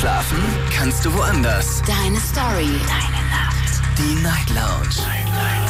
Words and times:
Schlafen 0.00 0.36
kannst 0.70 1.06
du 1.06 1.14
woanders. 1.14 1.80
Deine 1.86 2.20
Story. 2.20 2.68
Deine 2.86 3.28
Nacht. 3.30 3.80
Die 3.96 4.22
Night 4.22 4.50
Lounge. 4.50 4.94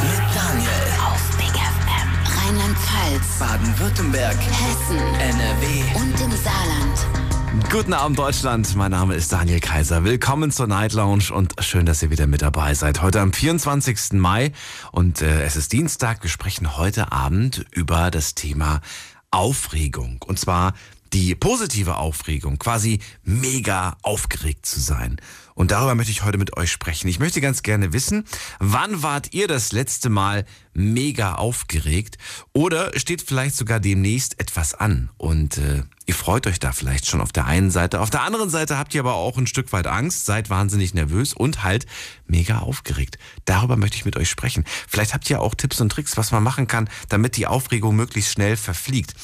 Mit 0.01 0.35
Daniel. 0.35 0.69
Auf 0.99 1.37
Big 1.37 1.53
FM. 1.55 2.35
Rheinland-Pfalz. 2.37 3.39
Baden-Württemberg. 3.39 4.35
Hessen. 4.35 4.97
NRW. 4.97 5.81
Und 5.95 6.19
im 6.19 6.31
Saarland. 6.31 7.69
Guten 7.71 7.93
Abend 7.93 8.19
Deutschland, 8.19 8.75
mein 8.75 8.91
Name 8.91 9.15
ist 9.15 9.31
Daniel 9.31 9.61
Kaiser. 9.61 10.03
Willkommen 10.03 10.51
zur 10.51 10.67
Night 10.67 10.91
Lounge 10.91 11.31
und 11.33 11.55
schön, 11.61 11.85
dass 11.85 12.03
ihr 12.03 12.09
wieder 12.09 12.27
mit 12.27 12.41
dabei 12.41 12.73
seid. 12.73 13.01
Heute 13.01 13.21
am 13.21 13.31
24. 13.31 14.13
Mai 14.13 14.51
und 14.91 15.21
äh, 15.21 15.43
es 15.43 15.55
ist 15.55 15.71
Dienstag. 15.71 16.21
Wir 16.23 16.29
sprechen 16.29 16.75
heute 16.75 17.13
Abend 17.13 17.65
über 17.71 18.11
das 18.11 18.35
Thema 18.35 18.81
Aufregung. 19.31 20.21
Und 20.25 20.37
zwar 20.37 20.73
die 21.13 21.35
positive 21.35 21.95
Aufregung, 21.97 22.57
quasi 22.59 22.99
mega 23.23 23.97
aufgeregt 24.01 24.65
zu 24.65 24.79
sein. 24.79 25.19
Und 25.55 25.71
darüber 25.71 25.95
möchte 25.95 26.11
ich 26.11 26.23
heute 26.23 26.37
mit 26.37 26.55
euch 26.55 26.71
sprechen. 26.71 27.07
Ich 27.07 27.19
möchte 27.19 27.41
ganz 27.41 27.63
gerne 27.63 27.91
wissen, 27.93 28.25
wann 28.59 29.01
wart 29.01 29.33
ihr 29.33 29.47
das 29.47 29.71
letzte 29.71 30.09
Mal 30.09 30.45
mega 30.77 31.35
aufgeregt? 31.35 32.17
Oder 32.53 32.91
steht 32.97 33.21
vielleicht 33.21 33.55
sogar 33.55 33.79
demnächst 33.79 34.39
etwas 34.39 34.73
an? 34.73 35.09
Und 35.17 35.57
äh, 35.57 35.83
ihr 36.05 36.15
freut 36.15 36.47
euch 36.47 36.59
da 36.59 36.71
vielleicht 36.71 37.07
schon 37.07 37.19
auf 37.19 37.33
der 37.33 37.45
einen 37.45 37.71
Seite. 37.71 37.99
Auf 37.99 38.09
der 38.09 38.21
anderen 38.21 38.49
Seite 38.49 38.77
habt 38.77 38.93
ihr 38.93 39.01
aber 39.01 39.15
auch 39.15 39.37
ein 39.37 39.47
Stück 39.47 39.73
weit 39.73 39.87
Angst, 39.87 40.25
seid 40.25 40.49
wahnsinnig 40.49 40.93
nervös 40.93 41.33
und 41.33 41.63
halt 41.63 41.85
mega 42.27 42.59
aufgeregt. 42.59 43.17
Darüber 43.45 43.75
möchte 43.75 43.97
ich 43.97 44.05
mit 44.05 44.15
euch 44.15 44.29
sprechen. 44.29 44.63
Vielleicht 44.87 45.13
habt 45.13 45.29
ihr 45.29 45.41
auch 45.41 45.55
Tipps 45.55 45.81
und 45.81 45.91
Tricks, 45.91 46.15
was 46.15 46.31
man 46.31 46.43
machen 46.43 46.67
kann, 46.67 46.89
damit 47.09 47.37
die 47.37 47.47
Aufregung 47.47 47.95
möglichst 47.95 48.31
schnell 48.31 48.55
verfliegt. 48.55 49.15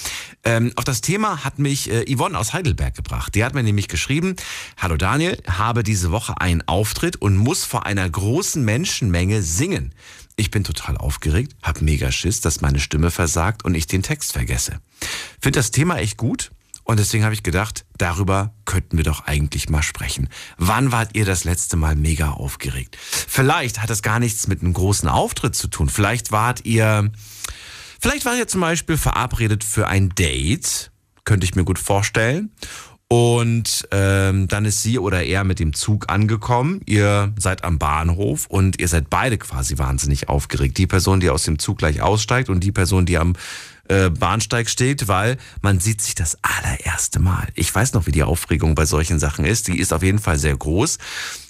Ähm, 0.44 0.74
auf 0.76 0.84
das 0.84 1.02
Thema 1.02 1.44
hat 1.44 1.60
mich 1.60 1.90
äh, 1.90 2.06
Yvonne 2.14 2.38
aus 2.38 2.54
Heidelberg 2.54 2.96
gebracht. 2.96 3.36
Die 3.36 3.44
hat 3.46 3.54
mir 3.54 3.64
nämlich 3.64 3.88
geschrieben, 3.88 4.36
Hallo 4.78 4.98
Daniel, 4.98 5.42
habe 5.48 5.84
diese 5.84 6.12
Woche 6.12 6.42
einen 6.42 6.68
Auftritt 6.68 7.16
und 7.16 7.38
muss 7.38 7.64
vor 7.64 7.86
einer 7.86 8.10
großen 8.10 8.64
Menschenmenge 8.64 9.42
singen. 9.42 9.94
Ich 10.36 10.52
bin 10.52 10.64
total 10.64 10.98
aufgeregt, 10.98 11.56
hab 11.62 11.82
mega 11.82 12.12
Schiss, 12.12 12.42
dass 12.42 12.62
meine 12.62 12.80
Stimme 12.80 13.12
versagt 13.12 13.64
und 13.64 13.76
ich 13.76 13.88
den 13.88 14.02
Text 14.02 14.34
vergesse. 14.34 14.80
Find 15.40 15.56
das 15.56 15.72
Thema 15.72 15.98
echt 15.98 16.18
gut 16.18 16.52
und 16.84 17.00
deswegen 17.00 17.24
habe 17.24 17.34
ich 17.34 17.44
gedacht, 17.44 17.86
darüber 17.98 18.54
könnten 18.66 18.98
wir 18.98 19.04
doch 19.04 19.26
eigentlich 19.26 19.70
mal 19.70 19.84
sprechen. 19.84 20.28
Wann 20.58 20.92
wart 20.92 21.16
ihr 21.16 21.26
das 21.26 21.44
letzte 21.44 21.78
Mal 21.78 21.96
mega 21.96 22.32
aufgeregt? 22.32 22.98
Vielleicht 23.00 23.82
hat 23.82 23.90
das 23.90 24.02
gar 24.02 24.20
nichts 24.20 24.48
mit 24.48 24.62
einem 24.62 24.74
großen 24.74 25.08
Auftritt 25.08 25.56
zu 25.56 25.68
tun. 25.68 25.88
Vielleicht 25.88 26.32
wart 26.32 26.66
ihr, 26.66 27.12
vielleicht 28.00 28.26
wart 28.26 28.38
ihr 28.38 28.48
zum 28.48 28.62
Beispiel 28.62 28.98
verabredet 28.98 29.64
für 29.64 29.88
ein 29.88 30.10
Date. 30.10 30.92
Könnte 31.24 31.46
ich 31.46 31.56
mir 31.56 31.64
gut 31.64 31.80
vorstellen. 31.80 32.52
Und 33.14 33.88
ähm, 33.92 34.48
dann 34.48 34.66
ist 34.66 34.82
sie 34.82 34.98
oder 34.98 35.22
er 35.22 35.44
mit 35.44 35.60
dem 35.60 35.74
Zug 35.74 36.10
angekommen. 36.10 36.82
Ihr 36.88 37.32
seid 37.38 37.64
am 37.64 37.78
Bahnhof 37.78 38.48
und 38.48 38.82
ihr 38.82 38.88
seid 38.88 39.12
beide 39.12 39.38
quasi 39.38 39.78
wahnsinnig 39.78 40.30
aufgeregt. 40.30 40.80
Die 40.80 40.88
Person, 40.88 41.20
die 41.20 41.30
aus 41.30 41.44
dem 41.44 41.60
Zug 41.60 41.78
gleich 41.78 42.02
aussteigt 42.02 42.50
und 42.50 42.62
die 42.62 42.72
Person, 42.72 43.06
die 43.06 43.20
am 43.20 43.36
äh, 43.88 44.10
Bahnsteig 44.10 44.68
steht, 44.68 45.08
weil 45.08 45.38
man 45.62 45.80
sieht 45.80 46.02
sich 46.02 46.16
das 46.16 46.40
allererste 46.42 47.20
Mal. 47.20 47.50
Ich 47.54 47.76
weiß 47.76 47.94
noch, 47.94 48.08
wie 48.08 48.12
die 48.12 48.24
Aufregung 48.24 48.74
bei 48.74 48.88
solchen 48.88 49.20
Sachen 49.20 49.46
ist. 49.46 49.68
Die 49.68 49.78
ist 49.78 49.94
auf 49.94 50.02
jeden 50.02 50.18
Fall 50.18 50.40
sehr 50.40 50.58
groß. 50.58 50.98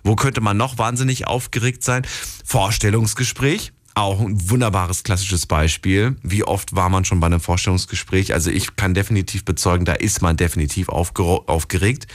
Wo 0.03 0.17
könnte 0.17 0.41
man 0.41 0.57
noch 0.57 0.77
wahnsinnig 0.77 1.27
aufgeregt 1.27 1.85
sein? 1.85 2.05
Vorstellungsgespräch. 2.43 3.71
Auch 3.95 4.19
ein 4.19 4.49
wunderbares 4.49 5.03
klassisches 5.03 5.45
Beispiel. 5.45 6.15
Wie 6.23 6.43
oft 6.43 6.75
war 6.75 6.89
man 6.89 7.05
schon 7.05 7.19
bei 7.19 7.27
einem 7.27 7.39
Vorstellungsgespräch? 7.39 8.33
Also 8.33 8.49
ich 8.49 8.75
kann 8.75 8.93
definitiv 8.93 9.45
bezeugen, 9.45 9.85
da 9.85 9.93
ist 9.93 10.21
man 10.21 10.35
definitiv 10.35 10.89
aufgeregt, 10.89 12.07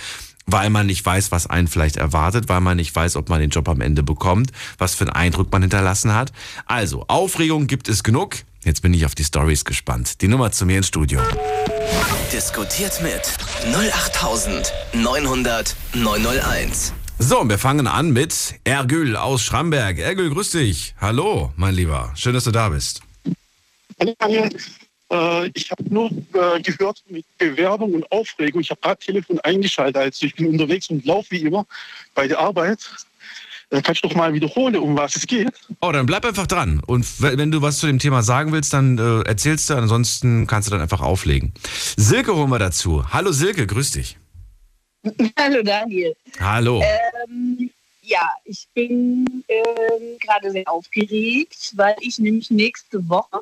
weil 0.47 0.71
man 0.71 0.87
nicht 0.87 1.07
weiß, 1.07 1.31
was 1.31 1.47
einen 1.47 1.69
vielleicht 1.69 1.97
erwartet, 1.97 2.49
weil 2.49 2.61
man 2.61 2.79
nicht 2.79 2.95
weiß, 2.95 3.17
ob 3.17 3.29
man 3.29 3.41
den 3.41 3.51
Job 3.51 3.69
am 3.69 3.81
Ende 3.81 4.03
bekommt, 4.03 4.51
was 4.79 4.97
für 4.97 5.05
einen 5.05 5.13
Eindruck 5.13 5.53
man 5.53 5.63
hinterlassen 5.63 6.15
hat. 6.15 6.33
Also, 6.67 7.05
Aufregung 7.07 7.69
gibt 7.69 7.89
es 7.89 8.03
genug. 8.03 8.39
Jetzt 8.65 8.83
bin 8.83 8.93
ich 8.93 9.07
auf 9.07 9.15
die 9.15 9.25
Stories 9.25 9.65
gespannt. 9.65 10.21
Die 10.21 10.29
Nummer 10.29 10.51
zu 10.51 10.67
mir 10.67 10.79
ins 10.79 10.89
Studio. 10.89 11.21
Diskutiert 12.33 13.01
mit 13.03 13.23
08900 13.73 15.77
901. 15.95 16.93
So, 17.21 17.41
und 17.41 17.51
wir 17.51 17.59
fangen 17.59 17.89
an 17.89 18.13
mit 18.13 18.55
Ergül 18.63 19.17
aus 19.17 19.43
Schramberg. 19.43 19.99
Ergül, 19.99 20.31
grüß 20.31 20.53
dich. 20.53 20.95
Hallo, 21.01 21.53
mein 21.57 21.75
Lieber. 21.75 22.13
Schön, 22.15 22.33
dass 22.33 22.45
du 22.45 22.53
da 22.53 22.69
bist. 22.69 23.01
Hallo. 24.21 24.49
Äh, 25.11 25.51
ich 25.55 25.71
habe 25.71 25.83
nur 25.93 26.11
äh, 26.11 26.61
gehört 26.63 27.03
mit 27.09 27.27
Bewerbung 27.37 27.95
und 27.95 28.11
Aufregung. 28.13 28.61
Ich 28.61 28.71
habe 28.71 28.81
gerade 28.81 29.01
Telefon 29.01 29.41
eingeschaltet. 29.41 29.97
Also 29.97 30.27
ich 30.27 30.37
bin 30.37 30.47
unterwegs 30.47 30.89
und 30.91 31.05
laufe 31.05 31.33
wie 31.33 31.43
immer 31.43 31.67
bei 32.15 32.29
der 32.29 32.39
Arbeit. 32.39 32.79
Äh, 33.71 33.83
kannst 33.83 34.05
du 34.05 34.09
doch 34.09 34.17
mal 34.17 34.33
wiederholen, 34.33 34.77
um 34.77 34.97
was 34.97 35.17
es 35.17 35.27
geht? 35.27 35.53
Oh, 35.81 35.91
dann 35.91 36.07
bleib 36.07 36.25
einfach 36.25 36.47
dran. 36.47 36.81
Und 36.87 37.05
wenn 37.21 37.51
du 37.51 37.61
was 37.63 37.79
zu 37.79 37.89
dem 37.89 37.99
Thema 37.99 38.23
sagen 38.23 38.53
willst, 38.53 38.73
dann 38.73 38.97
äh, 38.97 39.23
erzählst 39.23 39.69
du. 39.71 39.75
Ansonsten 39.75 40.47
kannst 40.47 40.69
du 40.69 40.71
dann 40.71 40.81
einfach 40.81 41.01
auflegen. 41.01 41.53
Silke 41.97 42.35
holen 42.37 42.51
wir 42.51 42.61
dazu. 42.61 43.11
Hallo 43.13 43.33
Silke, 43.33 43.67
grüß 43.67 43.91
dich. 43.91 44.19
Hallo 45.39 45.63
Daniel. 45.63 46.17
Hallo. 46.41 46.83
Ähm, 46.83 47.71
ja, 48.03 48.31
ich 48.45 48.67
bin 48.75 49.45
ähm, 49.49 50.19
gerade 50.21 50.51
sehr 50.51 50.69
aufgeregt, 50.69 51.73
weil 51.77 51.95
ich 52.01 52.19
nämlich 52.19 52.51
nächste 52.51 53.07
Woche, 53.09 53.41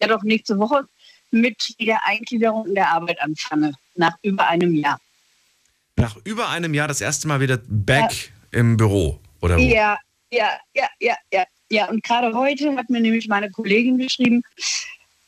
ja 0.00 0.08
doch 0.08 0.22
nächste 0.22 0.58
Woche, 0.58 0.86
mit 1.30 1.74
der 1.80 2.06
Eingliederung 2.06 2.66
in 2.66 2.74
der 2.74 2.88
Arbeit 2.88 3.20
anfange, 3.20 3.74
nach 3.94 4.16
über 4.22 4.46
einem 4.48 4.74
Jahr. 4.74 5.00
Nach 5.96 6.16
über 6.24 6.48
einem 6.48 6.74
Jahr 6.74 6.88
das 6.88 7.00
erste 7.00 7.28
Mal 7.28 7.40
wieder 7.40 7.58
back 7.66 8.10
ja. 8.52 8.60
im 8.60 8.76
Büro, 8.76 9.18
oder 9.40 9.56
wo? 9.56 9.60
Ja, 9.60 9.98
ja, 10.30 10.58
ja, 10.74 10.88
ja, 11.00 11.16
ja. 11.32 11.44
Ja, 11.70 11.88
und 11.88 12.02
gerade 12.04 12.34
heute 12.34 12.76
hat 12.76 12.90
mir 12.90 13.00
nämlich 13.00 13.28
meine 13.28 13.50
Kollegin 13.50 13.96
geschrieben, 13.96 14.42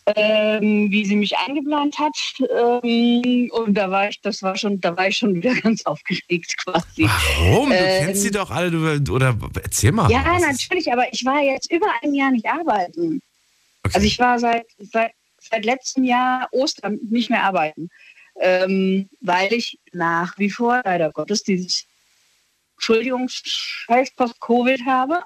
ähm, 0.07 0.91
wie 0.91 1.05
sie 1.05 1.17
mich 1.17 1.37
eingeplant 1.39 1.99
hat. 1.99 2.17
Ähm, 2.41 3.51
und 3.53 3.75
da 3.75 3.91
war 3.91 4.09
ich, 4.09 4.21
das 4.21 4.43
war 4.43 4.57
schon, 4.57 4.81
da 4.81 4.97
war 4.97 5.09
ich 5.09 5.17
schon 5.17 5.35
wieder 5.35 5.55
ganz 5.63 5.85
aufgeregt 5.87 6.57
quasi. 6.59 7.05
Warum? 7.05 7.71
Du 7.71 7.77
ähm, 7.77 8.07
kennst 8.07 8.23
sie 8.23 8.31
doch 8.31 8.51
alle, 8.51 9.01
du, 9.01 9.15
oder 9.15 9.37
erzähl 9.63 9.93
mal. 9.93 10.11
Ja, 10.11 10.39
natürlich, 10.39 10.93
aber 10.93 11.13
ich 11.13 11.25
war 11.25 11.41
jetzt 11.41 11.71
über 11.71 11.87
ein 12.03 12.15
Jahr 12.15 12.31
nicht 12.31 12.47
arbeiten. 12.47 13.21
Okay. 13.83 13.95
Also 13.95 14.07
ich 14.07 14.19
war 14.19 14.39
seit, 14.39 14.67
seit, 14.79 15.13
seit 15.39 15.65
letztem 15.65 16.05
Jahr 16.05 16.49
Ostern 16.53 16.99
nicht 17.09 17.31
mehr 17.31 17.45
arbeiten. 17.45 17.89
Ähm, 18.41 19.09
weil 19.21 19.53
ich 19.53 19.79
nach 19.93 20.37
wie 20.39 20.51
vor, 20.51 20.83
leider 20.85 21.13
Gottes, 21.13 21.45
dieses 21.45 21.85
Entschuldigung, 22.75 23.29
scheiß 23.29 24.11
Post-Covid 24.17 24.85
habe 24.87 25.23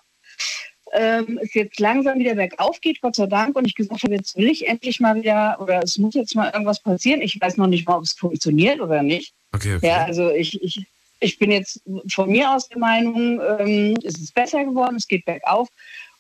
ähm, 0.92 1.38
es 1.42 1.54
jetzt 1.54 1.78
langsam 1.80 2.18
wieder 2.18 2.34
bergauf 2.34 2.80
geht, 2.80 3.00
Gott 3.00 3.16
sei 3.16 3.26
Dank, 3.26 3.56
und 3.56 3.66
ich 3.66 3.74
gesagt 3.74 4.02
habe, 4.02 4.14
jetzt 4.14 4.36
will 4.36 4.48
ich 4.48 4.66
endlich 4.66 5.00
mal 5.00 5.14
wieder, 5.16 5.58
oder 5.60 5.82
es 5.82 5.98
muss 5.98 6.14
jetzt 6.14 6.34
mal 6.34 6.50
irgendwas 6.50 6.80
passieren. 6.80 7.22
Ich 7.22 7.40
weiß 7.40 7.56
noch 7.56 7.66
nicht 7.66 7.86
mal, 7.86 7.96
ob 7.96 8.04
es 8.04 8.12
funktioniert 8.12 8.80
oder 8.80 9.02
nicht. 9.02 9.34
Okay, 9.52 9.76
okay. 9.76 9.86
Ja, 9.86 10.04
also 10.04 10.30
ich, 10.30 10.60
ich, 10.62 10.86
ich 11.20 11.38
bin 11.38 11.50
jetzt 11.50 11.82
von 12.10 12.30
mir 12.30 12.50
aus 12.50 12.68
der 12.68 12.78
Meinung, 12.78 13.40
ähm, 13.58 13.96
es 14.04 14.18
ist 14.18 14.34
besser 14.34 14.64
geworden, 14.64 14.96
es 14.96 15.08
geht 15.08 15.24
bergauf 15.24 15.68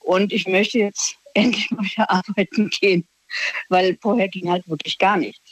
und 0.00 0.32
ich 0.32 0.46
möchte 0.46 0.78
jetzt 0.78 1.16
endlich 1.34 1.70
mal 1.70 1.84
wieder 1.84 2.10
arbeiten 2.10 2.68
gehen, 2.70 3.06
weil 3.68 3.96
vorher 4.00 4.28
ging 4.28 4.50
halt 4.50 4.68
wirklich 4.68 4.98
gar 4.98 5.16
nichts. 5.16 5.47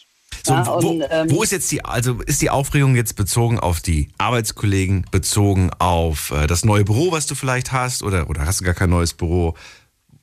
So, 0.46 0.54
ja, 0.54 0.62
und, 0.62 0.84
wo, 0.84 1.02
ähm, 1.10 1.30
wo, 1.30 1.42
ist 1.42 1.50
jetzt 1.50 1.72
die, 1.72 1.84
also 1.84 2.20
ist 2.22 2.40
die 2.40 2.50
Aufregung 2.50 2.94
jetzt 2.94 3.16
bezogen 3.16 3.58
auf 3.58 3.80
die 3.80 4.10
Arbeitskollegen, 4.16 5.04
bezogen 5.10 5.70
auf 5.80 6.30
äh, 6.30 6.46
das 6.46 6.64
neue 6.64 6.84
Büro, 6.84 7.10
was 7.10 7.26
du 7.26 7.34
vielleicht 7.34 7.72
hast, 7.72 8.04
oder, 8.04 8.30
oder 8.30 8.46
hast 8.46 8.60
du 8.60 8.64
gar 8.64 8.74
kein 8.74 8.90
neues 8.90 9.12
Büro? 9.12 9.54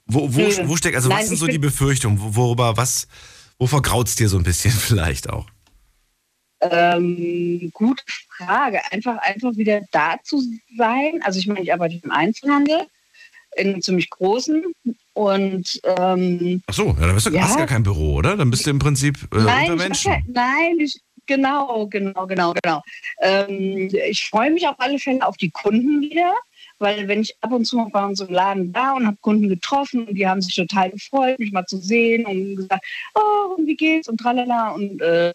Wo, 0.06 0.34
wo, 0.34 0.40
nee. 0.40 0.58
wo 0.64 0.78
steckt, 0.78 0.96
also 0.96 1.10
Nein, 1.10 1.20
was 1.20 1.28
sind 1.28 1.38
so 1.40 1.48
die 1.48 1.58
Befürchtungen, 1.58 2.18
worüber, 2.36 2.78
was, 2.78 3.10
wovor 3.60 3.82
graut 3.82 4.08
es 4.08 4.16
dir 4.16 4.30
so 4.30 4.38
ein 4.38 4.44
bisschen 4.44 4.72
vielleicht 4.72 5.30
auch? 5.30 5.46
Ähm, 6.62 7.70
gute 7.74 8.04
Frage. 8.38 8.80
Einfach, 8.92 9.18
einfach 9.18 9.58
wieder 9.58 9.82
da 9.92 10.16
zu 10.24 10.42
sein. 10.78 11.20
Also 11.24 11.38
ich 11.38 11.48
meine, 11.48 11.64
ich 11.64 11.74
arbeite 11.74 12.00
im 12.02 12.12
Einzelhandel 12.12 12.88
in 13.58 13.74
einem 13.74 13.82
ziemlich 13.82 14.10
großen 14.10 14.64
und 15.14 15.80
ähm, 15.84 16.64
Ach 16.68 16.74
so, 16.74 16.88
ja, 16.88 17.06
dann 17.06 17.16
bist 17.16 17.28
du, 17.28 17.32
ja. 17.32 17.44
hast 17.44 17.58
gar 17.58 17.68
kein 17.68 17.84
Büro, 17.84 18.16
oder? 18.16 18.36
Dann 18.36 18.50
bist 18.50 18.66
du 18.66 18.72
im 18.72 18.80
Prinzip 18.80 19.18
äh, 19.34 19.38
nein, 19.38 19.72
unter 19.72 19.84
Menschen. 19.84 20.14
Ich, 20.14 20.34
nein, 20.34 20.80
ich, 20.80 21.02
genau, 21.26 21.88
genau, 21.88 22.26
genau, 22.26 22.54
genau. 22.62 22.82
Ähm, 23.22 23.90
ich 24.10 24.28
freue 24.28 24.52
mich 24.52 24.68
auf 24.68 24.76
alle 24.80 24.98
Fälle 24.98 25.26
auf 25.26 25.38
die 25.38 25.52
Kunden 25.52 26.02
wieder, 26.02 26.34
weil 26.80 27.08
wenn 27.08 27.22
ich 27.22 27.36
ab 27.42 27.52
und 27.52 27.66
zu 27.66 27.78
mal 27.78 27.90
bei 27.92 28.04
unserem 28.04 28.34
Laden 28.34 28.74
war 28.74 28.96
und 28.96 29.06
habe 29.06 29.18
Kunden 29.22 29.50
getroffen 29.50 30.08
und 30.08 30.16
die 30.16 30.28
haben 30.28 30.42
sich 30.42 30.56
total 30.56 30.90
gefreut, 30.90 31.38
mich 31.38 31.52
mal 31.52 31.66
zu 31.66 31.78
sehen 31.78 32.26
und 32.26 32.56
gesagt, 32.56 32.84
oh, 33.14 33.56
und 33.56 33.68
wie 33.68 33.76
geht's 33.76 34.10
und 34.10 34.18
tralala 34.18 34.72
und, 34.72 35.00
äh, 35.02 35.30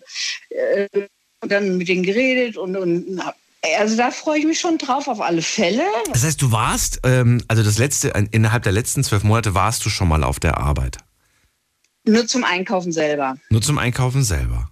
äh, 0.51 0.89
und 1.41 1.53
dann 1.53 1.79
mit 1.79 1.89
denen 1.89 2.03
geredet 2.03 2.57
und, 2.57 2.77
und 2.77 3.25
habe 3.25 3.37
also 3.79 3.97
da 3.97 4.11
freue 4.11 4.39
ich 4.39 4.47
mich 4.47 4.61
schon 4.61 4.79
drauf, 4.79 5.09
auf 5.09 5.21
alle 5.21 5.43
Fälle. 5.43 5.83
Das 6.13 6.25
heißt, 6.25 6.41
du 6.41 6.53
warst, 6.53 7.01
ähm, 7.05 7.43
also 7.49 7.63
das 7.63 7.79
letzte, 7.79 8.09
innerhalb 8.31 8.63
der 8.63 8.73
letzten 8.73 9.03
zwölf 9.05 9.25
Monate 9.25 9.55
warst 9.55 9.85
du 9.85 9.91
schon 9.91 10.09
mal 10.09 10.23
auf 10.25 10.39
der 10.41 10.59
Arbeit? 10.59 10.99
Nur 12.05 12.27
zum 12.27 12.45
Einkaufen 12.45 12.93
selber. 12.93 13.37
Nur 13.51 13.61
zum 13.61 13.79
Einkaufen 13.79 14.23
selber. 14.23 14.71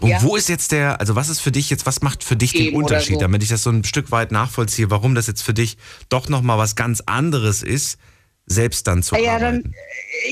Und 0.00 0.08
Ja. 0.08 0.22
wo 0.22 0.36
ist 0.36 0.48
jetzt 0.48 0.72
der, 0.72 1.00
also 1.00 1.16
was 1.16 1.28
ist 1.28 1.40
für 1.40 1.52
dich 1.52 1.70
jetzt, 1.70 1.86
was 1.86 2.02
macht 2.02 2.24
für 2.24 2.36
dich 2.36 2.52
den 2.52 2.66
Eben 2.66 2.76
oder 2.76 2.86
Unterschied, 2.86 3.14
so. 3.14 3.20
damit 3.20 3.42
ich 3.42 3.48
das 3.48 3.62
so 3.62 3.70
ein 3.70 3.84
Stück 3.84 4.10
weit 4.10 4.32
nachvollziehe, 4.32 4.90
warum 4.90 5.14
das 5.14 5.26
jetzt 5.26 5.42
für 5.42 5.54
dich 5.54 5.76
doch 6.08 6.28
nochmal 6.28 6.58
was 6.58 6.76
ganz 6.76 7.02
anderes 7.06 7.62
ist, 7.62 7.98
selbst 8.50 8.86
dann 8.86 9.02
zu 9.02 9.14
Ah 9.16 9.18
ja, 9.18 9.34
arbeiten? 9.36 9.62
dann, 9.64 9.74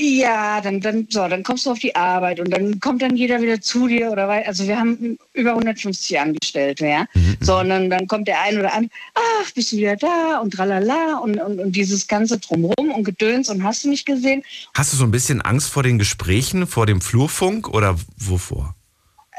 ja, 0.01 0.61
dann, 0.61 0.81
dann, 0.81 1.07
so, 1.09 1.27
dann 1.27 1.43
kommst 1.43 1.65
du 1.65 1.71
auf 1.71 1.79
die 1.79 1.95
Arbeit 1.95 2.39
und 2.39 2.49
dann 2.51 2.79
kommt 2.79 3.01
dann 3.01 3.15
jeder 3.15 3.41
wieder 3.41 3.59
zu 3.61 3.87
dir 3.87 4.11
oder 4.11 4.27
wei- 4.27 4.45
also 4.47 4.67
wir 4.67 4.79
haben 4.79 5.17
über 5.33 5.51
150 5.51 6.19
Angestellte, 6.19 6.87
ja. 6.87 7.05
Mhm, 7.13 7.37
So, 7.41 7.57
und 7.59 7.69
dann, 7.69 7.89
dann 7.89 8.07
kommt 8.07 8.27
der 8.27 8.41
ein 8.41 8.57
oder 8.57 8.73
andere, 8.73 8.91
ach, 9.15 9.51
bist 9.51 9.71
du 9.71 9.77
wieder 9.77 9.95
da 9.95 10.39
und 10.39 10.51
tralala 10.53 11.17
und, 11.17 11.37
und, 11.39 11.59
und 11.59 11.75
dieses 11.75 12.07
ganze 12.07 12.37
Drumrum 12.39 12.91
und 12.91 13.03
Gedöns 13.03 13.49
und 13.49 13.63
hast 13.63 13.83
du 13.83 13.89
nicht 13.89 14.05
gesehen? 14.05 14.43
Hast 14.73 14.93
du 14.93 14.97
so 14.97 15.03
ein 15.03 15.11
bisschen 15.11 15.41
Angst 15.41 15.69
vor 15.69 15.83
den 15.83 15.97
Gesprächen, 15.99 16.67
vor 16.67 16.85
dem 16.85 17.01
Flurfunk 17.01 17.67
oder 17.67 17.97
wovor? 18.17 18.75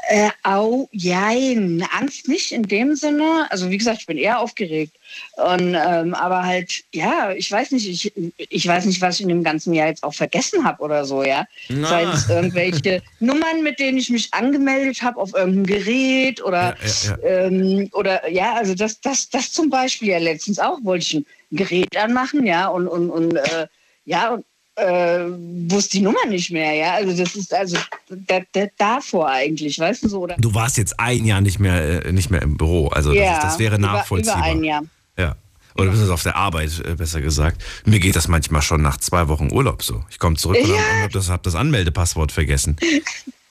Äh, 0.07 0.29
au, 0.43 0.87
jein, 0.91 1.85
Angst 1.97 2.27
nicht 2.27 2.51
in 2.51 2.63
dem 2.63 2.95
Sinne. 2.95 3.47
Also 3.49 3.69
wie 3.69 3.77
gesagt, 3.77 3.99
ich 4.01 4.05
bin 4.07 4.17
eher 4.17 4.39
aufgeregt. 4.39 4.95
Und, 5.35 5.75
ähm, 5.75 6.13
aber 6.13 6.45
halt, 6.45 6.83
ja, 6.93 7.31
ich 7.31 7.51
weiß 7.51 7.71
nicht, 7.71 7.87
ich, 7.87 8.13
ich 8.37 8.67
weiß 8.67 8.85
nicht, 8.85 9.01
was 9.01 9.15
ich 9.15 9.21
in 9.21 9.29
dem 9.29 9.43
ganzen 9.43 9.73
Jahr 9.73 9.87
jetzt 9.87 10.03
auch 10.03 10.13
vergessen 10.13 10.63
habe 10.63 10.81
oder 10.83 11.05
so, 11.05 11.23
ja. 11.23 11.45
Sei 11.67 12.03
es 12.03 12.29
irgendwelche 12.29 13.01
Nummern, 13.19 13.61
mit 13.61 13.79
denen 13.79 13.97
ich 13.97 14.09
mich 14.09 14.33
angemeldet 14.33 15.01
habe 15.01 15.19
auf 15.19 15.33
irgendein 15.33 15.65
Gerät 15.65 16.43
oder 16.43 16.59
Ja, 16.59 16.75
ja, 17.03 17.17
Ähm, 17.23 17.89
oder 17.93 18.29
ja, 18.29 18.53
also 18.53 18.75
das, 18.75 19.01
das, 19.01 19.29
das 19.29 19.51
zum 19.51 19.69
Beispiel 19.69 20.09
ja 20.09 20.17
letztens 20.19 20.59
auch, 20.59 20.79
wollte 20.83 21.05
ich 21.05 21.13
ein 21.15 21.25
Gerät 21.51 21.97
anmachen, 21.97 22.45
ja, 22.45 22.67
und, 22.67 22.87
und, 22.87 23.09
und 23.09 23.35
äh, 23.35 23.67
ja, 24.05 24.33
und 24.33 24.45
äh, 24.79 25.25
wusste 25.71 25.97
die 25.97 26.01
Nummer 26.01 26.25
nicht 26.27 26.51
mehr, 26.51 26.73
ja. 26.73 26.93
Also 26.93 27.15
das 27.15 27.35
ist 27.35 27.53
also 27.53 27.77
da, 28.09 28.39
da, 28.51 28.65
davor 28.77 29.29
eigentlich, 29.29 29.77
weißt 29.79 30.03
du 30.03 30.09
so, 30.09 30.21
oder? 30.21 30.35
Du 30.37 30.53
warst 30.53 30.77
jetzt 30.77 30.99
ein 30.99 31.25
Jahr 31.25 31.41
nicht 31.41 31.59
mehr, 31.59 32.05
äh, 32.05 32.11
nicht 32.11 32.29
mehr 32.29 32.41
im 32.41 32.57
Büro, 32.57 32.87
also 32.87 33.13
das, 33.13 33.35
ist, 33.37 33.43
das 33.43 33.59
wäre 33.59 33.75
über- 33.75 33.87
nachvollziehbar. 33.87 34.37
Über 34.37 34.45
ein 34.45 34.63
Jahr. 34.63 34.81
Ja. 35.17 35.35
Oder 35.77 35.91
bist 35.91 36.07
du 36.07 36.11
auf 36.13 36.23
der 36.23 36.35
Arbeit, 36.35 36.71
äh, 36.85 36.95
besser 36.95 37.21
gesagt. 37.21 37.61
Mir 37.85 37.99
geht 37.99 38.15
das 38.15 38.27
manchmal 38.27 38.61
schon 38.61 38.81
nach 38.81 38.97
zwei 38.97 39.27
Wochen 39.29 39.49
Urlaub 39.51 39.81
so. 39.83 40.03
Ich 40.09 40.19
komme 40.19 40.35
zurück 40.35 40.57
und 40.61 40.69
Ja. 40.69 40.77
habe 41.03 41.13
das, 41.13 41.29
hab 41.29 41.43
das 41.43 41.55
Anmeldepasswort 41.55 42.31
vergessen. 42.31 42.75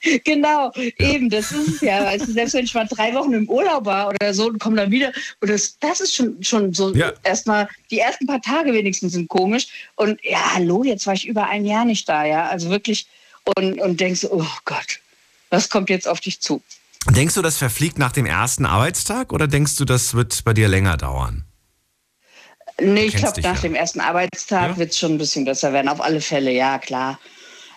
Genau, 0.25 0.73
eben, 0.99 1.29
das 1.29 1.51
ist 1.51 1.69
es 1.69 1.81
ja. 1.81 2.17
Du, 2.17 2.27
selbst 2.33 2.55
wenn 2.55 2.65
ich 2.65 2.75
mal 2.75 2.87
drei 2.89 3.13
Wochen 3.15 3.33
im 3.33 3.49
Urlaub 3.49 3.85
war 3.85 4.09
oder 4.09 4.33
so 4.33 4.47
und 4.47 4.59
komme 4.59 4.77
dann 4.77 4.91
wieder, 4.91 5.13
und 5.41 5.51
das, 5.51 5.77
das 5.81 6.01
ist 6.01 6.15
schon, 6.15 6.43
schon 6.43 6.73
so 6.73 6.95
Ja. 6.95 7.13
erstmal, 7.25 7.69
die 7.91 7.99
ersten 7.99 8.27
paar 8.27 8.41
Tage 8.41 8.73
wenigstens 8.73 9.13
sind 9.13 9.29
komisch. 9.29 9.67
Und 9.97 10.19
ja, 10.25 10.55
hallo, 10.55 10.85
jetzt 10.85 11.07
war 11.07 11.15
ich 11.15 11.27
über 11.27 11.47
ein 11.49 11.65
Jahr 11.65 11.85
nicht 11.85 12.09
da, 12.09 12.25
ja. 12.25 12.47
Also 12.49 12.71
wirklich, 12.71 13.07
und, 13.57 13.81
und 13.81 13.99
denkst, 14.01 14.27
oh 14.31 14.47
Gott, 14.65 15.01
was 15.51 15.69
kommt 15.69 15.91
jetzt 15.91 16.07
auf 16.07 16.21
dich 16.21 16.41
zu? 16.41 16.63
Denkst 17.11 17.35
du, 17.35 17.43
das 17.43 17.57
verfliegt 17.57 17.99
nach 17.99 18.13
dem 18.13 18.27
ersten 18.27 18.67
Arbeitstag 18.67 19.33
oder 19.33 19.47
denkst 19.47 19.77
du, 19.77 19.85
das 19.85 20.15
wird 20.15 20.45
bei 20.45 20.53
dir 20.53 20.69
länger 20.69 20.97
dauern? 20.97 21.45
Nee, 22.81 23.07
ich 23.07 23.17
glaube, 23.17 23.41
nach 23.41 23.57
ja. 23.57 23.61
dem 23.63 23.75
ersten 23.75 24.01
Arbeitstag 24.01 24.71
Ja? 24.71 24.77
wird 24.77 24.91
es 24.91 24.99
schon 24.99 25.13
ein 25.15 25.19
bisschen 25.19 25.45
besser 25.45 25.73
werden. 25.73 25.89
Auf 25.89 26.01
alle 26.01 26.21
Fälle, 26.21 26.53
ja, 26.53 26.79
klar. 26.79 27.19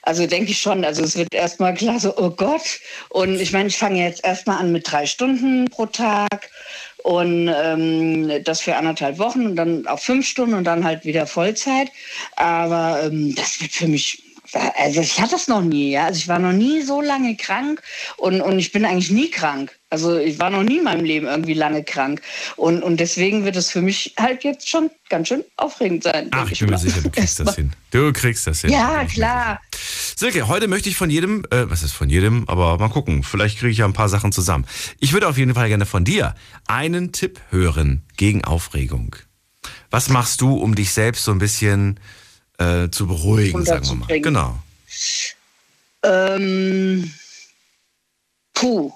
Also 0.03 0.25
denke 0.25 0.51
ich 0.51 0.59
schon. 0.59 0.83
Also 0.83 1.03
es 1.03 1.15
wird 1.15 1.33
erstmal 1.33 1.73
klar 1.73 1.99
so, 1.99 2.17
oh 2.17 2.31
Gott. 2.31 2.79
Und 3.09 3.39
ich 3.39 3.51
meine, 3.51 3.69
ich 3.69 3.77
fange 3.77 4.03
jetzt 4.03 4.23
erstmal 4.23 4.57
an 4.57 4.71
mit 4.71 4.91
drei 4.91 5.05
Stunden 5.05 5.65
pro 5.65 5.85
Tag 5.85 6.49
und 7.03 7.49
ähm, 7.53 8.43
das 8.43 8.61
für 8.61 8.75
anderthalb 8.75 9.19
Wochen 9.19 9.45
und 9.45 9.55
dann 9.55 9.85
auf 9.87 10.01
fünf 10.01 10.27
Stunden 10.27 10.55
und 10.55 10.63
dann 10.63 10.83
halt 10.83 11.05
wieder 11.05 11.27
Vollzeit. 11.27 11.89
Aber 12.35 13.03
ähm, 13.03 13.35
das 13.35 13.61
wird 13.61 13.71
für 13.71 13.87
mich. 13.87 14.23
Also 14.53 15.01
ich 15.01 15.19
hatte 15.19 15.31
das 15.31 15.47
noch 15.47 15.61
nie, 15.61 15.91
ja. 15.91 16.05
Also 16.05 16.19
ich 16.19 16.27
war 16.27 16.39
noch 16.39 16.51
nie 16.51 16.81
so 16.81 17.01
lange 17.01 17.35
krank 17.37 17.81
und, 18.17 18.41
und 18.41 18.59
ich 18.59 18.71
bin 18.71 18.85
eigentlich 18.85 19.11
nie 19.11 19.29
krank. 19.29 19.77
Also 19.89 20.17
ich 20.17 20.39
war 20.39 20.49
noch 20.49 20.63
nie 20.63 20.77
in 20.77 20.83
meinem 20.83 21.03
Leben 21.05 21.27
irgendwie 21.27 21.53
lange 21.53 21.83
krank. 21.83 22.21
Und, 22.55 22.81
und 22.81 22.99
deswegen 22.99 23.45
wird 23.45 23.55
es 23.55 23.71
für 23.71 23.81
mich 23.81 24.13
halt 24.17 24.43
jetzt 24.43 24.69
schon 24.69 24.89
ganz 25.09 25.27
schön 25.27 25.43
aufregend 25.57 26.03
sein. 26.03 26.29
Ach, 26.31 26.49
ich 26.49 26.59
bin 26.59 26.69
mir 26.69 26.77
sicher, 26.77 27.01
du 27.01 27.09
kriegst 27.09 27.39
das 27.39 27.55
hin. 27.57 27.71
Du 27.91 28.11
kriegst 28.13 28.47
das 28.47 28.61
hin. 28.61 28.71
Ja, 28.71 29.03
klar. 29.05 29.59
Silke, 30.15 30.47
heute 30.47 30.67
möchte 30.67 30.89
ich 30.89 30.95
von 30.95 31.09
jedem, 31.09 31.43
äh, 31.49 31.69
was 31.69 31.83
ist 31.83 31.93
von 31.93 32.09
jedem, 32.09 32.47
aber 32.47 32.77
mal 32.77 32.89
gucken, 32.89 33.23
vielleicht 33.23 33.59
kriege 33.59 33.71
ich 33.71 33.79
ja 33.79 33.85
ein 33.85 33.93
paar 33.93 34.09
Sachen 34.09 34.31
zusammen. 34.31 34.65
Ich 34.99 35.13
würde 35.13 35.27
auf 35.27 35.37
jeden 35.37 35.55
Fall 35.55 35.67
gerne 35.67 35.85
von 35.85 36.05
dir 36.05 36.35
einen 36.67 37.11
Tipp 37.11 37.39
hören 37.49 38.03
gegen 38.17 38.43
Aufregung. 38.45 39.15
Was 39.89 40.09
machst 40.09 40.41
du, 40.41 40.55
um 40.55 40.75
dich 40.75 40.91
selbst 40.91 41.23
so 41.23 41.31
ein 41.31 41.39
bisschen 41.39 41.99
äh, 42.61 42.91
zu 42.91 43.07
beruhigen, 43.07 43.65
sagen 43.65 43.85
wir 43.85 43.95
mal? 43.95 44.05
Runterzubringen. 44.05 44.23
Genau. 44.23 44.59
Ähm, 46.03 47.11
puh. 48.53 48.91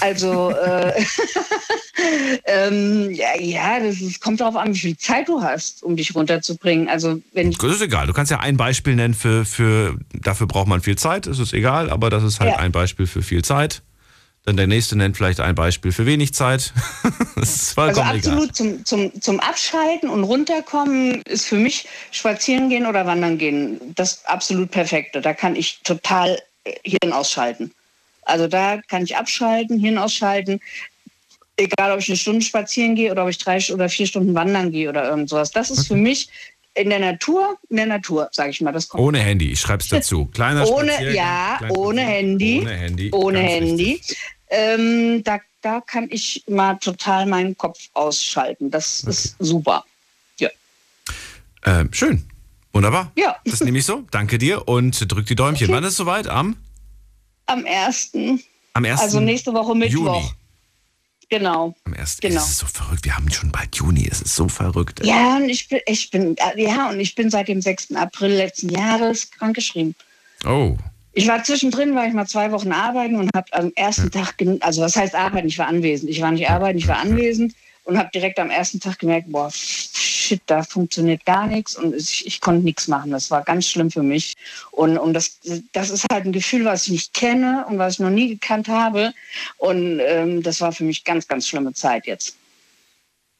Also, 0.00 0.50
äh, 0.50 1.04
ähm, 2.46 3.10
ja, 3.12 3.38
ja, 3.38 3.80
das 3.80 4.00
ist, 4.00 4.20
kommt 4.20 4.40
darauf 4.40 4.56
an, 4.56 4.74
wie 4.74 4.78
viel 4.78 4.96
Zeit 4.96 5.28
du 5.28 5.42
hast, 5.42 5.82
um 5.82 5.96
dich 5.96 6.14
runterzubringen. 6.14 6.88
Also, 6.88 7.20
wenn 7.32 7.50
ich, 7.50 7.58
Das 7.58 7.72
ist 7.74 7.82
egal. 7.82 8.06
Du 8.06 8.12
kannst 8.12 8.30
ja 8.30 8.40
ein 8.40 8.56
Beispiel 8.56 8.94
nennen 8.94 9.14
für, 9.14 9.44
für 9.44 9.96
dafür 10.14 10.46
braucht 10.46 10.68
man 10.68 10.80
viel 10.80 10.96
Zeit, 10.96 11.26
ist 11.26 11.52
egal, 11.52 11.90
aber 11.90 12.10
das 12.10 12.22
ist 12.22 12.40
halt 12.40 12.52
Ja. 12.52 12.58
ein 12.58 12.72
Beispiel 12.72 13.06
für 13.06 13.22
viel 13.22 13.42
Zeit. 13.44 13.82
Dann 14.44 14.56
der 14.56 14.66
nächste 14.66 14.96
nennt 14.96 15.16
vielleicht 15.16 15.38
ein 15.38 15.54
Beispiel 15.54 15.92
für 15.92 16.04
wenig 16.04 16.34
Zeit. 16.34 16.72
das 17.36 17.54
ist 17.54 17.78
also 17.78 18.00
absolut 18.00 18.56
zum, 18.56 18.84
zum, 18.84 19.20
zum 19.20 19.38
Abschalten 19.38 20.08
und 20.08 20.24
runterkommen 20.24 21.22
ist 21.22 21.46
für 21.46 21.56
mich 21.56 21.86
spazieren 22.10 22.68
gehen 22.68 22.86
oder 22.86 23.06
wandern 23.06 23.38
gehen 23.38 23.80
das 23.94 24.24
absolut 24.24 24.72
perfekte. 24.72 25.20
Da 25.20 25.32
kann 25.32 25.54
ich 25.54 25.80
total 25.84 26.40
äh, 26.64 26.72
Hirn 26.82 27.12
ausschalten. 27.12 27.72
Also 28.22 28.48
da 28.48 28.80
kann 28.88 29.04
ich 29.04 29.16
abschalten, 29.16 29.78
Hirn 29.78 29.98
ausschalten. 29.98 30.60
Egal, 31.56 31.92
ob 31.92 32.00
ich 32.00 32.08
eine 32.08 32.16
Stunde 32.16 32.42
spazieren 32.42 32.96
gehe 32.96 33.12
oder 33.12 33.24
ob 33.24 33.30
ich 33.30 33.38
drei 33.38 33.60
oder 33.72 33.88
vier 33.88 34.06
Stunden 34.06 34.34
wandern 34.34 34.72
gehe 34.72 34.88
oder 34.88 35.08
irgend 35.08 35.28
sowas. 35.28 35.52
Das 35.52 35.70
ist 35.70 35.86
für 35.86 35.96
mich 35.96 36.28
in 36.74 36.90
der 36.90 36.98
Natur, 36.98 37.58
in 37.68 37.76
der 37.76 37.86
Natur, 37.86 38.28
sage 38.32 38.50
ich 38.50 38.60
mal. 38.60 38.72
Das 38.72 38.88
kommt 38.88 39.02
Ohne 39.02 39.18
Handy, 39.18 39.52
ich 39.52 39.60
schreib's 39.60 39.88
dazu. 39.88 40.26
Kleiner 40.34 40.68
ohne, 40.68 41.12
ja, 41.12 41.56
kleiner 41.58 41.76
ohne 41.76 42.02
Handy. 42.02 42.60
Ohne 42.60 42.72
Handy. 42.72 43.10
Ohne 43.12 43.38
Handy. 43.40 44.00
Ähm, 44.48 45.22
da, 45.24 45.40
da 45.60 45.80
kann 45.80 46.08
ich 46.10 46.44
mal 46.48 46.74
total 46.74 47.26
meinen 47.26 47.56
Kopf 47.56 47.78
ausschalten. 47.94 48.70
Das 48.70 49.02
ist 49.04 49.36
super. 49.38 49.84
Ja. 50.38 50.50
Ähm, 51.64 51.92
schön. 51.92 52.24
Wunderbar. 52.72 53.12
Ja. 53.16 53.36
Das 53.44 53.60
nehme 53.62 53.78
ich 53.78 53.84
so. 53.84 54.04
Danke 54.10 54.38
dir 54.38 54.66
und 54.66 55.10
drück 55.12 55.26
die 55.26 55.34
Däumchen. 55.34 55.66
Okay. 55.66 55.74
Wann 55.74 55.84
ist 55.84 55.90
es 55.90 55.96
soweit? 55.96 56.26
Am? 56.26 56.56
Am 57.46 57.64
1. 57.66 58.12
Am 58.74 58.84
1. 58.84 59.00
Also 59.00 59.20
nächste 59.20 59.52
Woche 59.52 59.74
Mittwoch. 59.74 60.16
Juni. 60.16 60.30
Genau. 61.32 61.74
Am 61.84 61.94
1. 61.94 62.18
Genau. 62.20 62.42
Es 62.42 62.48
ist 62.50 62.58
so 62.58 62.66
verrückt. 62.66 63.06
Wir 63.06 63.16
haben 63.16 63.30
schon 63.32 63.50
bald 63.50 63.74
Juni. 63.76 64.06
Es 64.10 64.20
ist 64.20 64.36
so 64.36 64.48
verrückt. 64.48 65.00
Ja, 65.02 65.36
und 65.36 65.48
ich 65.48 65.66
bin, 65.66 65.80
ich 65.86 66.10
bin, 66.10 66.36
äh, 66.36 66.62
ja, 66.62 66.90
und 66.90 67.00
ich 67.00 67.14
bin 67.14 67.30
seit 67.30 67.48
dem 67.48 67.62
6. 67.62 67.94
April 67.96 68.32
letzten 68.32 68.68
Jahres 68.68 69.30
krankgeschrieben. 69.30 69.94
Oh. 70.44 70.76
Ich 71.14 71.26
war 71.26 71.42
zwischendrin, 71.42 71.94
war 71.94 72.06
ich 72.06 72.12
mal 72.12 72.26
zwei 72.26 72.52
Wochen 72.52 72.70
arbeiten 72.70 73.16
und 73.16 73.30
habe 73.34 73.50
am 73.52 73.72
ersten 73.76 74.10
Tag, 74.10 74.36
gen- 74.36 74.60
also 74.60 74.82
was 74.82 74.94
heißt 74.94 75.14
arbeiten? 75.14 75.48
Ich 75.48 75.58
war 75.58 75.68
anwesend. 75.68 76.10
Ich 76.10 76.20
war 76.20 76.30
nicht 76.32 76.50
arbeiten, 76.50 76.76
ich 76.78 76.86
war 76.86 76.98
anwesend 76.98 77.54
und 77.84 77.98
habe 77.98 78.10
direkt 78.14 78.38
am 78.38 78.50
ersten 78.50 78.80
Tag 78.80 78.98
gemerkt, 78.98 79.30
boah, 79.30 79.50
shit, 79.52 80.42
da 80.46 80.62
funktioniert 80.62 81.24
gar 81.24 81.46
nichts 81.46 81.76
und 81.76 81.94
ich, 81.94 82.26
ich 82.26 82.40
konnte 82.40 82.64
nichts 82.64 82.88
machen. 82.88 83.10
Das 83.10 83.30
war 83.30 83.42
ganz 83.42 83.66
schlimm 83.66 83.90
für 83.90 84.02
mich. 84.02 84.34
Und, 84.70 84.98
und 84.98 85.14
das, 85.14 85.38
das 85.72 85.90
ist 85.90 86.06
halt 86.10 86.24
ein 86.24 86.32
Gefühl, 86.32 86.64
was 86.64 86.86
ich 86.86 86.92
nicht 86.92 87.14
kenne 87.14 87.66
und 87.68 87.78
was 87.78 87.94
ich 87.94 87.98
noch 88.00 88.10
nie 88.10 88.28
gekannt 88.28 88.68
habe. 88.68 89.12
Und 89.58 90.00
ähm, 90.00 90.42
das 90.42 90.60
war 90.60 90.72
für 90.72 90.84
mich 90.84 91.04
ganz, 91.04 91.26
ganz 91.26 91.48
schlimme 91.48 91.72
Zeit 91.72 92.06
jetzt. 92.06 92.36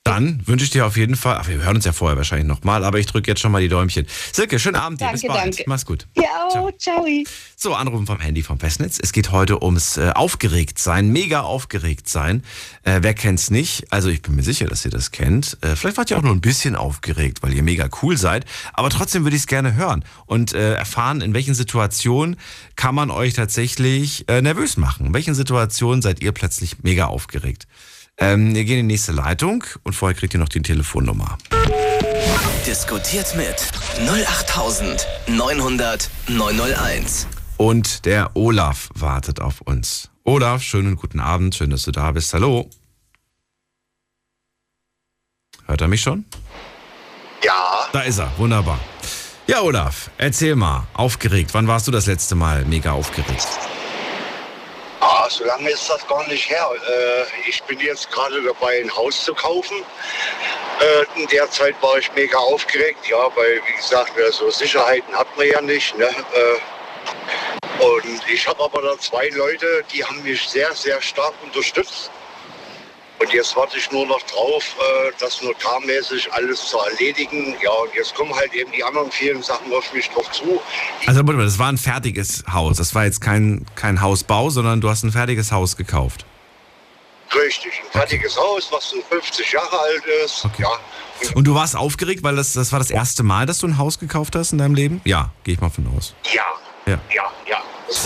Dann 0.04 0.44
wünsche 0.48 0.64
ich 0.64 0.70
dir 0.70 0.84
auf 0.84 0.96
jeden 0.96 1.14
Fall, 1.14 1.38
ach, 1.40 1.46
wir 1.46 1.62
hören 1.62 1.76
uns 1.76 1.84
ja 1.84 1.92
vorher 1.92 2.16
wahrscheinlich 2.16 2.48
nochmal, 2.48 2.84
aber 2.84 2.98
ich 2.98 3.06
drücke 3.06 3.30
jetzt 3.30 3.40
schon 3.40 3.52
mal 3.52 3.62
die 3.62 3.68
Däumchen. 3.68 4.04
Silke, 4.32 4.58
schönen 4.58 4.74
Abend 4.74 5.00
dir. 5.00 5.08
Bis 5.12 5.20
Danke, 5.20 5.34
bald. 5.38 5.58
danke. 5.58 5.64
Mach's 5.68 5.86
gut. 5.86 6.08
Ja, 6.16 6.48
oh, 6.56 6.72
ciao. 6.76 7.06
So, 7.54 7.74
Anrufen 7.74 8.06
vom 8.06 8.18
Handy 8.18 8.42
vom 8.42 8.58
Festnetz. 8.58 8.98
Es 9.00 9.12
geht 9.12 9.30
heute 9.30 9.62
ums 9.62 9.98
äh, 9.98 10.10
Aufgeregtsein, 10.12 11.08
mega 11.10 11.42
aufgeregt 11.42 12.08
sein. 12.08 12.42
Äh, 12.82 12.98
wer 13.02 13.14
kennt's 13.14 13.52
nicht? 13.52 13.92
Also 13.92 14.08
ich 14.08 14.22
bin 14.22 14.34
mir 14.34 14.42
sicher, 14.42 14.66
dass 14.66 14.84
ihr 14.84 14.90
das 14.90 15.12
kennt. 15.12 15.56
Äh, 15.60 15.76
vielleicht 15.76 15.96
wart 15.96 16.10
ihr 16.10 16.18
auch 16.18 16.22
nur 16.22 16.34
ein 16.34 16.40
bisschen 16.40 16.74
aufgeregt, 16.74 17.44
weil 17.44 17.54
ihr 17.54 17.62
mega 17.62 17.88
cool 18.02 18.16
seid. 18.16 18.44
Aber 18.72 18.90
trotzdem 18.90 19.22
würde 19.22 19.36
ich 19.36 19.42
es 19.42 19.46
gerne 19.46 19.76
hören 19.76 20.04
und 20.26 20.52
äh, 20.52 20.74
erfahren, 20.74 21.20
in 21.20 21.32
welchen 21.32 21.54
Situationen 21.54 22.36
kann 22.74 22.96
man 22.96 23.12
euch 23.12 23.34
tatsächlich 23.34 24.28
äh, 24.28 24.42
nervös 24.42 24.76
machen. 24.76 25.06
In 25.06 25.14
welchen 25.14 25.36
Situationen 25.36 26.02
seid 26.02 26.20
ihr 26.20 26.32
plötzlich 26.32 26.82
mega 26.82 27.06
aufgeregt? 27.06 27.68
Ähm, 28.18 28.54
wir 28.54 28.64
gehen 28.64 28.78
in 28.78 28.88
die 28.88 28.94
nächste 28.94 29.12
Leitung 29.12 29.64
und 29.84 29.92
vorher 29.94 30.16
kriegt 30.18 30.34
ihr 30.34 30.40
noch 30.40 30.48
die 30.48 30.62
Telefonnummer. 30.62 31.38
Diskutiert 32.66 33.34
mit 33.36 33.54
08900 34.06 36.10
901. 36.28 37.26
Und 37.56 38.04
der 38.06 38.30
Olaf 38.34 38.88
wartet 38.94 39.40
auf 39.40 39.60
uns. 39.62 40.10
Olaf, 40.24 40.62
schönen 40.62 40.96
guten 40.96 41.20
Abend, 41.20 41.54
schön, 41.54 41.70
dass 41.70 41.82
du 41.82 41.90
da 41.90 42.12
bist. 42.12 42.32
Hallo. 42.34 42.68
Hört 45.66 45.80
er 45.80 45.88
mich 45.88 46.02
schon? 46.02 46.24
Ja, 47.44 47.88
Da 47.92 48.00
ist 48.02 48.18
er, 48.18 48.30
wunderbar. 48.36 48.78
Ja, 49.48 49.62
Olaf, 49.62 50.10
erzähl 50.18 50.54
mal, 50.54 50.86
aufgeregt. 50.94 51.50
Wann 51.54 51.66
warst 51.66 51.88
du 51.88 51.90
das 51.90 52.06
letzte 52.06 52.36
Mal 52.36 52.64
mega 52.64 52.92
aufgeregt? 52.92 53.48
So 55.30 55.44
lange 55.44 55.70
ist 55.70 55.88
das 55.88 56.06
gar 56.06 56.26
nicht 56.28 56.48
her. 56.48 56.70
Äh, 56.88 57.48
ich 57.48 57.62
bin 57.64 57.78
jetzt 57.80 58.10
gerade 58.10 58.42
dabei, 58.42 58.80
ein 58.80 58.94
Haus 58.94 59.24
zu 59.24 59.34
kaufen. 59.34 59.84
Äh, 60.80 61.20
in 61.20 61.26
der 61.28 61.50
Zeit 61.50 61.74
war 61.82 61.98
ich 61.98 62.12
mega 62.14 62.38
aufgeregt, 62.38 63.06
ja, 63.08 63.28
weil, 63.36 63.60
wie 63.66 63.76
gesagt, 63.76 64.12
so 64.32 64.50
Sicherheiten 64.50 65.14
hat 65.14 65.28
man 65.36 65.46
ja 65.46 65.60
nicht. 65.60 65.96
Ne? 65.96 66.06
Äh, 66.06 67.82
und 67.82 68.28
ich 68.28 68.46
habe 68.46 68.62
aber 68.62 68.82
da 68.82 68.98
zwei 68.98 69.28
Leute, 69.28 69.84
die 69.92 70.04
haben 70.04 70.22
mich 70.22 70.48
sehr, 70.48 70.72
sehr 70.74 71.00
stark 71.00 71.34
unterstützt. 71.42 72.10
Und 73.22 73.32
jetzt 73.32 73.54
warte 73.54 73.78
ich 73.78 73.88
nur 73.92 74.04
noch 74.04 74.20
drauf, 74.22 74.74
äh, 74.80 75.12
das 75.20 75.42
notarmäßig 75.42 76.32
alles 76.32 76.66
zu 76.66 76.76
erledigen. 76.78 77.54
Ja, 77.62 77.70
und 77.70 77.94
jetzt 77.94 78.16
kommen 78.16 78.34
halt 78.34 78.52
eben 78.52 78.72
die 78.72 78.82
anderen 78.82 79.12
vielen 79.12 79.40
Sachen 79.44 79.72
auf 79.72 79.92
mich 79.92 80.10
drauf 80.10 80.28
zu. 80.32 80.60
Also, 81.06 81.22
das 81.22 81.58
war 81.60 81.68
ein 81.68 81.78
fertiges 81.78 82.42
Haus. 82.52 82.78
Das 82.78 82.96
war 82.96 83.04
jetzt 83.04 83.20
kein, 83.20 83.64
kein 83.76 84.00
Hausbau, 84.00 84.50
sondern 84.50 84.80
du 84.80 84.90
hast 84.90 85.04
ein 85.04 85.12
fertiges 85.12 85.52
Haus 85.52 85.76
gekauft. 85.76 86.26
Richtig, 87.32 87.72
ein 87.84 87.92
fertiges 87.92 88.36
okay. 88.36 88.46
Haus, 88.48 88.72
was 88.72 88.90
so 88.90 88.96
50 89.08 89.52
Jahre 89.52 89.78
alt 89.78 90.02
ist. 90.24 90.44
Okay. 90.44 90.62
Ja. 90.64 91.32
Und 91.36 91.44
du 91.44 91.54
warst 91.54 91.76
aufgeregt, 91.76 92.24
weil 92.24 92.34
das, 92.34 92.54
das 92.54 92.72
war 92.72 92.80
das 92.80 92.90
erste 92.90 93.22
Mal, 93.22 93.46
dass 93.46 93.58
du 93.58 93.68
ein 93.68 93.78
Haus 93.78 94.00
gekauft 94.00 94.34
hast 94.34 94.50
in 94.50 94.58
deinem 94.58 94.74
Leben? 94.74 95.00
Ja, 95.04 95.30
gehe 95.44 95.54
ich 95.54 95.60
mal 95.60 95.70
von 95.70 95.86
aus. 95.96 96.16
Ja, 96.32 96.42
ja, 96.86 97.00
ja. 97.14 97.32
ja. 97.48 97.62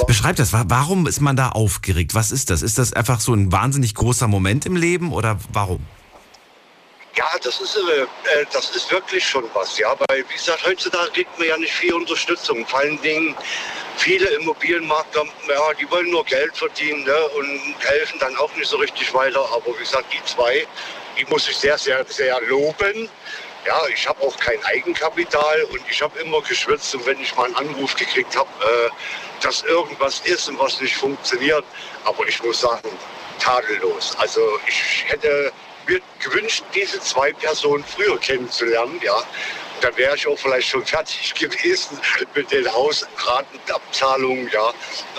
Beschreib 0.06 0.37
das. 0.37 0.52
Warum 0.52 1.06
ist 1.06 1.21
man 1.21 1.37
da 1.37 1.50
aufgeregt? 1.50 2.14
Was 2.14 2.33
ist 2.33 2.50
das? 2.50 2.62
Ist 2.62 2.78
das 2.78 2.92
einfach 2.92 3.21
so 3.21 3.33
ein 3.35 3.52
wahnsinnig 3.52 3.95
großer 3.95 4.28
Moment 4.28 4.66
im 4.66 4.76
Leben 4.76 5.12
oder 5.12 5.38
warum? 5.52 5.85
Ja, 7.16 7.25
das 7.42 7.61
ist, 7.62 7.76
äh, 7.76 8.45
das 8.52 8.76
ist 8.76 8.90
wirklich 8.90 9.26
schon 9.26 9.45
was, 9.54 9.78
ja. 9.78 9.95
Weil, 10.06 10.23
wie 10.28 10.35
gesagt, 10.35 10.66
heutzutage 10.66 11.11
kriegt 11.12 11.38
man 11.38 11.49
ja 11.49 11.56
nicht 11.56 11.73
viel 11.73 11.95
Unterstützung. 11.95 12.66
Vor 12.66 12.80
allen 12.80 13.00
Dingen 13.00 13.35
viele 13.97 14.26
Immobilienmakler, 14.26 15.25
ja, 15.49 15.75
die 15.80 15.90
wollen 15.90 16.11
nur 16.11 16.25
Geld 16.26 16.54
verdienen 16.54 17.04
ne, 17.04 17.16
und 17.38 17.75
helfen 17.78 18.18
dann 18.18 18.37
auch 18.37 18.54
nicht 18.54 18.68
so 18.68 18.76
richtig 18.76 19.14
weiter. 19.14 19.40
Aber 19.40 19.75
wie 19.75 19.78
gesagt, 19.78 20.12
die 20.12 20.23
zwei, 20.26 20.66
die 21.18 21.25
muss 21.30 21.49
ich 21.49 21.56
sehr, 21.56 21.78
sehr, 21.78 22.04
sehr 22.06 22.38
loben. 22.42 23.09
Ja, 23.66 23.80
ich 23.92 24.06
habe 24.06 24.23
auch 24.23 24.37
kein 24.38 24.62
Eigenkapital 24.64 25.64
und 25.64 25.80
ich 25.90 26.00
habe 26.00 26.16
immer 26.20 26.40
geschwitzt 26.42 26.94
und 26.94 27.04
wenn 27.04 27.20
ich 27.20 27.35
mal 27.35 27.46
einen 27.46 27.56
Anruf 27.56 27.96
gekriegt 27.96 28.37
habe, 28.37 28.49
äh, 28.61 28.90
dass 29.42 29.62
irgendwas 29.64 30.20
ist 30.20 30.49
und 30.49 30.58
was 30.61 30.80
nicht 30.80 30.94
funktioniert. 30.94 31.64
Aber 32.04 32.26
ich 32.28 32.40
muss 32.44 32.61
sagen, 32.61 32.88
tadellos. 33.40 34.14
Also 34.18 34.40
ich 34.68 35.04
hätte 35.08 35.52
mir 35.88 36.00
gewünscht, 36.20 36.62
diese 36.75 37.00
zwei 37.00 37.32
Personen 37.32 37.85
früher 37.85 38.18
kennenzulernen, 38.18 39.00
ja. 39.02 39.20
dann 39.80 39.96
wäre 39.96 40.14
ich 40.14 40.26
auch 40.28 40.38
vielleicht 40.38 40.68
schon 40.68 40.85
fertig 40.85 41.35
gewesen 41.38 41.99
mit 42.35 42.50
den 42.52 42.73
Hausratenabzahlungen, 42.73 44.49
ja. 44.52 44.73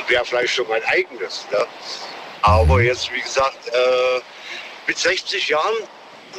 Wäre 0.08 0.24
vielleicht 0.24 0.54
schon 0.54 0.70
mein 0.70 0.84
eigenes. 0.86 1.46
Ne? 1.52 1.68
Aber 2.44 2.82
jetzt, 2.82 3.12
wie 3.12 3.22
gesagt, 3.22 3.68
äh, 3.68 4.22
mit 4.88 4.98
60 4.98 5.50
Jahren 5.50 5.76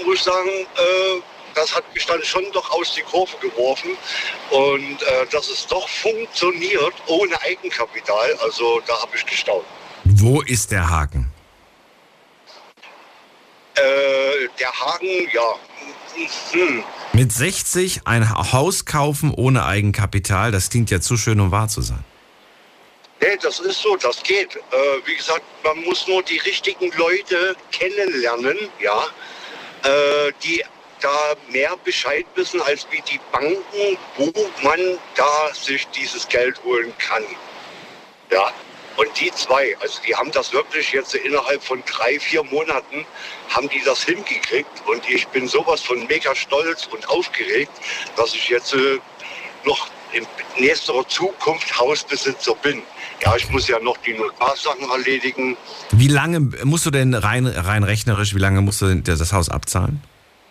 muss 0.04 0.16
ich 0.16 0.22
sagen, 0.22 0.48
äh, 0.48 1.20
das 1.58 1.74
hat 1.74 1.84
mich 1.94 2.06
dann 2.06 2.22
schon 2.22 2.44
doch 2.52 2.70
aus 2.70 2.94
die 2.94 3.02
Kurve 3.02 3.36
geworfen. 3.38 3.90
Und 4.50 5.02
äh, 5.02 5.26
dass 5.30 5.48
es 5.48 5.66
doch 5.66 5.88
funktioniert 5.88 6.94
ohne 7.06 7.40
Eigenkapital, 7.42 8.34
also 8.42 8.80
da 8.86 9.00
habe 9.02 9.16
ich 9.16 9.26
gestaunt. 9.26 9.64
Wo 10.04 10.40
ist 10.42 10.70
der 10.70 10.88
Haken? 10.88 11.30
Äh, 13.74 14.48
der 14.58 14.72
Haken, 14.72 15.28
ja. 15.32 15.54
Hm. 16.52 16.82
Mit 17.12 17.32
60 17.32 18.06
ein 18.06 18.52
Haus 18.52 18.84
kaufen 18.84 19.32
ohne 19.32 19.64
Eigenkapital, 19.64 20.50
das 20.50 20.70
klingt 20.70 20.90
ja 20.90 21.00
zu 21.00 21.16
schön, 21.16 21.38
um 21.38 21.52
wahr 21.52 21.68
zu 21.68 21.80
sein. 21.80 22.04
Nee, 23.20 23.36
das 23.42 23.60
ist 23.60 23.82
so, 23.82 23.96
das 23.96 24.22
geht. 24.22 24.56
Äh, 24.56 24.60
wie 25.04 25.16
gesagt, 25.16 25.42
man 25.64 25.82
muss 25.84 26.06
nur 26.06 26.22
die 26.22 26.38
richtigen 26.38 26.90
Leute 26.96 27.56
kennenlernen, 27.72 28.56
ja, 28.80 29.02
äh, 29.84 30.32
die 30.42 30.64
da 31.00 31.34
mehr 31.50 31.76
Bescheid 31.84 32.26
wissen 32.34 32.60
als 32.62 32.86
wie 32.90 33.02
die 33.02 33.20
Banken, 33.32 33.98
wo 34.16 34.32
man 34.62 34.80
da 35.14 35.54
sich 35.54 35.86
dieses 35.88 36.28
Geld 36.28 36.62
holen 36.64 36.92
kann. 36.98 37.22
Ja, 38.30 38.52
und 38.98 39.08
die 39.20 39.30
zwei, 39.30 39.76
also 39.80 40.00
die 40.06 40.14
haben 40.14 40.32
das 40.32 40.52
wirklich 40.52 40.92
jetzt 40.92 41.14
innerhalb 41.14 41.62
von 41.62 41.82
drei, 41.86 42.18
vier 42.18 42.42
Monaten, 42.42 43.06
haben 43.48 43.68
die 43.68 43.80
das 43.84 44.02
hingekriegt. 44.02 44.82
Und 44.86 45.08
ich 45.08 45.28
bin 45.28 45.46
sowas 45.46 45.80
von 45.80 46.04
mega 46.08 46.34
stolz 46.34 46.86
und 46.86 47.08
aufgeregt, 47.08 47.70
dass 48.16 48.34
ich 48.34 48.48
jetzt 48.48 48.74
äh, 48.74 48.98
noch 49.64 49.88
in 50.12 50.26
nächster 50.58 51.06
Zukunft 51.06 51.78
Hausbesitzer 51.78 52.56
bin. 52.56 52.82
Ja, 53.22 53.36
ich 53.36 53.48
muss 53.50 53.68
ja 53.68 53.78
noch 53.78 53.96
die 53.98 54.14
Notarsachen 54.14 54.90
erledigen. 54.90 55.56
Wie 55.92 56.08
lange 56.08 56.40
musst 56.40 56.84
du 56.84 56.90
denn 56.90 57.14
rein, 57.14 57.46
rein 57.46 57.84
rechnerisch, 57.84 58.34
wie 58.34 58.40
lange 58.40 58.62
musst 58.62 58.82
du 58.82 58.96
das 58.96 59.32
Haus 59.32 59.48
abzahlen? 59.48 60.02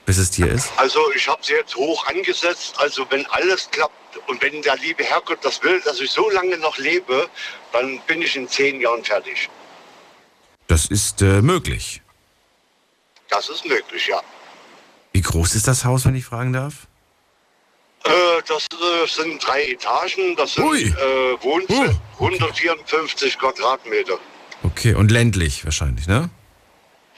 Bis 0.08 0.18
es 0.18 0.32
dir 0.32 0.48
ist? 0.48 0.72
Also 0.78 1.00
ich 1.14 1.28
habe 1.28 1.42
sie 1.44 1.54
jetzt 1.54 1.76
hoch 1.76 2.08
angesetzt. 2.08 2.76
Also 2.80 3.06
wenn 3.10 3.26
alles 3.28 3.70
klappt 3.70 4.18
und 4.28 4.42
wenn 4.42 4.62
der 4.62 4.78
liebe 4.78 5.04
Herrgott 5.04 5.40
das 5.44 5.62
will, 5.62 5.80
dass 5.82 6.00
ich 6.00 6.10
so 6.10 6.30
lange 6.32 6.58
noch 6.58 6.78
lebe, 6.78 7.30
dann 7.74 8.00
bin 8.08 8.22
ich 8.22 8.36
in 8.36 8.48
zehn 8.48 8.80
Jahren 8.80 9.04
fertig. 9.04 9.50
Das 10.68 10.86
ist 10.86 11.22
äh, 11.22 11.42
möglich. 11.42 12.02
Das 13.30 13.50
ist 13.50 13.66
möglich, 13.66 14.08
ja. 14.08 14.22
Wie 15.12 15.22
groß 15.22 15.56
ist 15.56 15.68
das 15.68 15.84
Haus, 15.84 16.06
wenn 16.06 16.16
ich 16.16 16.24
fragen 16.24 16.54
darf? 16.54 16.88
Äh, 18.06 18.10
das 18.48 18.66
äh, 18.72 19.08
sind 19.08 19.46
drei 19.46 19.66
Etagen, 19.66 20.38
das 20.38 20.54
sind 20.54 20.64
äh, 20.64 21.44
Wohnzimmer, 21.44 21.90
uh, 22.20 22.24
okay. 22.24 22.38
154 22.38 23.38
Quadratmeter. 23.38 24.18
Okay, 24.64 24.94
und 24.94 25.12
ländlich 25.12 25.66
wahrscheinlich, 25.66 26.08
ne? 26.08 26.30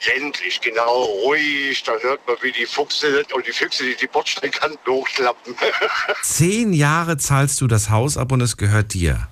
Ländlich, 0.06 0.60
genau, 0.60 1.04
ruhig. 1.24 1.82
Da 1.82 1.92
hört 2.00 2.26
man, 2.26 2.36
wie 2.42 2.52
die 2.52 2.66
Fuchse 2.66 3.24
und 3.34 3.46
die 3.46 3.52
Füchse, 3.52 3.84
die 3.84 3.96
die 3.96 4.06
Bordsteinkanten 4.06 4.80
hochklappen. 4.92 5.54
Zehn 6.22 6.72
Jahre 6.72 7.16
zahlst 7.16 7.60
du 7.60 7.66
das 7.66 7.90
Haus 7.90 8.16
ab 8.16 8.32
und 8.32 8.40
es 8.40 8.56
gehört 8.56 8.94
dir. 8.94 9.28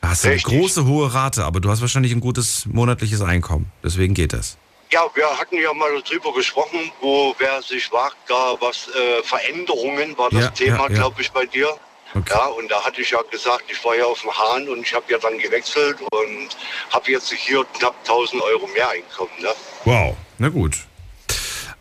Da 0.00 0.10
hast 0.10 0.24
du 0.24 0.28
eine 0.28 0.38
große, 0.38 0.84
hohe 0.84 1.14
Rate, 1.14 1.44
aber 1.44 1.60
du 1.60 1.70
hast 1.70 1.80
wahrscheinlich 1.80 2.12
ein 2.12 2.20
gutes 2.20 2.66
monatliches 2.66 3.22
Einkommen. 3.22 3.72
Deswegen 3.82 4.12
geht 4.12 4.32
das. 4.32 4.58
Ja, 4.90 5.00
wir 5.14 5.26
hatten 5.26 5.56
ja 5.56 5.72
mal 5.72 5.90
darüber 6.02 6.32
gesprochen, 6.34 6.92
wo 7.00 7.34
wer 7.38 7.62
sich 7.62 7.90
wagt, 7.90 8.16
da 8.28 8.54
was 8.60 8.88
äh, 8.88 9.22
Veränderungen 9.22 10.16
war 10.18 10.30
das 10.30 10.44
ja, 10.44 10.50
Thema, 10.50 10.76
ja, 10.76 10.82
ja. 10.82 10.88
glaube 10.88 11.22
ich, 11.22 11.32
bei 11.32 11.46
dir. 11.46 11.68
Okay. 12.14 12.32
Ja, 12.32 12.46
und 12.46 12.70
da 12.70 12.84
hatte 12.84 13.00
ich 13.00 13.10
ja 13.10 13.20
gesagt, 13.28 13.64
ich 13.68 13.84
war 13.84 13.96
ja 13.96 14.04
auf 14.04 14.20
dem 14.20 14.30
Hahn 14.30 14.68
und 14.68 14.80
ich 14.82 14.94
habe 14.94 15.04
ja 15.10 15.18
dann 15.18 15.36
gewechselt 15.38 15.96
und 16.12 16.56
habe 16.90 17.10
jetzt 17.10 17.32
hier 17.32 17.64
knapp 17.76 17.94
1000 18.02 18.40
Euro 18.40 18.68
mehr 18.68 18.88
Einkommen. 18.88 19.32
Ne? 19.40 19.48
Wow, 19.84 20.16
na 20.38 20.48
gut. 20.48 20.76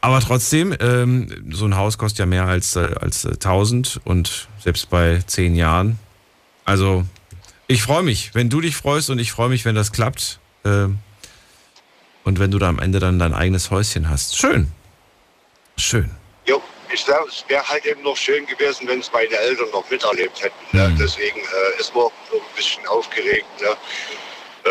Aber 0.01 0.19
trotzdem, 0.19 0.75
ähm, 0.79 1.51
so 1.51 1.65
ein 1.65 1.77
Haus 1.77 1.97
kostet 1.97 2.19
ja 2.19 2.25
mehr 2.25 2.45
als, 2.45 2.75
äh, 2.75 2.95
als 2.99 3.25
äh, 3.25 3.33
1000 3.33 4.01
und 4.03 4.47
selbst 4.59 4.89
bei 4.89 5.21
10 5.25 5.55
Jahren. 5.55 5.99
Also, 6.65 7.05
ich 7.67 7.83
freue 7.83 8.03
mich, 8.03 8.33
wenn 8.33 8.49
du 8.49 8.59
dich 8.59 8.75
freust 8.75 9.09
und 9.11 9.19
ich 9.19 9.31
freue 9.31 9.49
mich, 9.49 9.65
wenn 9.65 9.75
das 9.75 9.91
klappt. 9.91 10.39
Äh, 10.65 10.87
und 12.25 12.39
wenn 12.39 12.51
du 12.51 12.57
da 12.57 12.69
am 12.69 12.79
Ende 12.79 12.99
dann 12.99 13.19
dein 13.19 13.33
eigenes 13.33 13.69
Häuschen 13.69 14.09
hast. 14.09 14.37
Schön. 14.37 14.71
Schön 15.77 16.09
ich 16.93 17.05
glaube, 17.05 17.27
es 17.27 17.43
wäre 17.47 17.67
halt 17.67 17.85
eben 17.85 18.03
noch 18.03 18.15
schön 18.15 18.45
gewesen, 18.45 18.87
wenn 18.87 18.99
es 18.99 19.11
meine 19.11 19.35
Eltern 19.35 19.69
noch 19.71 19.89
miterlebt 19.89 20.41
hätten. 20.41 20.77
Ne? 20.77 20.89
Mhm. 20.89 20.97
Deswegen 20.97 21.39
äh, 21.39 21.79
ist 21.79 21.93
man 21.95 22.05
ein 22.05 22.55
bisschen 22.55 22.85
aufgeregt. 22.87 23.47
Ne? 23.61 23.75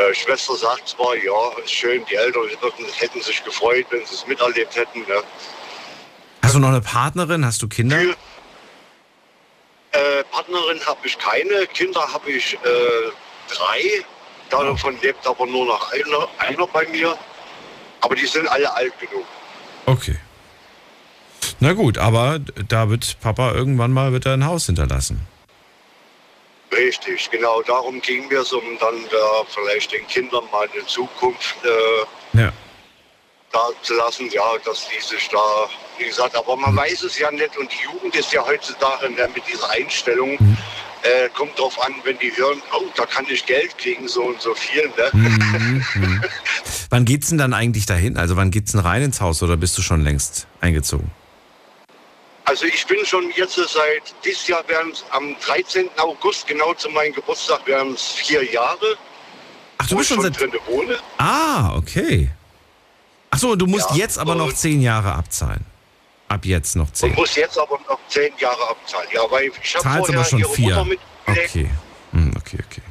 Äh, 0.01 0.15
Schwester 0.15 0.57
sagt 0.57 0.89
zwar, 0.89 1.15
ja, 1.17 1.51
ist 1.63 1.73
schön, 1.73 2.05
die 2.07 2.15
Eltern 2.15 2.49
hätten 2.97 3.21
sich 3.21 3.45
gefreut, 3.45 3.87
wenn 3.91 4.07
sie 4.07 4.15
es 4.15 4.27
miterlebt 4.27 4.75
hätten. 4.77 5.01
Ne? 5.01 5.23
Hast 6.43 6.55
du 6.55 6.61
noch 6.61 6.69
eine 6.69 6.81
Partnerin? 6.81 7.45
Hast 7.45 7.61
du 7.63 7.69
Kinder? 7.69 8.01
Äh, 8.01 8.15
Partnerin 10.31 10.81
habe 10.87 11.07
ich 11.07 11.19
keine, 11.19 11.67
Kinder 11.67 12.01
habe 12.13 12.31
ich 12.31 12.55
äh, 12.55 12.59
drei. 13.49 14.05
Davon 14.49 15.01
lebt 15.01 15.27
aber 15.27 15.47
nur 15.47 15.67
noch 15.67 15.93
einer, 15.93 16.29
einer 16.39 16.67
bei 16.67 16.87
mir. 16.89 17.19
Aber 18.03 18.15
die 18.15 18.27
sind 18.27 18.47
alle 18.49 18.71
alt 18.75 18.93
genug. 19.01 19.25
Okay. 19.87 20.19
Na 21.61 21.73
gut, 21.75 21.99
aber 21.99 22.41
da 22.69 22.91
wird 22.91 23.17
Papa 23.21 23.53
irgendwann 23.53 23.93
mal 23.93 24.13
wird 24.13 24.27
er 24.27 24.35
ein 24.35 24.47
Haus 24.47 24.67
hinterlassen. 24.67 25.21
Richtig, 26.73 27.31
genau 27.31 27.63
darum 27.63 28.01
ging 28.01 28.29
mir 28.29 28.41
es, 28.41 28.53
um 28.53 28.63
dann 28.81 28.95
da 29.11 29.45
vielleicht 29.49 29.93
den 29.93 30.07
Kindern 30.07 30.45
mal 30.51 30.67
eine 30.73 30.87
Zukunft 30.87 31.57
äh, 31.65 32.39
ja. 32.39 32.53
da 33.53 33.61
zu 33.83 33.95
lassen, 33.95 34.31
ja, 34.33 34.43
dass 34.65 34.89
die 34.89 35.01
sich 35.01 35.29
da, 35.29 35.39
wie 35.99 36.07
gesagt, 36.07 36.35
aber 36.35 36.57
man 36.57 36.73
mhm. 36.73 36.79
weiß 36.79 37.03
es 37.03 37.19
ja 37.19 37.31
nicht 37.31 37.57
und 37.59 37.71
die 37.71 37.85
Jugend 37.93 38.17
ist 38.17 38.33
ja 38.33 38.45
heutzutage 38.45 39.11
ne, 39.11 39.29
mit 39.35 39.43
dieser 39.47 39.69
Einstellung, 39.71 40.31
mhm. 40.39 40.57
äh, 41.03 41.29
kommt 41.29 41.59
drauf 41.59 41.79
an, 41.85 41.93
wenn 42.05 42.19
die 42.19 42.35
hören, 42.35 42.63
oh, 42.73 42.87
da 42.97 43.05
kann 43.05 43.27
ich 43.29 43.45
Geld 43.45 43.77
kriegen, 43.77 44.09
so 44.09 44.23
und 44.23 44.41
so 44.41 44.55
viel. 44.55 44.91
Ne? 44.97 45.11
Mhm, 45.13 45.85
mhm. 45.95 46.25
wann 46.89 47.05
geht's 47.05 47.29
denn 47.29 47.39
dann 47.39 47.53
eigentlich 47.53 47.85
dahin? 47.85 48.17
Also 48.17 48.37
wann 48.37 48.51
geht's 48.51 48.73
denn 48.73 48.81
rein 48.81 49.03
ins 49.03 49.21
Haus 49.21 49.43
oder 49.43 49.59
bist 49.59 49.77
du 49.77 49.83
schon 49.83 50.01
längst 50.01 50.47
eingezogen? 50.63 51.11
Also 52.45 52.67
ich 52.67 52.87
bin 52.87 53.05
schon 53.07 53.31
jetzt 53.37 53.55
seit 53.55 54.15
dieses 54.25 54.47
Jahr 54.49 54.67
werden 54.69 54.93
es 54.93 55.05
am 55.11 55.37
13. 55.41 55.89
August, 55.97 56.47
genau 56.47 56.75
zu 56.75 56.91
meinem 56.91 57.15
Geburtstag, 57.15 57.67
werden 57.67 57.95
es 57.95 58.03
vier 58.13 58.45
Jahre. 58.45 58.97
Ach, 59.79 59.87
du 59.87 59.97
bist 59.97 60.11
schon 60.11 60.21
seit. 60.23 60.39
drin 60.39 60.53
wohne. 60.67 60.99
Ah, 61.19 61.77
okay. 61.77 62.31
Ach 63.31 63.39
so, 63.39 63.57
du 63.57 63.67
musst 63.67 63.91
Ja, 63.91 63.97
jetzt 63.97 64.19
aber 64.19 64.35
noch 64.35 64.53
zehn 64.53 64.83
Jahre 64.83 65.13
abzahlen. 65.15 65.65
Ab 66.29 66.45
jetzt 66.45 66.77
noch 66.77 66.93
zehn. 66.93 67.15
muss 67.15 67.35
jetzt 67.37 67.59
aber 67.59 67.79
noch 67.89 67.99
zehn 68.09 68.33
Jahre 68.39 68.69
abzahlen. 68.69 69.09
Ja, 69.13 69.23
weil 69.31 69.51
ich 69.63 69.75
habe 69.77 69.89
vorher 69.89 70.17
aber 70.19 70.25
schon 70.25 70.45
vier. 70.45 70.85
Mitgepflegt. 70.85 71.51
Okay. 71.51 71.71
Hm, 72.13 72.33
okay, 72.37 72.59
okay. 72.67 72.82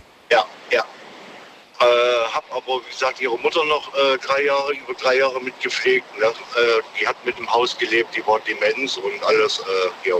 Äh, 1.81 2.31
hab 2.31 2.45
aber, 2.51 2.79
wie 2.85 2.89
gesagt, 2.91 3.19
ihre 3.21 3.37
Mutter 3.39 3.65
noch 3.65 3.91
äh, 3.95 4.17
drei 4.19 4.43
Jahre, 4.43 4.71
über 4.73 4.93
drei 4.93 5.17
Jahre 5.17 5.41
mitgepflegt. 5.41 6.05
Ne? 6.19 6.27
Äh, 6.27 6.81
die 6.99 7.07
hat 7.07 7.15
mit 7.25 7.39
im 7.39 7.51
Haus 7.51 7.75
gelebt, 7.75 8.15
die 8.15 8.25
war 8.27 8.39
Demenz 8.41 8.97
und 8.97 9.23
alles. 9.23 9.59
Äh, 9.59 10.09
ja. 10.09 10.17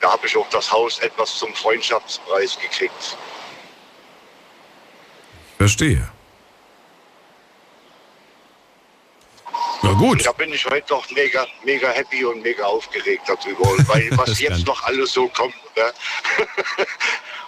Da 0.00 0.12
habe 0.12 0.26
ich 0.26 0.34
auch 0.34 0.48
das 0.48 0.72
Haus 0.72 0.98
etwas 1.00 1.34
zum 1.36 1.54
Freundschaftspreis 1.54 2.58
gekriegt. 2.58 3.18
Verstehe. 5.58 6.10
Na 9.82 9.92
gut. 9.92 10.24
Da 10.24 10.32
bin 10.32 10.52
ich 10.52 10.64
heute 10.66 10.92
noch 10.92 11.10
mega, 11.10 11.46
mega 11.64 11.88
happy 11.88 12.24
und 12.24 12.42
mega 12.42 12.64
aufgeregt 12.64 13.22
darüber, 13.26 13.68
weil 13.88 14.10
was 14.16 14.38
jetzt 14.40 14.66
noch 14.66 14.82
alles 14.84 15.12
so 15.12 15.28
kommt. 15.28 15.54
Ne? 15.76 15.92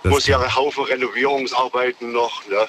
Muss 0.10 0.26
ja 0.26 0.40
ein 0.40 0.54
Haufen 0.54 0.84
Renovierungsarbeiten 0.84 2.12
noch. 2.12 2.46
Ne? 2.48 2.66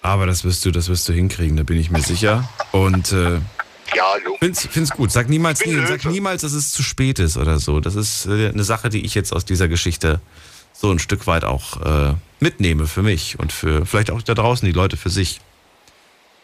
Aber 0.00 0.26
das 0.26 0.44
wirst 0.44 0.64
du, 0.64 0.70
das 0.70 0.88
wirst 0.88 1.08
du 1.08 1.12
hinkriegen, 1.12 1.56
da 1.56 1.62
bin 1.62 1.78
ich 1.78 1.90
mir 1.90 2.02
sicher. 2.02 2.48
Und 2.72 3.12
äh, 3.12 3.38
Ja, 3.94 4.16
Lu. 4.24 4.36
find's, 4.40 4.66
find's 4.68 4.90
gut. 4.90 5.12
Sag 5.12 5.28
niemals, 5.28 5.64
nie, 5.64 5.78
sag 5.86 6.04
niemals, 6.06 6.42
dass 6.42 6.52
es 6.52 6.72
zu 6.72 6.82
spät 6.82 7.18
ist 7.18 7.36
oder 7.36 7.58
so. 7.58 7.78
Das 7.80 7.94
ist 7.94 8.26
äh, 8.26 8.48
eine 8.48 8.64
Sache, 8.64 8.88
die 8.88 9.04
ich 9.04 9.14
jetzt 9.14 9.32
aus 9.32 9.44
dieser 9.44 9.68
Geschichte 9.68 10.20
so 10.72 10.90
ein 10.90 10.98
Stück 10.98 11.26
weit 11.28 11.44
auch 11.44 11.80
äh, 11.82 12.14
mitnehme 12.40 12.86
für 12.86 13.02
mich 13.02 13.38
und 13.38 13.52
für 13.52 13.86
vielleicht 13.86 14.10
auch 14.10 14.22
da 14.22 14.34
draußen 14.34 14.66
die 14.66 14.72
Leute 14.72 14.96
für 14.96 15.10
sich. 15.10 15.40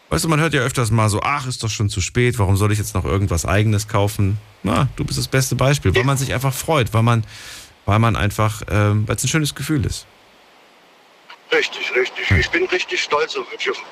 Weißt 0.09 0.23
du, 0.23 0.27
man 0.27 0.39
hört 0.39 0.55
ja 0.55 0.61
öfters 0.61 0.89
mal 0.89 1.07
so, 1.07 1.21
ach, 1.21 1.45
ist 1.45 1.63
doch 1.63 1.69
schon 1.69 1.89
zu 1.89 2.01
spät, 2.01 2.39
warum 2.39 2.57
soll 2.57 2.71
ich 2.71 2.79
jetzt 2.79 2.95
noch 2.95 3.05
irgendwas 3.05 3.45
eigenes 3.45 3.87
kaufen? 3.87 4.39
Na, 4.63 4.89
du 4.95 5.05
bist 5.05 5.19
das 5.19 5.27
beste 5.27 5.55
Beispiel, 5.55 5.93
weil 5.95 6.03
man 6.03 6.17
sich 6.17 6.33
einfach 6.33 6.53
freut, 6.53 6.93
weil 6.93 7.03
man, 7.03 7.23
weil 7.85 7.99
man 7.99 8.15
einfach, 8.15 8.63
ähm, 8.71 9.07
weil 9.07 9.15
es 9.15 9.23
ein 9.23 9.27
schönes 9.27 9.53
Gefühl 9.53 9.85
ist. 9.85 10.07
Richtig, 11.51 11.91
richtig. 11.95 12.31
Ich 12.39 12.49
bin 12.49 12.65
richtig 12.65 13.01
stolz 13.01 13.35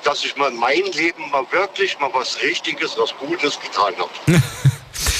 dass 0.04 0.24
ich 0.24 0.36
mal 0.36 0.50
mein 0.52 0.82
Leben 0.92 1.30
mal 1.30 1.44
wirklich 1.50 1.98
mal 2.00 2.10
was 2.12 2.40
Richtiges, 2.42 2.96
was 2.98 3.14
Gutes 3.16 3.58
getan 3.60 3.94
habe. 3.98 4.42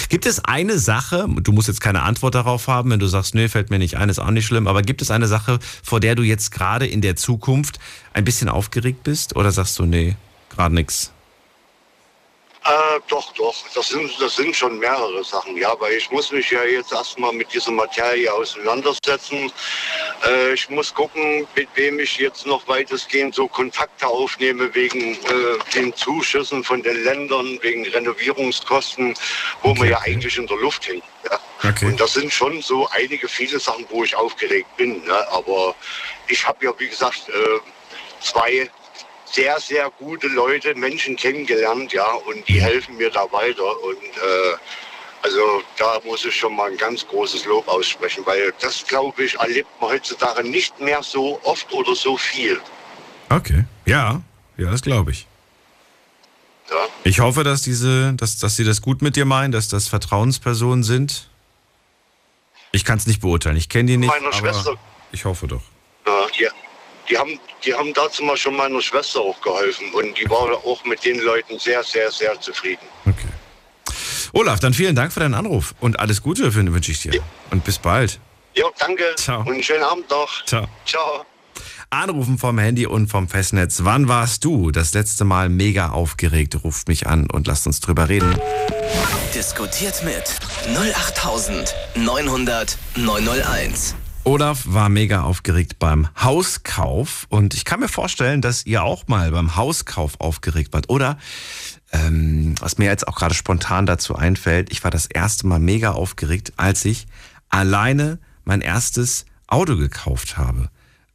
Gibt 0.08 0.24
es 0.26 0.44
eine 0.44 0.78
Sache, 0.78 1.28
du 1.28 1.52
musst 1.52 1.68
jetzt 1.68 1.80
keine 1.80 2.02
Antwort 2.02 2.34
darauf 2.34 2.66
haben, 2.66 2.90
wenn 2.90 2.98
du 2.98 3.06
sagst, 3.06 3.34
nee, 3.34 3.48
fällt 3.48 3.70
mir 3.70 3.78
nicht 3.78 3.96
ein, 3.96 4.08
ist 4.08 4.18
auch 4.18 4.30
nicht 4.30 4.46
schlimm, 4.46 4.66
aber 4.66 4.80
gibt 4.82 5.02
es 5.02 5.10
eine 5.10 5.26
Sache, 5.26 5.58
vor 5.82 6.00
der 6.00 6.14
du 6.14 6.22
jetzt 6.22 6.50
gerade 6.50 6.86
in 6.86 7.02
der 7.02 7.14
Zukunft 7.14 7.78
ein 8.14 8.24
bisschen 8.24 8.48
aufgeregt 8.48 9.02
bist 9.04 9.36
oder 9.36 9.52
sagst 9.52 9.78
du, 9.78 9.84
nee, 9.84 10.16
gerade 10.58 10.74
nix? 10.74 11.12
Äh, 12.64 13.00
doch, 13.08 13.32
doch. 13.34 13.54
Das 13.74 13.88
sind, 13.88 14.10
das 14.20 14.36
sind 14.36 14.54
schon 14.54 14.78
mehrere 14.78 15.24
Sachen, 15.24 15.56
ja, 15.56 15.72
weil 15.78 15.94
ich 15.94 16.10
muss 16.10 16.32
mich 16.32 16.50
ja 16.50 16.64
jetzt 16.64 16.92
erstmal 16.92 17.32
mit 17.32 17.50
dieser 17.54 17.70
Materie 17.70 18.30
auseinandersetzen. 18.30 19.50
Äh, 20.26 20.52
ich 20.52 20.68
muss 20.68 20.92
gucken, 20.92 21.46
mit 21.54 21.68
wem 21.76 22.00
ich 22.00 22.18
jetzt 22.18 22.44
noch 22.44 22.66
weitestgehend 22.66 23.34
so 23.36 23.46
Kontakte 23.46 24.06
aufnehme 24.06 24.74
wegen 24.74 25.14
äh, 25.14 25.18
den 25.74 25.94
Zuschüssen 25.94 26.62
von 26.64 26.82
den 26.82 27.04
Ländern, 27.04 27.58
wegen 27.62 27.86
Renovierungskosten, 27.86 29.14
wo 29.62 29.70
Okay, 29.70 29.82
wir 29.82 29.90
ja 29.90 30.00
eigentlich 30.00 30.36
in 30.36 30.46
der 30.48 30.56
Luft 30.58 30.88
hängen. 30.88 31.02
Ja. 31.30 31.38
Okay. 31.70 31.86
Und 31.86 32.00
das 32.00 32.14
sind 32.14 32.32
schon 32.32 32.60
so 32.60 32.88
einige, 32.90 33.28
viele 33.28 33.60
Sachen, 33.60 33.86
wo 33.88 34.02
ich 34.04 34.14
aufgeregt 34.14 34.76
bin. 34.76 35.04
Ne? 35.04 35.28
Aber 35.30 35.74
ich 36.26 36.46
habe 36.46 36.66
ja, 36.66 36.72
wie 36.78 36.88
gesagt, 36.88 37.28
äh, 37.28 37.60
zwei 38.20 38.68
sehr, 39.30 39.58
sehr 39.60 39.90
gute 39.98 40.28
Leute, 40.28 40.74
Menschen 40.74 41.16
kennengelernt, 41.16 41.92
ja, 41.92 42.10
und 42.26 42.46
die 42.48 42.60
helfen 42.60 42.96
mir 42.96 43.10
da 43.10 43.30
weiter. 43.32 43.82
Und 43.82 43.96
äh, 43.96 44.56
also 45.22 45.62
da 45.76 45.98
muss 46.04 46.24
ich 46.24 46.34
schon 46.34 46.54
mal 46.54 46.70
ein 46.70 46.76
ganz 46.76 47.06
großes 47.06 47.44
Lob 47.46 47.66
aussprechen, 47.68 48.24
weil 48.24 48.52
das, 48.60 48.86
glaube 48.86 49.24
ich, 49.24 49.34
erlebt 49.38 49.68
man 49.80 49.90
heutzutage 49.90 50.48
nicht 50.48 50.78
mehr 50.80 51.02
so 51.02 51.40
oft 51.42 51.72
oder 51.72 51.94
so 51.94 52.16
viel. 52.16 52.60
Okay. 53.28 53.64
Ja, 53.84 54.22
ja, 54.56 54.70
das 54.70 54.82
glaube 54.82 55.10
ich. 55.10 55.26
Ja. 56.70 56.76
Ich 57.04 57.20
hoffe, 57.20 57.44
dass 57.44 57.62
diese, 57.62 58.12
dass, 58.14 58.38
dass 58.38 58.56
sie 58.56 58.64
das 58.64 58.82
gut 58.82 59.02
mit 59.02 59.16
dir 59.16 59.24
meinen, 59.24 59.52
dass 59.52 59.68
das 59.68 59.88
Vertrauenspersonen 59.88 60.84
sind. 60.84 61.28
Ich 62.72 62.84
kann 62.84 62.98
es 62.98 63.06
nicht 63.06 63.20
beurteilen. 63.20 63.56
Ich 63.56 63.68
kenne 63.68 63.86
die 63.86 63.96
nicht, 63.96 64.08
Meiner 64.08 64.32
Schwester. 64.32 64.74
ich 65.10 65.24
hoffe 65.24 65.46
doch. 65.46 65.62
Ja, 66.38 66.50
die, 67.08 67.16
haben, 67.18 67.38
die 67.64 67.74
haben 67.74 67.92
dazu 67.94 68.22
mal 68.22 68.36
schon 68.36 68.56
meiner 68.56 68.80
Schwester 68.82 69.20
auch 69.20 69.40
geholfen 69.40 69.90
und 69.92 70.18
die 70.18 70.28
war 70.28 70.52
auch 70.64 70.84
mit 70.84 71.04
den 71.04 71.18
Leuten 71.20 71.58
sehr, 71.58 71.82
sehr, 71.82 72.10
sehr 72.10 72.38
zufrieden. 72.40 72.86
Okay. 73.06 73.26
Olaf, 74.32 74.60
dann 74.60 74.74
vielen 74.74 74.94
Dank 74.94 75.12
für 75.12 75.20
deinen 75.20 75.34
Anruf 75.34 75.74
und 75.80 75.98
alles 76.00 76.22
Gute 76.22 76.52
für- 76.52 76.72
wünsche 76.72 76.92
ich 76.92 77.00
dir. 77.00 77.20
Und 77.50 77.64
bis 77.64 77.78
bald. 77.78 78.20
Ja, 78.54 78.66
danke 78.78 79.04
Ciao. 79.16 79.40
und 79.40 79.48
einen 79.52 79.62
schönen 79.62 79.84
Abend 79.84 80.10
noch. 80.10 80.44
Ciao. 80.44 80.66
Ciao. 80.84 81.24
Anrufen 81.90 82.36
vom 82.36 82.58
Handy 82.58 82.86
und 82.86 83.08
vom 83.08 83.28
Festnetz. 83.28 83.78
Wann 83.82 84.08
warst 84.08 84.44
du 84.44 84.70
das 84.70 84.92
letzte 84.92 85.24
Mal 85.24 85.48
mega 85.48 85.90
aufgeregt? 85.90 86.58
Ruft 86.62 86.88
mich 86.88 87.06
an 87.06 87.30
und 87.30 87.46
lasst 87.46 87.66
uns 87.66 87.80
drüber 87.80 88.10
reden. 88.10 88.38
Diskutiert 89.34 90.02
mit 90.04 90.24
08900 90.76 92.76
901. 92.96 93.94
Olaf 94.28 94.64
war 94.66 94.90
mega 94.90 95.22
aufgeregt 95.22 95.78
beim 95.78 96.06
Hauskauf 96.22 97.26
und 97.30 97.54
ich 97.54 97.64
kann 97.64 97.80
mir 97.80 97.88
vorstellen, 97.88 98.42
dass 98.42 98.66
ihr 98.66 98.82
auch 98.82 99.08
mal 99.08 99.30
beim 99.30 99.56
Hauskauf 99.56 100.20
aufgeregt 100.20 100.74
wart. 100.74 100.90
Oder 100.90 101.16
ähm, 101.92 102.54
was 102.60 102.76
mir 102.76 102.84
jetzt 102.84 103.08
auch 103.08 103.16
gerade 103.16 103.34
spontan 103.34 103.86
dazu 103.86 104.16
einfällt, 104.16 104.70
ich 104.70 104.84
war 104.84 104.90
das 104.90 105.06
erste 105.06 105.46
Mal 105.46 105.60
mega 105.60 105.92
aufgeregt, 105.92 106.52
als 106.58 106.84
ich 106.84 107.06
alleine 107.48 108.18
mein 108.44 108.60
erstes 108.60 109.24
Auto 109.46 109.78
gekauft 109.78 110.36
habe. 110.36 110.68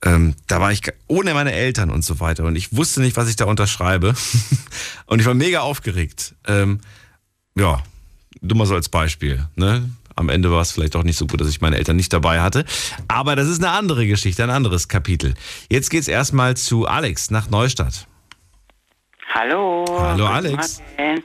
Ähm, 0.04 0.34
da 0.48 0.60
war 0.60 0.72
ich 0.72 0.82
ohne 1.06 1.36
meine 1.36 1.52
Eltern 1.52 1.92
und 1.92 2.04
so 2.04 2.20
weiter 2.20 2.46
und 2.46 2.56
ich 2.56 2.76
wusste 2.76 3.00
nicht, 3.00 3.16
was 3.16 3.30
ich 3.30 3.36
da 3.36 3.46
unterschreibe. 3.46 4.16
und 5.06 5.20
ich 5.20 5.28
war 5.28 5.36
mega 5.36 5.60
aufgeregt. 5.60 6.34
Ähm, 6.48 6.80
ja, 7.54 7.84
nur 8.42 8.58
mal 8.58 8.66
so 8.66 8.74
als 8.74 8.90
Beispiel. 8.90 9.48
Ne? 9.56 9.88
Am 10.16 10.30
Ende 10.30 10.52
war 10.52 10.62
es 10.62 10.72
vielleicht 10.72 10.96
auch 10.96 11.04
nicht 11.04 11.18
so 11.18 11.26
gut, 11.28 11.42
dass 11.42 11.50
ich 11.50 11.62
meine 11.62 11.78
Eltern 11.78 11.96
nicht 11.96 12.14
dabei 12.14 12.42
hatte. 12.42 12.66
Aber 13.08 13.36
das 13.36 13.48
ist 13.48 13.64
eine 13.64 13.72
andere 13.74 14.06
Geschichte, 14.08 14.44
ein 14.44 14.50
anderes 14.50 14.88
Kapitel. 14.88 15.34
Jetzt 15.70 15.90
geht's 15.90 16.08
erstmal 16.08 16.56
zu 16.56 16.86
Alex 16.88 17.32
nach 17.32 17.50
Neustadt. 17.50 18.08
Hallo. 19.34 19.86
Hallo, 19.90 20.28
Alex. 20.28 20.82
Morgen. 20.98 21.24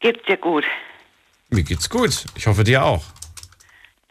Geht's 0.00 0.24
dir 0.26 0.36
gut? 0.36 0.64
Mir 1.50 1.62
geht's 1.64 1.90
gut. 1.90 2.24
Ich 2.36 2.46
hoffe 2.46 2.64
dir 2.64 2.84
auch. 2.84 3.04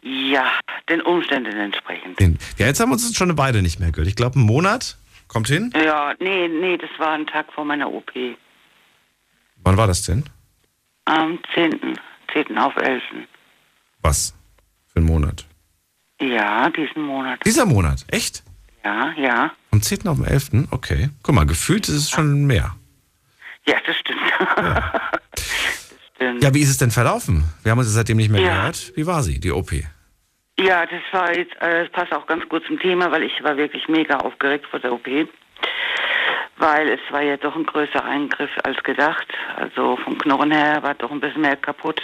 Ja, 0.02 0.50
den 0.88 1.00
Umständen 1.02 1.56
entsprechend. 1.56 2.18
Den- 2.20 2.38
Ja, 2.58 2.66
jetzt 2.66 2.80
haben 2.80 2.90
wir 2.90 2.94
uns 2.94 3.16
schon 3.16 3.30
eine 3.30 3.38
Weile 3.38 3.62
nicht 3.62 3.80
mehr 3.80 3.90
gehört. 3.90 4.08
Ich 4.08 4.16
glaube, 4.16 4.38
ein 4.38 4.42
Monat 4.42 4.96
kommt 5.28 5.48
hin. 5.48 5.72
Ja, 5.74 6.14
nee, 6.20 6.48
nee, 6.48 6.76
das 6.76 6.90
war 6.98 7.12
ein 7.12 7.26
Tag 7.26 7.52
vor 7.54 7.64
meiner 7.64 7.90
OP. 7.90 8.12
Wann 9.62 9.76
war 9.76 9.86
das 9.86 10.02
denn? 10.02 10.24
Am 11.06 11.38
10. 11.54 11.98
10. 12.32 12.56
auf 12.58 12.76
11. 12.76 13.02
Was 14.02 14.34
für 14.92 15.00
ein 15.00 15.04
Monat? 15.04 15.44
Ja, 16.20 16.68
diesen 16.70 17.02
Monat. 17.02 17.40
Dieser 17.44 17.66
Monat. 17.66 18.04
Echt? 18.08 18.42
Ja, 18.84 19.12
ja. 19.16 19.52
Vom 19.70 19.82
10. 19.82 20.06
auf 20.08 20.16
den 20.18 20.26
11. 20.26 20.50
Okay. 20.70 21.10
Guck 21.22 21.34
mal, 21.34 21.46
gefühlt 21.46 21.88
ist 21.88 21.94
es 21.96 22.10
schon 22.10 22.46
mehr. 22.46 22.74
Ja, 23.66 23.76
das 23.86 23.96
stimmt. 23.96 24.20
das 24.56 25.44
stimmt. 26.14 26.42
Ja, 26.42 26.54
wie 26.54 26.60
ist 26.60 26.70
es 26.70 26.78
denn 26.78 26.90
verlaufen? 26.90 27.44
Wir 27.62 27.72
haben 27.72 27.78
uns 27.78 27.88
seitdem 27.88 28.16
nicht 28.16 28.30
mehr 28.30 28.40
Ja. 28.42 28.56
gehört. 28.56 28.92
Wie 28.96 29.06
war 29.06 29.22
sie, 29.22 29.38
die 29.38 29.50
OP? 29.52 29.72
Ja, 30.58 30.84
das 30.86 31.00
war 31.12 31.34
jetzt, 31.36 31.52
äh, 31.60 31.84
das 31.84 31.92
passt 31.92 32.12
auch 32.12 32.26
ganz 32.26 32.46
gut 32.48 32.64
zum 32.66 32.78
Thema, 32.78 33.10
weil 33.10 33.22
ich 33.22 33.42
war 33.42 33.56
wirklich 33.56 33.88
mega 33.88 34.18
aufgeregt 34.18 34.66
vor 34.70 34.78
der 34.80 34.92
OP. 34.92 35.06
Weil 36.60 36.90
es 36.90 37.00
war 37.10 37.22
ja 37.22 37.38
doch 37.38 37.56
ein 37.56 37.64
größerer 37.64 38.04
Eingriff 38.04 38.50
als 38.64 38.82
gedacht. 38.82 39.26
Also 39.56 39.96
vom 39.96 40.18
Knochen 40.18 40.50
her 40.50 40.82
war 40.82 40.94
doch 40.94 41.10
ein 41.10 41.20
bisschen 41.20 41.40
mehr 41.40 41.56
kaputt, 41.56 42.02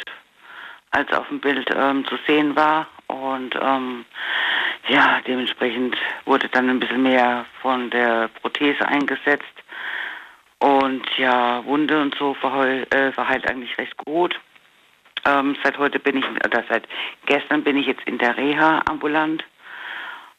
als 0.92 1.12
auf 1.12 1.28
dem 1.28 1.40
Bild 1.40 1.68
ähm, 1.76 2.06
zu 2.06 2.16
sehen 2.26 2.56
war. 2.56 2.86
Und 3.06 3.54
ähm, 3.60 4.06
ja, 4.88 5.20
dementsprechend 5.26 5.94
wurde 6.24 6.48
dann 6.48 6.70
ein 6.70 6.80
bisschen 6.80 7.02
mehr 7.02 7.44
von 7.60 7.90
der 7.90 8.28
Prothese 8.40 8.88
eingesetzt. 8.88 9.44
Und 10.58 11.04
ja, 11.18 11.62
Wunde 11.66 12.00
und 12.00 12.14
so 12.14 12.32
verheul, 12.32 12.86
äh, 12.90 13.12
verheilt 13.12 13.46
eigentlich 13.50 13.76
recht 13.76 13.96
gut. 13.98 14.40
Ähm, 15.26 15.54
seit 15.62 15.76
heute 15.76 15.98
bin 15.98 16.16
ich, 16.16 16.24
oder 16.46 16.64
seit 16.70 16.88
gestern 17.26 17.62
bin 17.62 17.76
ich 17.76 17.86
jetzt 17.86 18.04
in 18.06 18.16
der 18.16 18.38
Reha 18.38 18.80
ambulant. 18.88 19.44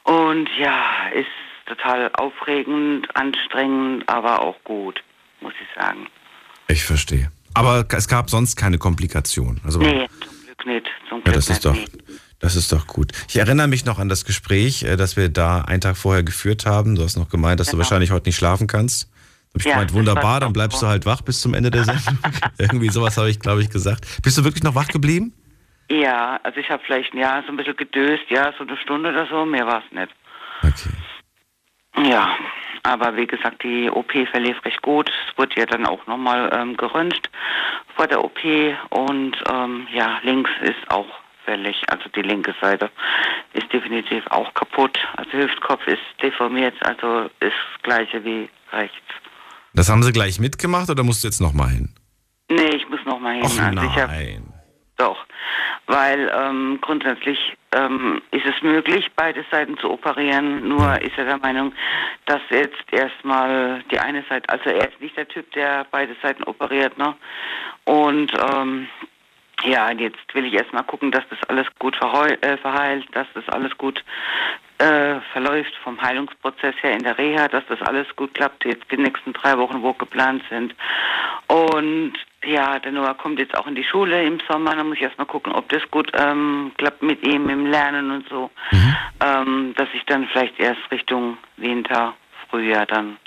Und 0.06 0.50
ja, 0.58 1.08
ist 1.14 1.28
total 1.68 2.12
aufregend, 2.14 3.08
anstrengend, 3.16 4.08
aber 4.08 4.42
auch 4.42 4.56
gut, 4.64 5.04
muss 5.42 5.54
ich 5.62 5.68
sagen. 5.82 6.08
Ich 6.68 6.84
verstehe. 6.84 7.32
Aber 7.54 7.86
es 7.92 8.08
gab 8.08 8.30
sonst 8.30 8.56
keine 8.56 8.78
Komplikation. 8.78 9.60
Also, 9.64 9.80
Nee, 9.80 10.08
zum 10.22 10.46
Glück 10.46 10.66
nicht. 10.66 10.88
Zum 11.10 11.18
ja, 11.20 11.24
Glück 11.24 11.36
das 11.36 11.50
ist 11.50 11.50
nicht, 11.50 11.66
doch, 11.66 11.74
nee. 11.74 12.14
Das 12.40 12.56
ist 12.56 12.72
doch 12.72 12.86
gut. 12.86 13.14
Ich 13.28 13.38
erinnere 13.38 13.68
mich 13.68 13.86
noch 13.86 13.98
an 13.98 14.10
das 14.10 14.24
Gespräch, 14.24 14.84
äh, 14.84 14.96
das 14.96 15.18
wir 15.18 15.30
da 15.30 15.62
einen 15.62 15.82
Tag 15.82 15.98
vorher 15.98 16.22
geführt 16.22 16.66
haben. 16.66 16.96
Du 16.96 17.04
hast 17.04 17.18
noch 17.18 17.30
gemeint, 17.30 17.60
dass 17.60 17.68
genau. 17.68 17.78
du 17.78 17.84
wahrscheinlich 17.84 18.12
heute 18.12 18.30
nicht 18.30 18.36
schlafen 18.36 18.68
kannst. 18.68 19.06
Da 19.06 19.10
habe 19.10 19.60
ich 19.60 19.66
ja, 19.66 19.72
gemeint, 19.74 19.94
wunderbar, 19.94 20.40
dann 20.40 20.54
bleibst 20.54 20.82
du 20.82 20.88
halt 20.88 21.08
wach 21.08 21.22
bis 21.22 21.42
zum 21.42 21.56
Ende 21.56 21.72
der 21.72 21.86
Sendung. 21.86 22.20
Irgendwie 22.60 22.90
sowas 22.90 23.18
habe 23.18 23.30
ich, 23.32 23.40
glaube 23.40 23.62
ich, 23.62 23.72
gesagt. 23.72 24.06
Bist 24.22 24.38
du 24.38 24.44
wirklich 24.44 24.64
noch 24.64 24.76
wach 24.76 24.88
geblieben? 24.88 25.34
Ja, 25.90 26.40
also 26.44 26.60
ich 26.60 26.70
habe 26.70 26.84
vielleicht 26.86 27.14
ja 27.16 27.42
so 27.44 27.54
ein 27.54 27.58
bisschen 27.58 27.76
gedöst, 27.76 28.24
ja, 28.30 28.54
so 28.58 28.66
eine 28.66 28.78
Stunde 28.78 29.10
oder 29.10 29.26
so, 29.28 29.46
mehr 29.46 29.66
war 29.66 29.82
es 29.84 29.92
nicht. 29.92 30.14
Okay. 30.62 30.96
Ja, 32.04 32.30
aber 32.84 33.16
wie 33.18 33.28
gesagt, 33.28 33.64
die 33.64 33.90
OP 33.90 34.12
verlief 34.32 34.64
recht 34.64 34.82
gut. 34.82 35.10
Es 35.10 35.38
wurde 35.38 35.60
ja 35.60 35.66
dann 35.66 35.86
auch 35.86 36.06
nochmal 36.08 36.50
ähm, 36.54 36.78
geröntgt 36.78 37.30
vor 37.96 38.08
der 38.08 38.24
OP 38.24 38.40
und 38.90 39.36
ähm, 39.52 39.88
ja, 39.92 40.20
links 40.24 40.52
ist 40.62 40.90
auch 40.90 41.08
fällig, 41.46 41.82
also 41.90 42.10
die 42.16 42.22
linke 42.22 42.54
Seite 42.62 42.90
ist 43.54 43.72
definitiv 43.72 44.24
auch 44.28 44.54
kaputt. 44.54 44.98
Also 45.16 45.32
Hüftkopf 45.32 45.88
ist 45.88 46.02
deformiert, 46.22 46.76
also 46.86 47.30
ist 47.40 47.56
das 47.74 47.82
gleiche 47.84 48.24
wie 48.24 48.50
rechts. 48.72 48.96
Das 49.74 49.90
haben 49.90 50.04
sie 50.04 50.12
gleich 50.12 50.40
mitgemacht 50.40 50.90
oder 50.90 51.04
musst 51.04 51.24
du 51.24 51.28
jetzt 51.28 51.40
nochmal 51.40 51.70
hin? 51.70 51.94
Nee, 52.50 52.76
ich 52.76 52.88
muss 52.90 53.00
nochmal 53.06 53.36
hin. 53.36 53.44
Och, 53.44 53.60
also 53.60 53.72
nein. 53.72 54.47
Doch, 54.98 55.26
weil 55.86 56.32
ähm, 56.36 56.80
grundsätzlich 56.82 57.56
ähm, 57.72 58.20
ist 58.32 58.46
es 58.48 58.62
möglich, 58.64 59.12
beide 59.16 59.46
Seiten 59.52 59.78
zu 59.78 59.92
operieren. 59.92 60.68
Nur 60.68 61.00
ist 61.02 61.18
er 61.18 61.26
der 61.26 61.38
Meinung, 61.38 61.72
dass 62.26 62.42
jetzt 62.50 62.82
erstmal 62.92 63.84
die 63.92 64.00
eine 64.00 64.24
Seite, 64.24 64.50
also 64.50 64.72
er 64.72 64.90
ist 64.90 65.00
nicht 65.00 65.16
der 65.16 65.28
Typ, 65.28 65.52
der 65.52 65.86
beide 65.92 66.16
Seiten 66.24 66.44
operiert, 66.44 66.98
ne? 66.98 67.16
Und 67.86 68.34
ähm, 68.52 68.88
ja, 69.64 69.92
jetzt 69.92 70.34
will 70.34 70.46
ich 70.46 70.54
erstmal 70.54 70.84
gucken, 70.84 71.12
dass 71.12 71.24
das 71.30 71.40
alles 71.48 71.68
gut 71.80 71.96
äh, 72.02 72.58
verheilt, 72.58 73.06
dass 73.12 73.28
das 73.34 73.48
alles 73.50 73.78
gut 73.78 74.04
äh, 74.80 75.20
verläuft 75.32 75.74
vom 75.84 76.00
Heilungsprozess 76.02 76.76
her 76.82 76.94
in 76.94 77.04
der 77.04 77.18
Reha, 77.18 77.48
dass 77.48 77.64
das 77.68 77.82
alles 77.82 78.08
gut 78.16 78.34
klappt, 78.34 78.66
jetzt 78.66 78.86
die 78.92 78.98
nächsten 78.98 79.34
drei 79.34 79.58
Wochen, 79.58 79.82
wo 79.82 79.94
geplant 79.94 80.44
sind. 80.50 80.76
Und 81.48 82.14
ja, 82.46 82.80
der 82.80 82.92
Noah 82.92 83.16
kommt 83.16 83.40
jetzt 83.40 83.58
auch 83.58 83.68
in 83.68 83.76
die 83.76 83.84
Schule 83.84 84.24
im 84.24 84.40
Sommer, 84.48 84.76
da 84.76 84.84
muss 84.84 84.98
ich 84.98 85.04
erstmal 85.04 85.28
gucken, 85.28 85.52
ob 85.54 85.70
das 85.70 85.82
gut 85.90 86.12
ähm, 86.14 86.72
klappt 86.78 87.02
mit 87.02 87.26
ihm 87.26 87.50
im 87.50 87.66
Lernen 87.66 88.12
und 88.12 88.30
so, 88.30 88.52
mhm. 88.72 88.96
ähm, 89.20 89.74
dass 89.76 89.88
ich 89.94 90.04
dann 90.06 90.28
vielleicht 90.28 90.60
erst 90.60 90.82
Richtung 90.92 91.38
Winter, 91.58 92.14
Frühjahr 92.50 92.86
dann 92.86 93.18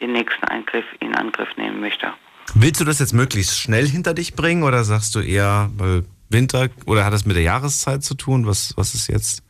den 0.00 0.12
nächsten 0.12 0.44
Eingriff 0.44 0.86
in 1.00 1.14
Angriff 1.14 1.48
nehmen 1.56 1.80
möchte. 1.80 2.12
Willst 2.54 2.80
du 2.80 2.84
das 2.84 2.98
jetzt 2.98 3.12
möglichst 3.12 3.60
schnell 3.60 3.86
hinter 3.86 4.14
dich 4.14 4.34
bringen 4.34 4.62
oder 4.62 4.84
sagst 4.84 5.14
du 5.14 5.20
eher, 5.20 5.70
weil 5.76 6.04
Winter 6.28 6.68
oder 6.86 7.04
hat 7.04 7.12
das 7.12 7.24
mit 7.24 7.36
der 7.36 7.42
Jahreszeit 7.42 8.02
zu 8.02 8.14
tun? 8.14 8.46
Was, 8.46 8.74
was 8.76 8.94
ist 8.94 9.08
jetzt 9.08 9.44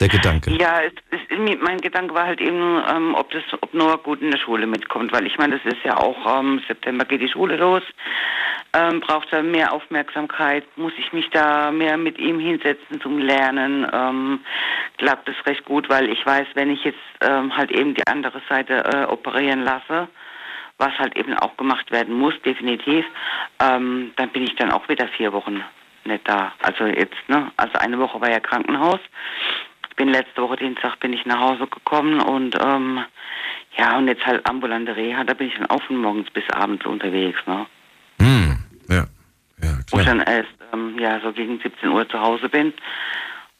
der 0.00 0.08
Gedanke? 0.08 0.50
Ja, 0.52 0.80
es, 0.80 0.92
es, 1.10 1.20
mein 1.60 1.80
Gedanke 1.80 2.14
war 2.14 2.26
halt 2.26 2.40
eben, 2.40 2.82
ähm, 2.88 3.14
ob, 3.14 3.30
das, 3.30 3.42
ob 3.60 3.72
Noah 3.74 3.98
gut 3.98 4.20
in 4.20 4.30
der 4.30 4.38
Schule 4.38 4.66
mitkommt, 4.66 5.12
weil 5.12 5.26
ich 5.26 5.38
meine, 5.38 5.58
das 5.58 5.72
ist 5.72 5.84
ja 5.84 5.96
auch, 5.96 6.40
ähm, 6.40 6.60
September 6.66 7.04
geht 7.04 7.20
die 7.20 7.28
Schule 7.28 7.56
los, 7.56 7.82
ähm, 8.72 9.00
braucht 9.00 9.32
er 9.32 9.42
mehr 9.42 9.72
Aufmerksamkeit, 9.72 10.64
muss 10.76 10.92
ich 10.98 11.12
mich 11.12 11.30
da 11.30 11.70
mehr 11.70 11.96
mit 11.96 12.18
ihm 12.18 12.40
hinsetzen 12.40 13.00
zum 13.00 13.18
Lernen, 13.18 13.86
ähm, 13.92 14.40
klappt 14.98 15.28
es 15.28 15.46
recht 15.46 15.64
gut, 15.64 15.88
weil 15.88 16.08
ich 16.08 16.24
weiß, 16.26 16.48
wenn 16.54 16.70
ich 16.70 16.82
jetzt 16.84 16.98
ähm, 17.20 17.56
halt 17.56 17.70
eben 17.70 17.94
die 17.94 18.06
andere 18.06 18.42
Seite 18.48 18.84
äh, 18.84 19.04
operieren 19.04 19.62
lasse, 19.62 20.08
was 20.78 20.98
halt 20.98 21.16
eben 21.16 21.34
auch 21.34 21.56
gemacht 21.56 21.92
werden 21.92 22.18
muss, 22.18 22.34
definitiv, 22.44 23.04
ähm, 23.60 24.12
dann 24.16 24.30
bin 24.30 24.42
ich 24.42 24.56
dann 24.56 24.72
auch 24.72 24.88
wieder 24.88 25.06
vier 25.08 25.32
Wochen 25.32 25.62
nicht 26.04 26.28
da. 26.28 26.52
Also 26.60 26.84
jetzt, 26.84 27.16
ne? 27.28 27.50
Also 27.56 27.78
eine 27.78 27.98
Woche 27.98 28.20
war 28.20 28.30
ja 28.30 28.40
Krankenhaus. 28.40 29.00
Bin 29.96 30.08
letzte 30.08 30.42
Woche 30.42 30.56
Dienstag 30.56 30.98
bin 31.00 31.12
ich 31.12 31.24
nach 31.24 31.40
Hause 31.40 31.66
gekommen 31.66 32.20
und 32.20 32.56
ähm, 32.60 33.04
ja, 33.76 33.96
und 33.98 34.08
jetzt 34.08 34.26
halt 34.26 34.48
ambulante 34.48 34.94
Reha, 34.96 35.24
da 35.24 35.34
bin 35.34 35.48
ich 35.48 35.54
dann 35.54 35.66
auch 35.66 35.82
von 35.82 35.96
morgens 35.96 36.30
bis 36.30 36.48
abends 36.50 36.84
unterwegs, 36.86 37.38
ne? 37.46 37.66
Hm, 38.20 38.58
ja. 38.88 39.06
Ja, 39.62 39.70
klar. 39.70 39.84
Wo 39.90 39.98
ich 39.98 40.06
dann 40.06 40.20
erst 40.20 40.50
ähm, 40.72 40.96
ja, 40.98 41.20
so 41.20 41.32
gegen 41.32 41.58
17 41.60 41.88
Uhr 41.88 42.08
zu 42.08 42.20
Hause 42.20 42.48
bin. 42.48 42.72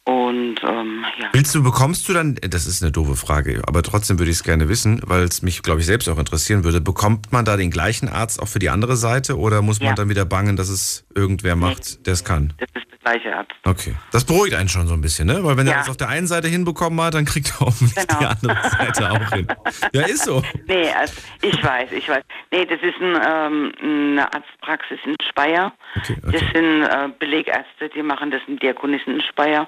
Und 0.05 0.57
ähm, 0.63 1.03
ja. 1.19 1.29
Willst 1.33 1.55
du, 1.55 1.63
bekommst 1.63 2.07
du 2.07 2.13
dann, 2.13 2.35
das 2.35 2.67
ist 2.67 2.83
eine 2.83 2.91
doofe 2.91 3.15
Frage, 3.15 3.63
aber 3.65 3.81
trotzdem 3.81 4.19
würde 4.19 4.29
ich 4.29 4.37
es 4.37 4.43
gerne 4.43 4.69
wissen, 4.69 5.01
weil 5.03 5.23
es 5.23 5.41
mich, 5.41 5.63
glaube 5.63 5.79
ich, 5.79 5.87
selbst 5.87 6.07
auch 6.09 6.19
interessieren 6.19 6.63
würde. 6.63 6.79
Bekommt 6.79 7.31
man 7.31 7.43
da 7.43 7.57
den 7.57 7.71
gleichen 7.71 8.07
Arzt 8.07 8.39
auch 8.39 8.47
für 8.47 8.59
die 8.59 8.69
andere 8.69 8.97
Seite 8.97 9.35
oder 9.39 9.63
muss 9.63 9.79
man 9.79 9.89
ja. 9.89 9.95
dann 9.95 10.09
wieder 10.09 10.25
bangen, 10.25 10.57
dass 10.57 10.69
es 10.69 11.05
irgendwer 11.15 11.55
macht, 11.55 11.97
nee, 11.97 12.03
der 12.05 12.13
es 12.13 12.23
kann? 12.23 12.53
Das 12.59 12.69
ist 12.75 12.91
der 12.91 12.99
gleiche 12.99 13.35
Arzt. 13.35 13.51
Okay. 13.63 13.95
Das 14.11 14.25
beruhigt 14.25 14.53
einen 14.53 14.69
schon 14.69 14.85
so 14.85 14.93
ein 14.93 15.01
bisschen, 15.01 15.25
ne? 15.25 15.43
Weil 15.43 15.57
wenn 15.57 15.65
ja. 15.65 15.73
er 15.73 15.81
es 15.81 15.89
auf 15.89 15.97
der 15.97 16.09
einen 16.09 16.27
Seite 16.27 16.49
hinbekommen 16.49 17.01
hat, 17.01 17.15
dann 17.15 17.25
kriegt 17.25 17.49
er 17.49 17.61
hoffentlich 17.61 17.95
genau. 17.95 18.19
die 18.19 18.25
andere 18.27 18.69
Seite 18.69 19.11
auch 19.11 19.33
hin. 19.33 19.47
Ja, 19.91 20.01
ist 20.03 20.25
so. 20.25 20.43
Nee, 20.67 20.91
also 20.91 21.13
ich 21.41 21.63
weiß, 21.63 21.91
ich 21.91 22.07
weiß. 22.07 22.23
Nee, 22.51 22.65
das 22.65 22.79
ist 22.83 23.01
ein, 23.01 23.19
ähm, 23.27 23.71
eine 23.81 24.31
Arztpraxis 24.31 24.99
in 25.03 25.15
Speyer. 25.27 25.73
Okay, 25.95 26.17
okay. 26.23 26.31
Das 26.31 26.41
sind 26.53 26.83
äh, 26.83 27.09
Belegärzte, 27.17 27.89
die 27.95 28.03
machen 28.03 28.29
das 28.29 28.41
in 28.47 28.57
Diakonissen 28.57 29.15
in 29.15 29.21
Speyer. 29.21 29.67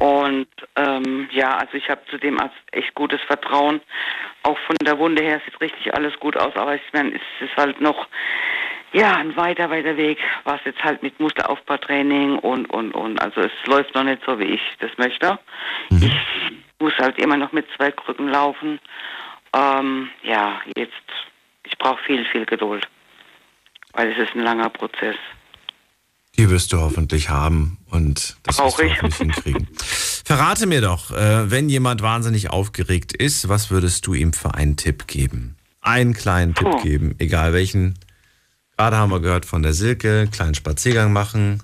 Und 0.00 0.48
ähm, 0.76 1.28
ja, 1.32 1.56
also 1.56 1.74
ich 1.74 1.88
habe 1.88 2.00
zu 2.10 2.18
dem 2.18 2.40
Arzt 2.40 2.56
echt 2.72 2.94
gutes 2.94 3.20
Vertrauen. 3.22 3.80
Auch 4.42 4.58
von 4.66 4.76
der 4.82 4.98
Wunde 4.98 5.22
her 5.22 5.40
sieht 5.44 5.60
richtig 5.60 5.94
alles 5.94 6.18
gut 6.18 6.36
aus, 6.36 6.54
aber 6.56 6.74
ich 6.74 6.82
meine, 6.92 7.10
es 7.14 7.48
ist 7.48 7.56
halt 7.56 7.80
noch 7.80 8.08
ja 8.92 9.16
ein 9.16 9.36
weiter, 9.36 9.70
weiter 9.70 9.96
Weg, 9.96 10.18
was 10.44 10.60
jetzt 10.64 10.82
halt 10.82 11.02
mit 11.02 11.18
Muskelaufbautraining 11.20 12.38
und 12.38 12.66
und 12.70 12.92
und. 12.92 13.20
Also 13.20 13.42
es 13.42 13.52
läuft 13.66 13.94
noch 13.94 14.04
nicht 14.04 14.22
so, 14.26 14.38
wie 14.38 14.44
ich 14.44 14.62
das 14.80 14.90
möchte. 14.98 15.38
Mhm. 15.90 16.02
Ich 16.02 16.52
muss 16.78 16.96
halt 16.98 17.18
immer 17.18 17.36
noch 17.36 17.52
mit 17.52 17.66
zwei 17.76 17.90
Krücken 17.90 18.28
laufen. 18.28 18.80
Ähm, 19.54 20.10
ja, 20.22 20.60
jetzt, 20.76 20.92
ich 21.64 21.76
brauche 21.78 22.02
viel, 22.04 22.24
viel 22.26 22.46
Geduld, 22.46 22.86
weil 23.92 24.10
es 24.12 24.18
ist 24.18 24.34
ein 24.34 24.42
langer 24.42 24.70
Prozess. 24.70 25.16
Die 26.40 26.48
wirst 26.48 26.72
du 26.72 26.78
hoffentlich 26.80 27.28
haben 27.28 27.76
und 27.90 28.38
das 28.44 28.58
wirst 28.58 28.78
du 28.78 28.84
hoffentlich 28.88 29.16
hinkriegen. 29.18 29.68
Verrate 29.76 30.66
mir 30.66 30.80
doch, 30.80 31.10
äh, 31.10 31.50
wenn 31.50 31.68
jemand 31.68 32.00
wahnsinnig 32.00 32.48
aufgeregt 32.48 33.12
ist, 33.12 33.50
was 33.50 33.70
würdest 33.70 34.06
du 34.06 34.14
ihm 34.14 34.32
für 34.32 34.54
einen 34.54 34.78
Tipp 34.78 35.06
geben? 35.06 35.56
Einen 35.82 36.14
kleinen 36.14 36.54
Tipp 36.54 36.68
oh. 36.72 36.82
geben, 36.82 37.14
egal 37.18 37.52
welchen. 37.52 37.98
Gerade 38.74 38.96
haben 38.96 39.12
wir 39.12 39.20
gehört 39.20 39.44
von 39.44 39.62
der 39.62 39.74
Silke, 39.74 40.28
kleinen 40.32 40.54
Spaziergang 40.54 41.12
machen, 41.12 41.62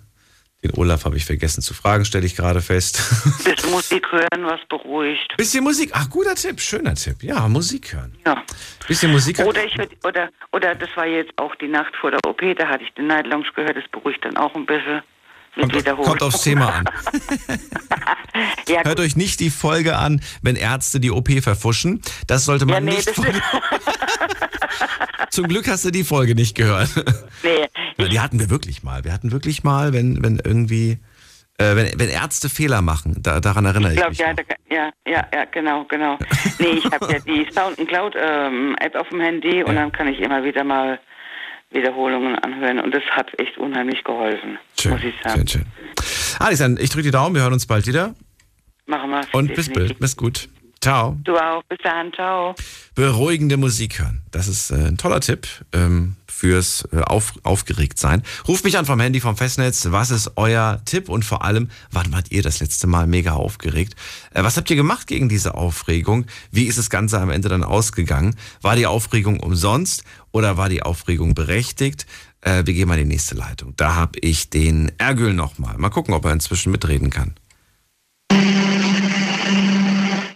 den 0.69 0.79
Olaf 0.79 1.05
habe 1.05 1.17
ich 1.17 1.25
vergessen 1.25 1.63
zu 1.63 1.75
fragen, 1.75 2.05
stelle 2.05 2.27
ich 2.27 2.37
gerade 2.37 2.61
fest. 2.61 2.97
Bisschen 3.45 3.71
Musik 3.71 4.11
hören, 4.11 4.45
was 4.45 4.61
beruhigt. 4.69 5.37
Bisschen 5.37 5.65
Musik, 5.65 5.91
ach 5.93 6.09
guter 6.11 6.35
Tipp, 6.35 6.61
schöner 6.61 6.95
Tipp. 6.95 7.23
Ja, 7.23 7.49
Musik 7.49 7.93
hören. 7.95 8.17
Ja. 8.27 8.43
Bisschen 8.87 9.13
Musik 9.13 9.39
hören. 9.39 9.49
Oder, 9.49 9.65
ich, 9.65 9.79
oder, 10.05 10.31
oder 10.53 10.75
das 10.75 10.89
war 10.97 11.07
jetzt 11.07 11.33
auch 11.37 11.55
die 11.57 11.69
Nacht 11.69 11.95
vor 11.97 12.11
der 12.11 12.21
OP, 12.27 12.41
da 12.57 12.69
hatte 12.69 12.85
ich 12.85 12.93
den 12.95 13.07
Night 13.07 13.27
Lounge 13.27 13.47
gehört, 13.55 13.77
das 13.77 13.89
beruhigt 13.91 14.25
dann 14.25 14.37
auch 14.37 14.55
ein 14.55 14.67
bisschen. 14.67 15.03
Kommt, 15.59 15.85
kommt, 15.85 16.23
aufs 16.23 16.43
Thema 16.43 16.75
an. 16.75 16.85
ja, 18.69 18.85
Hört 18.85 19.01
euch 19.01 19.17
nicht 19.17 19.41
die 19.41 19.49
Folge 19.49 19.97
an, 19.97 20.21
wenn 20.43 20.55
Ärzte 20.55 21.01
die 21.01 21.11
OP 21.11 21.31
verfuschen. 21.43 22.03
Das 22.27 22.45
sollte 22.45 22.67
man 22.67 22.75
ja, 22.75 22.81
nee, 22.81 22.97
nicht. 22.97 23.11
Zum 25.31 25.49
Glück 25.49 25.67
hast 25.69 25.87
du 25.87 25.91
die 25.91 26.05
Folge 26.05 26.35
nicht 26.35 26.57
gehört. 26.57 26.91
Nee. 27.43 27.69
Die 28.07 28.21
hatten 28.21 28.39
wir 28.39 28.51
wirklich 28.51 28.83
mal. 28.83 29.05
Wir 29.05 29.15
hatten 29.15 29.33
wirklich 29.33 29.65
mal, 29.65 29.95
wenn, 29.95 30.23
wenn 30.23 30.39
irgendwie, 30.45 30.99
äh, 31.57 31.75
wenn, 31.75 31.99
wenn 31.99 32.11
Ärzte 32.11 32.51
Fehler 32.51 32.83
machen, 32.83 33.23
da, 33.23 33.41
daran 33.41 33.65
erinnere 33.65 33.95
ich, 33.95 34.01
ich 34.01 34.09
mich. 34.09 34.19
Ja, 34.19 34.35
ja, 34.71 34.91
ja, 35.07 35.27
ja, 35.33 35.45
genau, 35.47 35.85
genau. 35.85 36.19
nee, 36.59 36.67
ich 36.67 36.85
habe 36.85 37.11
ja 37.11 37.19
die 37.21 37.49
Sound 37.51 37.79
Cloud 37.89 38.15
ähm, 38.19 38.77
App 38.81 38.95
auf 38.95 39.09
dem 39.09 39.21
Handy 39.21 39.63
und 39.63 39.75
dann 39.75 39.91
kann 39.91 40.09
ich 40.09 40.21
immer 40.21 40.45
wieder 40.45 40.65
mal 40.65 41.01
Wiederholungen 41.71 42.37
anhören 42.39 42.81
und 42.81 42.95
das 42.95 43.03
hat 43.11 43.39
echt 43.39 43.59
unheimlich 43.59 44.05
geholfen, 44.05 44.59
schön, 44.79 44.93
muss 44.93 45.03
ich 45.03 45.15
sagen. 45.23 45.47
Schön, 45.49 45.49
schön. 45.49 45.67
Alexander, 46.39 46.81
ich 46.81 46.91
drücke 46.91 47.05
die 47.05 47.11
Daumen, 47.11 47.35
wir 47.35 47.43
hören 47.43 47.53
uns 47.53 47.67
bald 47.67 47.87
wieder. 47.87 48.15
Machen 48.87 49.11
wir 49.11 49.23
Und 49.33 49.55
bis 49.55 49.73
bald, 49.73 49.99
bis 49.99 50.17
gut. 50.17 50.49
Ciao. 50.81 51.17
Du 51.25 51.37
auch, 51.37 51.63
bis 51.65 51.79
dann, 51.83 52.13
ciao. 52.13 52.55
Beruhigende 52.95 53.57
Musik 53.57 53.99
hören. 53.99 54.23
Das 54.31 54.47
ist 54.47 54.71
äh, 54.71 54.87
ein 54.87 54.97
toller 54.97 55.21
Tipp 55.21 55.49
ähm, 55.73 56.15
fürs 56.29 56.87
äh, 56.93 57.01
auf, 57.01 57.33
aufgeregt 57.43 57.99
sein. 57.99 58.23
Ruft 58.47 58.63
mich 58.65 58.79
an 58.79 58.87
vom 58.87 59.01
Handy 59.01 59.21
vom 59.21 59.37
Festnetz. 59.37 59.89
Was 59.91 60.11
ist 60.11 60.33
euer 60.37 60.81
Tipp 60.85 61.09
und 61.09 61.25
vor 61.25 61.45
allem, 61.45 61.71
wann 61.91 62.13
wart 62.13 62.31
ihr 62.31 62.43
das 62.43 62.61
letzte 62.61 62.87
Mal 62.87 63.07
mega 63.07 63.33
aufgeregt? 63.33 63.97
Äh, 64.33 64.45
was 64.45 64.57
habt 64.57 64.71
ihr 64.71 64.77
gemacht 64.77 65.09
gegen 65.09 65.29
diese 65.29 65.55
Aufregung? 65.55 66.27
Wie 66.53 66.65
ist 66.65 66.79
das 66.79 66.89
Ganze 66.89 67.19
am 67.19 67.31
Ende 67.31 67.49
dann 67.49 67.65
ausgegangen? 67.65 68.37
War 68.63 68.77
die 68.77 68.87
Aufregung 68.87 69.41
umsonst 69.41 70.05
oder 70.37 70.59
war 70.59 70.69
die 70.69 70.83
Aufregung 70.83 71.33
berechtigt? 71.35 72.05
Äh, 72.43 72.67
wir 72.67 72.75
gehen 72.75 72.87
mal 72.87 72.99
in 72.99 73.09
die 73.09 73.15
nächste 73.15 73.35
Leitung. 73.35 73.73
Da 73.79 73.95
habe 73.95 74.19
ich 74.19 74.51
den 74.51 74.93
Ergül 74.99 75.33
nochmal. 75.33 75.79
Mal 75.79 75.89
gucken, 75.89 76.13
ob 76.13 76.27
er 76.27 76.33
inzwischen 76.33 76.71
mitreden 76.73 77.09
kann. 77.09 77.35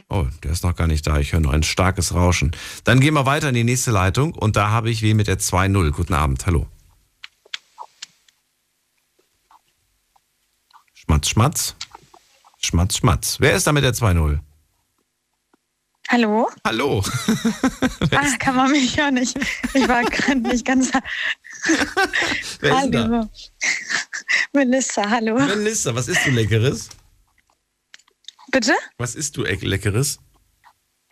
Oh, 0.08 0.26
der 0.42 0.52
ist 0.52 0.64
noch 0.64 0.74
gar 0.74 0.86
nicht 0.86 1.06
da. 1.06 1.18
Ich 1.18 1.34
höre 1.34 1.40
nur 1.40 1.52
ein 1.52 1.62
starkes 1.62 2.14
Rauschen. 2.14 2.52
Dann 2.84 3.00
gehen 3.00 3.12
wir 3.12 3.26
weiter 3.26 3.50
in 3.50 3.54
die 3.54 3.62
nächste 3.62 3.90
Leitung 3.90 4.32
und 4.32 4.56
da 4.56 4.70
habe 4.70 4.88
ich 4.88 5.02
wie 5.02 5.12
mit 5.12 5.28
der 5.28 5.38
2.0. 5.38 5.90
Guten 5.90 6.14
Abend, 6.14 6.46
hallo. 6.46 6.66
Schmatz, 10.94 11.28
schmatz. 11.28 11.76
Schmatz, 12.58 12.96
Schmatz. 12.96 13.36
Wer 13.38 13.54
ist 13.54 13.66
da 13.66 13.72
mit 13.72 13.84
der 13.84 13.92
2-0? 13.92 14.40
Hallo? 16.12 16.48
Hallo. 16.64 17.04
ah, 18.16 18.36
kann 18.40 18.56
man 18.56 18.72
mich 18.72 18.96
ja 18.96 19.12
nicht. 19.12 19.38
Ich 19.74 19.86
war 19.88 20.02
gerade 20.02 20.40
nicht 20.40 20.64
ganz. 20.66 20.90
Wer 22.60 22.84
ist 22.84 22.90
da? 22.94 23.02
hallo. 23.04 23.30
Melissa, 24.52 25.08
hallo. 25.08 25.38
Melissa, 25.38 25.94
was 25.94 26.08
isst 26.08 26.26
du 26.26 26.30
Leckeres? 26.30 26.88
Bitte? 28.50 28.74
Was 28.98 29.14
isst 29.14 29.36
du 29.36 29.44
Eck- 29.44 29.62
Leckeres? 29.62 30.18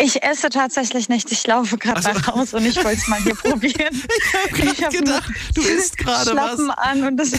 Ich 0.01 0.23
esse 0.23 0.49
tatsächlich 0.49 1.09
nicht. 1.09 1.33
Ich 1.33 1.45
laufe 1.47 1.77
gerade 1.77 2.01
so. 2.03 2.13
nach 2.13 2.27
Hause 2.29 2.59
und 2.59 2.67
ich 2.67 2.77
wollte 2.77 3.01
es 3.01 3.09
mal 3.09 3.21
hier 3.21 3.35
probieren. 3.43 4.01
Ich 4.57 4.65
hab 4.65 4.81
hab 4.85 4.93
gedacht, 4.93 5.31
du 5.55 5.63
isst 5.63 5.99
gerade 5.99 6.37
was. 6.37 6.61
An 6.79 7.03
und 7.03 7.17
das. 7.17 7.33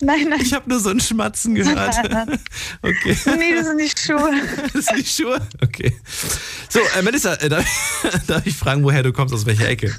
Nein, 0.00 0.26
nein. 0.28 0.40
Ich 0.42 0.52
habe 0.52 0.68
nur 0.68 0.80
so 0.80 0.90
ein 0.90 0.98
Schmatzen 0.98 1.54
gehört. 1.54 1.94
Okay. 2.82 3.16
Nee, 3.38 3.54
das 3.54 3.66
sind 3.66 3.78
die 3.80 3.88
Schuhe. 3.96 4.32
Das 4.74 4.86
sind 4.86 4.98
die 4.98 5.06
Schuhe? 5.06 5.40
Okay. 5.62 5.96
So, 6.68 6.80
äh, 6.98 7.02
Melissa, 7.02 7.34
äh, 7.34 7.48
darf, 7.48 7.64
ich, 7.64 8.26
darf 8.26 8.44
ich 8.46 8.56
fragen, 8.56 8.82
woher 8.82 9.02
du 9.02 9.12
kommst, 9.12 9.32
aus 9.32 9.46
welcher 9.46 9.68
Ecke? 9.68 9.94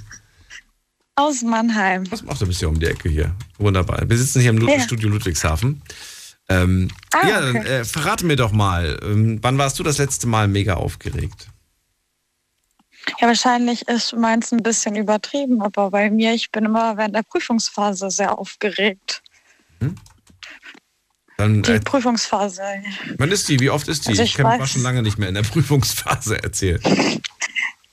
Aus 1.15 1.41
Mannheim. 1.43 2.03
Was 2.11 2.23
machst 2.23 2.41
du 2.41 2.47
bist 2.47 2.61
ja 2.61 2.67
um 2.67 2.77
die 2.79 2.87
Ecke 2.87 3.07
hier? 3.09 3.33
Wunderbar. 3.57 4.03
Wir 4.07 4.17
sitzen 4.17 4.41
hier 4.41 4.49
im 4.51 4.67
Ja. 4.67 4.79
Studio 4.81 5.07
Ludwigshafen. 5.09 5.81
Ähm, 6.49 6.89
Ah, 7.13 7.27
ja, 7.27 7.41
dann 7.41 7.55
okay. 7.57 7.67
äh, 7.79 7.85
verrate 7.85 8.25
mir 8.25 8.35
doch 8.35 8.51
mal, 8.51 8.99
ähm, 9.01 9.39
wann 9.41 9.57
warst 9.57 9.79
du 9.79 9.83
das 9.83 9.97
letzte 9.97 10.27
Mal 10.27 10.47
mega 10.49 10.73
aufgeregt? 10.75 11.47
Ja, 13.19 13.27
wahrscheinlich 13.27 13.87
ist 13.87 14.13
meins 14.13 14.51
ein 14.51 14.63
bisschen 14.63 14.95
übertrieben, 14.95 15.61
aber 15.61 15.91
bei 15.91 16.09
mir, 16.09 16.33
ich 16.33 16.51
bin 16.51 16.65
immer 16.65 16.97
während 16.97 17.15
der 17.15 17.23
Prüfungsphase 17.23 18.09
sehr 18.09 18.37
aufgeregt. 18.37 19.21
Dann, 21.37 21.63
Die 21.63 21.73
äh, 21.73 21.79
Prüfungsphase. 21.79 22.61
wann 23.17 23.31
ist 23.31 23.47
die? 23.49 23.59
Wie 23.59 23.69
oft 23.69 23.87
ist 23.87 24.05
die? 24.05 24.11
Also 24.11 24.23
ich 24.23 24.37
ich 24.37 24.43
war 24.43 24.65
schon 24.67 24.83
lange 24.83 25.01
nicht 25.01 25.17
mehr 25.17 25.27
in 25.29 25.35
der 25.35 25.41
Prüfungsphase 25.51 26.41
erzählt. 26.41 26.83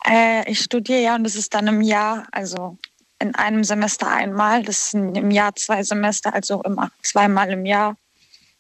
Äh, 0.04 0.50
ich 0.50 0.60
studiere 0.60 1.00
ja 1.02 1.14
und 1.16 1.26
es 1.26 1.34
ist 1.34 1.52
dann 1.54 1.66
im 1.66 1.80
Jahr, 1.80 2.26
also 2.32 2.78
in 3.18 3.34
einem 3.34 3.64
Semester 3.64 4.08
einmal, 4.08 4.62
das 4.62 4.90
sind 4.90 5.16
im 5.16 5.30
Jahr 5.30 5.54
zwei 5.54 5.82
Semester, 5.82 6.34
also 6.34 6.62
immer 6.62 6.90
zweimal 7.02 7.50
im 7.50 7.66
Jahr. 7.66 7.96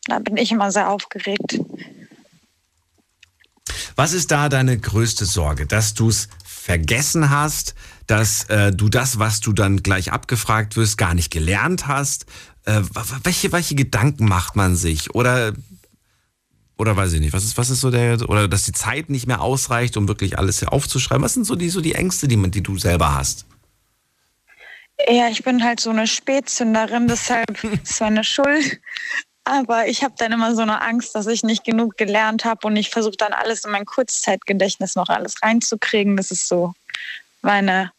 Da 0.06 0.18
bin 0.18 0.36
ich 0.36 0.50
immer 0.50 0.70
sehr 0.72 0.88
aufgeregt. 0.88 1.60
Was 3.94 4.12
ist 4.12 4.30
da 4.30 4.48
deine 4.48 4.78
größte 4.78 5.26
Sorge? 5.26 5.66
Dass 5.66 5.94
du 5.94 6.08
es 6.08 6.28
vergessen 6.62 7.30
hast, 7.30 7.74
dass 8.06 8.44
äh, 8.44 8.70
du 8.72 8.88
das, 8.88 9.18
was 9.18 9.40
du 9.40 9.52
dann 9.52 9.82
gleich 9.82 10.12
abgefragt 10.12 10.76
wirst, 10.76 10.96
gar 10.96 11.14
nicht 11.14 11.32
gelernt 11.32 11.88
hast? 11.88 12.26
Äh, 12.64 12.82
welche, 13.24 13.50
welche 13.50 13.74
Gedanken 13.74 14.26
macht 14.26 14.54
man 14.54 14.76
sich? 14.76 15.12
Oder, 15.14 15.54
oder 16.78 16.96
weiß 16.96 17.14
ich 17.14 17.20
nicht, 17.20 17.32
was 17.32 17.42
ist, 17.42 17.58
was 17.58 17.68
ist 17.68 17.80
so 17.80 17.90
der, 17.90 18.28
oder 18.28 18.46
dass 18.46 18.62
die 18.62 18.72
Zeit 18.72 19.10
nicht 19.10 19.26
mehr 19.26 19.40
ausreicht, 19.40 19.96
um 19.96 20.06
wirklich 20.06 20.38
alles 20.38 20.60
hier 20.60 20.72
aufzuschreiben? 20.72 21.24
Was 21.24 21.34
sind 21.34 21.46
so 21.46 21.56
die, 21.56 21.68
so 21.68 21.80
die 21.80 21.94
Ängste, 21.94 22.28
die, 22.28 22.36
man, 22.36 22.52
die 22.52 22.62
du 22.62 22.78
selber 22.78 23.12
hast? 23.12 23.44
Ja, 25.08 25.28
ich 25.28 25.42
bin 25.42 25.64
halt 25.64 25.80
so 25.80 25.90
eine 25.90 26.06
Spätzünderin, 26.06 27.08
deshalb 27.08 27.64
ist 27.64 27.90
es 27.90 28.00
meine 28.00 28.22
Schuld. 28.22 28.80
Aber 29.44 29.88
ich 29.88 30.04
habe 30.04 30.14
dann 30.16 30.32
immer 30.32 30.54
so 30.54 30.62
eine 30.62 30.82
Angst, 30.82 31.14
dass 31.14 31.26
ich 31.26 31.42
nicht 31.42 31.64
genug 31.64 31.96
gelernt 31.96 32.44
habe 32.44 32.66
und 32.66 32.76
ich 32.76 32.90
versuche 32.90 33.16
dann 33.16 33.32
alles 33.32 33.64
in 33.64 33.72
mein 33.72 33.84
Kurzzeitgedächtnis 33.84 34.94
noch 34.94 35.08
alles 35.08 35.42
reinzukriegen. 35.42 36.16
Das 36.16 36.30
ist 36.30 36.46
so 36.46 36.74
meine, 37.42 37.90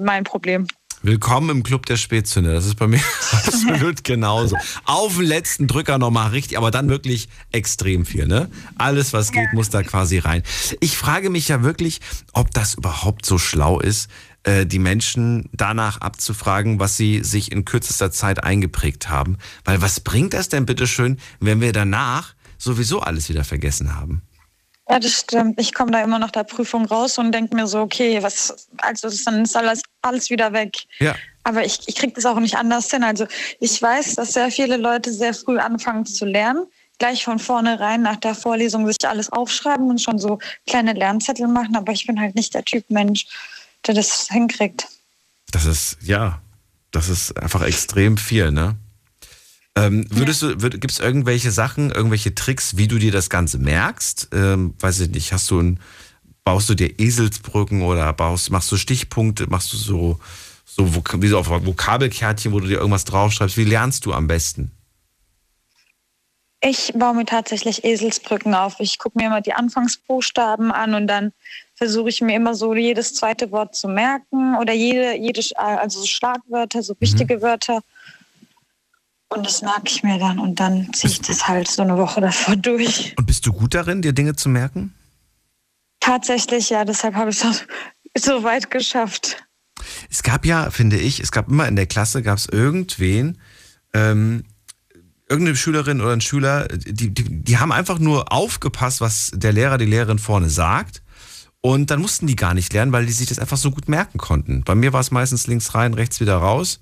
mein 0.00 0.24
Problem. 0.24 0.66
Willkommen 1.04 1.50
im 1.50 1.62
Club 1.64 1.86
der 1.86 1.96
Spätzünder. 1.96 2.52
Das 2.52 2.64
ist 2.64 2.76
bei 2.76 2.86
mir 2.86 3.00
absolut 3.32 4.04
genauso. 4.04 4.56
Auf 4.84 5.16
den 5.16 5.26
letzten 5.26 5.66
Drücker 5.66 5.98
nochmal 5.98 6.30
richtig, 6.30 6.56
aber 6.58 6.70
dann 6.70 6.88
wirklich 6.88 7.28
extrem 7.50 8.06
viel, 8.06 8.26
ne? 8.28 8.48
Alles, 8.78 9.12
was 9.12 9.32
geht, 9.32 9.52
muss 9.52 9.68
da 9.68 9.82
quasi 9.82 10.18
rein. 10.18 10.44
Ich 10.78 10.96
frage 10.96 11.28
mich 11.28 11.48
ja 11.48 11.64
wirklich, 11.64 12.00
ob 12.32 12.52
das 12.52 12.74
überhaupt 12.74 13.26
so 13.26 13.36
schlau 13.36 13.80
ist, 13.80 14.08
äh, 14.44 14.66
die 14.66 14.78
Menschen 14.78 15.48
danach 15.52 16.00
abzufragen, 16.00 16.80
was 16.80 16.96
sie 16.96 17.22
sich 17.22 17.52
in 17.52 17.64
kürzester 17.64 18.10
Zeit 18.10 18.42
eingeprägt 18.42 19.08
haben. 19.08 19.38
Weil 19.64 19.80
was 19.82 20.00
bringt 20.00 20.34
das 20.34 20.48
denn 20.48 20.66
bitteschön, 20.66 21.18
wenn 21.40 21.60
wir 21.60 21.72
danach 21.72 22.34
sowieso 22.58 23.00
alles 23.00 23.28
wieder 23.28 23.44
vergessen 23.44 23.94
haben? 23.94 24.22
Ja, 24.88 24.98
das 24.98 25.12
stimmt. 25.12 25.60
Ich 25.60 25.72
komme 25.72 25.92
da 25.92 26.02
immer 26.02 26.18
nach 26.18 26.32
der 26.32 26.44
Prüfung 26.44 26.84
raus 26.86 27.18
und 27.18 27.32
denke 27.32 27.54
mir 27.54 27.66
so, 27.66 27.80
okay, 27.80 28.22
was, 28.22 28.68
also 28.78 29.08
dann 29.24 29.42
ist 29.42 29.56
alles, 29.56 29.82
alles 30.02 30.28
wieder 30.28 30.52
weg. 30.52 30.76
Ja. 30.98 31.14
Aber 31.44 31.64
ich, 31.64 31.80
ich 31.86 31.94
kriege 31.94 32.12
das 32.12 32.26
auch 32.26 32.40
nicht 32.40 32.56
anders 32.56 32.90
hin. 32.90 33.04
Also 33.04 33.26
ich 33.60 33.80
weiß, 33.80 34.16
dass 34.16 34.32
sehr 34.32 34.50
viele 34.50 34.76
Leute 34.76 35.12
sehr 35.12 35.34
früh 35.34 35.58
anfangen 35.58 36.04
zu 36.04 36.24
lernen, 36.24 36.66
gleich 36.98 37.24
von 37.24 37.38
vornherein 37.38 38.02
nach 38.02 38.16
der 38.16 38.34
Vorlesung 38.34 38.86
sich 38.86 39.08
alles 39.08 39.30
aufschreiben 39.30 39.88
und 39.88 40.00
schon 40.00 40.18
so 40.18 40.38
kleine 40.66 40.92
Lernzettel 40.92 41.48
machen. 41.48 41.76
Aber 41.76 41.92
ich 41.92 42.06
bin 42.06 42.20
halt 42.20 42.34
nicht 42.34 42.54
der 42.54 42.64
Typ 42.64 42.84
Mensch, 42.90 43.26
der 43.86 43.94
das 43.94 44.28
hinkriegt. 44.28 44.88
Das 45.50 45.64
ist, 45.64 45.98
ja, 46.02 46.40
das 46.90 47.08
ist 47.08 47.38
einfach 47.38 47.62
extrem 47.62 48.16
viel, 48.16 48.50
ne? 48.50 48.76
Ähm, 49.74 50.04
würdest 50.10 50.42
du, 50.42 50.60
würd, 50.60 50.80
gibt 50.80 50.92
es 50.92 51.00
irgendwelche 51.00 51.50
Sachen, 51.50 51.90
irgendwelche 51.90 52.34
Tricks, 52.34 52.76
wie 52.76 52.88
du 52.88 52.98
dir 52.98 53.10
das 53.10 53.30
Ganze 53.30 53.58
merkst? 53.58 54.28
Ähm, 54.32 54.74
weiß 54.78 55.00
ich 55.00 55.10
nicht, 55.10 55.32
hast 55.32 55.50
du 55.50 55.60
ein, 55.60 55.80
baust 56.44 56.68
du 56.68 56.74
dir 56.74 56.98
Eselsbrücken 56.98 57.82
oder 57.82 58.12
baust, 58.12 58.50
machst 58.50 58.70
du 58.70 58.76
Stichpunkte, 58.76 59.46
machst 59.46 59.72
du 59.72 59.78
so, 59.78 60.20
so 60.66 60.94
Vok 60.94 61.22
wie 61.22 61.28
so 61.28 61.38
auf 61.38 61.48
Vokabelkärtchen, 61.48 62.52
wo 62.52 62.60
du 62.60 62.68
dir 62.68 62.78
irgendwas 62.78 63.04
draufschreibst? 63.04 63.56
Wie 63.56 63.64
lernst 63.64 64.04
du 64.04 64.12
am 64.12 64.26
besten? 64.26 64.72
Ich 66.60 66.92
baue 66.94 67.14
mir 67.14 67.24
tatsächlich 67.24 67.82
Eselsbrücken 67.82 68.54
auf. 68.54 68.76
Ich 68.78 68.98
gucke 68.98 69.18
mir 69.18 69.26
immer 69.26 69.40
die 69.40 69.54
Anfangsbuchstaben 69.54 70.70
an 70.70 70.94
und 70.94 71.08
dann 71.08 71.32
versuche 71.74 72.08
ich 72.08 72.20
mir 72.20 72.36
immer 72.36 72.54
so 72.54 72.74
jedes 72.74 73.14
zweite 73.14 73.50
Wort 73.50 73.74
zu 73.74 73.88
merken 73.88 74.56
oder 74.56 74.72
jede, 74.72 75.16
jede 75.16 75.42
also 75.56 76.00
so 76.00 76.06
Schlagwörter, 76.06 76.82
so 76.82 76.94
wichtige 77.00 77.42
Wörter. 77.42 77.80
Und 79.28 79.46
das 79.46 79.62
merke 79.62 79.88
ich 79.88 80.02
mir 80.02 80.18
dann 80.18 80.38
und 80.38 80.60
dann 80.60 80.92
ziehe 80.92 81.10
ich 81.10 81.20
das 81.22 81.48
halt 81.48 81.68
so 81.68 81.82
eine 81.82 81.96
Woche 81.96 82.20
davor 82.22 82.56
durch. 82.56 83.14
Und 83.16 83.26
bist 83.26 83.46
du 83.46 83.52
gut 83.52 83.74
darin, 83.74 84.02
dir 84.02 84.12
Dinge 84.12 84.36
zu 84.36 84.48
merken? 84.48 84.94
Tatsächlich, 86.00 86.70
ja, 86.70 86.84
deshalb 86.84 87.14
habe 87.14 87.30
ich 87.30 87.42
es 87.42 87.64
so 88.26 88.42
weit 88.42 88.70
geschafft. 88.70 89.42
Es 90.10 90.22
gab 90.22 90.44
ja, 90.44 90.70
finde 90.70 90.98
ich, 90.98 91.20
es 91.20 91.32
gab 91.32 91.48
immer 91.48 91.66
in 91.66 91.76
der 91.76 91.86
Klasse, 91.86 92.22
gab 92.22 92.38
es 92.38 92.46
irgendwen, 92.46 93.38
ähm, 93.94 94.44
irgendeine 95.28 95.56
Schülerin 95.56 96.00
oder 96.00 96.12
ein 96.12 96.20
Schüler, 96.20 96.68
die, 96.68 97.10
die, 97.10 97.24
die 97.24 97.58
haben 97.58 97.72
einfach 97.72 97.98
nur 97.98 98.32
aufgepasst, 98.32 99.00
was 99.00 99.30
der 99.34 99.52
Lehrer, 99.52 99.78
die 99.78 99.86
Lehrerin 99.86 100.18
vorne 100.18 100.50
sagt. 100.50 101.02
Und 101.62 101.90
dann 101.90 102.00
mussten 102.00 102.26
die 102.26 102.36
gar 102.36 102.54
nicht 102.54 102.72
lernen, 102.72 102.92
weil 102.92 103.06
die 103.06 103.12
sich 103.12 103.28
das 103.28 103.38
einfach 103.38 103.56
so 103.56 103.70
gut 103.70 103.88
merken 103.88 104.18
konnten. 104.18 104.64
Bei 104.64 104.74
mir 104.74 104.92
war 104.92 105.00
es 105.00 105.12
meistens 105.12 105.46
links 105.46 105.74
rein, 105.74 105.94
rechts 105.94 106.20
wieder 106.20 106.36
raus. 106.36 106.80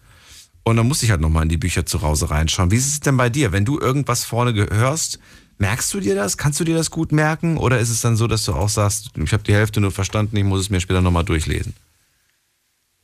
Und 0.64 0.76
dann 0.76 0.88
musste 0.88 1.04
ich 1.04 1.10
halt 1.10 1.20
nochmal 1.20 1.44
in 1.44 1.48
die 1.50 1.58
Bücher 1.58 1.84
zu 1.84 2.00
Hause 2.00 2.30
reinschauen. 2.30 2.70
Wie 2.70 2.76
ist 2.76 2.86
es 2.86 3.00
denn 3.00 3.16
bei 3.16 3.28
dir? 3.28 3.52
Wenn 3.52 3.66
du 3.66 3.78
irgendwas 3.78 4.24
vorne 4.24 4.54
hörst, 4.70 5.18
merkst 5.58 5.92
du 5.92 6.00
dir 6.00 6.14
das? 6.14 6.38
Kannst 6.38 6.60
du 6.60 6.64
dir 6.64 6.74
das 6.74 6.90
gut 6.90 7.12
merken? 7.12 7.58
Oder 7.58 7.78
ist 7.78 7.90
es 7.90 8.00
dann 8.00 8.16
so, 8.16 8.26
dass 8.26 8.44
du 8.44 8.54
auch 8.54 8.70
sagst, 8.70 9.10
ich 9.16 9.32
habe 9.32 9.42
die 9.42 9.54
Hälfte 9.54 9.80
nur 9.82 9.90
verstanden, 9.90 10.36
ich 10.36 10.44
muss 10.44 10.60
es 10.60 10.70
mir 10.70 10.80
später 10.80 11.02
nochmal 11.02 11.24
durchlesen? 11.24 11.74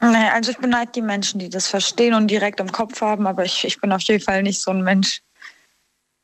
Nee, 0.01 0.29
also 0.33 0.51
ich 0.51 0.59
beneide 0.59 0.93
die 0.93 1.03
Menschen, 1.03 1.41
die 1.41 1.51
das 1.51 1.67
verstehen 1.67 2.15
und 2.15 2.31
direkt 2.31 2.61
im 2.61 2.73
Kopf 2.73 3.01
haben, 3.01 3.27
aber 3.27 3.45
ich, 3.45 3.65
ich 3.65 3.81
bin 3.81 3.93
auf 3.93 4.03
jeden 4.03 4.23
Fall 4.23 4.43
nicht 4.43 4.61
so 4.61 4.71
ein 4.71 4.83
Mensch. 4.83 5.21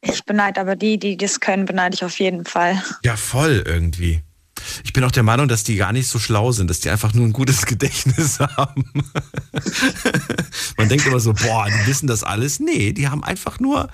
Ich 0.03 0.25
beneide 0.25 0.61
aber 0.61 0.77
die, 0.77 0.99
die 0.99 1.17
das 1.17 1.41
können, 1.41 1.65
beneide 1.65 1.95
ich 1.95 2.05
auf 2.05 2.19
jeden 2.19 2.45
Fall. 2.45 2.83
Ja, 3.05 3.17
voll 3.17 3.63
irgendwie. 3.67 4.23
Ich 4.85 4.93
bin 4.93 5.05
auch 5.05 5.11
der 5.11 5.23
Meinung, 5.23 5.49
dass 5.49 5.65
die 5.65 5.77
gar 5.77 5.93
nicht 5.93 6.09
so 6.09 6.19
schlau 6.19 6.53
sind, 6.53 6.69
dass 6.69 6.81
die 6.81 6.91
einfach 6.91 7.15
nur 7.15 7.25
ein 7.27 7.33
gutes 7.33 7.67
Gedächtnis 7.67 8.39
haben. 8.41 8.85
Man 10.77 10.89
denkt 10.89 11.07
immer 11.07 11.21
so, 11.21 11.33
boah, 11.33 11.67
die 11.69 11.87
wissen 11.87 12.07
das 12.07 12.25
alles. 12.25 12.61
Nee, 12.61 12.93
die 12.93 13.09
haben 13.09 13.23
einfach 13.25 13.61
nur, 13.61 13.89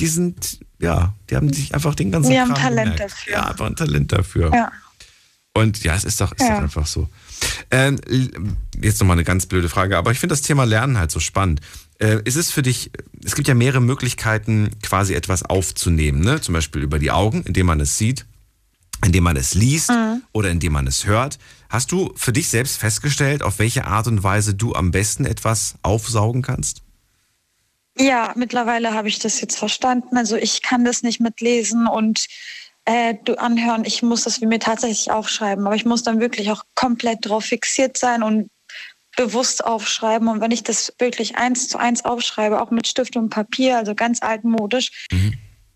die 0.00 0.06
sind, 0.06 0.60
ja, 0.80 1.14
die 1.30 1.36
haben 1.36 1.52
sich 1.52 1.74
einfach 1.74 1.94
den 1.94 2.10
ganzen 2.12 2.30
Die 2.30 2.38
haben 2.40 2.54
Talent 2.54 2.96
gemerkt. 2.96 3.00
dafür. 3.14 3.32
Ja, 3.32 3.46
einfach 3.50 3.66
ein 3.66 3.76
Talent 3.76 4.12
dafür. 4.12 4.52
Ja. 4.54 4.72
Und 5.54 5.82
ja, 5.84 5.94
es 5.94 6.04
ist 6.04 6.20
doch, 6.20 6.32
ist 6.32 6.40
Ja. 6.42 6.56
doch 6.56 6.62
einfach 6.64 6.86
so. 6.86 7.08
Ähm, 7.70 7.98
jetzt 8.82 9.00
nochmal 9.00 9.16
eine 9.16 9.24
ganz 9.24 9.46
blöde 9.46 9.68
Frage, 9.68 9.96
aber 9.96 10.10
ich 10.10 10.18
finde 10.18 10.34
das 10.34 10.42
Thema 10.42 10.64
Lernen 10.64 10.98
halt 10.98 11.10
so 11.10 11.20
spannend. 11.20 11.60
Äh, 11.98 12.20
ist 12.24 12.36
es 12.36 12.50
für 12.50 12.62
dich, 12.62 12.90
es 13.24 13.34
gibt 13.34 13.48
ja 13.48 13.54
mehrere 13.54 13.80
Möglichkeiten, 13.80 14.70
quasi 14.82 15.14
etwas 15.14 15.42
aufzunehmen, 15.42 16.20
ne? 16.20 16.42
Zum 16.42 16.52
Beispiel 16.52 16.82
über 16.82 16.98
die 16.98 17.10
Augen, 17.10 17.42
indem 17.44 17.66
man 17.66 17.80
es 17.80 17.96
sieht, 17.96 18.26
indem 19.04 19.24
man 19.24 19.36
es 19.36 19.54
liest 19.54 19.92
oder 20.32 20.50
indem 20.50 20.72
man 20.72 20.86
es 20.86 21.06
hört. 21.06 21.38
Hast 21.68 21.92
du 21.92 22.12
für 22.16 22.32
dich 22.32 22.48
selbst 22.48 22.78
festgestellt, 22.78 23.42
auf 23.42 23.58
welche 23.58 23.86
Art 23.86 24.06
und 24.06 24.22
Weise 24.22 24.54
du 24.54 24.74
am 24.74 24.90
besten 24.90 25.24
etwas 25.24 25.74
aufsaugen 25.82 26.42
kannst? 26.42 26.82
Ja, 27.98 28.32
mittlerweile 28.36 28.92
habe 28.92 29.08
ich 29.08 29.18
das 29.18 29.40
jetzt 29.40 29.58
verstanden. 29.58 30.16
Also 30.16 30.36
ich 30.36 30.62
kann 30.62 30.84
das 30.84 31.02
nicht 31.02 31.20
mitlesen 31.20 31.86
und 31.86 32.26
äh, 32.84 33.14
anhören. 33.36 33.84
Ich 33.84 34.02
muss 34.02 34.24
das 34.24 34.40
mir 34.40 34.58
tatsächlich 34.58 35.10
aufschreiben. 35.10 35.66
Aber 35.66 35.74
ich 35.74 35.84
muss 35.84 36.02
dann 36.02 36.20
wirklich 36.20 36.50
auch 36.50 36.62
komplett 36.74 37.26
drauf 37.26 37.44
fixiert 37.44 37.96
sein 37.96 38.22
und 38.22 38.50
bewusst 39.16 39.64
aufschreiben. 39.64 40.28
Und 40.28 40.40
wenn 40.40 40.50
ich 40.50 40.62
das 40.62 40.92
wirklich 40.98 41.36
eins 41.36 41.68
zu 41.68 41.78
eins 41.78 42.04
aufschreibe, 42.04 42.60
auch 42.60 42.70
mit 42.70 42.86
Stift 42.86 43.16
und 43.16 43.30
Papier, 43.30 43.78
also 43.78 43.94
ganz 43.94 44.22
altmodisch, 44.22 45.06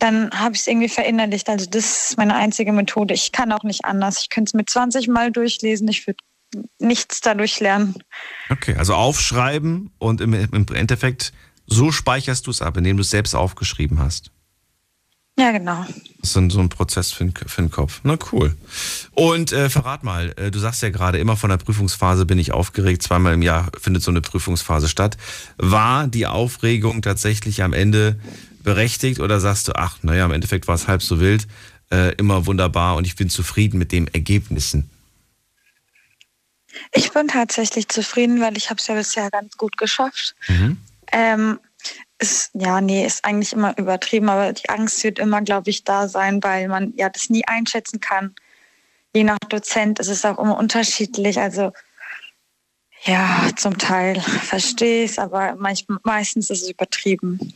dann 0.00 0.30
habe 0.32 0.54
ich 0.54 0.62
es 0.62 0.66
irgendwie 0.66 0.88
verinnerlicht. 0.88 1.48
Also 1.48 1.66
das 1.66 2.10
ist 2.10 2.18
meine 2.18 2.34
einzige 2.34 2.72
Methode. 2.72 3.14
Ich 3.14 3.32
kann 3.32 3.52
auch 3.52 3.62
nicht 3.62 3.84
anders. 3.84 4.22
Ich 4.22 4.30
könnte 4.30 4.50
es 4.50 4.54
mit 4.54 4.68
20 4.68 5.08
Mal 5.08 5.30
durchlesen. 5.30 5.86
Ich 5.88 6.06
würde 6.06 6.18
nichts 6.78 7.20
dadurch 7.20 7.60
lernen. 7.60 7.94
Okay, 8.48 8.74
also 8.74 8.94
aufschreiben 8.94 9.92
und 9.98 10.20
im, 10.20 10.34
im 10.34 10.66
Endeffekt 10.74 11.32
so 11.66 11.92
speicherst 11.92 12.46
du 12.46 12.50
es 12.50 12.62
ab, 12.62 12.76
indem 12.76 12.96
du 12.96 13.02
es 13.02 13.10
selbst 13.10 13.34
aufgeschrieben 13.34 14.00
hast. 14.00 14.32
Ja, 15.38 15.52
genau. 15.52 15.86
Das 16.20 16.36
ist 16.36 16.52
so 16.52 16.60
ein 16.60 16.68
Prozess 16.68 17.12
für 17.12 17.24
den, 17.24 17.34
für 17.34 17.62
den 17.62 17.70
Kopf. 17.70 18.00
Na 18.02 18.18
cool. 18.30 18.54
Und 19.12 19.52
äh, 19.52 19.70
verrat 19.70 20.04
mal, 20.04 20.34
äh, 20.36 20.50
du 20.50 20.58
sagst 20.58 20.82
ja 20.82 20.90
gerade, 20.90 21.18
immer 21.18 21.36
von 21.36 21.48
der 21.48 21.56
Prüfungsphase 21.56 22.26
bin 22.26 22.38
ich 22.38 22.52
aufgeregt. 22.52 23.02
Zweimal 23.02 23.32
im 23.32 23.40
Jahr 23.40 23.70
findet 23.80 24.02
so 24.02 24.10
eine 24.10 24.20
Prüfungsphase 24.20 24.88
statt. 24.88 25.16
War 25.56 26.08
die 26.08 26.26
Aufregung 26.26 27.00
tatsächlich 27.00 27.62
am 27.62 27.72
Ende 27.72 28.20
berechtigt 28.62 29.20
oder 29.20 29.40
sagst 29.40 29.68
du, 29.68 29.72
ach, 29.74 29.98
naja, 30.02 30.24
im 30.24 30.32
Endeffekt 30.32 30.68
war 30.68 30.74
es 30.74 30.88
halb 30.88 31.02
so 31.02 31.20
wild, 31.20 31.46
äh, 31.90 32.14
immer 32.16 32.46
wunderbar 32.46 32.96
und 32.96 33.06
ich 33.06 33.16
bin 33.16 33.28
zufrieden 33.28 33.78
mit 33.78 33.92
den 33.92 34.08
Ergebnissen? 34.08 34.90
Ich 36.92 37.12
bin 37.12 37.28
tatsächlich 37.28 37.88
zufrieden, 37.88 38.40
weil 38.40 38.56
ich 38.56 38.70
habe 38.70 38.80
es 38.80 38.86
ja 38.86 38.94
bisher 38.94 39.30
ganz 39.30 39.56
gut 39.56 39.76
geschafft. 39.76 40.34
Mhm. 40.48 40.78
Ähm, 41.12 41.60
ist, 42.18 42.50
ja, 42.54 42.80
nee, 42.80 43.04
ist 43.04 43.24
eigentlich 43.24 43.52
immer 43.52 43.76
übertrieben, 43.78 44.28
aber 44.28 44.52
die 44.52 44.68
Angst 44.68 45.02
wird 45.02 45.18
immer, 45.18 45.40
glaube 45.42 45.70
ich, 45.70 45.84
da 45.84 46.06
sein, 46.06 46.42
weil 46.42 46.68
man 46.68 46.92
ja 46.96 47.08
das 47.08 47.30
nie 47.30 47.44
einschätzen 47.46 48.00
kann. 48.00 48.34
Je 49.14 49.24
nach 49.24 49.38
Dozent 49.48 49.98
ist 49.98 50.08
es 50.08 50.24
auch 50.24 50.38
immer 50.38 50.58
unterschiedlich. 50.58 51.40
Also 51.40 51.72
ja, 53.04 53.50
zum 53.56 53.78
Teil 53.78 54.20
verstehe 54.20 55.04
ich 55.04 55.12
es, 55.12 55.18
aber 55.18 55.56
manch, 55.56 55.86
meistens 56.04 56.50
ist 56.50 56.62
es 56.62 56.70
übertrieben. 56.70 57.54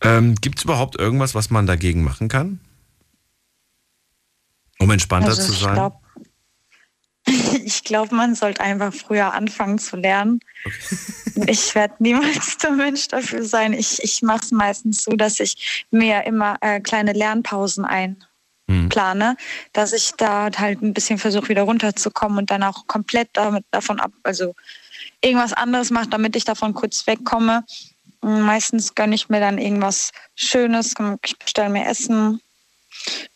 Ähm, 0.00 0.36
Gibt 0.36 0.58
es 0.58 0.64
überhaupt 0.64 0.98
irgendwas, 0.98 1.34
was 1.34 1.50
man 1.50 1.66
dagegen 1.66 2.04
machen 2.04 2.28
kann? 2.28 2.60
Um 4.78 4.90
entspannter 4.90 5.30
also, 5.30 5.42
zu 5.42 5.52
sein? 5.52 5.74
Glaub, 5.74 6.00
ich 7.64 7.84
glaube, 7.84 8.14
man 8.14 8.34
sollte 8.34 8.60
einfach 8.60 8.94
früher 8.94 9.34
anfangen 9.34 9.78
zu 9.78 9.96
lernen. 9.96 10.40
Okay. 10.64 11.50
ich 11.50 11.74
werde 11.74 11.94
niemals 11.98 12.58
der 12.58 12.70
Mensch 12.72 13.08
dafür 13.08 13.44
sein. 13.44 13.72
Ich, 13.72 14.02
ich 14.02 14.22
mache 14.22 14.44
es 14.44 14.50
meistens 14.52 15.04
so, 15.04 15.12
dass 15.12 15.40
ich 15.40 15.86
mir 15.90 16.24
immer 16.24 16.56
äh, 16.60 16.80
kleine 16.80 17.12
Lernpausen 17.12 17.84
einplane, 17.84 19.30
hm. 19.30 19.36
dass 19.72 19.92
ich 19.92 20.12
da 20.16 20.48
halt 20.56 20.80
ein 20.80 20.94
bisschen 20.94 21.18
versuche, 21.18 21.48
wieder 21.48 21.62
runterzukommen 21.62 22.38
und 22.38 22.50
dann 22.50 22.62
auch 22.62 22.86
komplett 22.86 23.30
damit, 23.32 23.64
davon 23.72 23.98
ab, 23.98 24.12
also 24.22 24.54
irgendwas 25.20 25.52
anderes 25.52 25.90
mache, 25.90 26.08
damit 26.08 26.36
ich 26.36 26.44
davon 26.44 26.72
kurz 26.74 27.06
wegkomme 27.06 27.64
Meistens 28.20 28.94
gönne 28.94 29.14
ich 29.14 29.28
mir 29.28 29.40
dann 29.40 29.58
irgendwas 29.58 30.12
Schönes, 30.34 30.94
ich 31.24 31.38
bestelle 31.38 31.70
mir 31.70 31.86
Essen. 31.86 32.40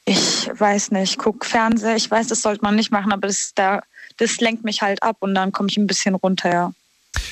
Ich 0.05 0.51
weiß 0.59 0.91
nicht, 0.91 1.19
gucke 1.19 1.47
Fernseher. 1.47 1.97
Ich 1.97 2.11
weiß, 2.11 2.27
das 2.27 2.43
sollte 2.43 2.63
man 2.63 2.75
nicht 2.75 2.91
machen, 2.91 3.13
aber 3.13 3.29
das, 3.29 3.53
da, 3.55 3.83
das 4.17 4.41
lenkt 4.41 4.65
mich 4.65 4.83
halt 4.83 5.03
ab 5.03 5.19
und 5.21 5.35
dann 5.35 5.53
komme 5.53 5.69
ich 5.71 5.77
ein 5.77 5.87
bisschen 5.87 6.15
runter, 6.15 6.53
ja. 6.53 6.73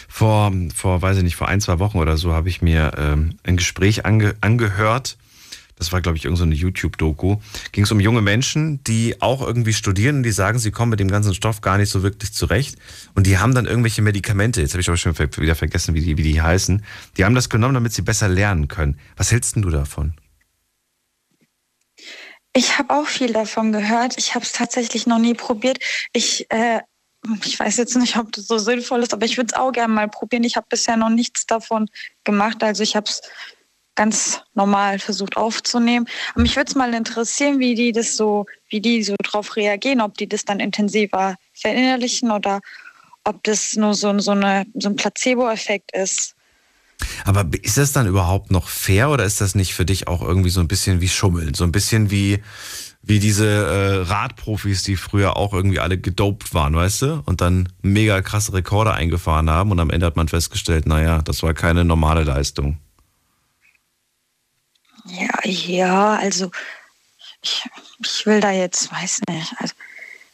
Vor, 0.08 0.52
vor, 0.74 1.02
weiß 1.02 1.18
ich 1.18 1.22
nicht, 1.22 1.36
vor 1.36 1.48
ein, 1.48 1.60
zwei 1.60 1.78
Wochen 1.78 1.98
oder 1.98 2.16
so 2.16 2.32
habe 2.32 2.48
ich 2.48 2.62
mir 2.62 2.92
ähm, 2.98 3.38
ein 3.44 3.56
Gespräch 3.56 4.04
ange, 4.04 4.36
angehört 4.40 5.16
das 5.80 5.92
war, 5.92 6.02
glaube 6.02 6.18
ich, 6.18 6.26
irgendeine 6.26 6.54
so 6.54 6.60
YouTube-Doku, 6.60 7.38
ging 7.72 7.84
es 7.84 7.90
um 7.90 8.00
junge 8.00 8.20
Menschen, 8.20 8.84
die 8.84 9.20
auch 9.22 9.40
irgendwie 9.40 9.72
studieren 9.72 10.16
und 10.16 10.22
die 10.24 10.30
sagen, 10.30 10.58
sie 10.58 10.70
kommen 10.70 10.90
mit 10.90 11.00
dem 11.00 11.08
ganzen 11.08 11.34
Stoff 11.34 11.62
gar 11.62 11.78
nicht 11.78 11.88
so 11.88 12.02
wirklich 12.02 12.34
zurecht. 12.34 12.76
Und 13.14 13.26
die 13.26 13.38
haben 13.38 13.54
dann 13.54 13.64
irgendwelche 13.64 14.02
Medikamente, 14.02 14.60
jetzt 14.60 14.74
habe 14.74 14.82
ich 14.82 14.88
aber 14.88 14.98
schon 14.98 15.18
wieder 15.18 15.54
vergessen, 15.54 15.94
wie 15.94 16.02
die, 16.02 16.18
wie 16.18 16.22
die 16.22 16.42
heißen, 16.42 16.84
die 17.16 17.24
haben 17.24 17.34
das 17.34 17.48
genommen, 17.48 17.74
damit 17.74 17.94
sie 17.94 18.02
besser 18.02 18.28
lernen 18.28 18.68
können. 18.68 19.00
Was 19.16 19.32
hältst 19.32 19.56
denn 19.56 19.62
du 19.62 19.70
davon? 19.70 20.12
Ich 22.52 22.76
habe 22.78 22.92
auch 22.92 23.06
viel 23.06 23.32
davon 23.32 23.72
gehört. 23.72 24.18
Ich 24.18 24.34
habe 24.34 24.44
es 24.44 24.52
tatsächlich 24.52 25.06
noch 25.06 25.18
nie 25.18 25.34
probiert. 25.34 25.78
Ich, 26.12 26.50
äh, 26.50 26.80
ich 27.44 27.58
weiß 27.58 27.78
jetzt 27.78 27.96
nicht, 27.96 28.18
ob 28.18 28.32
das 28.32 28.46
so 28.46 28.58
sinnvoll 28.58 29.02
ist, 29.02 29.14
aber 29.14 29.24
ich 29.24 29.38
würde 29.38 29.54
es 29.54 29.58
auch 29.58 29.72
gerne 29.72 29.94
mal 29.94 30.08
probieren. 30.08 30.44
Ich 30.44 30.56
habe 30.56 30.66
bisher 30.68 30.98
noch 30.98 31.08
nichts 31.08 31.46
davon 31.46 31.88
gemacht. 32.24 32.62
Also 32.62 32.82
ich 32.82 32.96
habe 32.96 33.08
es 33.08 33.22
ganz 34.00 34.40
normal 34.54 34.98
versucht 34.98 35.36
aufzunehmen. 35.36 36.06
Aber 36.32 36.40
mich 36.40 36.56
würde 36.56 36.70
es 36.70 36.74
mal 36.74 36.94
interessieren, 36.94 37.58
wie 37.58 37.74
die 37.74 37.92
das 37.92 38.16
so, 38.16 38.46
wie 38.70 38.80
die 38.80 39.02
so 39.02 39.14
drauf 39.22 39.56
reagieren, 39.56 40.00
ob 40.00 40.16
die 40.16 40.26
das 40.26 40.46
dann 40.46 40.58
intensiver 40.58 41.36
verinnerlichen 41.52 42.30
oder 42.30 42.60
ob 43.24 43.44
das 43.44 43.76
nur 43.76 43.92
so, 43.92 44.18
so, 44.18 44.30
eine, 44.30 44.64
so 44.72 44.88
ein 44.88 44.96
Placebo-Effekt 44.96 45.94
ist. 45.94 46.34
Aber 47.26 47.44
ist 47.60 47.76
das 47.76 47.92
dann 47.92 48.06
überhaupt 48.06 48.50
noch 48.50 48.68
fair 48.68 49.10
oder 49.10 49.24
ist 49.24 49.42
das 49.42 49.54
nicht 49.54 49.74
für 49.74 49.84
dich 49.84 50.08
auch 50.08 50.22
irgendwie 50.22 50.50
so 50.50 50.60
ein 50.60 50.68
bisschen 50.68 51.02
wie 51.02 51.08
Schummeln? 51.08 51.52
So 51.52 51.64
ein 51.64 51.72
bisschen 51.72 52.10
wie, 52.10 52.42
wie 53.02 53.18
diese 53.18 53.46
äh, 53.46 53.96
Radprofis, 54.10 54.82
die 54.82 54.96
früher 54.96 55.36
auch 55.36 55.52
irgendwie 55.52 55.80
alle 55.80 55.98
gedopt 55.98 56.54
waren, 56.54 56.74
weißt 56.74 57.02
du? 57.02 57.22
Und 57.26 57.42
dann 57.42 57.68
mega 57.82 58.22
krasse 58.22 58.54
Rekorde 58.54 58.94
eingefahren 58.94 59.50
haben 59.50 59.70
und 59.70 59.78
am 59.78 59.90
Ende 59.90 60.06
hat 60.06 60.16
man 60.16 60.28
festgestellt, 60.28 60.86
naja, 60.86 61.20
das 61.20 61.42
war 61.42 61.52
keine 61.52 61.84
normale 61.84 62.24
Leistung. 62.24 62.78
Ja, 65.10 65.38
ja, 65.44 66.14
also 66.16 66.50
ich, 67.42 67.66
ich 68.04 68.26
will 68.26 68.40
da 68.40 68.50
jetzt, 68.50 68.92
weiß 68.92 69.22
nicht. 69.28 69.54
Also, 69.58 69.74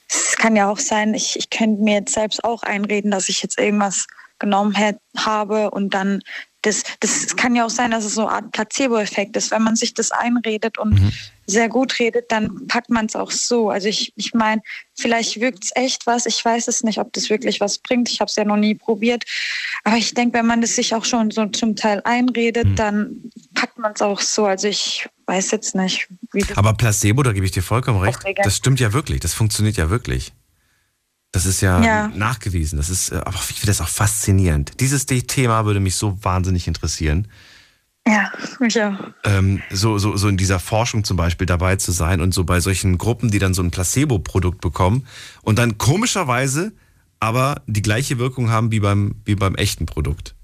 es 0.08 0.36
kann 0.36 0.56
ja 0.56 0.70
auch 0.70 0.78
sein, 0.78 1.14
ich, 1.14 1.36
ich 1.36 1.50
könnte 1.50 1.82
mir 1.82 1.94
jetzt 1.94 2.14
selbst 2.14 2.44
auch 2.44 2.62
einreden, 2.62 3.10
dass 3.10 3.28
ich 3.28 3.42
jetzt 3.42 3.58
irgendwas 3.58 4.06
genommen 4.38 4.72
hätte, 4.72 5.00
habe 5.16 5.70
und 5.70 5.94
dann 5.94 6.22
das, 6.62 6.82
das 7.00 7.36
kann 7.36 7.54
ja 7.54 7.64
auch 7.64 7.70
sein, 7.70 7.92
dass 7.92 8.04
es 8.04 8.14
so 8.14 8.26
eine 8.26 8.36
Art 8.36 8.52
Placebo-Effekt 8.52 9.36
ist. 9.36 9.50
Wenn 9.50 9.62
man 9.62 9.76
sich 9.76 9.94
das 9.94 10.10
einredet 10.10 10.78
und 10.78 11.00
mhm. 11.00 11.12
Sehr 11.46 11.68
gut 11.68 11.98
redet, 11.98 12.30
dann 12.32 12.66
packt 12.66 12.90
man 12.90 13.06
es 13.06 13.16
auch 13.16 13.30
so. 13.30 13.70
Also 13.70 13.88
ich, 13.88 14.12
ich 14.16 14.35
meine, 14.35 14.62
vielleicht 14.94 15.40
wirkt 15.40 15.64
es 15.64 15.70
echt 15.74 16.06
was. 16.06 16.26
Ich 16.26 16.44
weiß 16.44 16.68
es 16.68 16.82
nicht, 16.82 16.98
ob 16.98 17.12
das 17.12 17.30
wirklich 17.30 17.61
was 17.61 17.78
bringt. 17.78 18.11
Ich 18.11 18.20
habe 18.20 18.28
es 18.28 18.37
ja 18.37 18.44
noch 18.44 18.56
nie 18.56 18.74
probiert. 18.74 19.24
Aber 19.85 19.96
ich 19.96 20.12
denke, 20.14 20.38
wenn 20.38 20.46
man 20.46 20.61
das 20.61 20.74
sich 20.74 20.94
auch 20.94 21.04
schon 21.04 21.30
so 21.30 21.46
zum 21.46 21.76
Teil 21.76 22.02
einredet, 22.04 22.66
mhm. 22.66 22.76
dann 22.76 23.16
packt 23.54 23.78
man 23.78 23.92
es 23.92 24.02
auch 24.02 24.20
so. 24.20 24.46
Also 24.46 24.68
ich 24.68 25.09
weiß 25.26 25.52
jetzt 25.52 25.74
nicht, 25.74 26.09
wie 26.32 26.40
das 26.40 26.59
Aber 26.59 26.74
Placebo, 26.74 27.22
da 27.22 27.32
gebe 27.32 27.46
ich 27.46 27.52
dir 27.52 27.62
vollkommen 27.62 28.00
recht. 28.00 28.18
Das 28.42 28.56
stimmt 28.56 28.80
ja 28.80 28.92
wirklich. 28.92 29.20
Das 29.20 29.35
funktioniert 29.35 29.76
ja 29.76 29.88
wirklich. 29.88 30.32
Das 31.32 31.44
ist 31.44 31.61
ja, 31.61 31.82
ja, 31.82 32.09
nachgewiesen. 32.09 32.78
Das 32.78 32.88
ist, 32.88 33.12
äh, 33.12 33.16
aber 33.16 33.35
ich 33.35 33.42
finde 33.42 33.66
das 33.66 33.80
auch 33.80 33.88
faszinierend. 33.88 34.80
Dieses 34.80 35.06
Thema 35.06 35.64
würde 35.64 35.80
mich 35.80 35.96
so 35.96 36.16
wahnsinnig 36.22 36.66
interessieren. 36.66 37.28
Ja, 38.06 38.30
mich 38.60 38.80
auch. 38.80 38.94
Ähm, 39.24 39.60
so, 39.70 39.98
so, 39.98 40.16
so 40.16 40.28
in 40.28 40.36
dieser 40.36 40.60
Forschung 40.60 41.02
zum 41.02 41.16
Beispiel 41.16 41.46
dabei 41.46 41.76
zu 41.76 41.90
sein 41.90 42.20
und 42.20 42.32
so 42.32 42.44
bei 42.44 42.60
solchen 42.60 42.98
Gruppen, 42.98 43.30
die 43.30 43.40
dann 43.40 43.52
so 43.52 43.62
ein 43.62 43.72
Placebo-Produkt 43.72 44.60
bekommen 44.60 45.06
und 45.42 45.58
dann 45.58 45.76
komischerweise 45.76 46.72
aber 47.18 47.62
die 47.66 47.82
gleiche 47.82 48.18
Wirkung 48.18 48.50
haben 48.50 48.70
wie 48.70 48.80
beim, 48.80 49.16
wie 49.24 49.34
beim 49.34 49.54
echten 49.56 49.86
Produkt. 49.86 50.34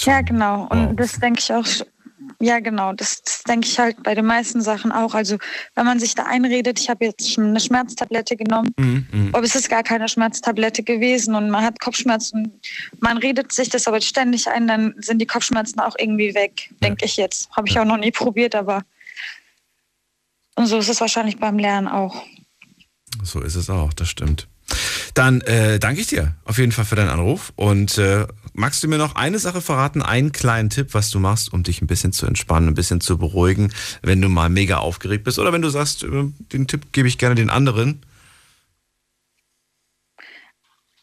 Ja, 0.00 0.20
genau. 0.20 0.66
Und 0.68 0.88
wow. 0.88 0.96
das 0.96 1.18
denke 1.18 1.40
ich 1.40 1.52
auch 1.52 1.64
ja, 2.40 2.60
genau. 2.60 2.92
Das, 2.92 3.22
das 3.22 3.42
denke 3.42 3.66
ich 3.66 3.78
halt 3.78 4.02
bei 4.04 4.14
den 4.14 4.24
meisten 4.24 4.60
Sachen 4.60 4.92
auch. 4.92 5.14
Also 5.14 5.38
wenn 5.74 5.84
man 5.84 5.98
sich 5.98 6.14
da 6.14 6.24
einredet, 6.24 6.78
ich 6.78 6.88
habe 6.88 7.04
jetzt 7.04 7.32
schon 7.32 7.46
eine 7.46 7.60
Schmerztablette 7.60 8.36
genommen, 8.36 8.72
mhm, 8.76 9.06
mhm, 9.10 9.34
aber 9.34 9.44
es 9.44 9.56
ist 9.56 9.68
gar 9.68 9.82
keine 9.82 10.08
Schmerztablette 10.08 10.84
gewesen 10.84 11.34
und 11.34 11.50
man 11.50 11.64
hat 11.64 11.80
Kopfschmerzen. 11.80 12.60
Man 13.00 13.18
redet 13.18 13.50
sich 13.52 13.70
das 13.70 13.88
aber 13.88 14.00
ständig 14.00 14.48
ein, 14.48 14.68
dann 14.68 14.94
sind 14.98 15.18
die 15.20 15.26
Kopfschmerzen 15.26 15.80
auch 15.80 15.96
irgendwie 15.98 16.34
weg, 16.34 16.68
ja. 16.70 16.88
denke 16.88 17.06
ich 17.06 17.16
jetzt. 17.16 17.50
Habe 17.50 17.68
ich 17.68 17.74
ja. 17.74 17.82
auch 17.82 17.86
noch 17.86 17.98
nie 17.98 18.12
probiert, 18.12 18.54
aber 18.54 18.82
und 20.54 20.66
so 20.66 20.78
ist 20.78 20.88
es 20.88 21.00
wahrscheinlich 21.00 21.38
beim 21.38 21.58
Lernen 21.58 21.88
auch. 21.88 22.24
So 23.22 23.40
ist 23.40 23.54
es 23.54 23.70
auch, 23.70 23.92
das 23.92 24.08
stimmt. 24.08 24.48
Dann 25.14 25.40
äh, 25.42 25.78
danke 25.78 26.00
ich 26.00 26.08
dir 26.08 26.34
auf 26.44 26.58
jeden 26.58 26.72
Fall 26.72 26.84
für 26.84 26.96
deinen 26.96 27.08
Anruf 27.08 27.52
und 27.56 27.98
äh, 27.98 28.26
Magst 28.58 28.82
du 28.82 28.88
mir 28.88 28.98
noch 28.98 29.14
eine 29.14 29.38
Sache 29.38 29.60
verraten, 29.60 30.02
einen 30.02 30.32
kleinen 30.32 30.68
Tipp, 30.68 30.92
was 30.92 31.10
du 31.10 31.20
machst, 31.20 31.52
um 31.52 31.62
dich 31.62 31.80
ein 31.80 31.86
bisschen 31.86 32.12
zu 32.12 32.26
entspannen, 32.26 32.68
ein 32.68 32.74
bisschen 32.74 33.00
zu 33.00 33.16
beruhigen, 33.16 33.72
wenn 34.02 34.20
du 34.20 34.28
mal 34.28 34.48
mega 34.48 34.78
aufgeregt 34.78 35.22
bist? 35.22 35.38
Oder 35.38 35.52
wenn 35.52 35.62
du 35.62 35.68
sagst, 35.68 36.02
äh, 36.02 36.08
den 36.52 36.66
Tipp 36.66 36.92
gebe 36.92 37.06
ich 37.06 37.18
gerne 37.18 37.36
den 37.36 37.50
anderen? 37.50 38.02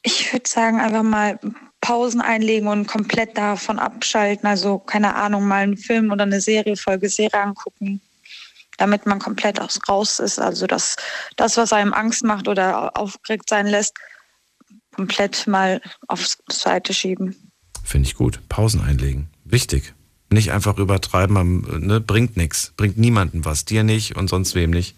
Ich 0.04 0.34
würde 0.34 0.50
sagen, 0.50 0.82
einfach 0.82 1.04
mal 1.04 1.40
Pausen 1.80 2.20
einlegen 2.20 2.68
und 2.68 2.88
komplett 2.88 3.38
davon 3.38 3.80
abschalten. 3.80 4.50
Also, 4.50 4.78
keine 4.78 5.16
Ahnung, 5.16 5.48
mal 5.48 5.64
einen 5.64 5.78
Film 5.78 6.12
oder 6.12 6.24
eine 6.24 6.42
Serie, 6.42 6.76
Folge 6.76 7.08
Serie 7.08 7.42
angucken, 7.42 8.02
damit 8.78 9.06
man 9.06 9.20
komplett 9.20 9.62
raus 9.88 10.20
ist. 10.20 10.40
Also, 10.40 10.68
das, 10.68 10.98
das, 11.38 11.56
was 11.56 11.72
einem 11.72 11.94
Angst 11.94 12.22
macht 12.26 12.50
oder 12.50 12.98
aufgeregt 12.98 13.48
sein 13.48 13.68
lässt, 13.68 13.96
komplett 14.94 15.48
mal 15.48 15.82
aufs 16.10 16.38
Seite 16.52 16.94
schieben. 16.94 17.45
Finde 17.86 18.10
ich 18.10 18.16
gut. 18.16 18.42
Pausen 18.50 18.82
einlegen. 18.82 19.30
Wichtig. 19.46 19.94
Nicht 20.30 20.52
einfach 20.52 20.78
übertreiben, 20.78 21.86
ne? 21.86 22.02
bringt 22.02 22.36
nichts. 22.36 22.74
Bringt 22.76 22.98
niemandem 22.98 23.46
was. 23.46 23.64
Dir 23.64 23.84
nicht 23.84 24.18
und 24.18 24.28
sonst 24.28 24.56
wem 24.56 24.72
nicht. 24.72 24.96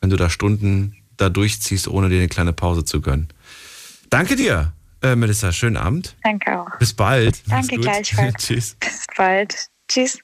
Wenn 0.00 0.10
du 0.10 0.16
da 0.16 0.30
Stunden 0.30 0.96
da 1.16 1.28
durchziehst, 1.28 1.88
ohne 1.88 2.08
dir 2.08 2.18
eine 2.18 2.28
kleine 2.28 2.52
Pause 2.52 2.84
zu 2.84 3.00
gönnen. 3.00 3.28
Danke 4.08 4.36
dir, 4.36 4.72
äh, 5.02 5.16
Melissa. 5.16 5.52
Schönen 5.52 5.76
Abend. 5.76 6.14
Danke 6.22 6.60
auch. 6.60 6.78
Bis 6.78 6.94
bald. 6.94 7.42
Danke 7.48 7.76
gleichfalls. 7.76 8.34
Tschüss. 8.46 8.76
Bis 8.78 9.04
bald. 9.16 9.66
Tschüss. 9.88 10.18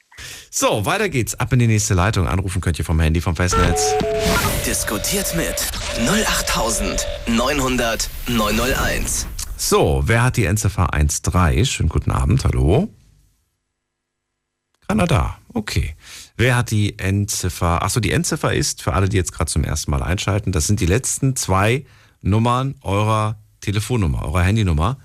So, 0.51 0.87
weiter 0.87 1.09
geht's. 1.09 1.35
Ab 1.35 1.53
in 1.53 1.59
die 1.59 1.67
nächste 1.67 1.95
Leitung. 1.95 2.29
Anrufen 2.29 2.61
könnt 2.61 2.79
ihr 2.79 2.85
vom 2.85 3.01
Handy, 3.01 3.21
vom 3.21 3.35
Festnetz. 3.35 3.95
Diskutiert 4.65 5.35
mit 5.35 5.57
08900 5.99 8.09
901. 8.29 9.27
So, 9.67 10.03
wer 10.05 10.25
hat 10.25 10.37
die 10.37 10.45
Endziffer 10.45 10.89
13? 10.89 11.65
Schönen 11.65 11.89
guten 11.89 12.11
Abend, 12.11 12.45
hallo. 12.45 12.93
Kanada, 14.87 15.39
okay. 15.55 15.97
Wer 16.37 16.57
hat 16.57 16.71
die 16.71 16.99
Endziffer? 16.99 17.83
Achso, 17.83 17.99
die 17.99 18.11
Endziffer 18.11 18.53
ist, 18.53 18.83
für 18.83 18.93
alle, 18.93 19.09
die 19.09 19.17
jetzt 19.17 19.33
gerade 19.33 19.51
zum 19.51 19.65
ersten 19.65 19.91
Mal 19.91 20.03
einschalten, 20.03 20.53
das 20.53 20.67
sind 20.67 20.81
die 20.81 20.87
letzten 20.87 21.35
zwei 21.35 21.87
Nummern 22.21 22.75
eurer 22.83 23.39
Telefonnummer, 23.63 24.27
eurer 24.27 24.43
Handynummer, 24.43 24.99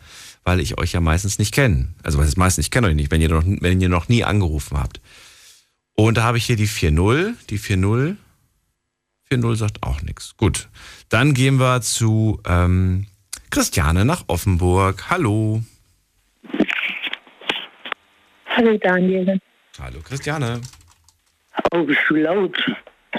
weil 0.43 0.59
ich 0.59 0.77
euch 0.77 0.91
ja 0.91 0.99
meistens 0.99 1.39
nicht 1.39 1.53
kenne. 1.53 1.93
Also 2.03 2.17
was 2.17 2.27
ist 2.27 2.37
meistens, 2.37 2.65
ich 2.65 2.71
kenne 2.71 2.87
euch 2.87 2.95
nicht, 2.95 3.11
wenn 3.11 3.21
ihr, 3.21 3.29
noch, 3.29 3.45
wenn 3.45 3.79
ihr 3.79 3.87
noch 3.87 4.09
nie 4.09 4.25
angerufen 4.25 4.77
habt. 4.77 4.99
Und 5.95 6.17
da 6.17 6.23
habe 6.23 6.37
ich 6.37 6.45
hier 6.45 6.57
die 6.57 6.67
4-0, 6.67 7.33
die 7.49 7.59
4-0. 7.59 8.17
4-0 9.31 9.55
sagt 9.55 9.83
auch 9.83 10.01
nichts. 10.01 10.35
Gut, 10.35 10.67
dann 11.07 11.33
gehen 11.33 11.61
wir 11.61 11.79
zu 11.79 12.41
ähm, 12.45 13.05
Christiane 13.51 14.05
nach 14.05 14.23
Offenburg. 14.27 15.09
Hallo. 15.09 15.61
Hallo 18.47 18.77
Daniel. 18.77 19.39
Hallo 19.81 19.99
Christiane. 20.03 20.61
Oh, 21.71 21.83
bist 21.83 21.99
du 22.09 22.15
laut? 22.15 22.57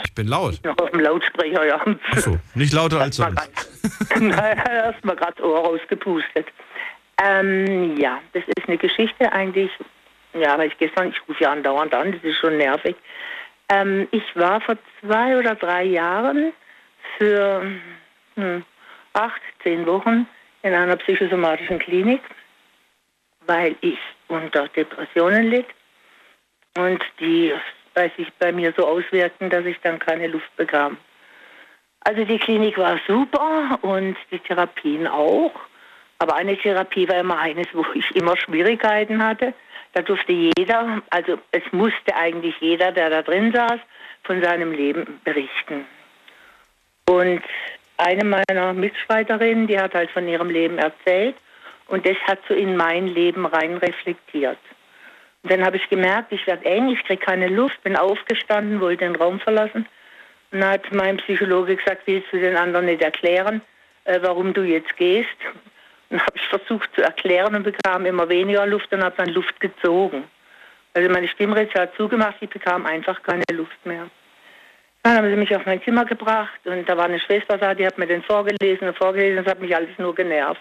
Ich 0.05 0.14
bin 0.14 0.28
laut. 0.28 0.61
Noch 0.64 0.78
auf 0.78 0.91
dem 0.91 1.01
Lautsprecher, 1.01 1.66
ja. 1.66 1.85
Achso, 2.12 2.39
nicht 2.55 2.72
lauter 2.72 3.01
als 3.01 3.16
sonst. 3.16 3.41
Nein, 4.20 4.59
erst 4.66 5.05
mal 5.05 5.16
gerade 5.16 5.43
Ohr 5.45 5.59
rausgepustet. 5.59 6.47
Ähm, 7.22 7.97
ja, 7.99 8.20
das 8.33 8.45
ist 8.47 8.68
eine 8.68 8.78
Geschichte 8.78 9.33
eigentlich. 9.33 9.70
Ja, 10.33 10.55
aber 10.55 10.66
ich 10.66 10.78
gestern, 10.78 11.09
ich 11.09 11.28
rufe 11.28 11.43
ja 11.43 11.53
andauernd 11.53 11.93
an, 11.95 12.12
das 12.12 12.22
ist 12.22 12.37
schon 12.37 12.57
nervig. 12.57 12.95
Ähm, 13.68 14.07
ich 14.12 14.24
war 14.35 14.61
vor 14.61 14.76
zwei 15.01 15.37
oder 15.37 15.57
drei 15.57 15.85
Jahren 15.85 16.53
für 17.18 17.62
hm, 18.37 18.64
acht, 19.12 19.43
zehn 19.63 19.87
Wochen 19.87 20.27
in 20.63 20.75
einer 20.75 20.97
psychosomatischen 20.97 21.79
Klinik, 21.79 22.23
weil 23.47 23.77
ich 23.81 23.99
unter 24.29 24.69
Depressionen 24.69 25.51
litt 25.51 25.67
und 26.77 27.03
die 27.19 27.53
bei 27.95 28.11
sich 28.17 28.33
bei 28.39 28.53
mir 28.53 28.73
so 28.77 28.87
auswirkten, 28.87 29.51
dass 29.51 29.65
ich 29.65 29.79
dann 29.83 29.99
keine 29.99 30.29
Luft 30.29 30.55
bekam. 30.57 30.97
Also 32.01 32.25
die 32.25 32.39
Klinik 32.39 32.79
war 32.79 32.99
super 33.07 33.79
und 33.83 34.17
die 34.31 34.39
Therapien 34.39 35.07
auch. 35.07 35.53
Aber 36.19 36.37
eine 36.37 36.57
Therapie 36.57 37.09
war 37.09 37.19
immer 37.19 37.39
eines, 37.39 37.67
wo 37.73 37.85
ich 37.95 38.15
immer 38.15 38.37
Schwierigkeiten 38.37 39.23
hatte. 39.23 39.55
Da 39.93 40.03
durfte 40.03 40.33
jeder, 40.33 41.03
also 41.11 41.39
es 41.51 41.63
musste 41.73 42.15
eigentlich 42.15 42.55
jeder, 42.61 42.93
der 42.93 43.11
da 43.11 43.23
drin 43.23 43.53
saß, 43.53 43.81
von 44.25 44.43
seinem 44.43 44.73
Leben 44.73 45.21
berichten. 45.25 45.85
Und 47.09 47.43
eine 48.01 48.24
meiner 48.24 48.72
Mitstreiterinnen, 48.72 49.66
die 49.66 49.78
hat 49.78 49.94
halt 49.94 50.11
von 50.11 50.26
ihrem 50.26 50.51
Leben 50.51 50.78
erzählt 50.78 51.36
und 51.86 52.07
das 52.07 52.16
hat 52.26 52.38
so 52.48 52.55
in 52.55 52.76
mein 52.76 53.09
Leben 53.09 53.46
rein 53.46 53.76
reflektiert. 53.76 54.59
Und 55.42 55.53
dann 55.53 55.64
habe 55.64 55.76
ich 55.76 55.88
gemerkt, 55.88 56.32
ich 56.32 56.46
werde 56.46 56.64
eng, 56.64 56.88
ich 56.88 57.03
kriege 57.05 57.24
keine 57.24 57.48
Luft, 57.48 57.82
bin 57.82 57.96
aufgestanden, 57.96 58.80
wollte 58.80 59.05
den 59.05 59.16
Raum 59.16 59.40
verlassen. 59.40 59.86
Und 60.53 60.61
dann 60.61 60.70
hat 60.70 60.92
mein 60.92 61.16
Psychologe 61.18 61.76
gesagt, 61.76 62.03
willst 62.07 62.32
du 62.32 62.40
den 62.40 62.57
anderen 62.57 62.86
nicht 62.86 63.03
erklären, 63.03 63.62
äh, 64.05 64.18
warum 64.22 64.53
du 64.53 64.62
jetzt 64.62 64.96
gehst? 64.96 65.28
Und 66.11 66.20
habe 66.20 66.36
ich 66.36 66.46
versucht 66.48 66.90
zu 66.94 67.03
erklären 67.03 67.55
und 67.55 67.62
bekam 67.62 68.05
immer 68.05 68.28
weniger 68.28 68.66
Luft 68.66 68.92
und 68.92 69.03
habe 69.03 69.14
dann 69.16 69.30
Luft 69.30 69.61
gezogen. 69.61 70.24
Also 70.92 71.09
meine 71.09 71.28
Stimmritze 71.28 71.80
hat 71.80 71.94
zugemacht, 71.96 72.36
ich 72.40 72.51
bekam 72.51 72.84
einfach 72.84 73.22
keine 73.22 73.44
Luft 73.53 73.86
mehr. 73.86 74.11
Dann 75.03 75.16
haben 75.16 75.30
sie 75.30 75.36
mich 75.36 75.55
auf 75.55 75.64
mein 75.64 75.82
Zimmer 75.82 76.05
gebracht 76.05 76.61
und 76.64 76.88
da 76.88 76.96
war 76.96 77.07
eine 77.07 77.20
Schwester 77.20 77.57
da, 77.57 77.74
die 77.74 77.86
hat 77.86 77.96
mir 77.96 78.07
den 78.07 78.22
vorgelesen 78.22 78.88
und 78.88 78.98
vorgelesen, 78.98 79.42
das 79.42 79.46
hat 79.46 79.61
mich 79.61 79.74
alles 79.74 79.96
nur 79.98 80.14
genervt. 80.14 80.61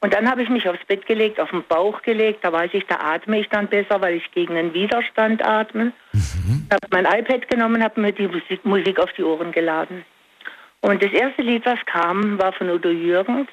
Und 0.00 0.14
dann 0.14 0.30
habe 0.30 0.42
ich 0.42 0.48
mich 0.48 0.68
aufs 0.68 0.84
Bett 0.86 1.06
gelegt, 1.06 1.40
auf 1.40 1.50
den 1.50 1.64
Bauch 1.64 2.02
gelegt. 2.02 2.44
Da 2.44 2.52
weiß 2.52 2.70
ich, 2.72 2.86
da 2.86 3.00
atme 3.00 3.40
ich 3.40 3.48
dann 3.48 3.66
besser, 3.66 4.00
weil 4.00 4.14
ich 4.14 4.30
gegen 4.30 4.56
einen 4.56 4.72
Widerstand 4.72 5.44
atme. 5.44 5.92
Mhm. 6.12 6.68
Habe 6.72 6.86
mein 6.90 7.04
iPad 7.04 7.48
genommen, 7.48 7.82
habe 7.82 8.00
mir 8.00 8.12
die 8.12 8.28
Musik, 8.28 8.64
Musik 8.64 9.00
auf 9.00 9.12
die 9.14 9.24
Ohren 9.24 9.50
geladen. 9.50 10.04
Und 10.80 11.02
das 11.02 11.10
erste 11.10 11.42
Lied, 11.42 11.66
was 11.66 11.84
kam, 11.86 12.38
war 12.38 12.52
von 12.52 12.70
Udo 12.70 12.90
Jürgens 12.90 13.48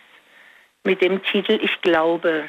mit 0.84 1.02
dem 1.02 1.24
Titel 1.24 1.60
Ich 1.62 1.82
glaube. 1.82 2.44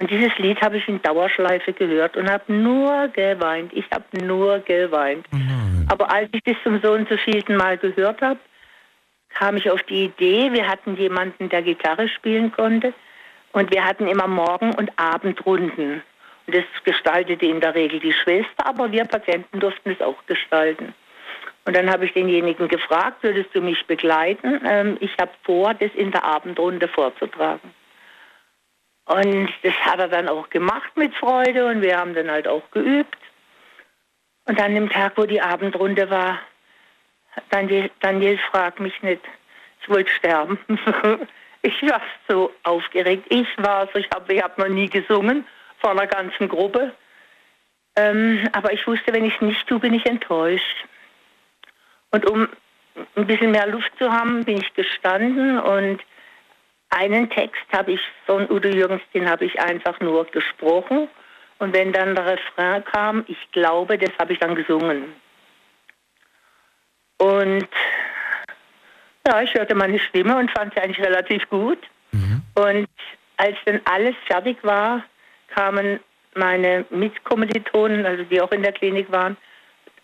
Und 0.00 0.10
dieses 0.10 0.36
Lied 0.38 0.60
habe 0.60 0.76
ich 0.76 0.88
in 0.88 1.02
Dauerschleife 1.02 1.72
gehört 1.72 2.16
und 2.16 2.30
habe 2.30 2.52
nur 2.52 3.08
geweint. 3.08 3.72
Ich 3.72 3.84
habe 3.92 4.04
nur 4.24 4.60
geweint. 4.60 5.26
Mhm. 5.32 5.86
Aber 5.90 6.12
als 6.12 6.28
ich 6.32 6.42
das 6.44 6.56
zum 6.62 6.80
so 6.80 6.92
und 6.92 7.08
so 7.08 7.16
vielten 7.16 7.56
Mal 7.56 7.78
gehört 7.78 8.20
habe, 8.22 8.38
kam 9.30 9.56
ich 9.56 9.70
auf 9.70 9.82
die 9.84 10.04
Idee, 10.04 10.52
wir 10.52 10.68
hatten 10.68 10.96
jemanden, 10.96 11.48
der 11.48 11.62
Gitarre 11.62 12.08
spielen 12.08 12.52
konnte 12.52 12.92
und 13.52 13.72
wir 13.72 13.84
hatten 13.84 14.06
immer 14.06 14.26
Morgen- 14.26 14.74
und 14.74 14.90
Abendrunden. 14.96 16.02
Und 16.46 16.54
das 16.54 16.64
gestaltete 16.84 17.46
in 17.46 17.60
der 17.60 17.74
Regel 17.74 18.00
die 18.00 18.12
Schwester, 18.12 18.66
aber 18.66 18.90
wir 18.90 19.04
Patienten 19.04 19.60
durften 19.60 19.90
es 19.90 20.00
auch 20.00 20.24
gestalten. 20.26 20.94
Und 21.66 21.76
dann 21.76 21.90
habe 21.90 22.06
ich 22.06 22.14
denjenigen 22.14 22.68
gefragt, 22.68 23.22
würdest 23.22 23.50
du 23.52 23.60
mich 23.60 23.84
begleiten? 23.86 24.60
Ähm, 24.66 24.96
ich 25.00 25.14
habe 25.20 25.32
vor, 25.42 25.74
das 25.74 25.90
in 25.94 26.10
der 26.10 26.24
Abendrunde 26.24 26.88
vorzutragen. 26.88 27.74
Und 29.08 29.48
das 29.62 29.72
hat 29.86 30.00
er 30.00 30.08
dann 30.08 30.28
auch 30.28 30.50
gemacht 30.50 30.94
mit 30.94 31.14
Freude 31.14 31.66
und 31.66 31.80
wir 31.80 31.96
haben 31.96 32.12
dann 32.12 32.30
halt 32.30 32.46
auch 32.46 32.70
geübt. 32.72 33.16
Und 34.44 34.60
an 34.60 34.74
dem 34.74 34.90
Tag, 34.90 35.14
wo 35.16 35.24
die 35.24 35.40
Abendrunde 35.40 36.10
war, 36.10 36.40
Daniel, 37.48 37.90
Daniel 38.00 38.38
frag 38.50 38.78
mich 38.80 39.02
nicht. 39.02 39.22
Ich 39.80 39.88
wollte 39.88 40.10
sterben. 40.10 40.58
ich 41.62 41.82
war 41.82 42.02
so 42.28 42.52
aufgeregt. 42.64 43.24
Ich 43.30 43.48
war 43.56 43.88
so, 43.94 43.98
ich 43.98 44.10
habe 44.14 44.34
ich 44.34 44.42
hab 44.42 44.58
noch 44.58 44.68
nie 44.68 44.90
gesungen 44.90 45.46
vor 45.78 45.92
einer 45.92 46.06
ganzen 46.06 46.46
Gruppe. 46.46 46.92
Ähm, 47.96 48.46
aber 48.52 48.74
ich 48.74 48.86
wusste, 48.86 49.14
wenn 49.14 49.24
ich 49.24 49.34
es 49.36 49.40
nicht 49.40 49.66
tue, 49.66 49.78
bin 49.78 49.94
ich 49.94 50.04
enttäuscht. 50.04 50.84
Und 52.10 52.28
um 52.28 52.46
ein 53.16 53.26
bisschen 53.26 53.52
mehr 53.52 53.68
Luft 53.68 53.90
zu 53.98 54.12
haben, 54.12 54.44
bin 54.44 54.58
ich 54.58 54.74
gestanden 54.74 55.58
und 55.58 56.02
einen 56.90 57.30
Text 57.30 57.62
habe 57.72 57.92
ich 57.92 58.00
von 58.26 58.50
Udo 58.50 58.68
Jürgens, 58.68 59.02
den 59.14 59.28
habe 59.28 59.44
ich 59.44 59.60
einfach 59.60 60.00
nur 60.00 60.24
gesprochen. 60.26 61.08
Und 61.58 61.74
wenn 61.74 61.92
dann 61.92 62.14
der 62.14 62.26
Refrain 62.26 62.84
kam, 62.84 63.24
ich 63.26 63.50
glaube, 63.52 63.98
das 63.98 64.10
habe 64.18 64.32
ich 64.32 64.38
dann 64.38 64.54
gesungen. 64.54 65.12
Und 67.18 67.68
ja, 69.26 69.42
ich 69.42 69.52
hörte 69.54 69.74
meine 69.74 69.98
Stimme 69.98 70.36
und 70.36 70.50
fand 70.52 70.72
sie 70.74 70.80
eigentlich 70.80 71.04
relativ 71.04 71.48
gut. 71.50 71.78
Mhm. 72.12 72.42
Und 72.54 72.88
als 73.36 73.56
dann 73.64 73.80
alles 73.84 74.14
fertig 74.26 74.56
war, 74.62 75.04
kamen 75.48 76.00
meine 76.34 76.84
Mitkommilitonen, 76.90 78.06
also 78.06 78.22
die 78.24 78.40
auch 78.40 78.52
in 78.52 78.62
der 78.62 78.72
Klinik 78.72 79.10
waren, 79.10 79.36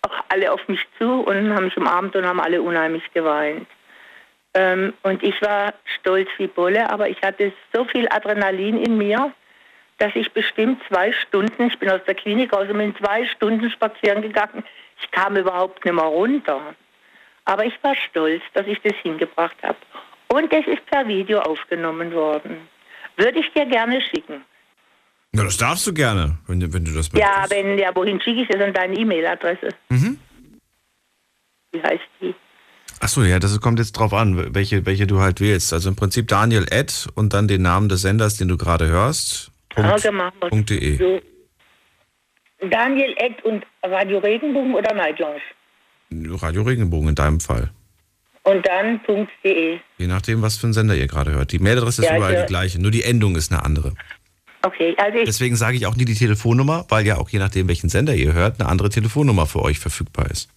auch 0.01 0.23
alle 0.29 0.51
auf 0.51 0.67
mich 0.67 0.81
zu 0.99 1.21
und 1.21 1.53
haben 1.53 1.65
mich 1.65 1.77
umarmt 1.77 2.15
und 2.15 2.25
haben 2.25 2.39
alle 2.39 2.61
unheimlich 2.61 3.03
geweint. 3.13 3.67
Ähm, 4.55 4.93
und 5.03 5.21
ich 5.21 5.39
war 5.41 5.73
stolz 5.99 6.29
wie 6.37 6.47
Bolle, 6.47 6.89
aber 6.89 7.09
ich 7.09 7.21
hatte 7.21 7.51
so 7.73 7.83
viel 7.83 8.07
Adrenalin 8.09 8.77
in 8.77 8.97
mir, 8.97 9.33
dass 9.97 10.15
ich 10.15 10.31
bestimmt 10.31 10.81
zwei 10.87 11.11
Stunden, 11.11 11.67
ich 11.67 11.77
bin 11.77 11.89
aus 11.89 11.99
der 12.07 12.15
Klinik 12.15 12.53
raus 12.53 12.67
und 12.69 12.77
bin 12.77 12.95
zwei 12.95 13.25
Stunden 13.27 13.69
spazieren 13.69 14.21
gegangen, 14.21 14.63
ich 15.01 15.11
kam 15.11 15.35
überhaupt 15.35 15.83
nicht 15.83 15.93
mehr 15.93 16.05
runter. 16.05 16.73
Aber 17.43 17.65
ich 17.65 17.73
war 17.83 17.95
stolz, 17.95 18.41
dass 18.53 18.65
ich 18.65 18.81
das 18.81 18.95
hingebracht 19.03 19.57
habe. 19.61 19.77
Und 20.29 20.51
es 20.51 20.65
ist 20.67 20.85
per 20.85 21.05
Video 21.05 21.39
aufgenommen 21.39 22.13
worden. 22.13 22.67
Würde 23.17 23.39
ich 23.39 23.51
dir 23.53 23.65
gerne 23.65 24.01
schicken. 24.01 24.43
Ja, 25.33 25.43
das 25.43 25.57
darfst 25.57 25.85
du 25.85 25.93
gerne, 25.93 26.37
wenn, 26.47 26.61
wenn 26.73 26.85
du 26.85 26.91
das 26.93 27.11
möchtest. 27.11 27.19
Ja, 27.19 27.45
wenn, 27.49 27.77
ja, 27.77 27.93
wohin 27.93 28.21
schicke 28.21 28.43
ich 28.43 28.49
es 28.49 28.61
an 28.61 28.73
deine 28.73 28.95
E-Mail-Adresse? 28.95 29.69
Mhm. 29.89 30.17
Wie 31.73 31.83
heißt 31.83 32.07
die? 32.21 32.33
Achso, 32.99 33.23
ja, 33.23 33.39
das 33.39 33.59
kommt 33.61 33.79
jetzt 33.79 33.93
drauf 33.93 34.13
an, 34.13 34.53
welche, 34.55 34.85
welche 34.85 35.05
du 35.05 35.19
halt 35.19 35.41
wählst. 35.41 35.73
Also 35.73 35.89
im 35.89 35.95
Prinzip 35.95 36.27
Daniel 36.27 36.65
Ed 36.69 37.07
und 37.15 37.33
dann 37.33 37.47
den 37.47 37.61
Namen 37.61 37.89
des 37.89 38.01
Senders, 38.01 38.37
den 38.37 38.47
du 38.47 38.57
gerade 38.57 38.87
hörst. 38.87 39.51
Punkt, 39.69 40.03
ja, 40.03 40.31
.de. 40.49 40.97
So. 40.97 41.21
Daniel 42.69 43.13
Ed 43.17 43.43
und 43.43 43.65
Radio 43.83 44.19
Regenbogen 44.19 44.73
oder 44.73 44.93
Night 44.93 45.19
Lounge? 45.19 45.41
Radio 46.41 46.63
Regenbogen 46.63 47.09
in 47.09 47.15
deinem 47.15 47.39
Fall. 47.39 47.69
Und 48.43 48.65
dann 48.67 49.01
.de. 49.43 49.79
Je 49.97 50.07
nachdem, 50.07 50.41
was 50.41 50.57
für 50.57 50.67
einen 50.67 50.73
Sender 50.73 50.95
ihr 50.95 51.07
gerade 51.07 51.31
hört. 51.31 51.51
Die 51.51 51.59
Mailadresse 51.59 52.03
ist 52.03 52.09
ja, 52.09 52.17
überall 52.17 52.43
die 52.43 52.47
gleiche, 52.47 52.81
nur 52.81 52.91
die 52.91 53.03
Endung 53.03 53.35
ist 53.35 53.51
eine 53.51 53.63
andere. 53.63 53.93
Okay, 54.61 54.95
also 54.97 55.23
Deswegen 55.25 55.55
sage 55.55 55.77
ich 55.77 55.85
auch 55.85 55.95
nie 55.95 56.05
die 56.05 56.15
Telefonnummer, 56.15 56.85
weil 56.89 57.05
ja 57.05 57.17
auch 57.17 57.29
je 57.29 57.39
nachdem, 57.39 57.67
welchen 57.67 57.89
Sender 57.89 58.15
ihr 58.15 58.33
hört, 58.33 58.59
eine 58.59 58.69
andere 58.69 58.89
Telefonnummer 58.89 59.45
für 59.45 59.61
euch 59.61 59.79
verfügbar 59.79 60.29
ist. 60.31 60.49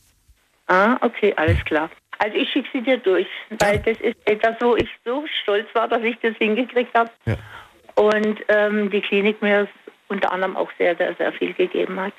Ah, 0.66 0.96
okay, 1.00 1.34
alles 1.36 1.62
klar. 1.64 1.90
Also 2.18 2.36
ich 2.36 2.50
schicke 2.50 2.68
sie 2.72 2.82
dir 2.82 2.98
durch, 2.98 3.28
weil 3.60 3.76
ja. 3.76 3.82
das 3.82 4.00
ist 4.00 4.16
etwas, 4.24 4.56
wo 4.60 4.76
ich 4.76 4.88
so 5.04 5.24
stolz 5.42 5.66
war, 5.74 5.88
dass 5.88 6.02
ich 6.02 6.16
das 6.20 6.36
hingekriegt 6.36 6.92
habe. 6.94 7.10
Ja. 7.26 7.36
Und 7.94 8.40
ähm, 8.48 8.90
die 8.90 9.00
Klinik 9.00 9.40
mir 9.40 9.68
unter 10.08 10.32
anderem 10.32 10.56
auch 10.56 10.70
sehr, 10.78 10.96
sehr, 10.96 11.14
sehr 11.16 11.32
viel 11.32 11.52
gegeben 11.54 11.98
hat. 12.00 12.14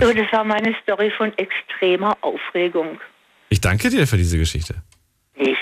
So, 0.00 0.12
das 0.12 0.32
war 0.32 0.44
meine 0.44 0.74
Story 0.82 1.10
von 1.16 1.32
extremer 1.38 2.16
Aufregung. 2.20 3.00
Ich 3.48 3.60
danke 3.60 3.88
dir 3.88 4.06
für 4.06 4.16
diese 4.16 4.38
Geschichte. 4.38 4.74
Ich 5.34 5.56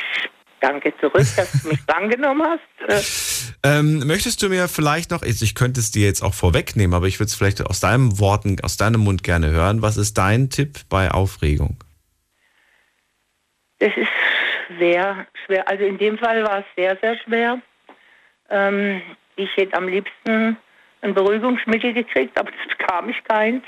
danke 0.61 0.93
zurück, 1.01 1.27
dass 1.37 1.63
du 1.63 1.69
mich 1.69 1.81
drangenommen 1.87 2.47
hast. 2.47 3.07
Ähm, 3.63 4.07
möchtest 4.07 4.43
du 4.43 4.49
mir 4.49 4.69
vielleicht 4.69 5.11
noch, 5.13 5.23
ich 5.23 5.55
könnte 5.55 5.81
es 5.81 5.93
dir 5.93 6.07
jetzt 6.07 6.23
auch 6.23 6.35
vorwegnehmen, 6.35 6.95
aber 6.95 7.07
ich 7.07 7.21
würde 7.21 7.29
es 7.29 7.35
vielleicht 7.35 7.65
aus 7.65 7.81
deinen 7.81 8.19
Worten, 8.19 8.57
aus 8.63 8.77
deinem 8.77 9.03
Mund 9.03 9.23
gerne 9.23 9.51
hören. 9.51 9.83
Was 9.83 9.97
ist 9.97 10.19
dein 10.19 10.51
Tipp 10.51 10.81
bei 10.89 11.11
Aufregung? 11.11 11.77
Das 13.79 13.97
ist 13.97 14.09
sehr 14.79 15.27
schwer. 15.45 15.69
Also 15.69 15.85
in 15.85 15.99
dem 15.99 16.19
Fall 16.19 16.43
war 16.45 16.61
es 16.61 16.65
sehr, 16.77 16.97
sehr 16.97 17.17
schwer. 17.19 17.61
Ähm, 18.49 19.03
ich 19.37 19.55
hätte 19.57 19.77
am 19.77 19.89
liebsten 19.89 20.57
ein 21.03 21.15
Beruhigungsmittel 21.15 21.93
gekriegt, 21.93 22.39
aber 22.39 22.51
es 22.51 22.77
bekam 22.77 23.09
ich 23.09 23.23
keins. 23.25 23.65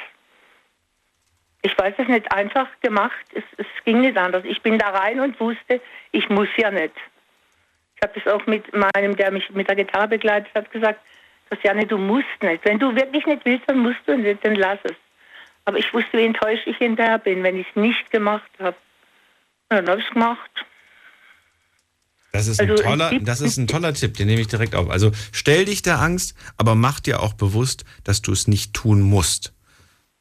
Ich 1.63 1.77
weiß 1.77 1.95
es 1.99 2.09
nicht 2.09 2.33
einfach 2.33 2.69
gemacht. 2.81 3.25
Es, 3.35 3.45
es 3.57 3.67
ging 3.85 4.01
nicht 4.01 4.17
anders. 4.17 4.45
Ich 4.45 4.63
bin 4.63 4.79
da 4.79 4.91
rein 4.91 5.21
und 5.21 5.39
wusste, 5.41 5.81
ich 6.13 6.29
muss 6.29 6.49
ja 6.57 6.71
nicht. 6.71 6.95
Ich 7.97 8.03
habe 8.03 8.21
das 8.21 8.33
auch 8.33 8.47
mit 8.47 8.65
meinem, 8.75 9.17
der 9.17 9.33
mich 9.33 9.51
mit 9.51 9.69
der 9.69 9.77
Gitarre 9.77 10.09
begleitet 10.09 10.55
hat, 10.55 10.71
gesagt, 10.71 11.01
Christiane, 11.49 11.87
du 11.87 11.99
musst 11.99 12.43
nicht. 12.43 12.65
Wenn 12.65 12.79
du 12.79 12.95
wirklich 12.95 13.27
nicht 13.27 13.45
willst, 13.45 13.69
dann 13.69 13.79
musst 13.79 14.01
du 14.07 14.17
nicht, 14.17 14.45
dann 14.45 14.55
lass 14.55 14.79
es. 14.85 14.95
Aber 15.65 15.79
ich 15.79 15.93
wusste, 15.93 16.17
wie 16.19 16.25
enttäuscht 16.25 16.67
ich 16.67 16.77
hinterher 16.77 17.19
bin, 17.19 17.43
wenn 17.43 17.59
ich 17.59 17.67
es 17.69 17.77
nicht 17.77 18.11
gemacht 18.11 18.51
habe. 18.59 18.77
Ja, 19.71 19.81
dann 19.83 19.89
habe 19.89 20.01
ich 20.01 20.11
gemacht. 20.11 20.51
Das 22.33 22.47
ist, 22.47 22.61
ein 22.61 22.71
Also, 22.71 22.83
toller, 22.83 23.05
es 23.07 23.11
gibt- 23.11 23.29
das 23.29 23.41
ist 23.41 23.57
ein 23.57 23.67
toller 23.67 23.95
Tipp, 23.95 24.15
den 24.17 24.27
nehme 24.27 24.41
ich 24.41 24.49
direkt 24.49 24.75
auf. 24.75 24.91
Also 24.91 25.13
stell 25.33 25.65
dich 25.65 25.83
der 25.83 25.99
Angst, 26.01 26.35
aber 26.57 26.75
mach 26.75 27.01
dir 27.01 27.21
auch 27.23 27.33
bewusst, 27.35 27.85
dass 28.05 28.21
du 28.23 28.33
es 28.33 28.47
nicht 28.49 28.75
tun 28.75 29.01
musst. 29.01 29.53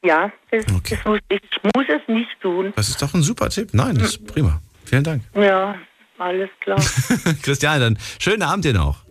Ja, 0.04 0.32
das, 0.50 0.64
das 0.66 1.04
muss, 1.04 1.18
ich 1.28 1.40
muss 1.74 1.84
es 1.88 2.08
nicht 2.08 2.40
tun. 2.40 2.72
Das 2.76 2.88
ist 2.88 3.02
doch 3.02 3.12
ein 3.14 3.22
super 3.22 3.50
Tipp. 3.50 3.70
Nein, 3.72 3.96
das 3.98 4.10
ist 4.16 4.26
prima. 4.26 4.62
Vielen 4.84 5.04
Dank. 5.04 5.22
Ja, 5.34 5.76
alles 6.18 6.48
klar. 6.60 6.78
Christian, 7.42 7.80
dann 7.80 7.98
schönen 8.18 8.42
Abend 8.42 8.64
dir 8.64 8.72
noch. 8.74 9.04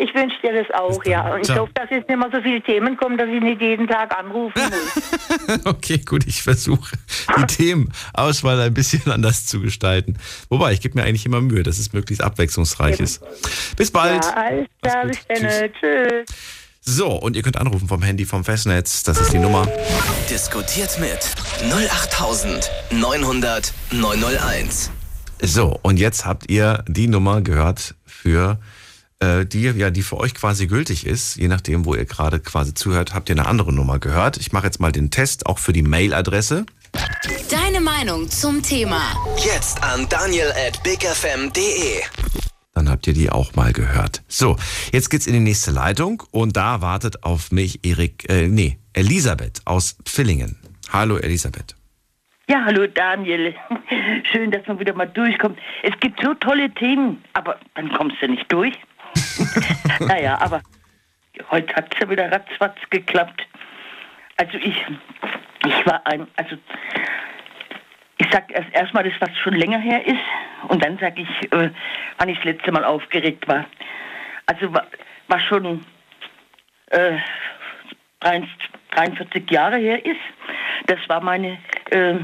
Ich 0.00 0.14
wünsche 0.14 0.36
dir 0.42 0.62
das 0.62 0.70
auch, 0.78 1.04
ja. 1.04 1.34
Und 1.34 1.48
ich 1.48 1.56
hoffe, 1.56 1.72
dass 1.74 1.90
jetzt 1.90 2.08
nicht 2.08 2.18
mehr 2.18 2.30
so 2.32 2.40
viele 2.40 2.62
Themen 2.62 2.96
kommen, 2.96 3.18
dass 3.18 3.28
ich 3.28 3.42
nicht 3.42 3.60
jeden 3.60 3.88
Tag 3.88 4.16
anrufen 4.16 4.54
muss. 4.56 5.58
Okay, 5.64 5.98
gut, 5.98 6.26
ich 6.26 6.42
versuche 6.42 6.96
die 7.36 7.46
Themenauswahl 7.46 8.60
ein 8.60 8.74
bisschen 8.74 9.10
anders 9.10 9.46
zu 9.46 9.60
gestalten. 9.60 10.16
Wobei, 10.50 10.72
ich 10.72 10.80
gebe 10.80 10.98
mir 10.98 11.04
eigentlich 11.04 11.26
immer 11.26 11.40
Mühe, 11.40 11.62
dass 11.62 11.78
es 11.78 11.92
möglichst 11.92 12.22
abwechslungsreich 12.22 13.00
ist. 13.00 13.22
Bis 13.76 13.90
bald. 13.90 14.24
Ja, 14.24 14.34
alles 14.34 14.66
klar, 14.82 15.06
bis 15.06 15.18
dann. 15.26 15.72
Tschüss. 15.72 16.26
So, 16.80 17.10
und 17.10 17.36
ihr 17.36 17.42
könnt 17.42 17.56
anrufen 17.56 17.88
vom 17.88 18.02
Handy 18.02 18.24
vom 18.24 18.44
Festnetz. 18.44 19.02
Das 19.02 19.20
ist 19.20 19.32
die 19.32 19.38
Nummer. 19.38 19.66
Diskutiert 20.30 20.98
mit 21.00 21.18
08900 21.70 23.72
901. 23.90 24.90
So, 25.42 25.78
und 25.82 25.98
jetzt 25.98 26.24
habt 26.24 26.50
ihr 26.50 26.84
die 26.88 27.08
Nummer 27.08 27.42
gehört 27.42 27.94
für 28.06 28.58
die, 29.22 29.62
ja, 29.62 29.90
die 29.90 30.02
für 30.02 30.16
euch 30.18 30.34
quasi 30.34 30.66
gültig 30.66 31.06
ist. 31.06 31.36
Je 31.36 31.48
nachdem, 31.48 31.84
wo 31.84 31.94
ihr 31.94 32.04
gerade 32.04 32.40
quasi 32.40 32.74
zuhört, 32.74 33.14
habt 33.14 33.28
ihr 33.28 33.34
eine 33.34 33.46
andere 33.46 33.72
Nummer 33.72 33.98
gehört. 33.98 34.36
Ich 34.36 34.52
mache 34.52 34.66
jetzt 34.66 34.80
mal 34.80 34.92
den 34.92 35.10
Test 35.10 35.46
auch 35.46 35.58
für 35.58 35.72
die 35.72 35.82
Mailadresse. 35.82 36.66
Deine 37.50 37.80
Meinung 37.80 38.28
zum 38.28 38.62
Thema. 38.62 39.00
Jetzt 39.36 39.82
an 39.82 40.06
daniel 40.08 40.52
at 40.66 40.82
bigfm.de. 40.82 42.02
Dann 42.74 42.88
habt 42.88 43.08
ihr 43.08 43.12
die 43.12 43.30
auch 43.30 43.54
mal 43.56 43.72
gehört. 43.72 44.22
So, 44.28 44.56
jetzt 44.92 45.10
geht's 45.10 45.26
in 45.26 45.32
die 45.32 45.40
nächste 45.40 45.72
Leitung 45.72 46.22
und 46.30 46.56
da 46.56 46.80
wartet 46.80 47.24
auf 47.24 47.50
mich 47.50 47.84
Erik, 47.84 48.28
äh, 48.30 48.46
nee, 48.46 48.78
Elisabeth 48.92 49.62
aus 49.64 49.98
Pfillingen. 50.04 50.56
Hallo 50.92 51.16
Elisabeth. 51.16 51.74
Ja, 52.48 52.64
hallo 52.64 52.86
Daniel. 52.86 53.54
Schön, 54.30 54.50
dass 54.50 54.66
man 54.66 54.78
wieder 54.78 54.94
mal 54.94 55.08
durchkommt. 55.08 55.58
Es 55.82 55.98
gibt 56.00 56.22
so 56.22 56.34
tolle 56.34 56.72
Themen, 56.74 57.22
aber 57.32 57.58
dann 57.74 57.90
kommst 57.92 58.16
du 58.22 58.28
nicht 58.28 58.50
durch. 58.50 58.74
naja, 60.00 60.38
aber 60.40 60.62
heute 61.50 61.74
hat 61.74 61.92
es 61.94 62.00
ja 62.00 62.10
wieder 62.10 62.30
ratzfatz 62.30 62.76
geklappt. 62.90 63.46
Also 64.36 64.56
ich, 64.58 64.84
ich 65.66 65.86
war 65.86 66.06
ein, 66.06 66.26
also 66.36 66.56
ich 68.18 68.26
sag 68.30 68.50
erst 68.52 68.72
erstmal 68.72 69.04
das, 69.04 69.14
was 69.20 69.30
schon 69.38 69.54
länger 69.54 69.78
her 69.78 70.06
ist, 70.06 70.18
und 70.68 70.84
dann 70.84 70.98
sage 70.98 71.22
ich, 71.22 71.52
äh, 71.52 71.70
wann 72.18 72.28
ich 72.28 72.36
das 72.38 72.44
letzte 72.44 72.72
Mal 72.72 72.84
aufgeregt 72.84 73.46
war. 73.48 73.64
Also 74.46 74.72
war, 74.72 74.86
war 75.28 75.40
schon 75.40 75.84
äh, 76.90 77.18
43 78.20 79.50
Jahre 79.50 79.76
her 79.76 80.04
ist. 80.04 80.16
Das 80.86 80.98
war 81.08 81.20
meine 81.20 81.58
äh, 81.90 82.14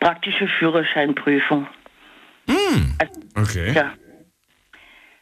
praktische 0.00 0.48
Führerscheinprüfung. 0.48 1.66
Also, 2.98 3.20
Okay. 3.36 3.72
ja. 3.72 3.92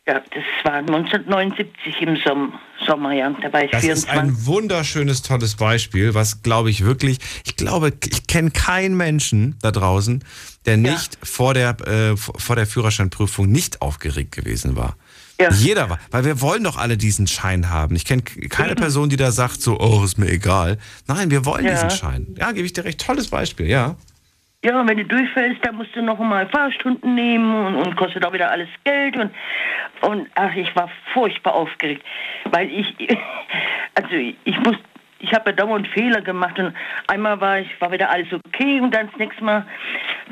Ja, 0.08 0.20
das 0.20 0.44
war 0.64 0.74
1979 0.74 2.00
im 2.02 2.16
Som 2.24 2.52
Sommer, 2.86 3.12
ja. 3.12 3.28
Da 3.42 3.52
war 3.52 3.64
ich 3.64 3.70
Das 3.72 3.82
ist 3.82 4.06
24. 4.08 4.10
ein 4.40 4.46
wunderschönes, 4.46 5.22
tolles 5.22 5.56
Beispiel, 5.56 6.14
was 6.14 6.42
glaube 6.42 6.70
ich 6.70 6.84
wirklich, 6.84 7.18
ich 7.44 7.56
glaube, 7.56 7.92
ich 8.04 8.26
kenne 8.28 8.50
keinen 8.52 8.96
Menschen 8.96 9.56
da 9.62 9.72
draußen, 9.72 10.22
der 10.64 10.76
nicht 10.76 11.18
vor, 11.24 11.54
der, 11.54 11.70
äh, 11.88 12.16
vor 12.16 12.54
der 12.54 12.66
Führerscheinprüfung 12.66 13.50
nicht 13.50 13.82
aufgeregt 13.82 14.32
gewesen 14.32 14.76
war. 14.76 14.96
Jeder 15.58 15.90
war, 15.90 15.98
weil 16.10 16.24
wir 16.24 16.40
wollen 16.40 16.64
doch 16.64 16.76
alle 16.78 16.96
diesen 16.96 17.26
Schein 17.26 17.68
haben. 17.68 17.94
Ich 17.94 18.04
kenne 18.06 18.22
keine 18.22 18.74
Person, 18.74 19.10
die 19.10 19.16
da 19.16 19.32
sagt 19.32 19.60
so, 19.60 19.78
oh, 19.78 20.02
ist 20.04 20.18
mir 20.18 20.30
egal. 20.30 20.78
Nein, 21.08 21.30
wir 21.30 21.44
wollen 21.44 21.64
Ja. 21.66 21.72
diesen 21.72 21.90
Schein. 21.90 22.26
Ja, 22.38 22.52
gebe 22.52 22.64
ich 22.64 22.72
dir 22.72 22.84
recht. 22.84 23.04
Tolles 23.04 23.28
Beispiel, 23.28 23.66
ja. 23.66 23.96
Ja, 24.66 24.84
wenn 24.84 24.96
du 24.96 25.04
durchfällst, 25.04 25.64
dann 25.64 25.76
musst 25.76 25.94
du 25.94 26.02
noch 26.02 26.18
mal 26.18 26.48
Fahrstunden 26.48 27.14
nehmen 27.14 27.66
und, 27.66 27.76
und 27.76 27.94
kostet 27.94 28.26
auch 28.26 28.32
wieder 28.32 28.50
alles 28.50 28.68
Geld. 28.82 29.16
Und, 29.16 29.30
und 30.00 30.28
ach, 30.34 30.56
ich 30.56 30.74
war 30.74 30.90
furchtbar 31.12 31.54
aufgeregt, 31.54 32.04
weil 32.50 32.68
ich, 32.72 32.92
also 33.94 34.12
ich 34.16 34.58
muss, 34.64 34.74
ich 35.20 35.32
habe 35.32 35.50
ja 35.50 35.56
dauernd 35.56 35.86
Fehler 35.86 36.20
gemacht 36.20 36.58
und 36.58 36.74
einmal 37.06 37.40
war 37.40 37.60
ich, 37.60 37.80
war 37.80 37.92
wieder 37.92 38.10
alles 38.10 38.26
okay 38.32 38.80
und 38.80 38.92
dann 38.92 39.06
das 39.06 39.16
nächste 39.20 39.44
Mal 39.44 39.64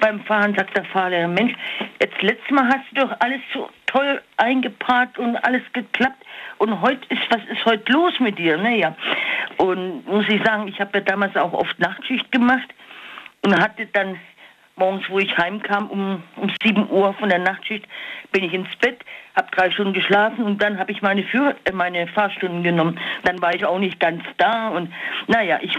beim 0.01 0.19
Fahren 0.25 0.53
sagt 0.57 0.77
der 0.77 0.85
Fahrlehrer, 0.87 1.29
Mensch, 1.29 1.55
jetzt 2.03 2.21
letztes 2.21 2.51
Mal 2.51 2.67
hast 2.67 2.87
du 2.91 3.07
doch 3.07 3.17
alles 3.21 3.41
so 3.53 3.71
toll 3.87 4.21
eingeparkt 4.39 5.17
und 5.17 5.37
alles 5.45 5.63
geklappt 5.75 6.25
und 6.59 6.81
heute 6.81 7.07
ist, 7.09 7.23
was 7.31 7.43
ist 7.53 7.65
heute 7.67 7.93
los 7.93 8.19
mit 8.19 8.37
dir? 8.37 8.57
Naja, 8.57 8.97
und 9.59 10.05
muss 10.09 10.29
ich 10.29 10.43
sagen, 10.43 10.67
ich 10.67 10.81
habe 10.81 10.99
ja 10.99 11.05
damals 11.05 11.37
auch 11.37 11.53
oft 11.53 11.79
Nachtschicht 11.79 12.33
gemacht 12.33 12.69
und 13.45 13.61
hatte 13.61 13.87
dann 13.87 14.19
morgens, 14.77 15.09
wo 15.09 15.19
ich 15.19 15.37
heimkam, 15.37 15.89
um, 15.91 16.23
um 16.37 16.51
7 16.63 16.91
Uhr 16.91 17.15
von 17.15 17.29
der 17.29 17.39
Nachtschicht, 17.39 17.87
bin 18.33 18.45
ich 18.45 18.53
ins 18.53 18.75
Bett, 18.77 18.99
habe 19.37 19.49
drei 19.53 19.71
Stunden 19.71 19.93
geschlafen 19.93 20.45
und 20.45 20.61
dann 20.63 20.79
habe 20.79 20.91
ich 20.91 21.03
meine, 21.03 21.23
Führ 21.25 21.55
äh, 21.65 21.73
meine 21.73 22.07
Fahrstunden 22.09 22.63
genommen. 22.63 22.99
Dann 23.23 23.41
war 23.41 23.55
ich 23.55 23.65
auch 23.65 23.79
nicht 23.79 24.01
ganz 24.01 24.23
da 24.39 24.69
und 24.69 24.93
naja, 25.29 25.59
ich 25.63 25.77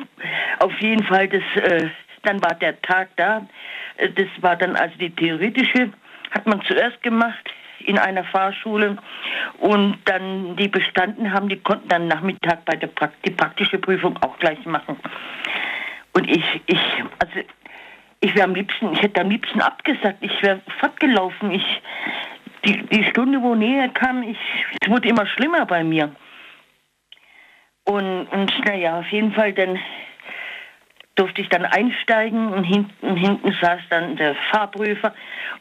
auf 0.59 0.78
jeden 0.80 1.03
Fall, 1.03 1.28
das, 1.28 1.43
äh, 1.63 1.89
dann 2.24 2.41
war 2.43 2.55
der 2.55 2.82
Tag 2.82 3.09
da. 3.18 3.45
Äh, 3.97 4.09
Das 4.09 4.28
war 4.41 4.55
dann 4.55 4.76
also 4.76 4.95
die 4.97 5.09
theoretische, 5.09 5.91
hat 6.32 6.45
man 6.45 6.61
zuerst 6.63 7.01
gemacht 7.03 7.51
in 7.80 7.99
einer 7.99 8.24
Fahrschule 8.24 8.97
und 9.59 9.97
dann 10.05 10.55
die 10.55 10.68
bestanden 10.68 11.32
haben, 11.32 11.49
die 11.49 11.59
konnten 11.59 11.88
dann 11.89 12.07
Nachmittag 12.07 12.66
bei 12.66 12.76
der 12.76 12.88
Prakt 12.88 13.18
die 13.26 13.32
praktische 13.32 13.78
Prüfung 13.78 14.18
auch 14.24 14.38
gleich 14.39 14.66
machen. 14.66 14.97
Und 16.16 16.30
ich, 16.30 16.43
ich, 16.66 16.80
also 17.20 17.47
ich 18.22 18.34
wäre 18.36 18.45
am 18.45 18.55
liebsten, 18.55 18.93
ich 18.93 19.01
hätte 19.01 19.22
am 19.22 19.30
liebsten 19.30 19.61
abgesagt, 19.61 20.18
ich 20.22 20.41
wäre 20.41 20.61
fortgelaufen. 20.80 21.51
Ich, 21.51 21.82
die, 22.66 22.84
die 22.88 23.03
Stunde, 23.09 23.41
wo 23.41 23.53
näher 23.53 23.89
kam, 23.89 24.24
ich, 24.24 24.38
es 24.82 24.89
wurde 24.89 25.09
immer 25.09 25.28
schlimmer 25.28 25.66
bei 25.66 25.84
mir. 25.84 26.16
Und, 27.84 28.28
und 28.28 28.66
naja, 28.66 28.99
auf 28.99 29.07
jeden 29.09 29.34
Fall, 29.34 29.53
dann 29.53 29.78
durfte 31.16 31.41
ich 31.41 31.49
dann 31.49 31.66
einsteigen 31.66 32.47
und 32.47 32.63
hinten, 32.63 33.16
hinten 33.16 33.55
saß 33.61 33.82
dann 33.89 34.16
der 34.16 34.36
Fahrprüfer 34.51 35.13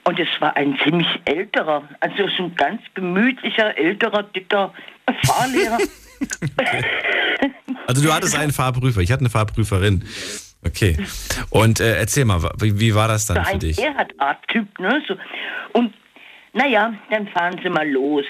und 0.05 0.19
es 0.19 0.29
war 0.41 0.57
ein 0.57 0.79
ziemlich 0.85 1.09
älterer, 1.25 1.83
also 2.01 2.29
so 2.37 2.45
ein 2.45 2.55
ganz 2.57 2.81
gemütlicher, 2.95 3.77
älterer, 3.77 4.23
dicker 4.23 4.73
Fahrlehrer. 5.27 5.79
Also 7.87 8.03
du 8.03 8.13
hattest 8.15 8.37
einen 8.37 8.53
Fahrprüfer, 8.53 9.01
ich 9.01 9.13
hatte 9.13 9.21
eine 9.21 9.31
Fahrprüferin. 9.31 10.05
Okay. 10.67 10.97
Und 11.51 11.81
äh, 11.81 11.99
erzähl 11.99 12.25
mal, 12.25 12.43
wie, 12.61 12.79
wie 12.81 12.95
war 12.95 13.09
das 13.09 13.27
dann 13.27 13.45
so 13.45 13.53
für 13.53 13.59
dich? 13.59 13.79
Erhard-Art-Typ, 13.79 14.79
ne? 14.79 15.03
So. 15.07 15.17
Und 15.73 15.95
naja, 16.53 16.95
dann 17.11 17.29
fahren 17.29 17.61
sie 17.63 17.69
mal 17.69 17.89
los. 17.89 18.25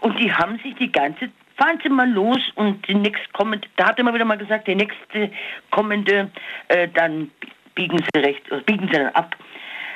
Und 0.00 0.18
die 0.18 0.32
haben 0.32 0.58
sich 0.58 0.74
die 0.76 0.90
ganze 0.90 1.30
fahren 1.56 1.78
Sie 1.82 1.88
mal 1.88 2.10
los 2.10 2.40
und 2.56 2.86
die 2.88 2.94
nächste 2.94 3.28
kommende, 3.32 3.68
da 3.76 3.88
hat 3.88 3.98
er 3.98 4.00
immer 4.00 4.14
wieder 4.14 4.24
mal 4.24 4.38
gesagt, 4.38 4.66
die 4.66 4.74
nächste 4.74 5.30
kommende, 5.70 6.30
äh, 6.68 6.88
dann 6.88 7.30
biegen 7.74 7.98
Sie 7.98 8.20
rechts, 8.20 8.50
äh, 8.50 8.60
biegen 8.62 8.88
Sie 8.88 8.94
dann 8.94 9.08
ab. 9.08 9.36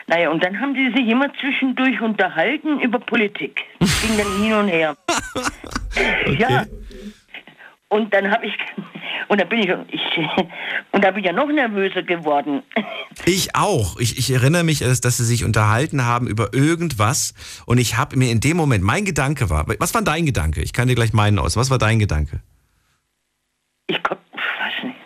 Naja, 0.07 0.31
und 0.31 0.45
dann 0.45 0.61
haben 0.61 0.75
die 0.75 0.93
sich 0.93 1.09
immer 1.09 1.33
zwischendurch 1.41 2.01
unterhalten 2.01 2.81
über 2.81 3.01
Politik. 3.01 3.65
Ging 3.81 4.17
dann 4.17 4.43
hin 4.43 4.53
und 4.53 4.69
her. 4.69 4.97
Ja. 6.39 6.67
Und 7.89 8.13
dann 8.13 8.31
habe 8.31 8.47
ich, 8.47 8.55
Und 9.29 9.41
da 9.41 9.45
bin 9.45 9.61
ich, 9.61 9.69
ich 9.91 10.01
und 10.93 11.05
da 11.05 11.11
bin 11.11 11.21
ich 11.21 11.27
ja 11.27 11.33
noch 11.33 11.49
nervöser 11.49 12.03
geworden. 12.03 12.63
Ich 13.25 13.57
auch. 13.57 13.99
Ich, 13.99 14.19
ich 14.19 14.31
erinnere 14.31 14.63
mich, 14.63 14.81
dass 14.81 15.17
sie 15.17 15.25
sich 15.25 15.45
unterhalten 15.45 16.05
haben 16.05 16.29
über 16.29 16.55
irgendwas 16.55 17.35
und 17.67 17.79
ich 17.79 17.97
habe 17.97 18.17
mir 18.17 18.31
in 18.31 18.41
dem 18.41 18.57
Moment, 18.57 18.85
mein 18.85 19.05
Gedanke 19.05 19.51
war, 19.51 19.67
was 19.79 19.95
war 19.95 20.03
dein 20.03 20.27
Gedanke? 20.27 20.63
Ich 20.63 20.73
kann 20.73 20.89
dir 20.89 20.95
gleich 20.95 21.13
meinen 21.13 21.39
aus. 21.39 21.57
Was 21.57 21.71
war 21.71 21.79
dein 21.79 21.99
Gedanke? 21.99 22.41
Ich 23.89 24.03
komm, 24.03 24.19
weiß 24.33 24.85
nicht. 24.85 24.97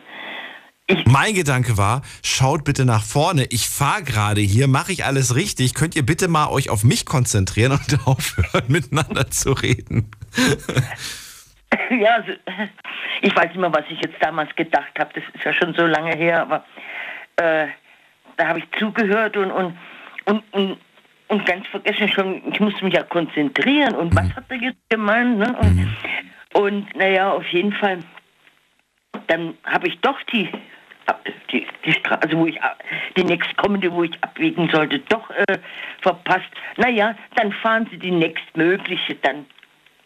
Ich 0.87 1.07
mein 1.07 1.35
Gedanke 1.35 1.79
war, 1.79 2.03
schaut 2.23 2.65
bitte 2.65 2.85
nach 2.85 3.05
vorne. 3.05 3.45
Ich 3.47 3.69
fahre 3.69 4.03
gerade 4.03 4.41
hier, 4.41 4.69
mache 4.69 4.93
ich 4.93 5.05
alles 5.05 5.35
richtig. 5.35 5.75
Könnt 5.75 5.97
ihr 5.97 6.05
bitte 6.05 6.29
mal 6.29 6.49
euch 6.49 6.69
auf 6.69 6.85
mich 6.85 7.07
konzentrieren 7.07 7.73
und 7.73 7.99
aufhören, 8.07 8.65
miteinander 8.69 9.31
zu 9.31 9.53
reden? 9.53 10.11
ja, 11.91 12.17
also, 12.17 12.33
ich 13.23 13.35
weiß 13.35 13.49
nicht 13.49 13.59
mehr, 13.59 13.73
was 13.73 13.85
ich 13.89 14.01
jetzt 14.01 14.17
damals 14.21 14.55
gedacht 14.57 14.99
habe. 14.99 15.11
Das 15.15 15.25
ist 15.35 15.45
ja 15.45 15.53
schon 15.53 15.75
so 15.75 15.87
lange 15.87 16.15
her, 16.15 16.43
aber 16.43 16.65
äh, 17.37 17.69
da 18.37 18.49
habe 18.49 18.61
ich 18.61 18.65
zugehört 18.79 19.37
und, 19.37 19.51
und, 19.51 19.77
und, 20.25 20.43
und, 20.53 20.79
und 21.29 21.47
ganz 21.47 21.67
vergessen 21.69 22.09
schon, 22.09 22.43
ich 22.53 22.61
musste 22.61 22.85
mich 22.85 22.95
ja 22.95 23.03
konzentrieren. 23.03 23.95
Und 23.95 24.15
was 24.17 24.29
mhm. 24.29 24.37
hat 24.37 24.45
er 24.49 24.57
jetzt 24.57 24.91
gemeint? 24.91 25.39
Ne? 25.39 25.57
Und, 25.61 25.77
mhm. 25.77 25.97
und 26.55 26.97
naja, 26.97 27.33
auf 27.33 27.47
jeden 27.49 27.73
Fall, 27.73 27.99
dann 29.27 29.55
habe 29.65 29.89
ich 29.89 30.01
doch 30.01 30.21
die 30.33 30.49
die, 31.53 31.67
die 31.85 31.93
Straße, 31.93 32.23
also 32.23 32.39
wo 32.39 32.47
ich 32.47 32.59
die 33.17 33.25
nächstkommende, 33.25 33.93
wo 33.93 34.05
ich 34.05 34.13
abbiegen 34.23 34.69
sollte, 34.73 34.99
doch 35.01 35.29
äh, 35.31 35.59
verpasst. 36.01 36.51
Naja, 36.77 37.15
dann 37.37 37.53
fahren 37.53 37.89
Sie 37.91 37.99
die 37.99 38.11
nächstmögliche, 38.11 39.17
dann 39.17 39.47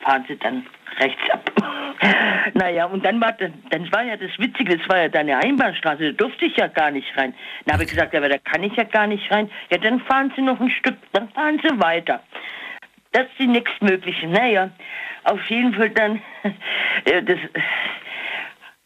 fahren 0.00 0.24
Sie 0.28 0.36
dann 0.36 0.66
rechts 1.00 1.30
ab. 1.30 1.50
naja, 2.54 2.86
und 2.86 3.04
dann 3.04 3.20
war, 3.20 3.32
dann 3.32 3.92
war 3.92 4.02
ja 4.02 4.16
das 4.16 4.30
Witzige, 4.38 4.76
das 4.76 4.88
war 4.88 4.98
ja 4.98 5.08
da 5.08 5.20
eine 5.20 5.38
Einbahnstraße, 5.38 6.12
da 6.12 6.24
durfte 6.24 6.46
ich 6.46 6.56
ja 6.56 6.66
gar 6.66 6.90
nicht 6.90 7.16
rein. 7.16 7.34
Dann 7.64 7.74
habe 7.74 7.84
ich 7.84 7.90
gesagt, 7.90 8.14
aber 8.14 8.28
da 8.28 8.38
kann 8.38 8.62
ich 8.62 8.74
ja 8.76 8.84
gar 8.84 9.06
nicht 9.06 9.30
rein. 9.30 9.50
Ja, 9.70 9.78
dann 9.78 10.00
fahren 10.00 10.32
Sie 10.36 10.42
noch 10.42 10.60
ein 10.60 10.70
Stück, 10.70 10.96
dann 11.12 11.28
fahren 11.30 11.60
Sie 11.62 11.80
weiter. 11.80 12.22
Das 13.12 13.24
ist 13.24 13.38
die 13.38 13.46
nächstmögliche. 13.46 14.26
Naja, 14.26 14.70
auf 15.24 15.42
jeden 15.48 15.74
Fall 15.74 15.90
dann, 15.90 16.20
äh, 17.04 17.22
das 17.22 17.38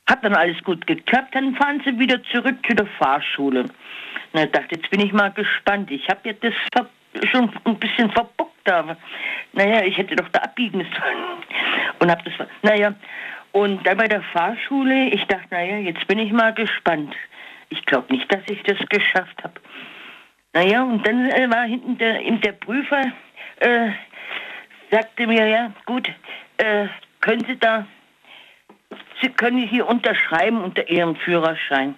hat 0.07 0.25
dann 0.25 0.35
alles 0.35 0.63
gut 0.65 0.87
geklappt, 0.87 1.35
dann 1.35 1.55
fahren 1.55 1.83
Sie 1.85 1.99
wieder 1.99 2.23
zurück 2.25 2.57
zu 2.67 2.75
der 2.75 2.87
Fahrschule. 2.99 3.67
Na, 4.33 4.45
ich 4.45 4.51
dachte, 4.53 4.77
jetzt 4.77 4.91
bin 4.91 5.01
ich 5.01 5.13
mal 5.13 5.31
gespannt. 5.31 5.91
Ich 5.91 6.09
habe 6.09 6.21
ja 6.25 6.35
das 6.41 6.55
schon 7.31 7.51
ein 7.65 7.79
bisschen 7.79 8.11
verbockt, 8.11 8.71
aber 8.71 8.97
naja, 9.53 9.83
ich 9.85 9.97
hätte 9.97 10.17
doch 10.17 10.29
da 10.31 10.41
abbiegen 10.41 10.81
sollen. 10.81 11.25
Und 12.01 12.11
hab 12.11 12.25
das, 12.25 12.35
naja, 12.63 12.95
und 13.53 13.87
dann 13.87 13.97
bei 13.97 14.09
der 14.09 14.23
Fahrschule, 14.23 15.09
ich 15.09 15.25
dachte, 15.27 15.49
naja, 15.51 15.79
jetzt 15.79 16.07
bin 16.07 16.19
ich 16.19 16.33
mal 16.33 16.53
gespannt. 16.53 17.15
Ich 17.71 17.85
glaube 17.87 18.13
nicht, 18.13 18.33
dass 18.33 18.43
ich 18.49 18.63
das 18.63 18.79
geschafft 18.89 19.43
habe. 19.43 19.61
Naja, 20.53 20.83
und 20.83 21.07
dann 21.07 21.31
äh, 21.31 21.51
war 21.51 21.65
hinten 21.65 21.99
der, 21.99 22.21
der 22.23 22.53
Prüfer, 22.53 23.13
äh, 23.61 23.91
sagte 24.91 25.27
mir, 25.27 25.47
ja, 25.47 25.73
gut, 25.87 26.09
äh, 26.59 26.87
können 27.21 27.45
Sie 27.47 27.59
da, 27.59 27.87
Sie 29.21 29.29
können 29.29 29.67
hier 29.67 29.87
unterschreiben 29.87 30.63
unter 30.63 30.89
Ihrem 30.89 31.17
Führerschein. 31.17 31.95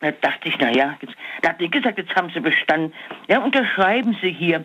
Da 0.00 0.10
dachte 0.10 0.48
ich, 0.48 0.58
naja, 0.58 0.96
da 1.42 1.50
hat 1.50 1.60
er 1.60 1.68
gesagt, 1.68 1.98
jetzt 1.98 2.14
haben 2.14 2.30
Sie 2.30 2.40
bestanden. 2.40 2.92
Ja, 3.28 3.40
unterschreiben 3.40 4.16
Sie 4.20 4.30
hier. 4.30 4.64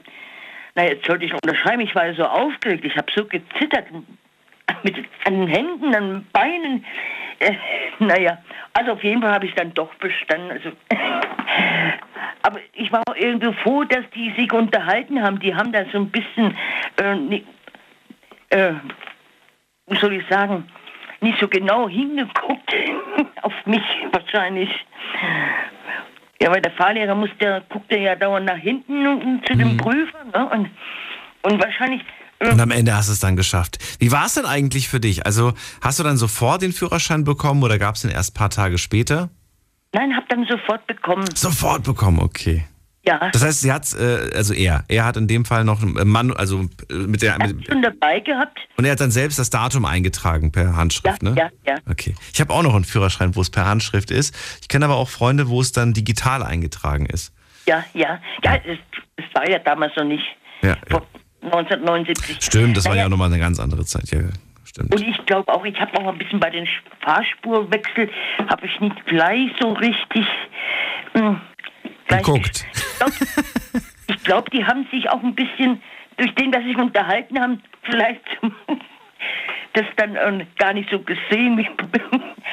Na, 0.75 0.85
jetzt 0.85 1.05
sollte 1.05 1.25
ich 1.25 1.33
unterschreiben. 1.33 1.81
Ich 1.81 1.95
war 1.95 2.13
so 2.13 2.25
aufgeregt. 2.25 2.83
Ich 2.85 2.95
habe 2.97 3.11
so 3.13 3.25
gezittert. 3.25 3.87
Mit 4.83 4.95
an 5.25 5.33
den 5.33 5.47
Händen, 5.47 5.95
an 5.95 6.09
den 6.09 6.27
Beinen. 6.31 6.85
Äh, 7.39 7.53
naja, 7.99 8.37
also 8.73 8.93
auf 8.93 9.03
jeden 9.03 9.21
Fall 9.21 9.31
habe 9.31 9.45
ich 9.45 9.53
dann 9.55 9.73
doch 9.73 9.93
bestanden. 9.95 10.51
Also, 10.51 10.71
aber 12.43 12.59
ich 12.73 12.91
war 12.91 13.01
auch 13.07 13.15
irgendwie 13.15 13.53
froh, 13.63 13.83
dass 13.83 14.03
die 14.13 14.31
sich 14.37 14.51
unterhalten 14.51 15.21
haben. 15.21 15.39
Die 15.39 15.55
haben 15.55 15.71
da 15.71 15.85
so 15.91 15.97
ein 15.97 16.09
bisschen, 16.09 16.55
äh, 16.97 17.41
äh, 18.49 18.73
wie 19.87 19.97
soll 19.97 20.13
ich 20.13 20.27
sagen, 20.27 20.69
nicht 21.21 21.39
so 21.39 21.47
genau 21.47 21.87
hingeguckt 21.87 22.73
auf 23.41 23.53
mich 23.65 23.83
wahrscheinlich. 24.11 24.69
Ja, 26.41 26.51
weil 26.51 26.61
der 26.61 26.71
Fahrlehrer 26.71 27.15
muss, 27.15 27.29
der 27.39 27.61
guckt 27.69 27.91
ja 27.91 28.15
dauernd 28.15 28.47
nach 28.47 28.57
hinten 28.57 29.05
und, 29.05 29.45
zu 29.47 29.55
dem 29.55 29.73
mhm. 29.73 29.77
Prüfer. 29.77 30.23
Ne? 30.33 30.49
Und, 30.49 30.69
und 31.43 31.63
wahrscheinlich. 31.63 32.01
Äh 32.39 32.51
und 32.51 32.59
am 32.59 32.71
Ende 32.71 32.95
hast 32.95 33.09
du 33.09 33.13
es 33.13 33.19
dann 33.19 33.35
geschafft. 33.35 33.77
Wie 33.99 34.11
war 34.11 34.25
es 34.25 34.33
denn 34.33 34.45
eigentlich 34.45 34.89
für 34.89 34.99
dich? 34.99 35.25
Also 35.25 35.53
hast 35.81 35.99
du 35.99 36.03
dann 36.03 36.17
sofort 36.17 36.63
den 36.63 36.73
Führerschein 36.73 37.23
bekommen 37.23 37.61
oder 37.61 37.77
gab 37.77 37.95
es 37.95 38.01
den 38.01 38.11
erst 38.11 38.31
ein 38.31 38.39
paar 38.39 38.49
Tage 38.49 38.79
später? 38.79 39.29
Nein, 39.93 40.15
hab 40.15 40.27
dann 40.29 40.45
sofort 40.45 40.87
bekommen. 40.87 41.25
Sofort 41.35 41.83
bekommen, 41.83 42.19
okay. 42.19 42.65
Ja. 43.03 43.29
Das 43.31 43.43
heißt, 43.43 43.61
sie 43.61 43.71
hat, 43.71 43.91
äh, 43.93 44.35
also 44.35 44.53
er, 44.53 44.83
er 44.87 45.05
hat 45.05 45.17
in 45.17 45.27
dem 45.27 45.43
Fall 45.43 45.63
noch 45.63 45.81
einen 45.81 46.07
Mann, 46.07 46.31
also 46.31 46.69
äh, 46.89 46.93
mit 46.93 47.23
der. 47.23 47.37
Mit, 47.39 47.67
schon 47.67 47.81
dabei 47.81 48.19
gehabt. 48.19 48.59
Und 48.77 48.85
er 48.85 48.91
hat 48.91 49.01
dann 49.01 49.09
selbst 49.09 49.39
das 49.39 49.49
Datum 49.49 49.85
eingetragen 49.85 50.51
per 50.51 50.75
Handschrift, 50.75 51.23
ja, 51.23 51.29
ne? 51.29 51.35
Ja, 51.35 51.49
ja. 51.65 51.79
Okay. 51.89 52.13
Ich 52.31 52.39
habe 52.39 52.53
auch 52.53 52.61
noch 52.61 52.75
einen 52.75 52.83
Führerschein, 52.83 53.35
wo 53.35 53.41
es 53.41 53.49
per 53.49 53.65
Handschrift 53.65 54.11
ist. 54.11 54.35
Ich 54.61 54.67
kenne 54.67 54.85
aber 54.85 54.97
auch 54.97 55.09
Freunde, 55.09 55.49
wo 55.49 55.61
es 55.61 55.71
dann 55.71 55.93
digital 55.93 56.43
eingetragen 56.43 57.07
ist. 57.07 57.33
Ja, 57.65 57.83
ja. 57.93 58.19
Ja, 58.43 58.55
es, 58.55 58.77
es 59.15 59.25
war 59.33 59.49
ja 59.49 59.57
damals 59.59 59.95
noch 59.95 60.03
nicht. 60.03 60.25
Ja. 60.61 60.77
Vor 60.87 61.01
1979. 61.41 62.37
Stimmt, 62.39 62.77
das 62.77 62.83
naja. 62.83 62.91
war 62.91 62.99
ja 62.99 63.05
auch 63.05 63.09
nochmal 63.09 63.29
eine 63.29 63.39
ganz 63.39 63.59
andere 63.59 63.83
Zeit, 63.85 64.11
ja. 64.11 64.19
Stimmt. 64.63 64.93
Und 64.93 65.05
ich 65.05 65.25
glaube 65.25 65.51
auch, 65.51 65.65
ich 65.65 65.77
habe 65.79 65.97
auch 65.99 66.07
ein 66.07 66.17
bisschen 66.17 66.39
bei 66.39 66.49
den 66.49 66.67
Fahrspurwechsel, 67.01 68.09
habe 68.47 68.65
ich 68.65 68.79
nicht 68.79 69.05
gleich 69.05 69.51
so 69.59 69.73
richtig. 69.73 70.25
Mh, 71.13 71.19
hm, 71.21 71.41
geguckt. 72.17 72.65
Ich 72.75 72.97
glaube, 72.97 74.23
glaub, 74.23 74.51
die 74.51 74.65
haben 74.65 74.87
sich 74.91 75.09
auch 75.09 75.23
ein 75.23 75.35
bisschen, 75.35 75.81
durch 76.17 76.33
den, 76.35 76.51
dass 76.51 76.61
sie 76.61 76.69
sich 76.69 76.77
unterhalten 76.77 77.39
haben, 77.39 77.61
vielleicht 77.83 78.21
das 79.73 79.85
dann 79.97 80.15
äh, 80.15 80.45
gar 80.57 80.73
nicht 80.73 80.89
so 80.89 80.99
gesehen. 80.99 81.67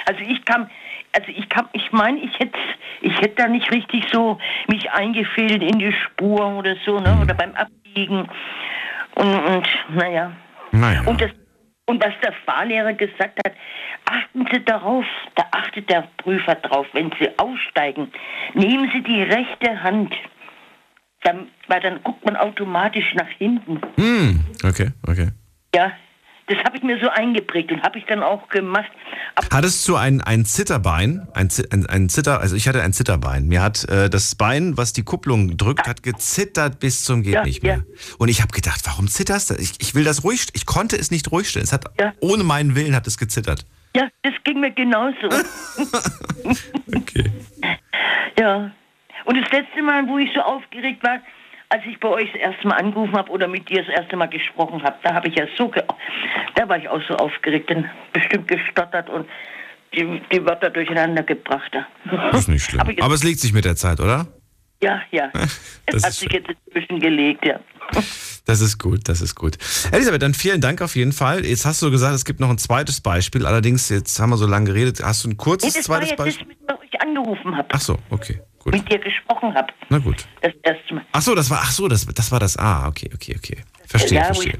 Also 0.06 0.20
ich 0.20 0.42
kam, 0.46 0.70
also 1.12 1.28
ich 1.28 1.48
kam, 1.50 1.68
ich 1.72 1.92
meine, 1.92 2.18
ich 2.20 2.38
hätte, 2.38 2.58
ich 3.02 3.14
hätte 3.20 3.42
da 3.42 3.48
nicht 3.48 3.70
richtig 3.70 4.04
so 4.10 4.38
mich 4.68 4.90
eingefädelt 4.90 5.62
in 5.62 5.78
die 5.78 5.92
Spur 5.92 6.46
oder 6.46 6.76
so, 6.86 6.98
ne, 6.98 7.18
oder 7.20 7.34
beim 7.34 7.54
Abbiegen 7.54 8.26
und, 9.16 9.34
und 9.34 9.68
naja. 9.90 10.32
naja. 10.72 11.02
Und 11.04 11.20
das 11.20 11.30
und 11.88 12.04
was 12.04 12.12
der 12.22 12.32
Fahrlehrer 12.44 12.92
gesagt 12.92 13.40
hat, 13.44 13.54
achten 14.04 14.46
Sie 14.52 14.62
darauf, 14.64 15.06
da 15.34 15.44
achtet 15.52 15.88
der 15.88 16.06
Prüfer 16.18 16.54
drauf, 16.56 16.86
wenn 16.92 17.10
Sie 17.18 17.30
aussteigen, 17.38 18.12
nehmen 18.52 18.90
Sie 18.92 19.02
die 19.02 19.22
rechte 19.22 19.82
Hand, 19.82 20.14
dann, 21.22 21.48
weil 21.66 21.80
dann 21.80 22.02
guckt 22.02 22.24
man 22.26 22.36
automatisch 22.36 23.14
nach 23.14 23.28
hinten. 23.38 23.80
Hm, 23.96 24.44
okay, 24.64 24.90
okay. 25.06 25.28
Ja, 25.74 25.92
das 26.48 26.58
habe 26.64 26.76
ich 26.76 26.82
mir 26.82 26.98
so 27.00 27.08
eingeprägt 27.08 27.70
und 27.70 27.82
habe 27.82 27.98
ich 27.98 28.04
dann 28.06 28.22
auch 28.22 28.48
gemacht. 28.48 28.90
Aber 29.34 29.46
Hattest 29.50 29.86
du 29.88 29.96
ein, 29.96 30.20
ein 30.20 30.44
Zitterbein? 30.44 31.28
Ein, 31.34 31.48
ein, 31.70 31.86
ein 31.86 32.08
Zitter, 32.08 32.40
also 32.40 32.56
ich 32.56 32.66
hatte 32.68 32.82
ein 32.82 32.92
Zitterbein. 32.92 33.46
Mir 33.46 33.62
hat 33.62 33.88
äh, 33.88 34.08
das 34.08 34.34
Bein, 34.34 34.76
was 34.76 34.92
die 34.92 35.02
Kupplung 35.02 35.56
drückt, 35.56 35.86
hat 35.86 36.02
gezittert 36.02 36.80
bis 36.80 37.04
zum 37.04 37.22
geht 37.22 37.34
ja, 37.34 37.44
nicht 37.44 37.62
mehr. 37.62 37.76
Ja. 37.76 37.82
Und 38.18 38.28
ich 38.28 38.40
habe 38.40 38.52
gedacht, 38.52 38.80
warum 38.84 39.08
zitterst 39.08 39.50
du? 39.50 39.54
Ich, 39.54 39.72
ich 39.78 39.94
will 39.94 40.04
das 40.04 40.24
ruhig, 40.24 40.46
ich 40.54 40.66
konnte 40.66 40.96
es 40.96 41.10
nicht 41.10 41.30
ruhig 41.30 41.48
stellen. 41.48 41.64
Es 41.64 41.72
hat 41.72 41.84
ja. 42.00 42.12
ohne 42.20 42.44
meinen 42.44 42.74
Willen 42.74 42.94
hat 42.94 43.06
es 43.06 43.18
gezittert. 43.18 43.66
Ja, 43.94 44.08
das 44.22 44.34
ging 44.44 44.60
mir 44.60 44.70
genauso. 44.70 45.28
okay. 46.96 47.30
Ja. 48.38 48.70
Und 49.24 49.36
das 49.36 49.50
letzte 49.50 49.82
Mal, 49.82 50.06
wo 50.08 50.18
ich 50.18 50.30
so 50.34 50.40
aufgeregt 50.40 51.02
war, 51.02 51.20
als 51.70 51.82
ich 51.86 52.00
bei 52.00 52.08
euch 52.08 52.30
das 52.32 52.40
erste 52.40 52.66
Mal 52.66 52.76
angerufen 52.76 53.14
habe 53.14 53.30
oder 53.30 53.46
mit 53.46 53.68
dir 53.68 53.84
das 53.84 53.94
erste 53.94 54.16
Mal 54.16 54.26
gesprochen 54.26 54.82
habe, 54.82 54.96
da 55.02 55.14
habe 55.14 55.28
ich 55.28 55.36
ja 55.36 55.46
so, 55.56 55.70
da 56.54 56.68
war 56.68 56.78
ich 56.78 56.88
auch 56.88 57.00
so 57.06 57.14
aufgeregt, 57.16 57.70
und 57.70 57.86
bestimmt 58.12 58.48
gestottert 58.48 59.10
und 59.10 59.28
die, 59.94 60.20
die 60.32 60.44
Wörter 60.44 60.70
durcheinander 60.70 61.22
gebracht. 61.22 61.70
Das 62.32 62.40
ist 62.40 62.48
nicht 62.48 62.64
schlimm. 62.64 62.80
Aber, 62.80 62.92
Aber, 63.00 63.14
es 63.14 63.24
legt 63.24 63.40
sich 63.40 63.52
mit 63.52 63.64
der 63.64 63.76
Zeit, 63.76 64.00
oder? 64.00 64.26
Ja, 64.82 65.02
ja. 65.10 65.30
es 65.86 66.04
hat 66.04 66.12
sich 66.12 66.30
jetzt 66.32 66.48
inzwischen 66.66 67.00
gelegt, 67.00 67.44
ja. 67.44 67.60
Das 68.44 68.62
ist 68.62 68.78
gut, 68.78 69.10
das 69.10 69.20
ist 69.20 69.34
gut. 69.34 69.58
Elisabeth, 69.92 70.22
dann 70.22 70.32
vielen 70.32 70.62
Dank 70.62 70.80
auf 70.80 70.96
jeden 70.96 71.12
Fall. 71.12 71.44
Jetzt 71.44 71.66
hast 71.66 71.82
du 71.82 71.90
gesagt, 71.90 72.14
es 72.14 72.24
gibt 72.24 72.40
noch 72.40 72.48
ein 72.48 72.56
zweites 72.56 73.02
Beispiel. 73.02 73.44
Allerdings, 73.44 73.90
jetzt 73.90 74.18
haben 74.20 74.30
wir 74.30 74.38
so 74.38 74.46
lange 74.46 74.72
geredet. 74.72 75.02
Hast 75.04 75.22
du 75.22 75.28
ein 75.28 75.36
kurzes 75.36 75.74
nee, 75.74 75.78
das 75.80 75.84
zweites 75.84 76.18
war 76.18 76.26
jetzt, 76.26 76.38
Beispiel? 76.38 76.56
Das, 76.66 76.78
ich 76.90 76.98
angerufen 76.98 77.54
habe. 77.54 77.68
Ach 77.70 77.80
so, 77.82 77.98
okay. 78.08 78.40
Gut. 78.70 78.82
Mit 78.82 78.92
dir 78.92 78.98
gesprochen 78.98 79.54
habe. 79.54 79.72
Na 79.88 79.98
gut. 79.98 80.26
Das 80.42 80.52
erste 80.62 80.94
Mal. 80.94 81.04
Ach 81.12 81.22
so, 81.22 81.34
das 81.34 81.48
war, 81.50 81.60
ach 81.62 81.70
so, 81.70 81.88
das, 81.88 82.06
das 82.06 82.30
war 82.30 82.38
das. 82.38 82.56
Ah, 82.56 82.86
okay, 82.88 83.10
okay, 83.14 83.34
okay. 83.36 83.56
Verstehe, 83.86 84.18
ja, 84.18 84.24
verstehe. 84.24 84.52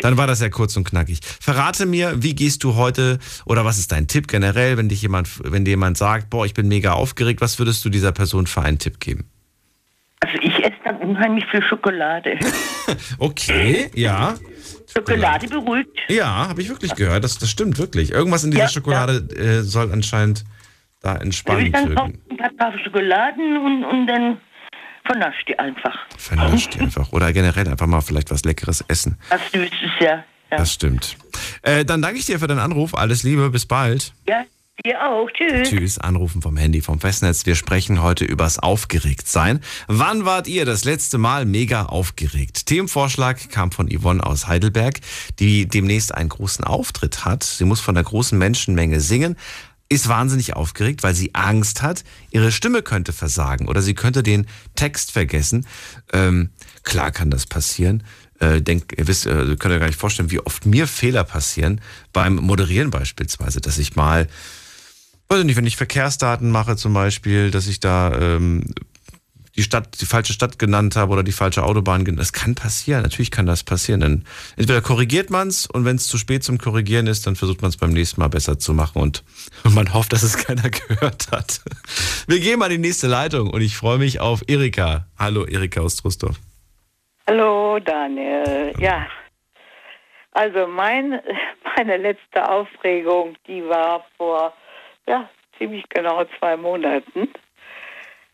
Dann 0.00 0.16
war 0.16 0.26
das 0.26 0.40
ja 0.40 0.48
kurz 0.48 0.76
und 0.78 0.84
knackig. 0.84 1.20
Verrate 1.22 1.84
mir, 1.84 2.22
wie 2.22 2.34
gehst 2.34 2.64
du 2.64 2.74
heute 2.74 3.18
oder 3.44 3.66
was 3.66 3.78
ist 3.78 3.92
dein 3.92 4.08
Tipp 4.08 4.28
generell, 4.28 4.78
wenn 4.78 4.88
dich 4.88 5.02
jemand, 5.02 5.28
wenn 5.44 5.66
dir 5.66 5.72
jemand 5.72 5.98
sagt, 5.98 6.30
boah, 6.30 6.46
ich 6.46 6.54
bin 6.54 6.68
mega 6.68 6.92
aufgeregt, 6.94 7.42
was 7.42 7.58
würdest 7.58 7.84
du 7.84 7.90
dieser 7.90 8.12
Person 8.12 8.46
für 8.46 8.62
einen 8.62 8.78
Tipp 8.78 8.98
geben? 8.98 9.28
Also 10.20 10.38
ich 10.40 10.54
esse 10.64 10.76
dann 10.84 10.96
unheimlich 10.98 11.44
viel 11.50 11.62
Schokolade. 11.62 12.38
okay, 13.18 13.90
ja. 13.94 14.36
Schokolade 14.96 15.48
beruhigt. 15.48 15.98
Ja, 16.08 16.48
habe 16.48 16.62
ich 16.62 16.68
wirklich 16.68 16.94
gehört. 16.94 17.24
Das, 17.24 17.38
das 17.38 17.50
stimmt 17.50 17.78
wirklich. 17.78 18.12
Irgendwas 18.12 18.44
in 18.44 18.52
dieser 18.52 18.64
Ja, 18.64 18.68
Schokolade 18.70 19.18
Äh, 19.36 19.62
soll 19.62 19.90
anscheinend 19.92 20.44
da 21.02 21.16
Ich 21.16 21.22
entspannend 21.22 21.74
dann 21.74 21.88
wirken. 21.90 22.22
ein 22.30 22.36
paar 22.36 22.56
Tafel 22.56 22.80
Schokoladen 22.84 23.56
und, 23.58 23.84
und 23.84 24.06
dann 24.06 24.40
vernascht 25.04 25.48
die 25.48 25.58
einfach. 25.58 25.94
Vernascht 26.16 26.74
die 26.74 26.80
einfach. 26.80 27.12
Oder 27.12 27.32
generell 27.32 27.68
einfach 27.68 27.86
mal 27.86 28.00
vielleicht 28.00 28.30
was 28.30 28.44
Leckeres 28.44 28.84
essen. 28.88 29.18
Was 29.28 29.40
Süßes, 29.52 29.72
ja. 30.00 30.24
Ja, 30.50 30.56
Das 30.58 30.72
stimmt. 30.72 31.16
Äh, 31.62 31.84
dann 31.84 32.02
danke 32.02 32.18
ich 32.18 32.26
dir 32.26 32.38
für 32.38 32.46
deinen 32.46 32.58
Anruf. 32.60 32.94
Alles 32.94 33.22
Liebe, 33.22 33.48
bis 33.50 33.66
bald. 33.66 34.12
ja 34.28 34.44
dir 34.84 35.00
auch. 35.06 35.28
Tschüss. 35.30 35.68
Tschüss, 35.68 35.98
Anrufen 35.98 36.42
vom 36.42 36.56
Handy 36.56 36.80
vom 36.80 36.98
Festnetz. 36.98 37.46
Wir 37.46 37.54
sprechen 37.54 38.02
heute 38.02 38.24
übers 38.24 38.58
Aufgeregtsein. 38.58 39.60
Wann 39.86 40.24
wart 40.24 40.48
ihr 40.48 40.64
das 40.64 40.84
letzte 40.84 41.18
Mal 41.18 41.44
mega 41.44 41.84
aufgeregt? 41.86 42.66
Themenvorschlag 42.66 43.48
kam 43.50 43.70
von 43.70 43.88
Yvonne 43.88 44.24
aus 44.24 44.48
Heidelberg, 44.48 44.98
die 45.38 45.68
demnächst 45.68 46.14
einen 46.14 46.30
großen 46.30 46.64
Auftritt 46.64 47.24
hat. 47.24 47.44
Sie 47.44 47.64
muss 47.64 47.80
von 47.80 47.94
der 47.94 48.02
großen 48.04 48.36
Menschenmenge 48.36 48.98
singen, 49.00 49.36
ist 49.92 50.08
wahnsinnig 50.08 50.54
aufgeregt, 50.54 51.02
weil 51.02 51.14
sie 51.14 51.34
Angst 51.34 51.82
hat, 51.82 52.04
ihre 52.30 52.50
Stimme 52.50 52.82
könnte 52.82 53.12
versagen 53.12 53.68
oder 53.68 53.82
sie 53.82 53.94
könnte 53.94 54.22
den 54.22 54.46
Text 54.74 55.12
vergessen. 55.12 55.66
Ähm, 56.12 56.50
klar 56.82 57.10
kann 57.10 57.30
das 57.30 57.46
passieren. 57.46 58.02
Äh, 58.40 58.62
denk, 58.62 58.94
ihr 58.96 59.06
wisst, 59.06 59.26
äh, 59.26 59.44
ihr 59.44 59.56
könnt 59.56 59.74
euch 59.74 59.80
gar 59.80 59.86
nicht 59.86 59.98
vorstellen, 59.98 60.30
wie 60.30 60.40
oft 60.40 60.66
mir 60.66 60.86
Fehler 60.86 61.24
passieren 61.24 61.80
beim 62.12 62.36
Moderieren 62.36 62.90
beispielsweise, 62.90 63.60
dass 63.60 63.78
ich 63.78 63.94
mal 63.94 64.28
weiß 65.28 65.40
ich 65.40 65.46
nicht, 65.46 65.56
wenn 65.56 65.66
ich 65.66 65.76
Verkehrsdaten 65.76 66.50
mache 66.50 66.76
zum 66.76 66.92
Beispiel, 66.92 67.50
dass 67.50 67.66
ich 67.66 67.80
da 67.80 68.12
ähm, 68.18 68.64
die 69.56 69.62
Stadt, 69.62 70.00
die 70.00 70.06
falsche 70.06 70.32
Stadt 70.32 70.58
genannt 70.58 70.96
habe 70.96 71.12
oder 71.12 71.22
die 71.22 71.32
falsche 71.32 71.62
Autobahn 71.64 72.04
genannt. 72.04 72.20
Das 72.20 72.32
kann 72.32 72.54
passieren, 72.54 73.02
natürlich 73.02 73.30
kann 73.30 73.46
das 73.46 73.64
passieren. 73.64 74.00
Dann 74.00 74.24
entweder 74.56 74.80
korrigiert 74.80 75.30
man 75.30 75.48
es 75.48 75.66
und 75.66 75.84
wenn 75.84 75.96
es 75.96 76.08
zu 76.08 76.16
spät 76.18 76.42
zum 76.42 76.58
Korrigieren 76.58 77.06
ist, 77.06 77.26
dann 77.26 77.36
versucht 77.36 77.62
man 77.62 77.68
es 77.68 77.76
beim 77.76 77.90
nächsten 77.90 78.20
Mal 78.20 78.28
besser 78.28 78.58
zu 78.58 78.72
machen 78.72 79.02
und 79.02 79.24
man 79.64 79.92
hofft, 79.92 80.12
dass 80.12 80.22
es 80.22 80.36
keiner 80.38 80.68
gehört 80.88 81.30
hat. 81.30 81.60
Wir 82.26 82.40
gehen 82.40 82.58
mal 82.58 82.72
in 82.72 82.82
die 82.82 82.88
nächste 82.88 83.08
Leitung 83.08 83.50
und 83.50 83.60
ich 83.60 83.76
freue 83.76 83.98
mich 83.98 84.20
auf 84.20 84.42
Erika. 84.46 85.06
Hallo 85.18 85.44
Erika 85.44 85.80
aus 85.80 85.96
Trustorf. 85.96 86.36
Hallo 87.26 87.78
Daniel. 87.78 88.72
Ja, 88.78 89.06
also 90.32 90.66
mein, 90.66 91.20
meine 91.76 91.98
letzte 91.98 92.48
Aufregung, 92.48 93.36
die 93.46 93.62
war 93.68 94.04
vor 94.16 94.52
ja, 95.06 95.28
ziemlich 95.58 95.84
genau 95.88 96.24
zwei 96.38 96.56
Monaten. 96.56 97.28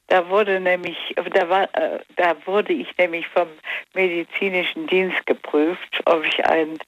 Da 0.08 0.28
wurde 0.28 0.58
nämlich, 0.58 0.96
da 1.32 1.48
war, 1.48 1.64
äh, 1.74 2.00
da 2.16 2.34
wurde 2.46 2.72
ich 2.72 2.88
nämlich 2.96 3.26
vom 3.28 3.48
medizinischen 3.94 4.86
Dienst 4.86 5.24
geprüft, 5.26 6.00
ob 6.06 6.24
ich 6.24 6.44
einen, 6.44 6.78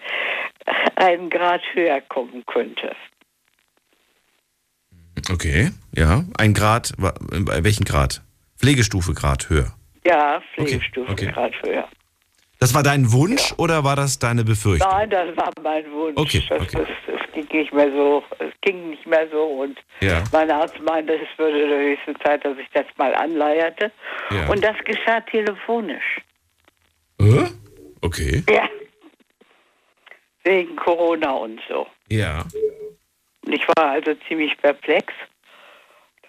einen 0.96 1.30
Grad 1.30 1.62
höher 1.74 2.00
kommen 2.00 2.44
könnte. 2.46 2.96
Okay, 5.30 5.70
ja. 5.94 6.24
Ein 6.38 6.54
Grad, 6.54 6.94
bei 6.96 7.62
welchen 7.62 7.84
Grad? 7.84 8.22
Pflegestufe 8.58 9.12
Grad 9.12 9.50
höher. 9.50 9.74
Ja, 10.04 10.42
Pflegestufe 10.54 11.12
okay. 11.12 11.30
Grad 11.30 11.52
höher. 11.62 11.88
Das 12.60 12.74
war 12.74 12.82
dein 12.82 13.10
Wunsch 13.10 13.54
oder 13.56 13.84
war 13.84 13.96
das 13.96 14.18
deine 14.18 14.44
Befürchtung? 14.44 14.86
Nein, 14.90 15.08
das 15.08 15.34
war 15.34 15.50
mein 15.62 15.90
Wunsch. 15.92 16.18
Okay, 16.18 16.42
das, 16.46 16.60
okay. 16.60 16.86
Das 17.06 17.20
ging 17.32 17.58
nicht 17.58 17.72
mehr 17.72 17.90
so. 17.90 18.22
Es 18.38 18.52
ging 18.60 18.90
nicht 18.90 19.06
mehr 19.06 19.26
so 19.30 19.42
und 19.42 19.78
Ja. 20.00 20.22
mein 20.30 20.50
Arzt 20.50 20.78
meinte, 20.82 21.14
es 21.14 21.38
würde 21.38 21.66
der 21.66 21.78
höchste 21.78 22.14
Zeit, 22.22 22.44
dass 22.44 22.58
ich 22.58 22.68
das 22.74 22.84
mal 22.98 23.14
anleierte. 23.14 23.90
Ja. 24.30 24.46
Und 24.50 24.62
das 24.62 24.76
geschah 24.84 25.20
telefonisch. 25.22 26.20
Äh? 27.18 27.46
Okay. 28.02 28.42
Ja. 28.50 28.68
Wegen 30.44 30.76
Corona 30.76 31.30
und 31.30 31.60
so. 31.66 31.86
Ja. 32.10 32.44
Und 33.46 33.52
ich 33.54 33.66
war 33.68 33.92
also 33.92 34.14
ziemlich 34.28 34.54
perplex. 34.58 35.14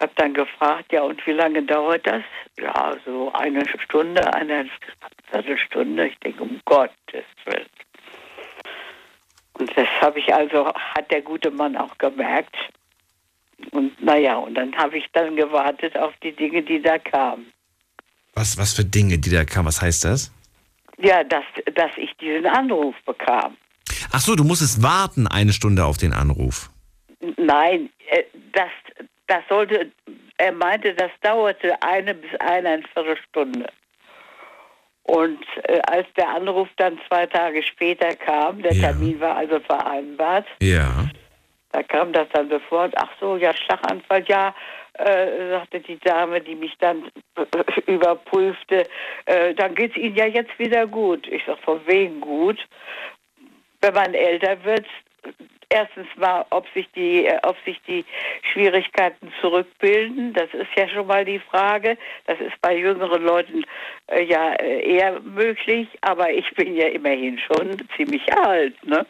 Hab 0.00 0.16
dann 0.16 0.32
gefragt, 0.32 0.92
ja, 0.92 1.02
und 1.02 1.24
wie 1.26 1.32
lange 1.32 1.62
dauert 1.62 2.06
das? 2.06 2.22
Ja, 2.58 2.94
so 3.04 3.30
eine 3.34 3.62
Stunde, 3.84 4.32
eine 4.34 4.66
Viertelstunde. 5.32 6.08
Ich 6.08 6.18
denke, 6.18 6.42
um 6.42 6.60
Gottes 6.64 7.24
Willen. 7.44 7.66
Und 9.54 9.76
das 9.76 9.88
habe 10.00 10.18
ich 10.18 10.32
also, 10.32 10.72
hat 10.74 11.10
der 11.10 11.22
gute 11.22 11.50
Mann 11.50 11.76
auch 11.76 11.96
gemerkt. 11.98 12.56
Und 13.70 14.00
naja, 14.02 14.36
und 14.36 14.54
dann 14.54 14.74
habe 14.76 14.98
ich 14.98 15.06
dann 15.12 15.36
gewartet 15.36 15.96
auf 15.96 16.12
die 16.22 16.32
Dinge, 16.32 16.62
die 16.62 16.80
da 16.80 16.98
kamen. 16.98 17.52
Was, 18.34 18.56
was 18.58 18.74
für 18.74 18.84
Dinge, 18.84 19.18
die 19.18 19.30
da 19.30 19.44
kamen? 19.44 19.66
Was 19.66 19.80
heißt 19.80 20.04
das? 20.04 20.32
Ja, 20.98 21.22
dass, 21.24 21.44
dass 21.74 21.90
ich 21.96 22.14
diesen 22.16 22.46
Anruf 22.46 22.94
bekam. 23.04 23.56
Ach 24.12 24.20
so, 24.20 24.34
du 24.34 24.44
musstest 24.44 24.82
warten 24.82 25.26
eine 25.26 25.52
Stunde 25.52 25.84
auf 25.84 25.96
den 25.96 26.12
Anruf. 26.12 26.70
Nein, 27.36 27.90
äh, 28.10 28.24
das, 28.52 28.70
das 29.26 29.42
sollte, 29.48 29.92
er 30.38 30.52
meinte, 30.52 30.94
das 30.94 31.10
dauerte 31.20 31.80
eine 31.82 32.14
bis 32.14 32.30
eineinviertel 32.40 33.16
Stunde. 33.28 33.66
Und 35.04 35.44
äh, 35.64 35.80
als 35.86 36.06
der 36.16 36.28
Anruf 36.28 36.68
dann 36.76 36.98
zwei 37.08 37.26
Tage 37.26 37.62
später 37.62 38.14
kam, 38.14 38.62
der 38.62 38.72
Ja. 38.72 38.88
Termin 38.88 39.20
war 39.20 39.36
also 39.36 39.58
vereinbart, 39.60 40.46
Ja. 40.60 41.06
da 41.72 41.82
kam 41.82 42.12
das 42.12 42.28
dann 42.32 42.48
sofort, 42.48 42.92
ach 42.96 43.10
so, 43.18 43.36
ja, 43.36 43.52
Schlaganfall, 43.54 44.24
ja, 44.28 44.54
äh, 44.94 45.50
sagte 45.50 45.80
die 45.80 45.98
Dame, 45.98 46.40
die 46.40 46.54
mich 46.54 46.76
dann 46.78 47.10
äh, 47.36 47.80
überprüfte, 47.90 48.86
äh, 49.26 49.54
dann 49.54 49.74
geht's 49.74 49.96
Ihnen 49.96 50.14
ja 50.16 50.26
jetzt 50.26 50.56
wieder 50.58 50.86
gut. 50.86 51.26
Ich 51.28 51.42
sag, 51.46 51.58
von 51.60 51.80
wegen 51.86 52.20
gut. 52.20 52.58
Wenn 53.80 53.94
man 53.94 54.14
älter 54.14 54.62
wird, 54.64 54.86
erstens 55.72 56.06
mal, 56.16 56.44
ob 56.50 56.66
sich 56.74 56.88
die, 56.92 57.26
äh, 57.26 57.38
ob 57.42 57.56
sich 57.64 57.80
die 57.86 58.04
Schwierigkeiten 58.52 59.32
zurückbilden, 59.40 60.32
das 60.34 60.52
ist 60.52 60.70
ja 60.76 60.88
schon 60.88 61.06
mal 61.06 61.24
die 61.24 61.38
Frage. 61.38 61.96
Das 62.26 62.38
ist 62.40 62.60
bei 62.60 62.76
jüngeren 62.76 63.22
Leuten 63.22 63.64
äh, 64.08 64.24
ja 64.24 64.54
äh, 64.54 64.96
eher 64.96 65.20
möglich, 65.20 65.88
aber 66.02 66.30
ich 66.30 66.48
bin 66.54 66.76
ja 66.76 66.88
immerhin 66.88 67.38
schon 67.38 67.76
ziemlich 67.96 68.22
alt, 68.36 68.74
ne? 68.84 69.06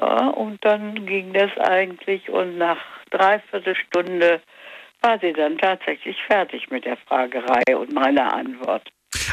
Ja, 0.00 0.28
und 0.28 0.64
dann 0.64 1.04
ging 1.04 1.34
das 1.34 1.50
eigentlich 1.58 2.30
und 2.30 2.56
nach 2.56 2.78
dreiviertel 3.10 3.76
Stunde 3.76 4.40
war 5.02 5.18
sie 5.18 5.32
dann 5.32 5.58
tatsächlich 5.58 6.16
fertig 6.26 6.70
mit 6.70 6.86
der 6.86 6.96
Fragerei 6.96 7.76
und 7.76 7.92
meiner 7.92 8.32
Antwort. 8.34 8.90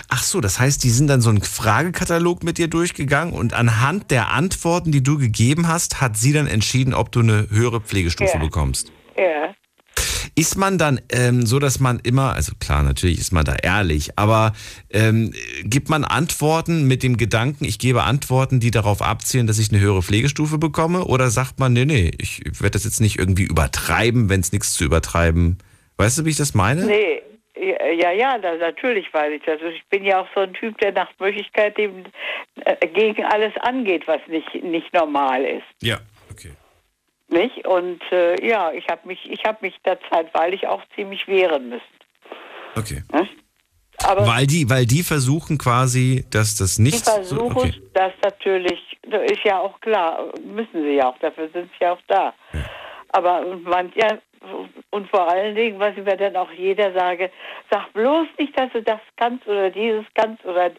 Ach 0.09 0.23
so, 0.23 0.41
das 0.41 0.59
heißt, 0.59 0.83
die 0.83 0.89
sind 0.89 1.07
dann 1.07 1.21
so 1.21 1.29
einen 1.29 1.41
Fragekatalog 1.41 2.43
mit 2.43 2.57
dir 2.57 2.67
durchgegangen 2.67 3.33
und 3.33 3.53
anhand 3.53 4.11
der 4.11 4.31
Antworten, 4.31 4.91
die 4.91 5.03
du 5.03 5.17
gegeben 5.17 5.67
hast, 5.67 6.01
hat 6.01 6.17
sie 6.17 6.33
dann 6.33 6.47
entschieden, 6.47 6.93
ob 6.93 7.11
du 7.11 7.19
eine 7.21 7.47
höhere 7.49 7.81
Pflegestufe 7.81 8.33
Ja. 8.33 8.39
bekommst. 8.39 8.91
Ja. 9.17 9.53
Ist 10.35 10.55
man 10.55 10.77
dann 10.77 11.01
ähm, 11.09 11.45
so, 11.47 11.57
dass 11.57 11.79
man 11.79 11.99
immer, 11.99 12.33
also 12.33 12.51
klar, 12.59 12.83
natürlich 12.83 13.17
ist 13.17 13.31
man 13.33 13.43
da 13.43 13.55
ehrlich, 13.55 14.19
aber 14.19 14.53
ähm, 14.91 15.33
gibt 15.63 15.89
man 15.89 16.03
Antworten 16.03 16.85
mit 16.87 17.01
dem 17.01 17.17
Gedanken, 17.17 17.65
ich 17.65 17.79
gebe 17.79 18.03
Antworten, 18.03 18.59
die 18.59 18.69
darauf 18.69 19.01
abzielen, 19.01 19.47
dass 19.47 19.57
ich 19.57 19.71
eine 19.71 19.79
höhere 19.81 20.03
Pflegestufe 20.03 20.59
bekomme? 20.59 21.05
Oder 21.05 21.31
sagt 21.31 21.59
man, 21.59 21.73
nee, 21.73 21.85
nee, 21.85 22.11
ich 22.19 22.43
werde 22.45 22.71
das 22.71 22.83
jetzt 22.83 23.01
nicht 23.01 23.17
irgendwie 23.17 23.45
übertreiben, 23.45 24.29
wenn 24.29 24.41
es 24.41 24.51
nichts 24.51 24.73
zu 24.73 24.83
übertreiben? 24.83 25.57
Weißt 25.97 26.19
du, 26.19 26.25
wie 26.25 26.29
ich 26.29 26.35
das 26.37 26.53
meine? 26.53 26.85
Nee, 26.85 27.21
ja, 27.59 27.91
ja, 27.91 28.11
ja 28.11 28.37
da, 28.37 28.55
natürlich 28.55 29.13
weiß 29.13 29.33
ich 29.33 29.43
das. 29.43 29.61
Also 29.61 29.67
Ich 29.67 29.85
bin 29.87 30.03
ja 30.03 30.21
auch 30.21 30.27
so 30.35 30.41
ein 30.41 30.53
Typ, 30.53 30.77
der 30.79 30.91
nach 30.91 31.09
Möglichkeit 31.19 31.77
dem, 31.77 32.05
äh, 32.65 32.87
gegen 32.87 33.25
alles 33.25 33.53
angeht, 33.61 34.07
was 34.07 34.21
nicht, 34.27 34.63
nicht 34.63 34.93
normal 34.93 35.43
ist. 35.43 35.65
Ja. 35.81 35.99
Nicht? 37.29 37.67
Und 37.67 38.01
äh, 38.11 38.47
ja, 38.47 38.71
ich 38.71 38.87
habe 38.87 39.07
mich, 39.07 39.29
ich 39.29 39.43
habe 39.45 39.57
mich 39.61 39.75
da 39.83 39.97
zeitweilig 40.09 40.67
auch 40.67 40.81
ziemlich 40.95 41.27
wehren 41.27 41.69
müssen. 41.69 41.83
Okay. 42.75 43.03
Aber 44.03 44.27
weil 44.27 44.47
die, 44.47 44.69
weil 44.69 44.85
die 44.85 45.03
versuchen 45.03 45.57
quasi, 45.57 46.25
dass 46.29 46.55
das 46.55 46.75
die 46.75 46.83
nicht. 46.83 47.05
so, 47.05 47.11
versuchen 47.11 47.57
okay. 47.57 47.81
das 47.93 48.13
natürlich, 48.23 48.79
ist 49.03 49.43
ja 49.43 49.59
auch 49.59 49.79
klar, 49.81 50.31
müssen 50.43 50.83
sie 50.83 50.95
ja 50.95 51.09
auch, 51.09 51.17
dafür 51.19 51.49
sind 51.49 51.69
sie 51.77 51.83
ja 51.83 51.93
auch 51.93 52.01
da. 52.07 52.33
Aber 53.09 53.43
man, 53.63 53.91
ja, 53.95 54.19
und 54.91 55.09
vor 55.09 55.29
allen 55.29 55.55
Dingen, 55.55 55.79
was 55.79 55.95
mir 55.95 56.17
dann 56.17 56.35
auch 56.35 56.51
jeder 56.51 56.93
sage, 56.93 57.29
sag 57.71 57.91
bloß 57.93 58.27
nicht, 58.37 58.57
dass 58.59 58.71
du 58.73 58.81
das 58.81 58.99
kannst 59.17 59.47
oder 59.47 59.69
dieses 59.69 60.05
kannst 60.15 60.43
oder 60.45 60.71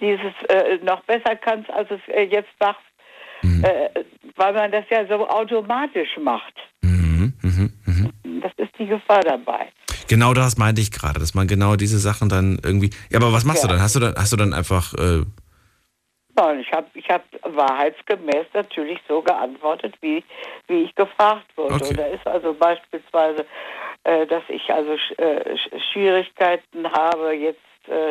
dieses 0.00 0.32
äh, 0.48 0.78
noch 0.82 1.02
besser 1.04 1.36
kannst, 1.36 1.70
als 1.70 1.90
es 1.90 2.00
äh, 2.08 2.22
jetzt 2.24 2.50
machst, 2.60 2.80
äh, 3.42 3.88
weil 4.36 4.52
man 4.52 4.70
das 4.72 4.84
ja 4.90 5.06
so 5.06 5.28
automatisch 5.28 6.16
macht. 6.20 6.54
Mhm, 6.82 7.32
mhm, 7.42 7.72
mhm. 7.86 8.40
Das 8.42 8.52
ist 8.56 8.72
die 8.78 8.86
Gefahr 8.86 9.20
dabei. 9.20 9.68
Genau 10.08 10.34
das 10.34 10.56
meinte 10.56 10.80
ich 10.80 10.92
gerade, 10.92 11.18
dass 11.18 11.34
man 11.34 11.46
genau 11.48 11.76
diese 11.76 11.98
Sachen 11.98 12.28
dann 12.28 12.58
irgendwie. 12.64 12.90
Ja, 13.10 13.18
aber 13.18 13.32
was 13.32 13.44
machst 13.44 13.62
Ja. 13.62 13.68
du 13.68 13.74
dann? 13.74 13.82
Hast 13.82 13.96
du 13.96 14.00
dann, 14.00 14.14
hast 14.16 14.32
du 14.32 14.36
dann 14.36 14.52
einfach. 14.54 14.94
Nein, 16.36 16.60
ich 16.60 16.70
habe 16.72 16.86
ich 16.94 17.08
hab 17.08 17.24
wahrheitsgemäß 17.42 18.46
natürlich 18.52 18.98
so 19.08 19.22
geantwortet, 19.22 19.94
wie, 20.02 20.22
wie 20.68 20.82
ich 20.82 20.94
gefragt 20.94 21.46
wurde. 21.56 21.76
Okay. 21.76 21.90
Und 21.90 21.96
da 21.96 22.06
ist 22.06 22.26
also 22.26 22.52
beispielsweise, 22.52 23.46
äh, 24.04 24.26
dass 24.26 24.42
ich 24.48 24.70
also 24.70 24.92
Sch- 24.92 25.18
äh, 25.18 25.54
Sch- 25.54 25.80
Schwierigkeiten 25.92 26.90
habe, 26.92 27.32
jetzt 27.32 27.60
äh, 27.88 28.10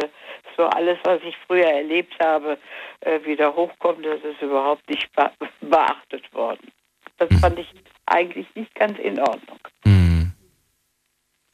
so 0.57 0.63
alles, 0.65 0.97
was 1.03 1.21
ich 1.23 1.35
früher 1.45 1.67
erlebt 1.67 2.13
habe, 2.23 2.57
äh, 3.01 3.19
wieder 3.25 3.55
hochkommt, 3.55 4.03
das 4.05 4.21
ist 4.23 4.41
überhaupt 4.41 4.89
nicht 4.89 5.07
be 5.15 5.29
beachtet 5.61 6.33
worden. 6.33 6.71
Das 7.17 7.29
Mhm. 7.29 7.39
fand 7.39 7.59
ich 7.59 7.67
eigentlich 8.07 8.47
nicht 8.55 8.73
ganz 8.75 8.97
in 8.99 9.19
Ordnung. 9.19 9.59
Mhm. 9.85 9.94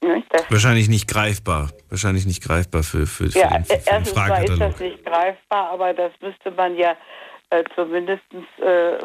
Ne? 0.01 0.23
Das, 0.29 0.49
Wahrscheinlich 0.49 0.89
nicht 0.89 1.07
greifbar. 1.07 1.71
Wahrscheinlich 1.89 2.25
nicht 2.25 2.41
greifbar 2.43 2.83
für, 2.83 3.05
für, 3.05 3.29
für 3.29 3.39
ja, 3.39 3.49
den, 3.49 3.65
für 3.65 3.73
den 3.73 3.83
erstens 3.85 4.15
mal 4.15 4.27
ist 4.27 4.31
Fragekatalog. 4.31 4.71
das 4.71 4.79
nicht 4.79 5.05
greifbar, 5.05 5.69
aber 5.71 5.93
das 5.93 6.11
müsste 6.21 6.51
man 6.51 6.75
ja 6.75 6.95
äh, 7.51 7.63
zumindest 7.75 8.23
äh, 8.59 8.97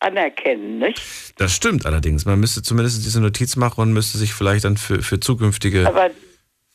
anerkennen, 0.00 0.78
nicht? 0.78 1.34
Das 1.38 1.54
stimmt 1.54 1.84
allerdings. 1.84 2.24
Man 2.24 2.40
müsste 2.40 2.62
zumindest 2.62 3.04
diese 3.04 3.20
Notiz 3.20 3.56
machen 3.56 3.80
und 3.82 3.92
müsste 3.92 4.18
sich 4.18 4.32
vielleicht 4.32 4.64
dann 4.64 4.76
für, 4.76 5.02
für 5.02 5.20
zukünftige 5.20 5.86
Aber 5.86 6.10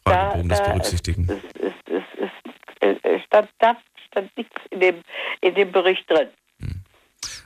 da, 0.03 0.11
Fragebogen 0.11 0.49
das 0.49 0.59
da 0.59 0.69
berücksichtigen. 0.69 1.23
ist, 1.23 1.57
ist, 1.57 1.73
ist, 1.87 2.81
ist, 2.81 3.05
äh, 3.05 3.19
stand, 3.25 3.49
da 3.59 3.77
stand 4.07 4.37
nichts 4.37 4.55
in 4.69 4.79
dem, 4.79 4.95
in 5.41 5.55
dem 5.55 5.71
Bericht 5.71 6.09
drin. 6.09 6.27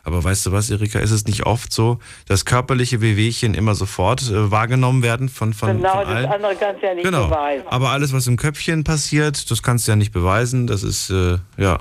Aber 0.07 0.23
weißt 0.23 0.45
du 0.45 0.53
was, 0.53 0.69
Erika, 0.69 0.99
ist 0.99 1.11
es 1.11 1.25
nicht 1.25 1.45
oft 1.45 1.73
so, 1.73 1.99
dass 2.29 2.45
körperliche 2.45 3.01
Wehwehchen 3.01 3.53
immer 3.53 3.75
sofort 3.75 4.21
äh, 4.21 4.49
wahrgenommen 4.49 5.03
werden 5.03 5.27
von, 5.27 5.51
von, 5.53 5.67
genau, 5.75 5.89
von 5.95 5.99
das 5.99 6.07
allen? 6.15 6.25
andere 6.31 6.55
kannst 6.55 6.81
du 6.81 6.87
ja 6.87 6.93
nicht 6.93 7.03
genau. 7.03 7.27
beweisen. 7.27 7.67
Aber 7.67 7.89
alles, 7.89 8.13
was 8.13 8.25
im 8.27 8.37
Köpfchen 8.37 8.85
passiert, 8.85 9.51
das 9.51 9.61
kannst 9.61 9.85
du 9.85 9.91
ja 9.91 9.95
nicht 9.97 10.13
beweisen. 10.13 10.65
Das 10.65 10.83
ist, 10.83 11.09
äh, 11.09 11.37
ja, 11.57 11.79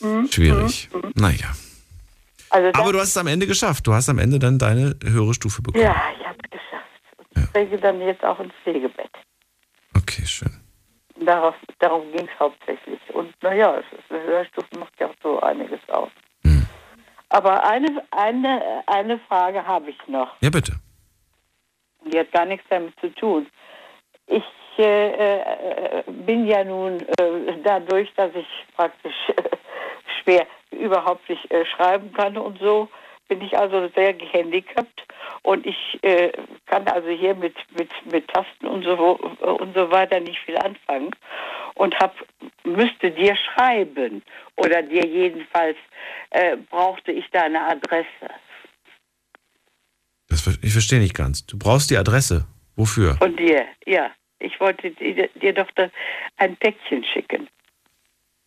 Mhm. 0.00 0.28
schwierig. 0.30 0.90
Mhm. 0.92 1.12
Naja. 1.14 1.46
Also 2.50 2.70
das, 2.70 2.78
Aber 2.82 2.92
du 2.92 2.98
hast 2.98 3.08
es 3.08 3.16
am 3.16 3.28
Ende 3.28 3.46
geschafft. 3.46 3.86
Du 3.86 3.94
hast 3.94 4.10
am 4.10 4.18
Ende 4.18 4.38
dann 4.38 4.58
deine 4.58 4.94
höhere 5.02 5.32
Stufe 5.32 5.62
bekommen. 5.62 5.84
ja, 5.84 5.96
ich 6.20 6.26
habe 6.26 6.36
es 6.44 6.50
geschafft. 6.50 7.34
Und 7.34 7.44
ich 7.44 7.52
kriege 7.52 7.78
dann 7.78 7.98
jetzt 8.02 8.22
auch 8.24 8.38
ins 8.40 8.52
Pflegebett. 8.62 9.10
Okay, 9.96 10.26
schön. 10.26 10.50
Darauf, 11.24 11.54
darum 11.78 12.02
ging 12.12 12.26
es 12.26 12.38
hauptsächlich. 12.40 13.00
Und 13.14 13.32
naja, 13.42 13.80
eine 14.10 14.22
Hörstufe 14.24 14.66
macht 14.78 14.92
ja 15.00 15.06
auch 15.06 15.14
so 15.22 15.40
einiges 15.40 15.80
aus. 15.88 16.10
Aber 17.32 17.64
eine, 17.64 18.02
eine, 18.10 18.82
eine 18.86 19.18
Frage 19.20 19.66
habe 19.66 19.88
ich 19.88 19.96
noch. 20.06 20.36
Ja, 20.42 20.50
bitte. 20.50 20.74
Die 22.04 22.18
hat 22.18 22.30
gar 22.30 22.44
nichts 22.44 22.66
damit 22.68 22.92
zu 23.00 23.08
tun. 23.14 23.46
Ich 24.26 24.44
äh, 24.78 25.40
äh, 25.40 26.02
bin 26.06 26.46
ja 26.46 26.62
nun 26.62 27.00
äh, 27.00 27.58
dadurch, 27.64 28.12
dass 28.16 28.34
ich 28.34 28.46
praktisch 28.76 29.14
äh, 29.28 29.56
schwer 30.20 30.46
überhaupt 30.70 31.26
nicht 31.30 31.50
äh, 31.50 31.64
schreiben 31.64 32.12
kann 32.12 32.36
und 32.36 32.58
so, 32.58 32.88
bin 33.34 33.46
ich 33.46 33.56
also 33.56 33.88
sehr 33.94 34.12
gehandicapt 34.12 35.06
und 35.42 35.64
ich 35.64 35.98
äh, 36.02 36.32
kann 36.66 36.86
also 36.88 37.08
hier 37.08 37.34
mit, 37.34 37.54
mit, 37.78 37.90
mit 38.10 38.28
Tasten 38.28 38.66
und 38.66 38.84
so, 38.84 39.16
und 39.40 39.74
so 39.74 39.90
weiter 39.90 40.20
nicht 40.20 40.38
viel 40.40 40.58
anfangen 40.58 41.10
und 41.74 41.98
hab, 41.98 42.14
müsste 42.64 43.10
dir 43.10 43.34
schreiben 43.36 44.22
oder 44.56 44.82
dir 44.82 45.06
jedenfalls 45.06 45.78
äh, 46.30 46.56
brauchte 46.68 47.12
ich 47.12 47.24
deine 47.30 47.66
Adresse. 47.66 48.28
Das, 50.28 50.46
ich 50.60 50.72
verstehe 50.72 51.00
nicht 51.00 51.14
ganz. 51.14 51.46
Du 51.46 51.58
brauchst 51.58 51.90
die 51.90 51.96
Adresse. 51.96 52.46
Wofür? 52.76 53.16
Von 53.16 53.36
dir, 53.36 53.64
ja. 53.86 54.10
Ich 54.38 54.58
wollte 54.60 54.90
dir, 54.90 55.28
dir 55.40 55.54
doch 55.54 55.70
das, 55.76 55.90
ein 56.36 56.56
Päckchen 56.56 57.04
schicken. 57.04 57.48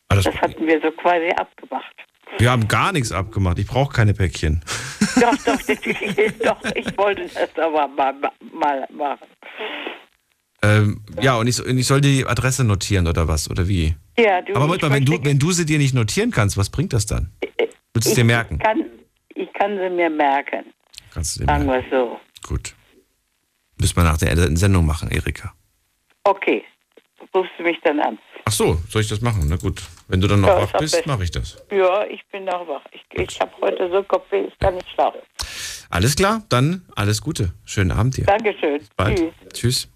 Ah, 0.09 0.15
das, 0.15 0.25
Das 0.25 0.35
hatten 0.41 0.67
wir 0.67 0.79
so 0.81 0.91
quasi 0.91 1.29
abgemacht. 1.29 1.95
Wir 2.37 2.51
haben 2.51 2.67
gar 2.67 2.91
nichts 2.91 3.11
abgemacht. 3.11 3.59
Ich 3.59 3.67
brauche 3.67 3.93
keine 3.93 4.13
Päckchen. 4.13 4.61
Doch, 5.15 5.37
doch, 5.45 5.61
doch, 6.43 6.75
ich 6.75 6.97
wollte 6.97 7.29
das 7.33 7.49
aber 7.57 7.87
mal, 7.87 8.13
mal 8.53 8.85
machen. 8.91 9.27
Ähm, 10.61 11.01
ja, 11.21 11.37
und 11.37 11.47
ich, 11.47 11.59
ich 11.59 11.87
soll 11.87 12.01
die 12.01 12.25
Adresse 12.25 12.65
notieren 12.65 13.07
oder 13.07 13.27
was? 13.27 13.49
Oder 13.49 13.67
wie? 13.67 13.95
Ja, 14.17 14.41
du, 14.41 14.55
Aber 14.55 14.75
ich 14.75 14.81
mal, 14.81 14.91
wenn 14.91 15.05
du, 15.05 15.23
wenn 15.23 15.39
du 15.39 15.51
sie 15.51 15.65
dir 15.65 15.77
nicht 15.77 15.93
notieren 15.93 16.31
kannst, 16.31 16.57
was 16.57 16.69
bringt 16.69 16.91
das 16.91 17.05
dann? 17.05 17.31
Willst 17.93 18.07
du 18.07 18.09
es 18.09 18.15
dir 18.15 18.25
merken? 18.25 18.55
Ich 18.55 18.63
kann, 18.63 18.85
ich 19.35 19.53
kann 19.53 19.77
sie 19.77 19.89
mir 19.89 20.09
merken, 20.09 20.65
Kannst 21.13 21.35
du 21.35 21.39
dir 21.41 21.45
sagen 21.45 21.65
merken. 21.65 21.91
wir 21.91 21.97
so. 21.97 22.19
Gut. 22.47 22.75
Müssen 23.79 23.95
wir 23.95 24.03
nach 24.03 24.17
der 24.17 24.57
Sendung 24.57 24.85
machen, 24.85 25.09
Erika. 25.11 25.53
Okay, 26.23 26.63
rufst 27.33 27.51
du 27.57 27.63
mich 27.63 27.77
dann 27.83 27.99
an. 27.99 28.17
Ach 28.45 28.51
so, 28.51 28.79
soll 28.89 29.01
ich 29.01 29.07
das 29.07 29.21
machen? 29.21 29.45
Na 29.47 29.55
gut. 29.57 29.81
Wenn 30.07 30.21
du 30.21 30.27
dann 30.27 30.41
noch 30.41 30.47
Ja, 30.47 30.61
wach 30.61 30.79
bist, 30.79 31.05
mache 31.05 31.23
ich 31.23 31.31
das. 31.31 31.57
Ja, 31.71 32.05
ich 32.05 32.21
bin 32.31 32.45
noch 32.45 32.67
wach. 32.67 32.81
Ich, 32.91 33.03
ich 33.19 33.39
habe 33.39 33.51
heute 33.61 33.89
so 33.91 34.03
Kopfweh, 34.03 34.45
ich 34.47 34.59
kann 34.59 34.75
nicht 34.75 34.89
schlafen. 34.93 35.19
Alles 35.89 36.15
klar, 36.15 36.43
dann 36.49 36.85
alles 36.95 37.21
Gute. 37.21 37.53
Schönen 37.65 37.91
Abend 37.91 38.17
dir. 38.17 38.25
Dankeschön. 38.25 38.81
Bald. 38.95 39.17
Tschüss. 39.17 39.53
Tschüss. 39.53 39.87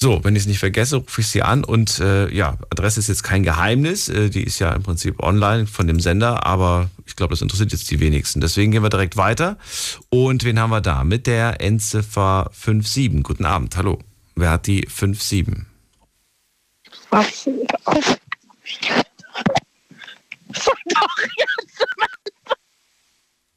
So, 0.00 0.22
wenn 0.22 0.36
ich 0.36 0.42
es 0.42 0.46
nicht 0.46 0.60
vergesse, 0.60 0.98
rufe 0.98 1.20
ich 1.22 1.26
sie 1.26 1.42
an 1.42 1.64
und 1.64 1.98
äh, 1.98 2.32
ja, 2.32 2.56
Adresse 2.70 3.00
ist 3.00 3.08
jetzt 3.08 3.24
kein 3.24 3.42
Geheimnis, 3.42 4.08
äh, 4.08 4.30
die 4.30 4.44
ist 4.44 4.60
ja 4.60 4.72
im 4.72 4.84
Prinzip 4.84 5.20
online 5.20 5.66
von 5.66 5.88
dem 5.88 5.98
Sender, 5.98 6.46
aber 6.46 6.88
ich 7.04 7.16
glaube, 7.16 7.32
das 7.32 7.42
interessiert 7.42 7.72
jetzt 7.72 7.90
die 7.90 7.98
wenigsten. 7.98 8.40
Deswegen 8.40 8.70
gehen 8.70 8.84
wir 8.84 8.90
direkt 8.90 9.16
weiter. 9.16 9.58
Und 10.08 10.44
wen 10.44 10.60
haben 10.60 10.70
wir 10.70 10.80
da? 10.80 11.02
Mit 11.02 11.26
der 11.26 11.60
Endziffer 11.60 12.48
57. 12.52 13.24
Guten 13.24 13.44
Abend, 13.44 13.76
hallo. 13.76 13.98
Wer 14.36 14.50
hat 14.50 14.68
die 14.68 14.86
57? 14.88 15.66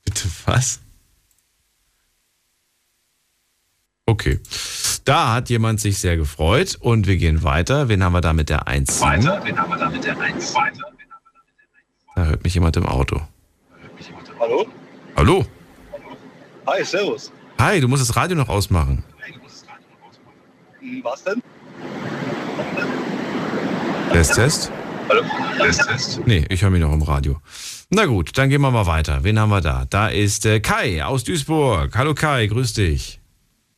Bitte 0.04 0.28
was? 0.46 0.80
Okay. 4.06 4.40
Da 5.06 5.34
hat 5.34 5.50
jemand 5.50 5.80
sich 5.80 5.98
sehr 6.00 6.18
gefreut 6.18 6.78
und 6.80 7.08
wir 7.08 7.18
gehen 7.18 7.44
weiter. 7.44 7.90
Wen 7.90 8.04
haben 8.04 8.14
wir 8.14 8.22
da 8.22 8.34
mit 8.34 8.50
der 8.50 8.68
1? 8.68 9.02
Weiter, 9.02 9.42
wen 9.44 9.58
haben 9.58 9.72
wir 9.72 9.78
da 9.78 9.90
mit 9.90 10.04
der 10.04 10.20
1? 10.20 10.54
Weiter. 10.54 10.84
Da 12.16 12.26
hört 12.26 12.44
mich 12.44 12.54
jemand 12.54 12.78
im 12.78 12.86
Auto. 12.86 13.22
Hallo? 14.40 14.68
Hallo? 15.16 15.46
Hi, 16.68 16.84
servus. 16.84 17.32
Hi, 17.58 17.80
du 17.80 17.88
musst 17.88 18.08
das 18.08 18.16
Radio 18.16 18.36
noch 18.36 18.50
ausmachen. 18.50 19.04
Hm, 20.80 21.04
Was 21.04 21.24
denn? 21.24 21.42
Test, 24.12 24.36
Test? 24.36 24.72
Hallo? 25.10 25.24
Test, 25.58 25.88
Test. 25.88 26.22
Nee, 26.26 26.46
ich 26.50 26.62
höre 26.62 26.70
mich 26.70 26.82
noch 26.82 26.94
im 26.94 27.02
Radio. 27.02 27.38
Na 27.90 28.06
gut, 28.06 28.38
dann 28.38 28.50
gehen 28.50 28.62
wir 28.62 28.72
mal 28.72 28.86
weiter. 28.88 29.24
Wen 29.24 29.40
haben 29.40 29.50
wir 29.50 29.62
da? 29.62 29.86
Da 29.90 30.08
ist 30.08 30.46
äh, 30.46 30.60
Kai 30.60 31.04
aus 31.04 31.24
Duisburg. 31.24 31.96
Hallo 31.96 32.14
Kai, 32.14 32.48
grüß 32.48 32.74
dich. 32.74 33.20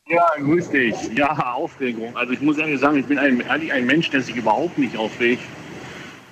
Ja, 0.08 0.26
grüß 0.38 0.70
dich. 0.70 0.94
Ja, 1.16 1.54
Aufregung. 1.54 2.16
Also 2.16 2.32
ich 2.32 2.40
muss 2.40 2.58
ehrlich 2.58 2.78
sagen, 2.78 2.98
ich 2.98 3.06
bin 3.06 3.18
ein, 3.18 3.46
eigentlich 3.48 3.72
ein 3.72 3.86
Mensch, 3.86 4.10
der 4.10 4.20
sich 4.20 4.36
überhaupt 4.36 4.78
nicht 4.78 4.96
aufregt. 4.96 5.42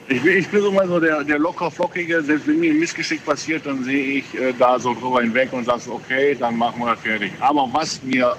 Ich 0.08 0.20
bin, 0.22 0.36
ich 0.36 0.48
bin 0.48 0.60
so 0.60 0.70
mal 0.70 0.86
so 0.86 1.00
der, 1.00 1.24
der 1.24 1.38
locker 1.38 1.70
flockige, 1.70 2.22
selbst 2.22 2.46
wenn 2.46 2.60
mir 2.60 2.72
ein 2.72 2.78
Missgeschick 2.78 3.24
passiert, 3.24 3.64
dann 3.64 3.82
sehe 3.82 4.18
ich 4.18 4.34
äh, 4.34 4.52
da 4.58 4.78
so 4.78 4.94
drüber 4.94 5.22
hinweg 5.22 5.52
und 5.52 5.64
sage, 5.64 5.80
so, 5.80 5.94
okay, 5.94 6.36
dann 6.38 6.56
machen 6.56 6.80
wir 6.80 6.90
das 6.90 7.00
fertig. 7.00 7.32
Aber 7.40 7.68
was 7.72 8.02
mir 8.02 8.36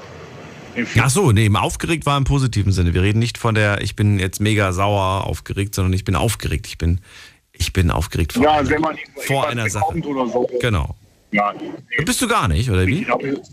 Ach 0.99 1.09
so, 1.09 1.31
nee, 1.31 1.45
im 1.45 1.55
aufgeregt 1.55 2.05
war 2.05 2.17
im 2.17 2.23
positiven 2.23 2.71
Sinne. 2.71 2.93
Wir 2.93 3.01
reden 3.01 3.19
nicht 3.19 3.37
von 3.37 3.55
der, 3.55 3.81
ich 3.81 3.95
bin 3.95 4.19
jetzt 4.19 4.39
mega 4.39 4.71
sauer 4.73 5.25
aufgeregt, 5.27 5.75
sondern 5.75 5.93
ich 5.93 6.03
bin 6.03 6.15
aufgeregt. 6.15 6.67
Ich 6.67 6.77
bin, 6.77 6.99
ich 7.51 7.73
bin 7.73 7.91
aufgeregt 7.91 8.33
vor, 8.33 8.43
ja, 8.43 8.51
einer, 8.53 8.69
wenn 8.69 8.81
man 8.81 8.97
vor 9.25 9.47
einer 9.47 9.69
Sache. 9.69 10.01
so. 10.01 10.49
Genau. 10.59 10.95
Ja, 11.31 11.53
Bist 12.05 12.21
du 12.21 12.27
gar 12.27 12.47
nicht, 12.47 12.69
oder 12.69 12.85
wie? 12.85 13.05
Hab, 13.07 13.23
nein, 13.23 13.43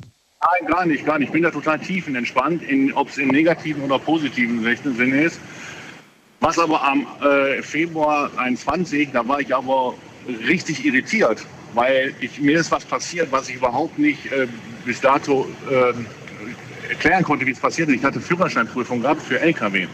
gar 0.66 0.86
nicht, 0.86 1.06
gar 1.06 1.18
nicht. 1.18 1.28
Ich 1.28 1.32
bin 1.32 1.42
da 1.42 1.50
total 1.50 1.78
tiefenentspannt, 1.78 2.62
in, 2.62 2.92
ob 2.92 3.08
es 3.08 3.18
im 3.18 3.28
negativen 3.28 3.82
oder 3.82 3.98
positiven 3.98 4.62
Sinne 4.96 5.22
ist. 5.22 5.40
Was 6.40 6.58
aber 6.58 6.82
am 6.82 7.06
äh, 7.22 7.62
Februar 7.62 8.30
21, 8.36 9.10
da 9.12 9.26
war 9.26 9.40
ich 9.40 9.54
aber 9.54 9.94
richtig 10.46 10.84
irritiert, 10.84 11.44
weil 11.74 12.14
ich, 12.20 12.40
mir 12.40 12.58
ist 12.58 12.70
was 12.70 12.84
passiert, 12.84 13.30
was 13.30 13.48
ich 13.48 13.56
überhaupt 13.56 13.98
nicht 13.98 14.32
äh, 14.32 14.46
bis 14.84 15.00
dato 15.00 15.46
äh, 15.70 15.92
erklären 16.91 17.24
konnte, 17.24 17.47
wie 17.47 17.53
es 17.53 17.59
passiert 17.59 17.88
ist. 17.88 17.97
Ich 17.97 18.05
hatte 18.05 18.20
Führerscheinprüfung 18.20 19.01
gehabt 19.01 19.22
für 19.22 19.41
LKW. 19.41 19.86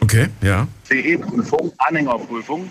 Okay, 0.00 0.28
ja. 0.40 0.66
CE-Prüfung, 0.88 1.72
Anhängerprüfung. 1.78 2.70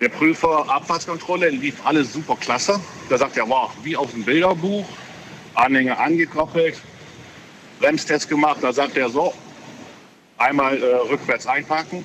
Der 0.00 0.08
Prüfer 0.08 0.68
Abfahrtskontrolle 0.68 1.48
lief 1.48 1.74
alles 1.84 2.12
super 2.12 2.36
klasse. 2.36 2.78
Da 3.08 3.16
sagt 3.16 3.36
er, 3.36 3.48
wow, 3.48 3.70
wie 3.82 3.96
aus 3.96 4.10
dem 4.10 4.24
Bilderbuch. 4.24 4.86
Anhänger 5.54 5.98
angekoppelt, 5.98 6.80
Bremstest 7.78 8.28
gemacht. 8.28 8.58
Da 8.60 8.72
sagt 8.72 8.96
er 8.96 9.08
so, 9.08 9.32
einmal 10.36 10.76
äh, 10.82 10.94
rückwärts 11.10 11.46
einparken. 11.46 12.04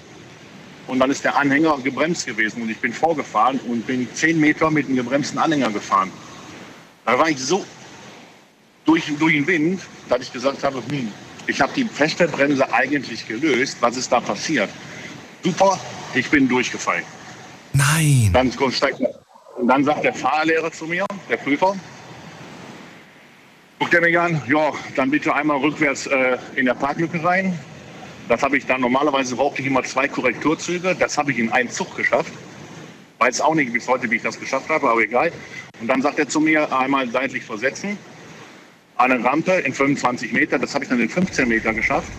Und 0.87 0.99
dann 0.99 1.11
ist 1.11 1.23
der 1.23 1.35
Anhänger 1.35 1.77
gebremst 1.83 2.25
gewesen. 2.25 2.61
Und 2.61 2.69
ich 2.69 2.77
bin 2.77 2.93
vorgefahren 2.93 3.59
und 3.67 3.85
bin 3.85 4.07
10 4.13 4.39
Meter 4.39 4.71
mit 4.71 4.85
einem 4.85 4.97
gebremsten 4.97 5.39
Anhänger 5.39 5.71
gefahren. 5.71 6.11
Da 7.05 7.17
war 7.17 7.29
ich 7.29 7.39
so 7.39 7.65
durch, 8.89 9.05
durch 9.19 9.33
den 9.33 9.45
Wind, 9.45 9.81
dass 10.09 10.21
ich 10.21 10.33
gesagt 10.33 10.63
habe, 10.63 10.81
hm, 10.89 11.11
ich 11.45 11.61
habe 11.61 11.71
die 11.75 11.85
feste 11.85 12.27
Bremse 12.27 12.71
eigentlich 12.73 13.27
gelöst. 13.27 13.77
Was 13.81 13.97
ist 13.97 14.11
da 14.11 14.19
passiert? 14.19 14.69
Super, 15.43 15.79
ich 16.15 16.27
bin 16.29 16.49
durchgefallen. 16.49 17.03
Nein. 17.73 18.31
Dann, 18.33 18.51
steigt, 18.71 18.99
und 19.57 19.67
dann 19.67 19.83
sagt 19.83 20.03
der 20.03 20.13
Fahrlehrer 20.13 20.71
zu 20.71 20.85
mir, 20.87 21.05
der 21.29 21.37
Prüfer, 21.37 21.75
guckt 23.77 23.93
er 23.93 24.01
mich 24.01 24.17
an, 24.17 24.41
ja, 24.47 24.71
dann 24.95 25.11
bitte 25.11 25.35
einmal 25.35 25.57
rückwärts 25.57 26.07
äh, 26.07 26.37
in 26.55 26.65
der 26.65 26.73
Parklücke 26.73 27.23
rein. 27.23 27.57
Das 28.27 28.41
habe 28.41 28.57
ich 28.57 28.65
dann, 28.65 28.81
normalerweise 28.81 29.35
brauchte 29.35 29.61
ich 29.61 29.67
immer 29.67 29.83
zwei 29.83 30.07
Korrekturzüge. 30.07 30.95
Das 30.95 31.15
habe 31.15 31.31
ich 31.31 31.37
in 31.37 31.51
einen 31.51 31.69
Zug 31.69 31.95
geschafft. 31.95 32.33
Weiß 33.19 33.39
auch 33.41 33.53
nicht 33.53 33.71
bis 33.71 33.87
heute, 33.87 34.09
wie 34.09 34.15
ich 34.15 34.23
das 34.23 34.39
geschafft 34.39 34.69
habe, 34.69 34.89
aber 34.89 35.01
egal. 35.01 35.31
Und 35.79 35.87
dann 35.87 36.01
sagt 36.01 36.17
er 36.17 36.27
zu 36.27 36.39
mir, 36.39 36.75
einmal 36.75 37.07
seitlich 37.09 37.43
versetzen. 37.43 37.97
Eine 38.99 39.23
Rampe 39.23 39.53
in 39.53 39.73
25 39.73 40.33
Meter. 40.33 40.59
Das 40.59 40.75
habe 40.75 40.83
ich 40.83 40.89
dann 40.89 40.99
in 40.99 41.07
15 41.07 41.47
Meter 41.47 41.73
geschafft. 41.73 42.09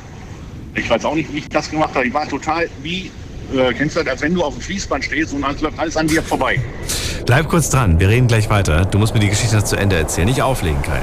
Ich 0.74 0.88
weiß 0.88 1.04
auch 1.04 1.14
nicht, 1.14 1.30
wie 1.30 1.38
ich 1.38 1.48
das 1.50 1.70
gemacht 1.70 1.94
habe. 1.94 2.06
Ich 2.06 2.14
war 2.14 2.26
total 2.26 2.70
wie, 2.82 3.10
äh, 3.54 3.74
kennst 3.74 3.96
du 3.96 4.00
das, 4.00 4.12
als 4.12 4.22
wenn 4.22 4.34
du 4.34 4.42
auf 4.42 4.54
dem 4.54 4.62
Fließband 4.62 5.04
stehst 5.04 5.34
und 5.34 5.44
alles 5.44 5.60
läuft 5.60 5.78
alles 5.78 5.98
an 5.98 6.06
dir 6.08 6.22
vorbei. 6.22 6.58
Bleib 7.26 7.48
kurz 7.50 7.68
dran, 7.68 8.00
wir 8.00 8.08
reden 8.08 8.28
gleich 8.28 8.48
weiter. 8.48 8.86
Du 8.86 8.98
musst 8.98 9.12
mir 9.12 9.20
die 9.20 9.28
Geschichte 9.28 9.56
noch 9.56 9.64
zu 9.64 9.76
Ende 9.76 9.96
erzählen. 9.96 10.26
Nicht 10.26 10.40
auflegen, 10.40 10.80
Kai. 10.80 11.02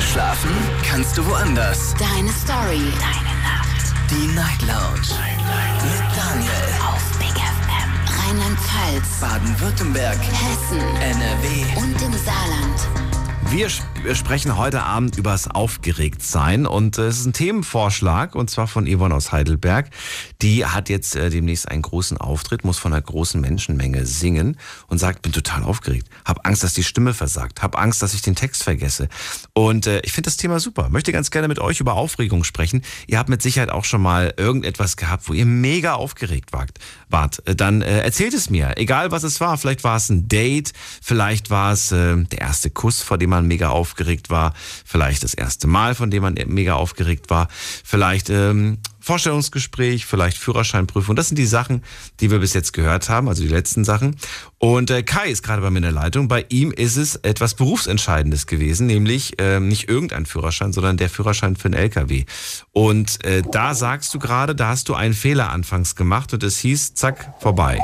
Schlafen 0.00 0.56
kannst 0.90 1.18
du 1.18 1.26
woanders. 1.26 1.94
Deine 1.98 2.30
Story. 2.30 2.80
Deine 2.98 3.34
Nacht. 3.44 3.92
Die 4.10 4.34
Night 4.34 4.62
Lounge. 4.62 5.20
Mit 5.84 6.16
Daniel. 6.16 6.50
Auf 6.80 7.18
Big 7.18 7.36
FM. 7.36 8.24
Rheinland-Pfalz. 8.24 9.20
Baden-Württemberg. 9.20 10.16
Hessen. 10.16 10.80
NRW. 11.02 11.78
Und 11.78 12.00
im 12.00 12.12
Saarland. 12.24 13.07
Wir 13.50 13.66
sp- 13.72 13.88
wir 14.04 14.14
sprechen 14.14 14.56
heute 14.56 14.82
Abend 14.84 15.16
übers 15.16 15.48
Aufgeregtsein 15.48 16.66
und 16.66 16.98
äh, 16.98 17.06
es 17.08 17.18
ist 17.18 17.26
ein 17.26 17.32
Themenvorschlag 17.32 18.36
und 18.36 18.48
zwar 18.48 18.68
von 18.68 18.86
Yvonne 18.86 19.14
aus 19.14 19.32
Heidelberg. 19.32 19.90
Die 20.40 20.64
hat 20.64 20.88
jetzt 20.88 21.16
äh, 21.16 21.30
demnächst 21.30 21.68
einen 21.68 21.82
großen 21.82 22.16
Auftritt, 22.16 22.64
muss 22.64 22.78
von 22.78 22.92
einer 22.92 23.02
großen 23.02 23.40
Menschenmenge 23.40 24.06
singen 24.06 24.56
und 24.86 24.98
sagt, 24.98 25.22
bin 25.22 25.32
total 25.32 25.64
aufgeregt, 25.64 26.08
hab 26.24 26.46
Angst, 26.46 26.62
dass 26.62 26.74
die 26.74 26.84
Stimme 26.84 27.12
versagt, 27.12 27.60
hab 27.60 27.76
Angst, 27.76 28.02
dass 28.02 28.14
ich 28.14 28.22
den 28.22 28.36
Text 28.36 28.62
vergesse. 28.62 29.08
Und 29.52 29.86
äh, 29.88 30.00
ich 30.04 30.12
finde 30.12 30.28
das 30.28 30.36
Thema 30.36 30.60
super. 30.60 30.90
Möchte 30.90 31.10
ganz 31.12 31.30
gerne 31.30 31.48
mit 31.48 31.58
euch 31.58 31.80
über 31.80 31.94
Aufregung 31.94 32.44
sprechen. 32.44 32.82
Ihr 33.08 33.18
habt 33.18 33.28
mit 33.28 33.42
Sicherheit 33.42 33.70
auch 33.70 33.84
schon 33.84 34.00
mal 34.00 34.32
irgendetwas 34.36 34.96
gehabt, 34.96 35.28
wo 35.28 35.32
ihr 35.32 35.46
mega 35.46 35.94
aufgeregt 35.94 36.52
wart. 36.52 36.70
wart. 37.08 37.42
Dann 37.44 37.82
äh, 37.82 38.00
erzählt 38.02 38.34
es 38.34 38.48
mir, 38.48 38.74
egal 38.76 39.10
was 39.10 39.24
es 39.24 39.40
war. 39.40 39.58
Vielleicht 39.58 39.82
war 39.84 39.96
es 39.96 40.08
ein 40.08 40.28
Date, 40.28 40.72
vielleicht 41.02 41.50
war 41.50 41.72
es 41.72 41.88
der 41.88 42.26
erste 42.38 42.70
Kuss, 42.70 43.02
vor 43.02 43.18
dem 43.18 43.30
man 43.30 43.37
mega 43.46 43.70
aufgeregt 43.70 44.30
war, 44.30 44.54
vielleicht 44.84 45.22
das 45.22 45.34
erste 45.34 45.66
Mal, 45.66 45.94
von 45.94 46.10
dem 46.10 46.22
man 46.22 46.34
mega 46.46 46.74
aufgeregt 46.74 47.30
war, 47.30 47.48
vielleicht 47.84 48.30
ähm, 48.30 48.78
Vorstellungsgespräch, 49.08 50.04
vielleicht 50.04 50.36
Führerscheinprüfung. 50.36 51.16
Das 51.16 51.28
sind 51.28 51.38
die 51.38 51.46
Sachen, 51.46 51.82
die 52.20 52.30
wir 52.30 52.40
bis 52.40 52.52
jetzt 52.52 52.74
gehört 52.74 53.08
haben, 53.08 53.28
also 53.28 53.42
die 53.42 53.48
letzten 53.48 53.82
Sachen. 53.82 54.16
Und 54.58 54.90
äh, 54.90 55.02
Kai 55.02 55.30
ist 55.30 55.42
gerade 55.42 55.62
bei 55.62 55.70
mir 55.70 55.78
in 55.78 55.84
der 55.84 55.92
Leitung. 55.92 56.28
Bei 56.28 56.44
ihm 56.50 56.72
ist 56.72 56.96
es 56.96 57.16
etwas 57.16 57.54
Berufsentscheidendes 57.54 58.46
gewesen, 58.46 58.86
nämlich 58.86 59.36
ähm, 59.38 59.68
nicht 59.68 59.88
irgendein 59.88 60.26
Führerschein, 60.26 60.74
sondern 60.74 60.98
der 60.98 61.08
Führerschein 61.08 61.56
für 61.56 61.66
einen 61.66 61.74
LKW. 61.74 62.26
Und 62.72 63.24
äh, 63.24 63.42
da 63.50 63.74
sagst 63.74 64.12
du 64.12 64.18
gerade, 64.18 64.54
da 64.54 64.68
hast 64.68 64.90
du 64.90 64.94
einen 64.94 65.14
Fehler 65.14 65.52
anfangs 65.52 65.96
gemacht 65.96 66.34
und 66.34 66.42
es 66.42 66.58
hieß, 66.58 66.92
zack, 66.92 67.32
vorbei. 67.40 67.80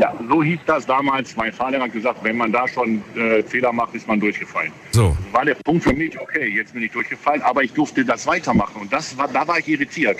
Ja, 0.00 0.14
so 0.28 0.42
hieß 0.42 0.60
das 0.66 0.86
damals. 0.86 1.34
Mein 1.34 1.52
Vater 1.52 1.80
hat 1.80 1.92
gesagt, 1.92 2.22
wenn 2.22 2.36
man 2.36 2.52
da 2.52 2.68
schon 2.68 3.02
äh, 3.16 3.42
Fehler 3.42 3.72
macht, 3.72 3.94
ist 3.94 4.06
man 4.06 4.20
durchgefallen. 4.20 4.72
So. 4.92 5.16
War 5.32 5.44
der 5.44 5.56
Punkt 5.56 5.82
für 5.82 5.92
mich, 5.92 6.18
okay, 6.20 6.48
jetzt 6.48 6.72
bin 6.74 6.82
ich 6.82 6.92
durchgefallen, 6.92 7.42
aber 7.42 7.64
ich 7.64 7.72
durfte 7.72 8.04
das 8.04 8.26
weitermachen. 8.26 8.82
Und 8.82 8.92
das 8.92 9.16
war, 9.18 9.26
da 9.26 9.46
war 9.48 9.58
ich 9.58 9.66
irritiert. 9.68 10.18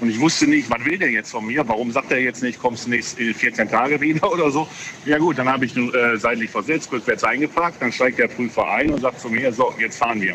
Und 0.00 0.10
ich 0.10 0.18
wusste 0.18 0.46
nicht, 0.46 0.68
was 0.70 0.84
will 0.84 0.98
der 0.98 1.10
jetzt 1.10 1.30
von 1.30 1.46
mir? 1.46 1.66
Warum 1.68 1.92
sagt 1.92 2.10
er 2.10 2.18
jetzt 2.18 2.42
nicht, 2.42 2.60
kommst 2.60 2.88
nächst 2.88 3.18
in 3.18 3.32
14 3.32 3.68
Tage 3.68 4.00
wieder 4.00 4.32
oder 4.32 4.50
so? 4.50 4.66
Ja 5.04 5.18
gut, 5.18 5.38
dann 5.38 5.48
habe 5.48 5.66
ich 5.66 5.76
äh, 5.76 6.16
seitlich 6.16 6.50
versetzt, 6.50 6.90
rückwärts 6.90 7.22
eingeparkt, 7.22 7.80
dann 7.80 7.92
steigt 7.92 8.18
der 8.18 8.28
Prüfer 8.28 8.68
ein 8.68 8.90
und 8.90 9.00
sagt 9.00 9.20
zu 9.20 9.28
mir, 9.28 9.52
so, 9.52 9.72
jetzt 9.78 9.98
fahren 9.98 10.20
wir. 10.20 10.34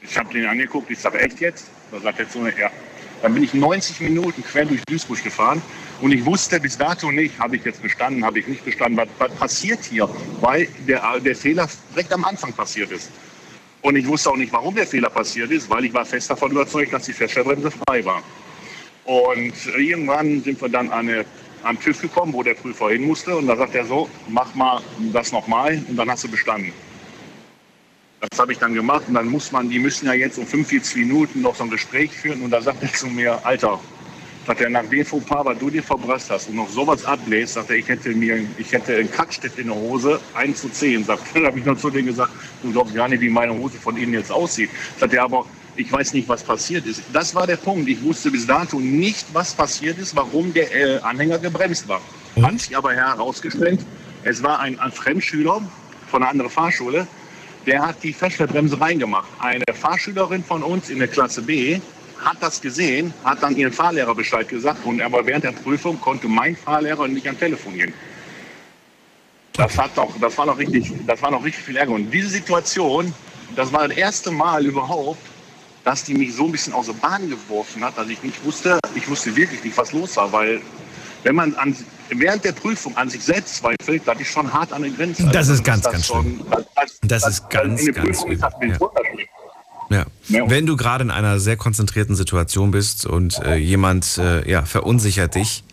Ich 0.00 0.16
habe 0.16 0.32
den 0.32 0.46
angeguckt, 0.46 0.90
ich 0.90 0.98
sage, 0.98 1.18
echt 1.18 1.40
jetzt? 1.40 1.70
Da 1.90 1.98
sagt 1.98 2.20
er 2.20 2.28
zu 2.28 2.38
mir, 2.38 2.52
ja. 2.58 2.70
Dann 3.22 3.34
bin 3.34 3.42
ich 3.42 3.54
90 3.54 4.00
Minuten 4.00 4.42
quer 4.42 4.66
durch 4.66 4.82
Duisburg 4.84 5.22
gefahren 5.22 5.62
und 6.00 6.12
ich 6.12 6.24
wusste 6.24 6.60
bis 6.60 6.76
dato 6.76 7.10
nicht, 7.12 7.38
habe 7.38 7.56
ich 7.56 7.64
jetzt 7.64 7.82
bestanden, 7.82 8.24
habe 8.24 8.40
ich 8.40 8.46
nicht 8.46 8.64
bestanden, 8.64 8.96
was, 8.96 9.08
was 9.18 9.32
passiert 9.34 9.84
hier, 9.84 10.08
weil 10.40 10.68
der, 10.86 11.20
der 11.20 11.36
Fehler 11.36 11.68
direkt 11.92 12.12
am 12.12 12.24
Anfang 12.24 12.52
passiert 12.52 12.90
ist. 12.90 13.10
Und 13.82 13.96
ich 13.96 14.06
wusste 14.06 14.30
auch 14.30 14.36
nicht, 14.36 14.52
warum 14.52 14.74
der 14.74 14.86
Fehler 14.86 15.10
passiert 15.10 15.50
ist, 15.50 15.68
weil 15.68 15.84
ich 15.84 15.92
war 15.92 16.04
fest 16.04 16.30
davon 16.30 16.50
überzeugt, 16.50 16.92
dass 16.92 17.04
die 17.04 17.12
Feststellbremse 17.12 17.70
frei 17.70 18.04
war. 18.04 18.22
Und 19.04 19.52
irgendwann 19.76 20.42
sind 20.42 20.60
wir 20.60 20.68
dann 20.70 20.90
an, 20.90 21.08
eine, 21.08 21.24
an 21.62 21.78
TÜV 21.78 22.00
gekommen, 22.00 22.32
wo 22.32 22.42
der 22.42 22.54
Prüfer 22.54 22.90
hin 22.90 23.02
musste. 23.02 23.36
Und 23.36 23.46
da 23.46 23.56
sagt 23.56 23.74
er 23.74 23.84
so, 23.84 24.08
mach 24.28 24.54
mal 24.54 24.80
das 25.12 25.32
nochmal 25.32 25.82
und 25.86 25.96
dann 25.96 26.10
hast 26.10 26.24
du 26.24 26.28
bestanden. 26.28 26.72
Das 28.20 28.38
habe 28.38 28.52
ich 28.52 28.58
dann 28.58 28.72
gemacht 28.72 29.04
und 29.06 29.14
dann 29.14 29.28
muss 29.28 29.52
man, 29.52 29.68
die 29.68 29.78
müssen 29.78 30.06
ja 30.06 30.14
jetzt 30.14 30.38
um 30.38 30.46
45 30.46 30.96
Minuten 30.96 31.42
noch 31.42 31.54
so 31.54 31.64
ein 31.64 31.70
Gespräch 31.70 32.10
führen 32.10 32.40
und 32.40 32.50
da 32.50 32.62
sagt 32.62 32.82
er 32.82 32.92
zu 32.92 33.08
mir, 33.08 33.44
Alter, 33.44 33.78
sagt 34.46 34.60
er, 34.60 34.70
nach 34.70 34.84
dem 34.84 35.04
Fauxpas, 35.04 35.44
was 35.44 35.58
du 35.58 35.70
dir 35.70 35.82
verbrasst 35.82 36.30
hast 36.30 36.48
und 36.48 36.56
noch 36.56 36.68
sowas 36.68 37.04
abbläst, 37.04 37.54
sagt 37.54 37.70
er, 37.70 37.76
ich 37.76 37.88
hätte 37.88 38.10
mir, 38.10 38.44
ich 38.58 38.72
hätte 38.72 38.96
einen 38.96 39.10
Kackstift 39.10 39.58
in 39.58 39.68
der 39.68 39.76
Hose, 39.76 40.20
1 40.34 40.60
zu 40.60 40.68
10, 40.68 41.04
sagt 41.04 41.22
er. 41.34 41.40
Da 41.44 41.48
habe 41.48 41.58
ich 41.58 41.64
noch 41.64 41.76
zu 41.76 41.90
denen 41.90 42.06
gesagt, 42.06 42.32
du 42.62 42.72
glaubst 42.72 42.94
gar 42.94 43.08
nicht, 43.08 43.20
wie 43.20 43.28
meine 43.28 43.54
Hose 43.54 43.76
von 43.78 43.96
innen 43.96 44.14
jetzt 44.14 44.32
aussieht. 44.32 44.70
Sagt 44.98 45.12
er, 45.12 45.24
aber 45.24 45.44
ich 45.76 45.90
weiß 45.90 46.14
nicht, 46.14 46.28
was 46.28 46.42
passiert 46.42 46.86
ist. 46.86 47.02
Das 47.12 47.34
war 47.34 47.46
der 47.46 47.56
Punkt. 47.56 47.88
Ich 47.88 48.02
wusste 48.02 48.30
bis 48.30 48.46
dato 48.46 48.78
nicht, 48.78 49.26
was 49.32 49.52
passiert 49.52 49.98
ist, 49.98 50.14
warum 50.16 50.52
der 50.54 50.74
äh, 50.74 50.98
Anhänger 51.00 51.38
gebremst 51.38 51.88
war. 51.88 52.00
Hat 52.40 52.60
sich 52.60 52.76
aber 52.76 52.94
herausgestellt, 52.94 53.80
es 54.24 54.42
war 54.42 54.60
ein, 54.60 54.78
ein 54.78 54.90
Fremdschüler 54.90 55.62
von 56.10 56.22
einer 56.22 56.30
anderen 56.30 56.50
Fahrschule, 56.50 57.06
der 57.66 57.86
hat 57.86 58.02
die 58.02 58.12
Feststellbremse 58.12 58.80
reingemacht. 58.80 59.28
Eine 59.38 59.64
Fahrschülerin 59.72 60.44
von 60.44 60.62
uns 60.62 60.90
in 60.90 60.98
der 60.98 61.08
Klasse 61.08 61.42
B 61.42 61.80
hat 62.24 62.38
das 62.40 62.60
gesehen, 62.60 63.12
hat 63.24 63.42
dann 63.42 63.56
ihren 63.56 63.72
Fahrlehrer 63.72 64.14
Bescheid 64.14 64.48
gesagt 64.48 64.84
und 64.84 65.00
aber 65.00 65.24
während 65.26 65.44
der 65.44 65.52
Prüfung 65.52 66.00
konnte 66.00 66.26
mein 66.28 66.56
Fahrlehrer 66.56 67.06
nicht 67.08 67.26
am 67.28 67.38
Telefon 67.38 67.74
gehen. 67.74 67.92
Das, 69.56 69.78
hat 69.78 69.90
doch, 69.96 70.12
das, 70.20 70.36
war 70.36 70.46
noch 70.46 70.58
richtig, 70.58 70.92
das 71.06 71.22
war 71.22 71.30
noch 71.30 71.44
richtig 71.44 71.64
viel 71.64 71.76
Ärger. 71.76 71.92
Und 71.92 72.10
diese 72.10 72.28
Situation, 72.28 73.14
das 73.54 73.72
war 73.72 73.86
das 73.86 73.96
erste 73.96 74.30
Mal 74.32 74.66
überhaupt, 74.66 75.20
dass 75.84 76.02
die 76.02 76.14
mich 76.14 76.34
so 76.34 76.46
ein 76.46 76.52
bisschen 76.52 76.72
aus 76.72 76.86
der 76.86 76.94
Bahn 76.94 77.28
geworfen 77.28 77.84
hat, 77.84 77.96
dass 77.96 78.08
ich 78.08 78.20
nicht 78.22 78.42
wusste, 78.44 78.78
ich 78.94 79.08
wusste 79.08 79.36
wirklich 79.36 79.62
nicht, 79.62 79.76
was 79.76 79.92
los 79.92 80.16
war, 80.16 80.32
weil 80.32 80.60
wenn 81.22 81.36
man 81.36 81.54
an, 81.54 81.76
während 82.08 82.44
der 82.44 82.52
Prüfung 82.52 82.96
an 82.96 83.08
sich 83.10 83.22
selbst 83.22 83.56
zweifelt, 83.56 84.02
das 84.06 84.18
ist 84.18 84.28
schon 84.28 84.52
hart 84.52 84.72
an 84.72 84.82
den 84.82 84.96
Grenzen. 84.96 85.26
Das 85.26 85.36
Also 85.36 85.52
ist 85.54 85.64
ganz, 85.64 85.82
das 85.84 85.92
ganz 85.92 86.06
schon, 86.06 86.22
schlimm. 86.24 86.46
Das, 86.50 86.64
das, 86.74 86.98
Das 87.02 87.22
das- 87.22 87.32
ist 87.34 87.50
ganz, 87.50 87.84
ganz 87.86 87.98
Prüfung 88.06 88.32
ist 88.32 88.42
das 88.42 88.54
übel, 88.56 88.70
viel 88.70 88.80
wunderschlimm. 88.80 89.26
Ja. 89.90 90.06
Wenn 90.28 90.66
du 90.66 90.76
gerade 90.76 91.04
in 91.04 91.10
einer 91.10 91.38
sehr 91.38 91.56
konzentrierten 91.56 92.16
Situation 92.16 92.70
bist 92.70 93.06
und 93.06 93.40
äh, 93.44 93.56
jemand 93.56 94.18
äh, 94.18 94.48
ja, 94.50 94.64
verunsichert 94.64 95.34
dich, 95.34 95.64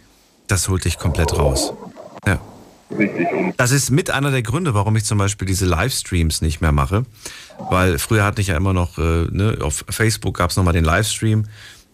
das 0.48 0.68
holt 0.70 0.86
dich 0.86 0.98
komplett 0.98 1.38
raus. 1.38 1.74
Ja. 2.26 2.40
Das 3.58 3.72
ist 3.72 3.90
mit 3.90 4.10
einer 4.10 4.32
der 4.32 4.42
Gründe, 4.42 4.74
warum 4.74 4.96
ich 4.96 5.06
zum 5.06 5.18
Beispiel 5.18 5.48
diese 5.48 5.66
Livestreams 5.66 6.42
nicht 6.42 6.62
mehr 6.62 6.74
mache. 6.74 7.06
Weil 7.70 8.00
früher 8.00 8.24
hatte 8.26 8.42
ich 8.42 8.48
ja 8.48 8.58
immer 8.58 8.74
noch, 8.74 8.98
äh, 8.98 9.28
ne, 9.30 9.60
auf 9.62 9.86
Facebook 9.90 10.38
gab 10.38 10.50
es 10.50 10.58
nochmal 10.58 10.74
den 10.74 10.84
Livestream. 10.84 11.46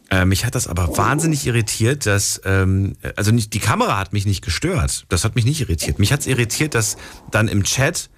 Äh, 0.10 0.26
mich 0.26 0.46
hat 0.46 0.56
das 0.56 0.68
aber 0.68 0.98
wahnsinnig 0.98 1.46
irritiert, 1.46 2.06
dass, 2.06 2.42
ähm, 2.46 2.96
also 3.16 3.32
nicht, 3.32 3.54
die 3.54 3.60
Kamera 3.60 3.98
hat 3.98 4.14
mich 4.14 4.26
nicht 4.26 4.44
gestört. 4.44 5.06
Das 5.10 5.24
hat 5.24 5.36
mich 5.36 5.46
nicht 5.46 5.62
irritiert. 5.62 6.00
Mich 6.00 6.14
hat 6.14 6.22
es 6.22 6.28
irritiert, 6.28 6.76
dass 6.76 6.98
dann 7.30 7.48
im 7.48 7.64
Chat 7.64 8.10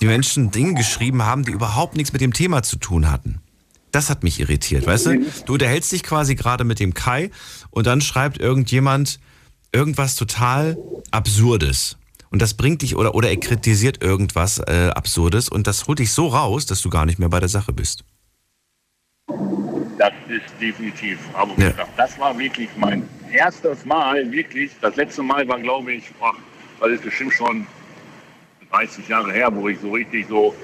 die 0.00 0.06
Menschen 0.06 0.50
Dinge 0.50 0.74
geschrieben 0.74 1.22
haben, 1.22 1.44
die 1.44 1.52
überhaupt 1.52 1.96
nichts 1.96 2.12
mit 2.12 2.20
dem 2.22 2.32
Thema 2.32 2.62
zu 2.62 2.76
tun 2.76 3.10
hatten. 3.10 3.40
Das 3.92 4.08
hat 4.08 4.22
mich 4.22 4.38
irritiert, 4.40 4.86
weißt 4.86 5.06
du? 5.06 5.20
Du 5.46 5.54
unterhältst 5.54 5.90
dich 5.92 6.02
quasi 6.02 6.34
gerade 6.36 6.64
mit 6.64 6.78
dem 6.80 6.94
Kai 6.94 7.30
und 7.70 7.86
dann 7.86 8.00
schreibt 8.00 8.38
irgendjemand 8.38 9.18
irgendwas 9.72 10.16
total 10.16 10.78
Absurdes. 11.10 11.96
Und 12.30 12.40
das 12.40 12.54
bringt 12.54 12.82
dich, 12.82 12.94
oder, 12.94 13.14
oder 13.16 13.28
er 13.28 13.36
kritisiert 13.36 14.02
irgendwas 14.02 14.58
äh, 14.60 14.90
Absurdes 14.94 15.48
und 15.48 15.66
das 15.66 15.88
holt 15.88 15.98
dich 15.98 16.12
so 16.12 16.28
raus, 16.28 16.66
dass 16.66 16.80
du 16.80 16.88
gar 16.88 17.04
nicht 17.04 17.18
mehr 17.18 17.28
bei 17.28 17.40
der 17.40 17.48
Sache 17.48 17.72
bist. 17.72 18.04
Das 19.98 20.12
ist 20.28 20.44
definitiv. 20.60 21.18
Aber 21.34 21.52
Ja. 21.60 21.70
gesagt, 21.70 21.90
das 21.96 22.18
war 22.18 22.38
wirklich 22.38 22.68
mein 22.76 23.08
erstes 23.32 23.84
Mal, 23.84 24.30
wirklich. 24.30 24.70
Das 24.80 24.94
letzte 24.96 25.22
Mal 25.22 25.46
war, 25.48 25.58
glaube 25.58 25.92
ich, 25.92 26.04
ach, 26.22 26.34
das 26.80 26.90
ist 26.92 27.02
bestimmt 27.02 27.34
schon 27.34 27.66
30 28.70 29.08
Jahre 29.08 29.32
her, 29.32 29.54
wo 29.54 29.68
ich 29.68 29.78
so 29.80 29.90
richtig 29.90 30.26
so 30.28 30.54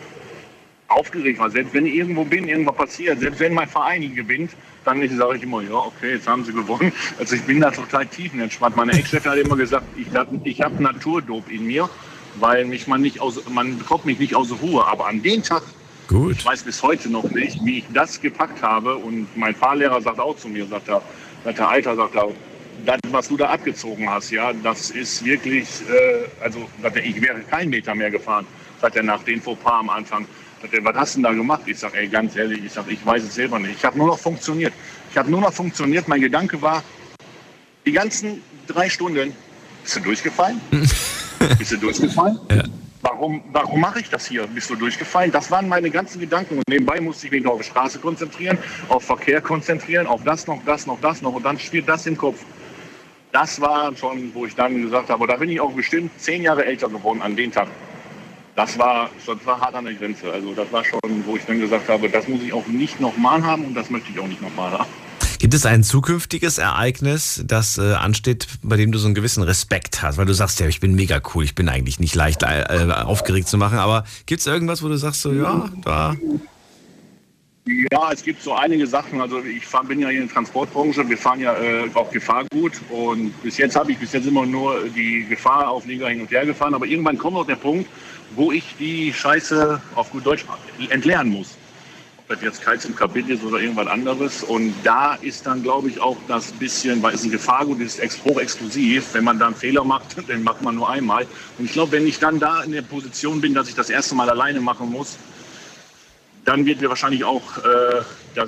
aufgeregt 0.89 1.39
war. 1.39 1.51
Selbst 1.51 1.75
wenn 1.75 1.87
ich 1.87 1.95
irgendwo 1.95 2.25
bin, 2.25 2.49
irgendwas 2.49 2.77
passiert, 2.77 3.21
selbst 3.21 3.41
wenn 3.41 3.55
mein 3.55 3.69
Verein 3.69 4.15
gewinnt, 4.15 4.53
dann 4.85 5.07
sage 5.17 5.37
ich 5.37 5.43
immer, 5.43 5.63
ja, 5.63 5.75
okay, 5.75 6.13
jetzt 6.13 6.29
haben 6.29 6.45
sie 6.45 6.53
gewonnen. 6.53 6.93
Also 7.19 7.35
ich 7.35 7.43
bin 7.43 7.61
da 7.61 7.71
total 7.71 8.07
tiefenentspannt. 8.07 8.77
Meine 8.77 8.93
Ex-Chefin 8.93 9.33
hat 9.33 9.39
immer 9.39 9.57
gesagt, 9.57 9.85
ich, 9.97 10.07
ich 10.45 10.63
habe 10.63 10.83
Naturdope 10.83 11.53
in 11.53 11.67
mir, 11.67 11.89
weil 12.37 12.65
mich 12.65 12.87
man 12.87 13.01
nicht 13.01 13.21
aus, 13.21 13.41
man 13.49 13.79
bekommt 13.79 14.07
mich 14.07 14.19
nicht 14.19 14.35
aus 14.35 14.49
der 14.49 14.59
Ruhe. 14.59 14.87
Aber 14.87 15.09
an 15.09 15.23
dem 15.23 15.43
Tag 15.43 15.63
Gut. 16.09 16.37
ich 16.37 16.45
weiß 16.45 16.63
bis 16.63 16.83
heute 16.83 17.11
noch 17.11 17.29
nicht, 17.31 17.65
wie 17.65 17.79
ich 17.79 17.85
das 17.93 18.21
gepackt 18.21 18.63
habe. 18.63 18.97
Und 18.97 19.27
mein 19.37 19.55
Fahrlehrer 19.55 20.01
sagt 20.01 20.21
auch 20.21 20.37
zu 20.37 20.49
mir, 20.49 20.67
sagt 20.67 20.89
er, 20.89 21.03
sagt 21.45 21.59
er 21.59 21.69
Alter, 21.69 21.97
sagt 21.97 22.15
er, 22.15 22.29
das, 22.85 22.99
was 23.11 23.29
du 23.29 23.37
da 23.37 23.47
abgezogen 23.51 24.09
hast, 24.09 24.31
ja, 24.31 24.53
das 24.53 24.91
ist 24.91 25.25
wirklich, 25.25 25.69
äh, 25.89 26.43
also 26.43 26.69
ich 27.03 27.21
wäre 27.21 27.41
keinen 27.41 27.71
Meter 27.71 27.95
mehr 27.95 28.11
gefahren. 28.11 28.47
Sagt 28.81 28.97
er 28.97 29.03
nach 29.03 29.23
den 29.23 29.41
Fauxpas 29.41 29.81
am 29.81 29.91
Anfang. 29.91 30.27
Er, 30.73 30.85
was 30.85 30.97
hast 30.97 31.15
du 31.15 31.19
denn 31.19 31.25
da 31.25 31.33
gemacht? 31.33 31.63
Ich 31.67 31.79
sage, 31.79 31.99
ey, 31.99 32.09
ganz 32.09 32.37
ehrlich, 32.37 32.65
ich 32.65 32.73
sage, 32.73 32.93
ich 32.93 33.05
weiß 33.05 33.23
es 33.23 33.35
selber 33.35 33.59
nicht. 33.59 33.77
Ich 33.77 33.85
habe 33.85 33.97
nur 33.97 34.09
noch 34.09 34.19
funktioniert. 34.19 34.73
Ich 35.11 35.17
habe 35.17 35.31
nur 35.31 35.41
noch 35.41 35.53
funktioniert. 35.53 36.09
Mein 36.09 36.21
Gedanke 36.21 36.61
war, 36.61 36.83
die 37.85 37.93
ganzen 37.93 38.43
drei 38.67 38.89
Stunden, 38.89 39.33
bist 39.83 39.97
du 39.97 40.01
durchgefallen? 40.01 40.61
bist 41.59 41.73
du 41.73 41.77
durchgefallen? 41.77 42.39
Ja. 42.51 42.65
Warum, 43.03 43.43
warum 43.53 43.81
mache 43.81 44.01
ich 44.01 44.11
das 44.11 44.27
hier? 44.27 44.47
Bist 44.49 44.69
du 44.69 44.75
durchgefallen? 44.75 45.31
Das 45.31 45.51
waren 45.51 45.69
meine 45.69 45.91
ganzen 45.91 46.19
Gedanken. 46.19 46.59
Und 46.59 46.69
nebenbei 46.69 47.01
musste 47.01 47.27
ich 47.27 47.33
mich 47.33 47.45
noch 47.45 47.53
auf 47.53 47.61
die 47.61 47.69
Straße 47.69 48.01
konzentrieren, 48.01 48.59
auf 48.89 49.05
Verkehr 49.05 49.41
konzentrieren, 49.41 50.09
auf 50.09 50.25
das 50.25 50.49
noch, 50.49 50.61
das 50.67 50.87
noch, 50.87 51.01
das 51.01 51.23
noch. 51.23 51.35
Und 51.35 51.45
dann 51.45 51.59
spielt 51.59 51.89
das 51.89 52.07
im 52.07 52.17
Kopf. 52.17 52.45
Das 53.39 53.61
war 53.61 53.95
schon, 53.95 54.33
wo 54.33 54.47
ich 54.47 54.55
dann 54.55 54.81
gesagt 54.81 55.11
habe, 55.11 55.27
da 55.27 55.37
bin 55.37 55.51
ich 55.51 55.61
auch 55.61 55.73
bestimmt 55.73 56.11
zehn 56.19 56.41
Jahre 56.41 56.65
älter 56.65 56.89
geworden 56.89 57.21
an 57.21 57.37
dem 57.37 57.53
Tag. 57.53 57.69
Das 58.55 58.79
war, 58.79 59.11
das 59.27 59.37
war 59.45 59.61
hart 59.61 59.75
an 59.75 59.85
der 59.85 59.93
Grenze. 59.93 60.33
Also 60.33 60.55
das 60.55 60.73
war 60.73 60.83
schon, 60.83 61.01
wo 61.27 61.37
ich 61.37 61.45
dann 61.45 61.61
gesagt 61.61 61.87
habe, 61.91 62.09
das 62.09 62.27
muss 62.29 62.41
ich 62.41 62.55
auch 62.55 62.67
nicht 62.67 62.99
nochmal 62.99 63.45
haben 63.45 63.67
und 63.67 63.75
das 63.75 63.91
möchte 63.91 64.11
ich 64.11 64.19
auch 64.19 64.27
nicht 64.27 64.41
nochmal 64.41 64.71
haben. 64.71 64.89
Gibt 65.39 65.53
es 65.53 65.67
ein 65.67 65.83
zukünftiges 65.83 66.57
Ereignis, 66.57 67.43
das 67.45 67.77
äh, 67.77 67.93
ansteht, 67.93 68.47
bei 68.63 68.79
dem 68.79 68.91
du 68.91 68.99
so 68.99 69.05
einen 69.05 69.15
gewissen 69.15 69.43
Respekt 69.43 70.01
hast? 70.01 70.17
Weil 70.17 70.25
du 70.25 70.33
sagst 70.33 70.59
ja, 70.61 70.67
ich 70.67 70.81
bin 70.81 70.95
mega 70.95 71.21
cool, 71.35 71.45
ich 71.45 71.55
bin 71.55 71.69
eigentlich 71.69 72.01
nicht 72.01 72.15
leicht 72.15 72.43
äh, 72.43 72.91
aufgeregt 72.91 73.49
zu 73.49 73.59
machen, 73.59 73.77
aber 73.77 74.05
gibt 74.25 74.41
es 74.41 74.47
irgendwas, 74.47 74.83
wo 74.83 74.89
du 74.89 74.97
sagst 74.97 75.21
so, 75.21 75.35
ja, 75.35 75.69
da... 75.85 76.17
Ja, 77.69 78.13
es 78.13 78.23
gibt 78.23 78.43
so 78.43 78.53
einige 78.55 78.87
Sachen. 78.87 79.21
Also 79.21 79.41
ich 79.43 79.67
fahr, 79.67 79.83
bin 79.83 79.99
ja 79.99 80.09
hier 80.09 80.21
in 80.21 80.27
der 80.27 80.35
Transportbranche, 80.35 81.09
wir 81.09 81.19
fahren 81.19 81.41
ja 81.41 81.57
äh, 81.57 81.91
auch 81.95 82.11
Gefahrgut 82.13 82.75
und 82.91 83.33
bis 83.43 83.59
jetzt 83.59 83.75
habe 83.75 83.91
ich 83.91 83.99
bis 83.99 84.13
jetzt 84.13 84.27
immer 84.27 84.47
nur 84.47 84.89
die 84.89 85.27
Gefahraufleger 85.29 86.09
hin 86.09 86.21
und 86.21 86.31
her 86.31 86.47
gefahren, 86.47 86.75
aber 86.75 86.87
irgendwann 86.87 87.19
kommt 87.19 87.37
auch 87.37 87.47
der 87.47 87.57
Punkt, 87.57 87.91
wo 88.37 88.53
ich 88.53 88.77
die 88.79 89.13
Scheiße 89.13 89.81
auf 89.97 90.11
gut 90.13 90.25
Deutsch 90.25 90.45
entleeren 90.91 91.29
muss 91.29 91.57
ob 92.29 92.35
das 92.35 92.43
jetzt 92.43 92.65
Kites 92.65 92.85
im 92.87 92.97
Kapitel 92.97 93.33
ist 93.33 93.45
oder 93.45 93.61
irgendwas 93.61 93.87
anderes. 93.87 94.43
Und 94.43 94.75
da 94.83 95.15
ist 95.15 95.47
dann, 95.47 95.63
glaube 95.63 95.89
ich, 95.89 96.01
auch 96.01 96.17
das 96.27 96.51
bisschen, 96.51 97.01
weil 97.01 97.15
es 97.15 97.23
ein 97.23 97.31
Gefahrgut 97.31 97.81
ist, 97.81 98.01
ex 98.01 98.19
hochexklusiv. 98.25 99.15
Wenn 99.15 99.23
man 99.23 99.39
da 99.39 99.47
einen 99.47 99.55
Fehler 99.55 99.85
macht, 99.85 100.17
dann 100.29 100.43
macht 100.43 100.61
man 100.63 100.75
nur 100.75 100.91
einmal. 100.91 101.25
Und 101.57 101.67
ich 101.67 101.73
glaube, 101.73 101.93
wenn 101.93 102.07
ich 102.07 102.19
dann 102.19 102.41
da 102.41 102.65
in 102.65 102.73
der 102.73 102.83
Position 102.83 103.41
bin, 103.41 103.55
dass 103.55 103.69
ich 103.69 103.77
das 103.77 103.91
erste 103.91 104.17
Mal 104.17 104.29
alleine 104.29 104.61
machen 104.61 104.91
muss, 104.91 105.19
dann 106.47 106.65
wird 106.65 106.81
mir 106.81 106.89
wahrscheinlich 106.89 107.25
auch 107.25 107.59
äh, 107.59 108.03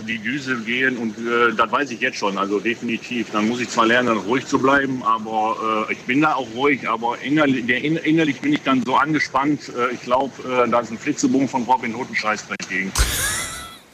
die 0.07 0.19
Düse 0.19 0.57
gehen 0.59 0.97
und 0.97 1.19
äh, 1.19 1.53
das 1.55 1.71
weiß 1.71 1.91
ich 1.91 2.01
jetzt 2.01 2.17
schon, 2.17 2.39
also 2.39 2.61
definitiv. 2.61 3.31
Dann 3.33 3.49
muss 3.49 3.61
ich 3.61 3.69
zwar 3.69 3.87
lernen, 3.87 4.17
ruhig 4.17 4.47
zu 4.47 4.59
bleiben, 4.59 5.03
aber 5.03 5.87
äh, 5.89 5.93
ich 5.93 5.99
bin 6.01 6.21
da 6.21 6.35
auch 6.35 6.47
ruhig, 6.55 6.89
aber 6.89 7.19
innerlich, 7.21 7.67
der, 7.67 7.83
innerlich 7.83 8.41
bin 8.41 8.53
ich 8.53 8.63
dann 8.63 8.83
so 8.85 8.95
angespannt. 8.95 9.73
Äh, 9.77 9.95
ich 9.95 10.03
glaube, 10.03 10.33
äh, 10.45 10.69
da 10.69 10.81
ist 10.81 10.91
ein 10.91 10.99
Flitzebogen 10.99 11.49
von 11.49 11.65
Robin 11.65 11.95
Hood 11.95 12.11
ein 12.11 12.17
Scheißdreck 12.17 12.69
gegen. 12.69 12.93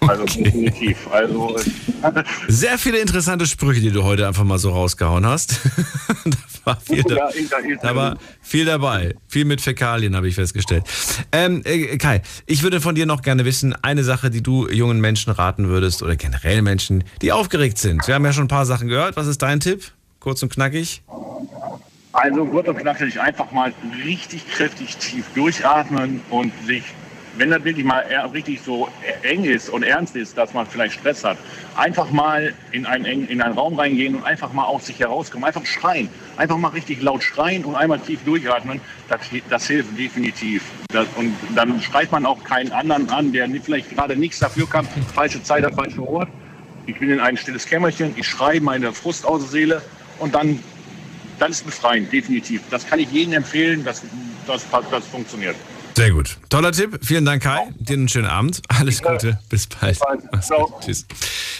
Also 0.08 0.24
definitiv. 0.24 0.96
Also, 1.10 1.56
Sehr 2.48 2.78
viele 2.78 2.98
interessante 2.98 3.46
Sprüche, 3.46 3.80
die 3.80 3.90
du 3.90 4.02
heute 4.02 4.26
einfach 4.26 4.44
mal 4.44 4.58
so 4.58 4.70
rausgehauen 4.70 5.26
hast. 5.26 5.60
da 6.24 6.36
war 6.64 6.80
viel, 6.80 7.02
da, 7.02 7.30
da 7.82 7.96
war 7.96 8.16
viel 8.40 8.64
dabei. 8.64 9.14
Viel 9.28 9.44
mit 9.44 9.60
Fäkalien, 9.60 10.16
habe 10.16 10.28
ich 10.28 10.34
festgestellt. 10.34 10.84
Ähm, 11.32 11.62
äh, 11.64 11.96
Kai, 11.98 12.22
ich 12.46 12.62
würde 12.62 12.80
von 12.80 12.94
dir 12.94 13.06
noch 13.06 13.22
gerne 13.22 13.44
wissen, 13.44 13.74
eine 13.82 14.04
Sache, 14.04 14.30
die 14.30 14.42
du 14.42 14.68
jungen 14.68 15.00
Menschen 15.00 15.32
raten 15.32 15.68
würdest 15.68 16.02
oder 16.02 16.16
generell 16.16 16.62
Menschen, 16.62 17.04
die 17.22 17.32
aufgeregt 17.32 17.78
sind. 17.78 18.06
Wir 18.06 18.14
haben 18.14 18.24
ja 18.24 18.32
schon 18.32 18.44
ein 18.44 18.48
paar 18.48 18.66
Sachen 18.66 18.88
gehört. 18.88 19.16
Was 19.16 19.26
ist 19.26 19.42
dein 19.42 19.60
Tipp? 19.60 19.92
Kurz 20.20 20.42
und 20.42 20.52
knackig. 20.52 21.02
Also 22.12 22.46
kurz 22.46 22.68
und 22.68 22.78
knackig 22.78 23.20
einfach 23.20 23.50
mal 23.50 23.74
richtig 24.04 24.48
kräftig 24.48 24.96
tief 24.96 25.26
durchatmen 25.34 26.20
und 26.30 26.52
sich 26.66 26.84
wenn 27.36 27.50
das 27.50 27.64
wirklich 27.64 27.84
mal 27.84 28.00
richtig 28.32 28.62
so 28.62 28.88
eng 29.22 29.44
ist 29.44 29.68
und 29.68 29.82
ernst 29.82 30.16
ist, 30.16 30.36
dass 30.36 30.52
man 30.54 30.66
vielleicht 30.66 30.94
Stress 30.94 31.24
hat, 31.24 31.36
einfach 31.76 32.10
mal 32.10 32.54
in 32.72 32.86
einen, 32.86 33.28
in 33.28 33.40
einen 33.40 33.54
Raum 33.58 33.78
reingehen 33.78 34.16
und 34.16 34.24
einfach 34.24 34.52
mal 34.52 34.64
aus 34.64 34.86
sich 34.86 34.98
herauskommen, 35.00 35.44
einfach 35.44 35.66
schreien, 35.66 36.08
einfach 36.36 36.56
mal 36.56 36.68
richtig 36.68 37.02
laut 37.02 37.22
schreien 37.22 37.64
und 37.64 37.74
einmal 37.74 37.98
tief 37.98 38.20
durchatmen, 38.24 38.80
das, 39.08 39.20
das 39.50 39.66
hilft 39.66 39.98
definitiv. 39.98 40.64
Das, 40.88 41.06
und 41.16 41.34
dann 41.54 41.80
schreit 41.80 42.12
man 42.12 42.26
auch 42.26 42.42
keinen 42.44 42.72
anderen 42.72 43.08
an, 43.10 43.32
der 43.32 43.48
vielleicht 43.62 43.90
gerade 43.94 44.16
nichts 44.16 44.38
dafür 44.38 44.68
kann, 44.68 44.86
falsche 45.14 45.42
Zeit 45.42 45.64
am 45.64 45.74
Ort. 46.06 46.28
Ich 46.86 46.98
bin 46.98 47.10
in 47.10 47.20
ein 47.20 47.36
stilles 47.36 47.66
Kämmerchen, 47.66 48.12
ich 48.16 48.28
schreie 48.28 48.60
meine 48.60 48.92
Frust 48.92 49.24
aus 49.24 49.40
der 49.42 49.50
Seele 49.50 49.82
und 50.18 50.34
dann, 50.34 50.58
dann 51.38 51.50
ist 51.50 51.64
befreiend, 51.64 52.12
definitiv. 52.12 52.62
Das 52.70 52.86
kann 52.86 52.98
ich 52.98 53.10
jedem 53.10 53.32
empfehlen, 53.34 53.84
das, 53.84 54.02
das, 54.46 54.66
das 54.90 55.06
funktioniert. 55.06 55.56
Sehr 55.96 56.10
gut. 56.10 56.38
Toller 56.48 56.72
Tipp. 56.72 56.98
Vielen 57.02 57.24
Dank, 57.24 57.44
Kai. 57.44 57.68
Dir 57.78 57.94
einen 57.94 58.08
schönen 58.08 58.26
Abend. 58.26 58.60
Alles 58.66 59.00
Gute. 59.00 59.38
Bis 59.48 59.68
bald. 59.68 60.00
Tschüss. 60.80 61.06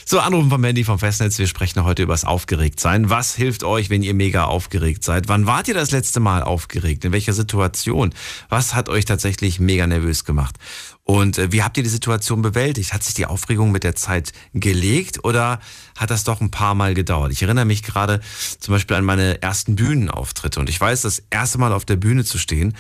So, 0.04 0.18
Anrufen 0.18 0.50
vom 0.50 0.64
Handy 0.64 0.82
vom 0.82 0.98
Festnetz. 0.98 1.38
Wir 1.38 1.46
sprechen 1.46 1.84
heute 1.84 2.02
über 2.02 2.14
das 2.14 2.24
Aufgeregtsein. 2.24 3.10
Was 3.10 3.36
hilft 3.36 3.62
euch, 3.62 3.90
wenn 3.90 4.02
ihr 4.02 4.12
mega 4.12 4.44
aufgeregt 4.44 5.04
seid? 5.04 5.28
Wann 5.28 5.46
wart 5.46 5.68
ihr 5.68 5.74
das 5.74 5.92
letzte 5.92 6.18
Mal 6.18 6.42
aufgeregt? 6.42 7.04
In 7.04 7.12
welcher 7.12 7.32
Situation? 7.32 8.12
Was 8.48 8.74
hat 8.74 8.88
euch 8.88 9.04
tatsächlich 9.04 9.60
mega 9.60 9.86
nervös 9.86 10.24
gemacht? 10.24 10.56
Und 11.04 11.38
äh, 11.38 11.52
wie 11.52 11.62
habt 11.62 11.76
ihr 11.76 11.84
die 11.84 11.88
Situation 11.88 12.42
bewältigt? 12.42 12.92
Hat 12.92 13.04
sich 13.04 13.14
die 13.14 13.26
Aufregung 13.26 13.70
mit 13.70 13.84
der 13.84 13.94
Zeit 13.94 14.32
gelegt 14.52 15.22
oder 15.22 15.60
hat 15.96 16.10
das 16.10 16.24
doch 16.24 16.40
ein 16.40 16.50
paar 16.50 16.74
Mal 16.74 16.94
gedauert? 16.94 17.30
Ich 17.30 17.42
erinnere 17.42 17.66
mich 17.66 17.84
gerade 17.84 18.20
zum 18.58 18.72
Beispiel 18.72 18.96
an 18.96 19.04
meine 19.04 19.40
ersten 19.42 19.76
Bühnenauftritte 19.76 20.58
und 20.58 20.68
ich 20.68 20.80
weiß, 20.80 21.02
das 21.02 21.22
erste 21.30 21.58
Mal 21.58 21.72
auf 21.72 21.84
der 21.84 21.96
Bühne 21.96 22.24
zu 22.24 22.38
stehen, 22.38 22.74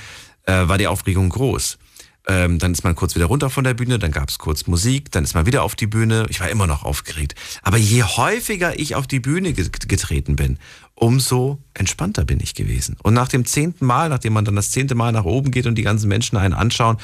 äh, 0.46 0.68
war 0.68 0.78
die 0.78 0.86
Aufregung 0.86 1.28
groß. 1.28 1.78
Ähm, 2.26 2.58
dann 2.58 2.72
ist 2.72 2.84
man 2.84 2.94
kurz 2.94 3.14
wieder 3.14 3.26
runter 3.26 3.50
von 3.50 3.64
der 3.64 3.74
Bühne, 3.74 3.98
dann 3.98 4.10
gab 4.10 4.30
es 4.30 4.38
kurz 4.38 4.66
Musik, 4.66 5.12
dann 5.12 5.24
ist 5.24 5.34
man 5.34 5.44
wieder 5.44 5.62
auf 5.62 5.74
die 5.74 5.86
Bühne. 5.86 6.26
Ich 6.30 6.40
war 6.40 6.48
immer 6.48 6.66
noch 6.66 6.82
aufgeregt. 6.84 7.34
Aber 7.62 7.76
je 7.76 8.02
häufiger 8.02 8.78
ich 8.78 8.94
auf 8.94 9.06
die 9.06 9.20
Bühne 9.20 9.52
getreten 9.52 10.34
bin, 10.34 10.58
umso 10.94 11.62
entspannter 11.74 12.24
bin 12.24 12.40
ich 12.40 12.54
gewesen. 12.54 12.96
Und 13.02 13.12
nach 13.12 13.28
dem 13.28 13.44
zehnten 13.44 13.84
Mal, 13.84 14.08
nachdem 14.08 14.32
man 14.32 14.46
dann 14.46 14.56
das 14.56 14.70
zehnte 14.70 14.94
Mal 14.94 15.12
nach 15.12 15.24
oben 15.24 15.50
geht 15.50 15.66
und 15.66 15.74
die 15.76 15.82
ganzen 15.82 16.08
Menschen 16.08 16.38
einen 16.38 16.54
anschauen, 16.54 16.96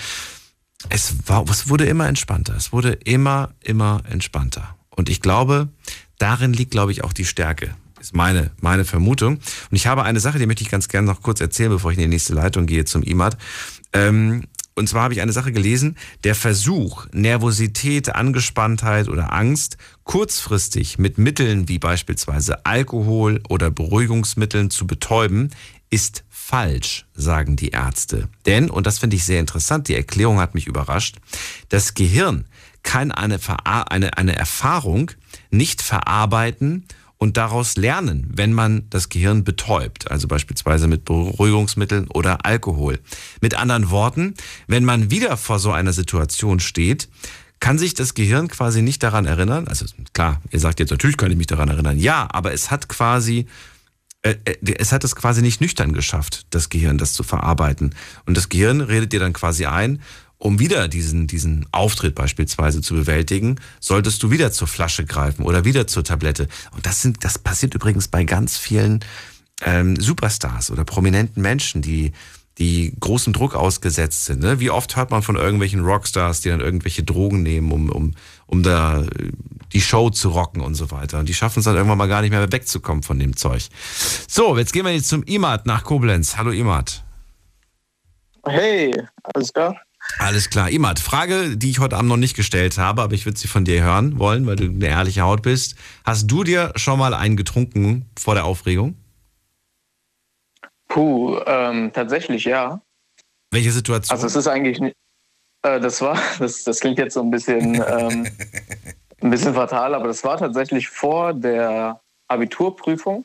es, 0.88 1.14
war, 1.26 1.45
es 1.51 1.68
wurde 1.68 1.84
immer 1.84 2.09
entspannter. 2.09 2.57
Es 2.57 2.72
wurde 2.72 2.93
immer, 2.93 3.51
immer 3.61 4.03
entspannter. 4.09 4.74
Und 4.88 5.11
ich 5.11 5.20
glaube, 5.20 5.68
darin 6.16 6.55
liegt, 6.55 6.70
glaube 6.70 6.93
ich, 6.93 7.05
auch 7.05 7.12
die 7.12 7.26
Stärke 7.26 7.74
ist 8.11 8.17
meine, 8.17 8.51
meine 8.61 8.85
Vermutung. 8.85 9.37
Und 9.37 9.77
ich 9.77 9.87
habe 9.87 10.03
eine 10.03 10.19
Sache, 10.19 10.39
die 10.39 10.47
möchte 10.47 10.65
ich 10.65 10.71
ganz 10.71 10.89
gerne 10.89 11.07
noch 11.07 11.23
kurz 11.23 11.41
erzählen, 11.41 11.71
bevor 11.71 11.93
ich 11.93 11.99
in 11.99 12.03
die 12.03 12.09
nächste 12.09 12.35
Leitung 12.35 12.67
gehe 12.67 12.85
zum 12.85 13.05
IMAD. 13.05 13.37
Ähm, 13.93 14.45
und 14.75 14.89
zwar 14.89 15.05
habe 15.05 15.15
ich 15.15 15.21
eine 15.21 15.33
Sache 15.33 15.53
gelesen, 15.53 15.97
der 16.25 16.35
Versuch, 16.35 17.07
Nervosität, 17.13 18.15
Angespanntheit 18.15 19.09
oder 19.09 19.33
Angst 19.33 19.77
kurzfristig 20.05 20.99
mit 20.99 21.19
Mitteln 21.19 21.69
wie 21.69 21.79
beispielsweise 21.79 22.65
Alkohol 22.67 23.43
oder 23.49 23.71
Beruhigungsmitteln 23.71 24.71
zu 24.71 24.87
betäuben, 24.87 25.51
ist 25.91 26.25
falsch, 26.31 27.07
sagen 27.15 27.57
die 27.57 27.71
Ärzte. 27.71 28.29
Denn, 28.47 28.71
und 28.71 28.87
das 28.87 28.99
finde 28.99 29.17
ich 29.17 29.25
sehr 29.25 29.41
interessant, 29.41 29.89
die 29.89 29.95
Erklärung 29.95 30.39
hat 30.39 30.55
mich 30.55 30.67
überrascht, 30.67 31.17
das 31.69 31.95
Gehirn 31.95 32.47
kann 32.82 33.12
eine, 33.12 33.39
eine, 33.65 34.16
eine 34.16 34.37
Erfahrung 34.37 35.11
nicht 35.51 35.82
verarbeiten 35.82 36.87
und 37.20 37.36
daraus 37.36 37.76
lernen, 37.76 38.26
wenn 38.34 38.55
man 38.55 38.88
das 38.88 39.10
Gehirn 39.10 39.44
betäubt, 39.44 40.10
also 40.10 40.26
beispielsweise 40.26 40.88
mit 40.88 41.05
Beruhigungsmitteln 41.05 42.09
oder 42.09 42.47
Alkohol. 42.47 42.98
Mit 43.42 43.55
anderen 43.55 43.90
Worten, 43.90 44.34
wenn 44.66 44.84
man 44.84 45.10
wieder 45.10 45.36
vor 45.36 45.59
so 45.59 45.70
einer 45.70 45.92
Situation 45.92 46.60
steht, 46.60 47.09
kann 47.60 47.78
sich 47.78 47.92
das 47.92 48.14
Gehirn 48.14 48.48
quasi 48.48 48.80
nicht 48.80 49.02
daran 49.02 49.26
erinnern, 49.26 49.68
also 49.68 49.84
klar, 50.14 50.40
ihr 50.51 50.60
sagt 50.60 50.80
jetzt 50.80 50.90
natürlich 50.90 51.18
kann 51.18 51.30
ich 51.30 51.36
mich 51.36 51.47
daran 51.47 51.68
erinnern, 51.68 51.98
ja, 51.98 52.26
aber 52.32 52.52
es 52.55 52.70
hat 52.70 52.88
quasi 52.88 53.47
äh, 54.22 54.36
äh, 54.47 54.56
es 54.78 54.92
hat 54.92 55.05
es 55.05 55.14
quasi 55.14 55.42
nicht 55.42 55.60
nüchtern 55.60 55.92
geschafft, 55.92 56.47
das 56.51 56.70
Gehirn 56.70 56.97
das 56.97 57.12
zu 57.12 57.22
verarbeiten. 57.22 57.94
Und 58.24 58.36
das 58.36 58.48
Gehirn 58.48 58.80
redet 58.80 59.12
dir 59.12 59.20
dann 59.20 59.32
quasi 59.34 59.66
ein, 59.66 60.01
um 60.41 60.59
wieder 60.59 60.89
diesen, 60.89 61.27
diesen 61.27 61.67
Auftritt 61.71 62.15
beispielsweise 62.15 62.81
zu 62.81 62.95
bewältigen, 62.95 63.57
solltest 63.79 64.23
du 64.23 64.31
wieder 64.31 64.51
zur 64.51 64.67
Flasche 64.67 65.05
greifen 65.05 65.45
oder 65.45 65.65
wieder 65.67 65.87
zur 65.87 66.03
Tablette. 66.03 66.49
Und 66.73 66.87
das 66.87 67.03
sind, 67.03 67.23
das 67.25 67.39
passiert 67.39 67.75
übrigens 67.75 68.09
bei 68.09 68.25
ganz 68.25 68.57
vielen 68.57 69.01
ähm, 69.62 69.97
Superstars 70.01 70.71
oder 70.71 70.85
prominenten 70.85 71.43
Menschen, 71.43 71.83
die 71.83 72.12
die 72.57 72.95
großen 72.99 73.35
Druck 73.35 73.55
ausgesetzt 73.55 74.25
sind. 74.25 74.41
Ne? 74.41 74.61
Wie 74.61 74.71
oft 74.71 74.97
hört 74.97 75.11
man 75.11 75.23
von 75.23 75.37
irgendwelchen 75.37 75.85
Rockstars, 75.85 76.41
die 76.41 76.49
dann 76.49 76.61
irgendwelche 76.61 77.03
Drogen 77.03 77.43
nehmen, 77.43 77.71
um, 77.71 77.91
um, 77.91 78.15
um 78.47 78.62
da 78.62 79.05
die 79.73 79.81
Show 79.81 80.09
zu 80.09 80.31
rocken 80.31 80.62
und 80.62 80.75
so 80.75 80.91
weiter. 80.91 81.19
Und 81.19 81.29
die 81.29 81.35
schaffen 81.35 81.61
es 81.61 81.67
dann 81.67 81.77
irgendwann 81.77 81.99
mal 81.99 82.09
gar 82.09 82.23
nicht 82.23 82.31
mehr 82.31 82.51
wegzukommen 82.51 83.03
von 83.03 83.19
dem 83.19 83.37
Zeug. 83.37 83.69
So, 84.27 84.57
jetzt 84.57 84.73
gehen 84.73 84.87
wir 84.87 84.93
jetzt 84.93 85.09
zum 85.09 85.23
Imad 85.25 85.67
nach 85.67 85.85
Koblenz. 85.85 86.39
Hallo 86.39 86.51
Imad. 86.51 87.05
Hey, 88.47 88.95
alles 89.23 89.53
klar? 89.53 89.77
Alles 90.18 90.51
klar. 90.51 90.70
Imad, 90.70 90.98
Frage, 90.98 91.56
die 91.56 91.70
ich 91.70 91.78
heute 91.78 91.97
Abend 91.97 92.09
noch 92.09 92.16
nicht 92.16 92.36
gestellt 92.36 92.78
habe, 92.78 93.02
aber 93.02 93.14
ich 93.14 93.27
würde 93.27 93.39
sie 93.39 93.48
von 93.48 93.64
dir 93.64 93.82
hören 93.82 94.18
wollen, 94.18 94.47
weil 94.47 94.56
du 94.56 94.64
eine 94.64 94.86
ehrliche 94.86 95.22
Haut 95.22 95.43
bist. 95.43 95.77
Hast 96.05 96.31
du 96.31 96.44
dir 96.44 96.72
schon 96.77 96.98
mal 96.98 97.14
einen 97.14 97.36
getrunken 97.36 98.06
vor 98.18 98.35
der 98.35 98.44
Aufregung? 98.44 98.97
Puh, 100.89 101.39
ähm, 101.47 101.93
tatsächlich 101.93 102.44
ja. 102.44 102.81
Welche 103.51 103.70
Situation? 103.72 104.14
Also 104.14 104.27
es 104.27 104.36
ist 104.36 104.47
eigentlich 104.47 104.81
nicht, 104.81 104.97
äh, 105.62 105.81
das 105.81 106.01
war, 106.01 106.18
das, 106.39 106.64
das 106.64 106.81
klingt 106.81 106.98
jetzt 106.98 107.14
so 107.14 107.20
ein 107.20 107.31
bisschen, 107.31 107.74
ähm, 107.74 108.27
ein 109.20 109.31
bisschen 109.31 109.55
fatal, 109.55 109.94
aber 109.94 110.09
das 110.09 110.24
war 110.24 110.39
tatsächlich 110.39 110.89
vor 110.89 111.32
der 111.35 112.01
Abiturprüfung. 112.28 113.24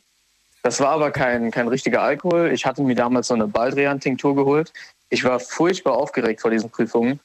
Das 0.63 0.79
war 0.79 0.89
aber 0.89 1.11
kein, 1.11 1.51
kein 1.51 1.67
richtiger 1.67 2.01
Alkohol. 2.01 2.51
Ich 2.51 2.65
hatte 2.65 2.81
mir 2.81 2.95
damals 2.95 3.27
so 3.27 3.35
eine 3.35 3.47
Baldrian-Tinktur 3.47 4.35
geholt. 4.35 4.73
Ich 5.09 5.23
war 5.23 5.39
furchtbar 5.39 5.93
aufgeregt 5.93 6.41
vor 6.41 6.51
diesen 6.51 6.69
Prüfungen, 6.69 7.19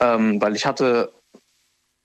ähm, 0.00 0.40
weil 0.40 0.56
ich 0.56 0.66
hatte 0.66 1.12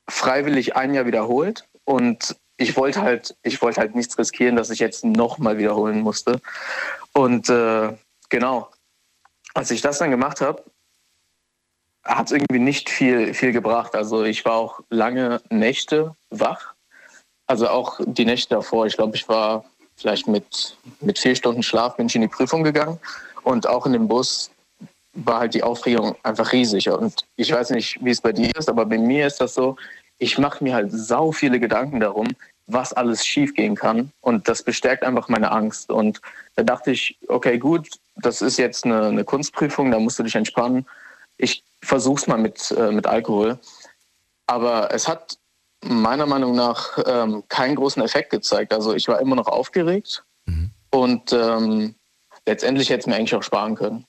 freiwillig 0.09 0.75
ein 0.75 0.93
Jahr 0.93 1.05
wiederholt 1.05 1.67
und 1.85 2.35
ich 2.57 2.75
wollte 2.77 3.01
halt, 3.01 3.35
ich 3.43 3.61
wollte 3.61 3.81
halt 3.81 3.95
nichts 3.95 4.17
riskieren, 4.17 4.55
dass 4.55 4.69
ich 4.69 4.79
jetzt 4.79 5.03
nochmal 5.03 5.57
wiederholen 5.57 6.01
musste. 6.01 6.39
Und 7.13 7.49
äh, 7.49 7.93
genau, 8.29 8.69
als 9.53 9.71
ich 9.71 9.81
das 9.81 9.99
dann 9.99 10.11
gemacht 10.11 10.41
habe, 10.41 10.63
hat 12.03 12.27
es 12.27 12.31
irgendwie 12.31 12.59
nicht 12.59 12.89
viel, 12.89 13.33
viel 13.33 13.51
gebracht. 13.51 13.95
Also 13.95 14.23
ich 14.23 14.43
war 14.45 14.55
auch 14.55 14.81
lange 14.89 15.41
Nächte 15.49 16.15
wach. 16.29 16.73
Also 17.47 17.69
auch 17.69 17.99
die 18.05 18.25
Nächte 18.25 18.55
davor. 18.55 18.85
Ich 18.85 18.95
glaube, 18.95 19.15
ich 19.15 19.27
war 19.29 19.65
vielleicht 19.95 20.27
mit, 20.27 20.77
mit 20.99 21.19
vier 21.19 21.35
Stunden 21.35 21.63
Schlaf 21.63 21.95
bin 21.95 22.07
ich 22.07 22.15
in 22.15 22.21
die 22.21 22.27
Prüfung 22.27 22.63
gegangen. 22.63 22.99
Und 23.43 23.67
auch 23.67 23.85
in 23.85 23.93
dem 23.93 24.07
Bus 24.07 24.51
war 25.13 25.39
halt 25.39 25.53
die 25.53 25.63
Aufregung 25.63 26.15
einfach 26.23 26.51
riesig. 26.51 26.89
Und 26.89 27.25
ich 27.35 27.51
weiß 27.51 27.69
nicht, 27.71 28.03
wie 28.03 28.11
es 28.11 28.21
bei 28.21 28.31
dir 28.31 28.51
ist, 28.55 28.69
aber 28.69 28.85
bei 28.85 28.97
mir 28.97 29.27
ist 29.27 29.39
das 29.39 29.53
so, 29.53 29.75
ich 30.17 30.37
mache 30.37 30.63
mir 30.63 30.73
halt 30.73 30.91
sau 30.91 31.31
viele 31.31 31.59
Gedanken 31.59 31.99
darum, 31.99 32.27
was 32.67 32.93
alles 32.93 33.25
schiefgehen 33.25 33.75
kann. 33.75 34.11
Und 34.21 34.47
das 34.47 34.63
bestärkt 34.63 35.03
einfach 35.03 35.29
meine 35.29 35.51
Angst. 35.51 35.91
Und 35.91 36.21
da 36.55 36.63
dachte 36.63 36.91
ich, 36.91 37.17
okay, 37.27 37.57
gut, 37.57 37.89
das 38.15 38.41
ist 38.41 38.57
jetzt 38.57 38.85
eine, 38.85 39.07
eine 39.07 39.23
Kunstprüfung, 39.23 39.91
da 39.91 39.99
musst 39.99 40.19
du 40.19 40.23
dich 40.23 40.35
entspannen. 40.35 40.85
Ich 41.37 41.63
versuch's 41.81 42.27
mal 42.27 42.37
mit, 42.37 42.71
äh, 42.71 42.91
mit 42.91 43.05
Alkohol. 43.05 43.59
Aber 44.47 44.93
es 44.93 45.07
hat 45.07 45.37
meiner 45.83 46.25
Meinung 46.25 46.55
nach 46.55 46.97
ähm, 47.05 47.43
keinen 47.49 47.75
großen 47.75 48.01
Effekt 48.01 48.29
gezeigt. 48.29 48.73
Also 48.73 48.93
ich 48.93 49.07
war 49.07 49.19
immer 49.19 49.35
noch 49.35 49.47
aufgeregt 49.47 50.23
mhm. 50.45 50.69
und 50.91 51.33
ähm, 51.33 51.95
letztendlich 52.45 52.89
hätte 52.89 53.01
es 53.01 53.07
mir 53.07 53.15
eigentlich 53.15 53.35
auch 53.35 53.43
sparen 53.43 53.75
können. 53.75 54.05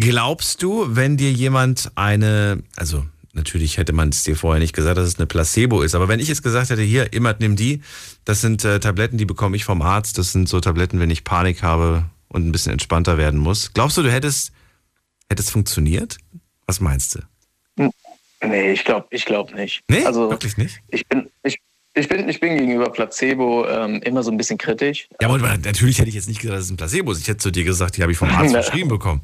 Glaubst 0.00 0.62
du, 0.62 0.84
wenn 0.88 1.16
dir 1.16 1.32
jemand 1.32 1.90
eine, 1.94 2.62
also 2.76 3.06
natürlich 3.32 3.78
hätte 3.78 3.92
man 3.92 4.10
es 4.10 4.24
dir 4.24 4.36
vorher 4.36 4.60
nicht 4.60 4.74
gesagt, 4.74 4.98
dass 4.98 5.08
es 5.08 5.18
eine 5.18 5.26
Placebo 5.26 5.82
ist, 5.82 5.94
aber 5.94 6.08
wenn 6.08 6.20
ich 6.20 6.28
jetzt 6.28 6.42
gesagt 6.42 6.70
hätte, 6.70 6.82
hier, 6.82 7.12
immer 7.12 7.34
nimm 7.38 7.56
die, 7.56 7.82
das 8.24 8.40
sind 8.40 8.64
äh, 8.64 8.78
Tabletten, 8.78 9.16
die 9.16 9.24
bekomme 9.24 9.56
ich 9.56 9.64
vom 9.64 9.80
Arzt, 9.82 10.18
das 10.18 10.32
sind 10.32 10.48
so 10.48 10.60
Tabletten, 10.60 11.00
wenn 11.00 11.10
ich 11.10 11.24
Panik 11.24 11.62
habe 11.62 12.04
und 12.28 12.46
ein 12.46 12.52
bisschen 12.52 12.72
entspannter 12.72 13.16
werden 13.16 13.40
muss. 13.40 13.72
Glaubst 13.72 13.96
du, 13.96 14.02
du 14.02 14.12
hättest, 14.12 14.52
hättest 15.30 15.50
funktioniert? 15.50 16.18
Was 16.66 16.80
meinst 16.80 17.14
du? 17.14 17.90
Nee, 18.42 18.72
ich 18.72 18.84
glaube 18.84 19.06
ich 19.10 19.24
glaub 19.24 19.54
nicht. 19.54 19.82
Nee, 19.88 20.04
also, 20.04 20.30
wirklich 20.30 20.56
nicht? 20.58 20.80
Ich 20.88 21.06
bin, 21.06 21.30
ich, 21.42 21.58
ich 21.96 22.08
bin, 22.08 22.28
ich 22.28 22.40
bin 22.40 22.56
gegenüber 22.56 22.90
Placebo 22.90 23.66
ähm, 23.66 24.02
immer 24.02 24.22
so 24.22 24.30
ein 24.30 24.36
bisschen 24.36 24.58
kritisch. 24.58 25.08
Ja, 25.20 25.28
aber 25.28 25.38
natürlich 25.38 25.98
hätte 25.98 26.08
ich 26.08 26.14
jetzt 26.14 26.28
nicht 26.28 26.40
gesagt, 26.40 26.58
dass 26.58 26.66
es 26.66 26.70
ein 26.70 26.76
Placebo 26.76 27.10
ist. 27.12 27.20
Ich 27.20 27.28
hätte 27.28 27.38
zu 27.38 27.50
dir 27.50 27.64
gesagt, 27.64 27.96
die 27.96 28.02
habe 28.02 28.12
ich 28.12 28.18
vom 28.18 28.28
Arzt 28.28 28.52
verschrieben 28.52 28.88
bekommen. 28.88 29.22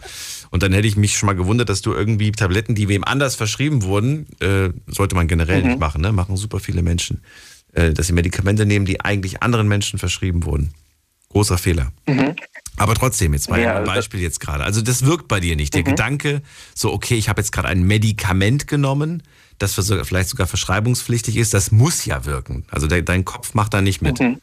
Und 0.51 0.63
dann 0.63 0.73
hätte 0.73 0.89
ich 0.89 0.97
mich 0.97 1.17
schon 1.17 1.27
mal 1.27 1.35
gewundert, 1.35 1.69
dass 1.69 1.83
du 1.83 1.93
irgendwie 1.93 2.33
Tabletten, 2.33 2.75
die 2.75 2.89
wem 2.89 3.05
anders 3.05 3.37
verschrieben 3.37 3.83
wurden, 3.83 4.27
äh, 4.41 4.71
sollte 4.87 5.15
man 5.15 5.29
generell 5.29 5.63
mhm. 5.63 5.69
nicht 5.69 5.81
machen, 5.81 6.01
ne? 6.01 6.13
Machen 6.13 6.37
super 6.37 6.61
viele 6.61 6.83
Menschen. 6.83 7.23
Äh, 7.75 7.93
dass 7.93 8.07
sie 8.07 8.15
Medikamente 8.15 8.65
nehmen, 8.65 8.87
die 8.87 9.01
eigentlich 9.01 9.43
anderen 9.43 9.69
Menschen 9.69 9.99
verschrieben 9.99 10.45
wurden. 10.45 10.73
Großer 11.29 11.59
Fehler. 11.59 11.93
Mhm. 12.07 12.37
Aber 12.77 12.95
trotzdem, 12.95 13.35
jetzt 13.35 13.51
mal 13.51 13.61
ja, 13.61 13.79
ein 13.79 13.85
Beispiel 13.85 14.21
jetzt 14.21 14.41
gerade. 14.41 14.65
Also 14.65 14.83
das 14.83 15.05
wirkt 15.05 15.29
bei 15.29 15.41
dir 15.41 15.57
nicht. 15.57 15.75
Der 15.75 15.83
mhm. 15.83 15.87
Gedanke, 15.87 16.43
so 16.75 16.93
okay, 16.93 17.15
ich 17.15 17.29
habe 17.29 17.41
jetzt 17.41 17.53
gerade 17.53 17.69
ein 17.69 17.83
Medikament 17.83 18.67
genommen, 18.67 19.23
das 19.63 19.75
vielleicht 19.75 20.29
sogar 20.29 20.47
verschreibungspflichtig 20.47 21.37
ist, 21.37 21.55
das 21.55 21.71
muss 21.71 22.05
ja 22.05 22.25
wirken. 22.25 22.65
Also 22.71 22.87
de 22.87 23.03
dein 23.03 23.25
Kopf 23.25 23.55
macht 23.55 23.75
da 23.75 23.81
nicht 23.81 24.03
mit. 24.03 24.21
Mhm. 24.21 24.41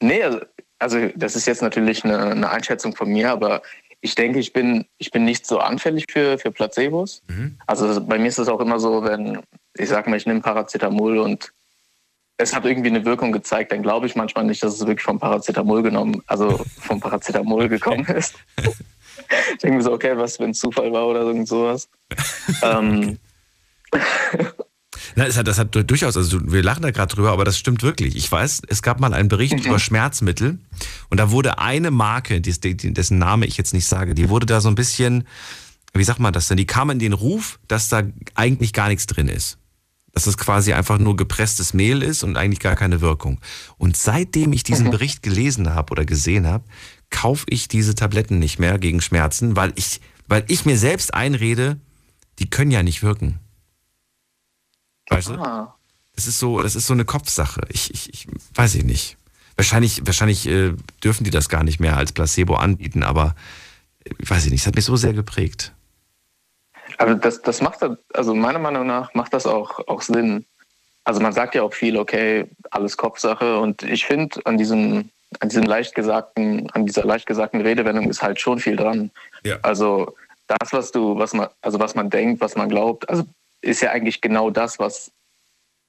Nee, 0.00 0.22
also, 0.22 0.40
also 0.78 1.08
das 1.16 1.36
ist 1.36 1.46
jetzt 1.46 1.62
natürlich 1.62 2.04
eine, 2.04 2.18
eine, 2.18 2.50
Einschätzung 2.50 2.94
von 2.94 3.08
mir, 3.08 3.30
aber 3.32 3.62
ich 4.00 4.14
denke, 4.14 4.38
ich 4.38 4.52
bin, 4.52 4.84
ich 4.98 5.10
bin 5.10 5.24
nicht 5.24 5.46
so 5.46 5.58
anfällig 5.58 6.04
für, 6.10 6.38
für 6.38 6.50
Placebos. 6.50 7.22
Mhm. 7.28 7.58
Also 7.66 8.00
bei 8.02 8.18
mir 8.18 8.28
ist 8.28 8.38
es 8.38 8.48
auch 8.48 8.60
immer 8.60 8.78
so, 8.78 9.02
wenn, 9.04 9.40
ich 9.76 9.88
sage 9.88 10.10
mal, 10.10 10.16
ich 10.16 10.26
nehme 10.26 10.40
Paracetamol 10.40 11.18
und 11.18 11.52
es 12.38 12.54
hat 12.54 12.66
irgendwie 12.66 12.90
eine 12.90 13.04
Wirkung 13.04 13.32
gezeigt, 13.32 13.72
dann 13.72 13.82
glaube 13.82 14.06
ich 14.06 14.14
manchmal 14.14 14.44
nicht, 14.44 14.62
dass 14.62 14.74
es 14.74 14.80
wirklich 14.80 15.02
vom 15.02 15.18
Paracetamol 15.18 15.82
genommen, 15.82 16.22
also 16.26 16.62
vom 16.80 17.00
Paracetamol 17.00 17.68
gekommen 17.68 18.04
ist. 18.06 18.34
ich 18.58 19.58
denke 19.58 19.78
mir 19.78 19.82
so, 19.82 19.92
okay, 19.92 20.16
was, 20.16 20.38
wenn 20.38 20.50
es 20.50 20.58
Zufall 20.58 20.92
war 20.92 21.06
oder 21.06 21.22
irgend 21.22 21.48
sowas. 21.48 21.88
ähm, 22.62 23.18
Na, 25.16 25.24
das 25.24 25.36
hat, 25.38 25.48
das 25.48 25.58
hat 25.58 25.74
durchaus, 25.74 26.16
also 26.16 26.40
wir 26.52 26.62
lachen 26.62 26.82
da 26.82 26.90
gerade 26.90 27.14
drüber, 27.14 27.32
aber 27.32 27.44
das 27.46 27.58
stimmt 27.58 27.82
wirklich. 27.82 28.16
Ich 28.16 28.30
weiß, 28.30 28.62
es 28.68 28.82
gab 28.82 29.00
mal 29.00 29.14
einen 29.14 29.28
Bericht 29.30 29.54
mhm. 29.58 29.64
über 29.64 29.78
Schmerzmittel 29.78 30.58
und 31.08 31.18
da 31.18 31.30
wurde 31.30 31.58
eine 31.58 31.90
Marke, 31.90 32.40
dessen 32.40 33.18
Name 33.18 33.46
ich 33.46 33.56
jetzt 33.56 33.72
nicht 33.72 33.86
sage, 33.86 34.14
die 34.14 34.28
wurde 34.28 34.44
da 34.44 34.60
so 34.60 34.68
ein 34.68 34.74
bisschen, 34.74 35.24
wie 35.94 36.04
sagt 36.04 36.20
man 36.20 36.34
das 36.34 36.48
denn, 36.48 36.58
die 36.58 36.66
kam 36.66 36.90
in 36.90 36.98
den 36.98 37.14
Ruf, 37.14 37.58
dass 37.66 37.88
da 37.88 38.02
eigentlich 38.34 38.74
gar 38.74 38.88
nichts 38.88 39.06
drin 39.06 39.28
ist. 39.28 39.58
Dass 40.12 40.26
es 40.26 40.38
quasi 40.38 40.72
einfach 40.72 40.98
nur 40.98 41.16
gepresstes 41.16 41.74
Mehl 41.74 42.02
ist 42.02 42.22
und 42.22 42.36
eigentlich 42.36 42.60
gar 42.60 42.74
keine 42.74 43.02
Wirkung. 43.02 43.40
Und 43.76 43.96
seitdem 43.96 44.52
ich 44.52 44.62
diesen 44.62 44.86
mhm. 44.86 44.92
Bericht 44.92 45.22
gelesen 45.22 45.74
habe 45.74 45.92
oder 45.92 46.04
gesehen 46.04 46.46
habe, 46.46 46.64
kaufe 47.10 47.44
ich 47.48 47.68
diese 47.68 47.94
Tabletten 47.94 48.38
nicht 48.38 48.58
mehr 48.58 48.78
gegen 48.78 49.00
Schmerzen, 49.00 49.56
weil 49.56 49.72
ich, 49.76 50.00
weil 50.26 50.44
ich 50.48 50.64
mir 50.64 50.78
selbst 50.78 51.14
einrede, 51.14 51.78
die 52.38 52.50
können 52.50 52.70
ja 52.70 52.82
nicht 52.82 53.02
wirken. 53.02 53.40
Weißt 55.08 55.30
ah. 55.30 55.74
du? 55.76 55.86
Das 56.16 56.26
ist 56.26 56.38
so, 56.38 56.62
das 56.62 56.74
ist 56.74 56.86
so 56.86 56.94
eine 56.94 57.04
Kopfsache. 57.04 57.60
Ich, 57.68 57.92
ich, 57.92 58.12
ich 58.12 58.26
weiß 58.54 58.74
ich 58.74 58.84
nicht. 58.84 59.18
Wahrscheinlich, 59.56 60.06
wahrscheinlich 60.06 60.46
äh, 60.48 60.72
dürfen 61.02 61.24
die 61.24 61.30
das 61.30 61.48
gar 61.48 61.62
nicht 61.62 61.80
mehr 61.80 61.96
als 61.96 62.12
Placebo 62.12 62.56
anbieten, 62.56 63.02
aber 63.02 63.34
äh, 64.04 64.10
weiß 64.18 64.46
ich 64.46 64.50
nicht, 64.50 64.62
es 64.62 64.66
hat 64.66 64.74
mich 64.74 64.84
so 64.84 64.96
sehr 64.96 65.12
geprägt. 65.12 65.72
Aber 66.98 67.14
das, 67.14 67.42
das 67.42 67.60
macht, 67.60 67.80
also 68.14 68.34
meiner 68.34 68.58
Meinung 68.58 68.86
nach 68.86 69.12
macht 69.14 69.34
das 69.34 69.46
auch, 69.46 69.86
auch 69.88 70.02
Sinn. 70.02 70.46
Also 71.04 71.20
man 71.20 71.32
sagt 71.32 71.54
ja 71.54 71.62
auch 71.62 71.74
viel, 71.74 71.96
okay, 71.98 72.46
alles 72.70 72.96
Kopfsache. 72.96 73.58
Und 73.58 73.82
ich 73.82 74.06
finde, 74.06 74.40
an 74.44 74.56
diesem, 74.58 75.10
an 75.40 75.48
diesem 75.48 75.64
leicht 75.64 75.94
gesagten, 75.94 76.70
an 76.70 76.86
dieser 76.86 77.04
leicht 77.04 77.26
gesagten 77.26 77.60
Redewendung 77.60 78.08
ist 78.08 78.22
halt 78.22 78.40
schon 78.40 78.58
viel 78.58 78.76
dran. 78.76 79.10
Ja. 79.44 79.58
Also 79.62 80.14
das, 80.46 80.72
was 80.72 80.92
du, 80.92 81.18
was 81.18 81.34
man, 81.34 81.48
also 81.60 81.78
was 81.78 81.94
man 81.94 82.08
denkt, 82.10 82.40
was 82.40 82.56
man 82.56 82.68
glaubt, 82.68 83.08
also 83.08 83.24
ist 83.60 83.80
ja 83.82 83.90
eigentlich 83.90 84.20
genau 84.20 84.50
das, 84.50 84.78
was 84.78 85.10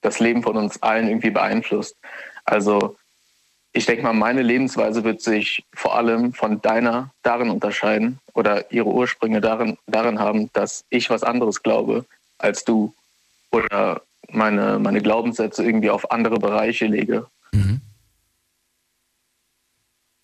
das 0.02 0.19
Leben 0.19 0.44
von 0.44 0.57
uns 0.57 0.81
allen 0.81 1.07
irgendwie 1.07 1.31
beeinflusst. 1.31 1.95
Also 2.45 2.95
ich 3.73 3.85
denke 3.85 4.03
mal, 4.03 4.14
meine 4.14 4.41
Lebensweise 4.41 5.03
wird 5.03 5.22
sich 5.22 5.65
vor 5.73 5.95
allem 5.95 6.34
von 6.34 6.61
deiner 6.61 7.11
darin 7.23 7.49
unterscheiden 7.49 8.19
oder 8.34 8.72
ihre 8.72 8.89
Ursprünge 8.89 9.41
darin, 9.41 9.77
darin 9.85 10.19
haben, 10.19 10.49
dass 10.53 10.85
ich 10.89 11.10
was 11.10 11.23
anderes 11.23 11.61
glaube 11.61 12.06
als 12.39 12.64
du 12.64 12.94
oder 13.52 14.02
meine, 14.30 14.80
meine 14.80 15.02
Glaubenssätze 15.02 15.64
irgendwie 15.64 15.89
auf 15.89 16.11
andere 16.11 16.38
Bereiche 16.39 16.85
lege. 16.85 17.27
Mhm. 17.52 17.81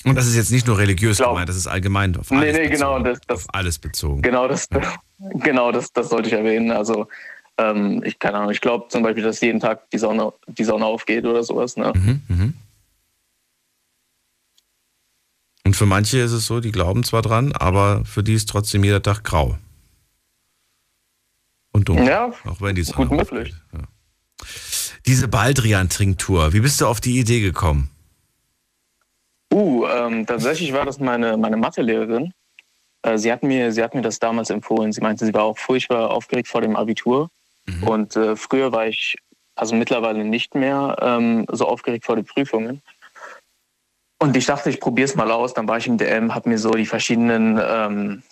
Und 0.05 0.15
das 0.15 0.27
ist 0.27 0.35
jetzt 0.35 0.51
nicht 0.51 0.67
nur 0.67 0.77
religiös 0.77 1.17
Glaub. 1.17 1.31
gemeint, 1.31 1.47
das 1.47 1.55
ist 1.55 1.67
allgemein 1.67 2.15
auf 2.17 2.29
alles, 2.31 2.43
nee, 2.43 2.63
nee, 2.63 2.67
genau, 2.69 2.97
bezogen, 2.97 3.03
das, 3.05 3.19
das, 3.27 3.45
auf 3.45 3.55
alles 3.55 3.79
bezogen. 3.79 4.21
Genau, 4.21 4.47
das, 4.47 4.67
ja. 4.71 4.81
genau 5.35 5.71
das, 5.71 5.93
das 5.93 6.09
sollte 6.09 6.27
ich 6.27 6.33
erwähnen. 6.33 6.71
Also 6.71 7.07
ähm, 7.57 8.01
ich 8.03 8.19
keine 8.19 8.37
Ahnung, 8.37 8.51
ich 8.51 8.61
glaube 8.61 8.87
zum 8.89 9.03
Beispiel, 9.03 9.23
dass 9.23 9.41
jeden 9.41 9.59
Tag 9.59 9.89
die 9.91 9.97
Sonne, 9.97 10.33
die 10.47 10.63
Sonne 10.63 10.85
aufgeht 10.85 11.25
oder 11.25 11.43
sowas. 11.43 11.77
Ne? 11.77 11.93
Mhm, 11.95 12.21
mh. 12.27 12.53
Und 15.65 15.75
für 15.75 15.85
manche 15.85 16.19
ist 16.19 16.33
es 16.33 16.45
so, 16.45 16.59
die 16.59 16.71
glauben 16.71 17.03
zwar 17.03 17.21
dran, 17.21 17.53
aber 17.53 18.03
für 18.05 18.21
die 18.21 18.33
ist 18.33 18.49
trotzdem 18.49 18.83
jeder 18.83 19.01
Tag 19.01 19.23
grau. 19.23 19.57
Und 21.71 21.89
dunkel. 21.89 22.05
Ja, 22.05 22.33
auch 22.45 22.61
wenn 22.61 22.75
die 22.75 22.83
Sonne 22.83 23.07
gut 23.07 23.31
möglich. 23.31 23.55
Ja. 23.71 23.79
Diese 25.05 25.27
Baldrian-Trinktour, 25.27 26.53
wie 26.53 26.59
bist 26.59 26.79
du 26.81 26.87
auf 26.87 27.01
die 27.01 27.17
Idee 27.19 27.39
gekommen? 27.39 27.89
Uh, 29.53 29.85
ähm, 29.85 30.25
tatsächlich 30.25 30.73
war 30.73 30.85
das 30.85 30.99
meine, 30.99 31.37
meine 31.37 31.57
Mathelehrerin. 31.57 32.33
Äh, 33.03 33.17
sie, 33.17 33.31
hat 33.31 33.43
mir, 33.43 33.71
sie 33.71 33.83
hat 33.83 33.93
mir 33.93 34.01
das 34.01 34.19
damals 34.19 34.49
empfohlen. 34.49 34.91
Sie 34.91 35.01
meinte, 35.01 35.25
sie 35.25 35.33
war 35.33 35.43
auch 35.43 35.57
furchtbar 35.57 36.11
aufgeregt 36.11 36.47
vor 36.47 36.61
dem 36.61 36.75
Abitur. 36.75 37.29
Mhm. 37.65 37.87
Und 37.87 38.15
äh, 38.15 38.35
früher 38.35 38.71
war 38.71 38.87
ich, 38.87 39.15
also 39.55 39.75
mittlerweile 39.75 40.23
nicht 40.25 40.55
mehr 40.55 40.97
ähm, 41.01 41.45
so 41.51 41.67
aufgeregt 41.67 42.05
vor 42.05 42.15
den 42.15 42.25
Prüfungen. 42.25 42.81
Und 44.19 44.37
ich 44.37 44.45
dachte, 44.45 44.69
ich 44.69 44.79
probiere 44.79 45.05
es 45.05 45.15
mal 45.15 45.31
aus. 45.31 45.53
Dann 45.53 45.67
war 45.67 45.77
ich 45.77 45.87
im 45.87 45.97
DM, 45.97 46.33
habe 46.33 46.49
mir 46.49 46.57
so 46.57 46.71
die 46.71 46.85
verschiedenen, 46.85 47.59
ähm, 47.61 48.23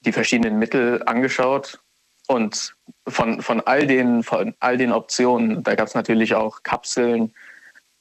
die 0.00 0.12
verschiedenen 0.12 0.58
Mittel 0.58 1.02
angeschaut. 1.06 1.80
Und 2.26 2.74
von, 3.08 3.40
von, 3.40 3.60
all 3.62 3.86
den, 3.86 4.22
von 4.22 4.54
all 4.60 4.76
den 4.76 4.92
Optionen, 4.92 5.62
da 5.62 5.74
gab 5.74 5.88
es 5.88 5.94
natürlich 5.94 6.34
auch 6.34 6.62
Kapseln, 6.62 7.32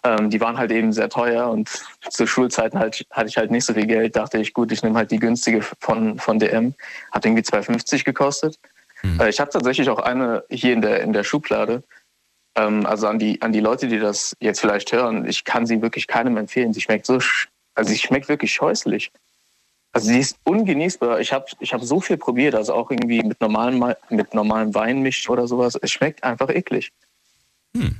ähm, 0.03 0.29
die 0.29 0.41
waren 0.41 0.57
halt 0.57 0.71
eben 0.71 0.91
sehr 0.93 1.09
teuer 1.09 1.49
und 1.49 1.69
zu 2.09 2.27
Schulzeiten 2.27 2.79
halt, 2.79 3.05
hatte 3.11 3.29
ich 3.29 3.37
halt 3.37 3.51
nicht 3.51 3.65
so 3.65 3.73
viel 3.73 3.87
Geld. 3.87 4.15
Dachte 4.15 4.37
ich, 4.37 4.53
gut, 4.53 4.71
ich 4.71 4.83
nehme 4.83 4.97
halt 4.97 5.11
die 5.11 5.19
günstige 5.19 5.61
von, 5.79 6.19
von 6.19 6.39
DM. 6.39 6.73
Hat 7.11 7.25
irgendwie 7.25 7.43
2,50 7.43 8.03
gekostet. 8.03 8.59
Mhm. 9.03 9.19
Äh, 9.19 9.29
ich 9.29 9.39
habe 9.39 9.51
tatsächlich 9.51 9.89
auch 9.89 9.99
eine 9.99 10.43
hier 10.49 10.73
in 10.73 10.81
der, 10.81 11.01
in 11.01 11.13
der 11.13 11.23
Schublade. 11.23 11.83
Ähm, 12.55 12.85
also 12.85 13.07
an 13.07 13.19
die, 13.19 13.41
an 13.41 13.51
die 13.51 13.59
Leute, 13.59 13.87
die 13.87 13.99
das 13.99 14.35
jetzt 14.39 14.59
vielleicht 14.59 14.91
hören, 14.91 15.27
ich 15.27 15.43
kann 15.43 15.65
sie 15.65 15.81
wirklich 15.81 16.07
keinem 16.07 16.37
empfehlen. 16.37 16.73
Sie 16.73 16.81
schmeckt 16.81 17.05
so, 17.05 17.19
also 17.75 17.89
sie 17.89 17.97
schmeckt 17.97 18.27
wirklich 18.29 18.53
scheußlich. 18.53 19.11
Also 19.93 20.07
sie 20.07 20.19
ist 20.19 20.37
ungenießbar. 20.43 21.19
Ich 21.21 21.33
habe 21.33 21.45
ich 21.59 21.73
hab 21.73 21.83
so 21.83 21.99
viel 21.99 22.17
probiert, 22.17 22.55
also 22.55 22.73
auch 22.73 22.91
irgendwie 22.91 23.23
mit 23.23 23.39
normalem, 23.41 23.95
mit 24.09 24.33
normalem 24.33 24.73
Wein 24.75 25.01
mischt 25.01 25.29
oder 25.29 25.47
sowas. 25.47 25.77
Es 25.81 25.91
schmeckt 25.91 26.23
einfach 26.23 26.49
eklig. 26.49 26.91
Hm. 27.75 27.95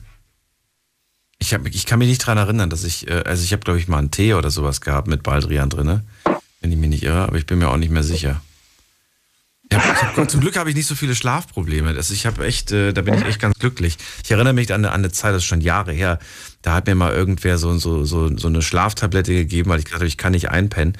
Ich, 1.39 1.53
hab, 1.53 1.65
ich 1.67 1.85
kann 1.85 1.99
mich 1.99 2.09
nicht 2.09 2.23
daran 2.23 2.37
erinnern, 2.37 2.69
dass 2.69 2.83
ich, 2.83 3.07
äh, 3.07 3.23
also 3.25 3.43
ich 3.43 3.51
habe, 3.53 3.63
glaube 3.63 3.79
ich, 3.79 3.87
mal 3.87 3.99
einen 3.99 4.11
Tee 4.11 4.33
oder 4.33 4.49
sowas 4.49 4.81
gehabt 4.81 5.07
mit 5.07 5.23
Baldrian 5.23 5.69
drin, 5.69 6.01
wenn 6.61 6.71
ich 6.71 6.77
mich 6.77 6.89
nicht 6.89 7.03
irre, 7.03 7.23
aber 7.27 7.37
ich 7.37 7.45
bin 7.45 7.59
mir 7.59 7.69
auch 7.69 7.77
nicht 7.77 7.91
mehr 7.91 8.03
sicher. 8.03 8.41
Ja, 9.71 9.79
hab, 10.15 10.29
zum 10.29 10.39
Glück 10.39 10.57
habe 10.57 10.69
ich 10.69 10.75
nicht 10.75 10.87
so 10.87 10.95
viele 10.95 11.15
Schlafprobleme. 11.15 11.89
Also 11.89 12.13
ich 12.13 12.25
habe 12.25 12.45
echt, 12.45 12.71
äh, 12.71 12.93
da 12.93 13.01
bin 13.01 13.15
ich 13.15 13.25
echt 13.25 13.39
ganz 13.39 13.57
glücklich. 13.59 13.97
Ich 14.23 14.31
erinnere 14.31 14.53
mich 14.53 14.73
an, 14.73 14.85
an 14.85 14.93
eine 14.93 15.11
Zeit, 15.11 15.33
das 15.33 15.43
ist 15.43 15.47
schon 15.47 15.61
Jahre 15.61 15.91
her, 15.91 16.19
da 16.61 16.73
hat 16.73 16.87
mir 16.87 16.95
mal 16.95 17.13
irgendwer 17.13 17.57
so, 17.57 17.77
so, 17.77 18.05
so, 18.05 18.35
so 18.37 18.47
eine 18.47 18.61
Schlaftablette 18.61 19.33
gegeben, 19.33 19.69
weil 19.69 19.79
ich 19.79 19.85
gesagt 19.85 20.01
habe, 20.01 20.07
ich 20.07 20.17
kann 20.17 20.31
nicht 20.31 20.49
einpennen. 20.49 20.97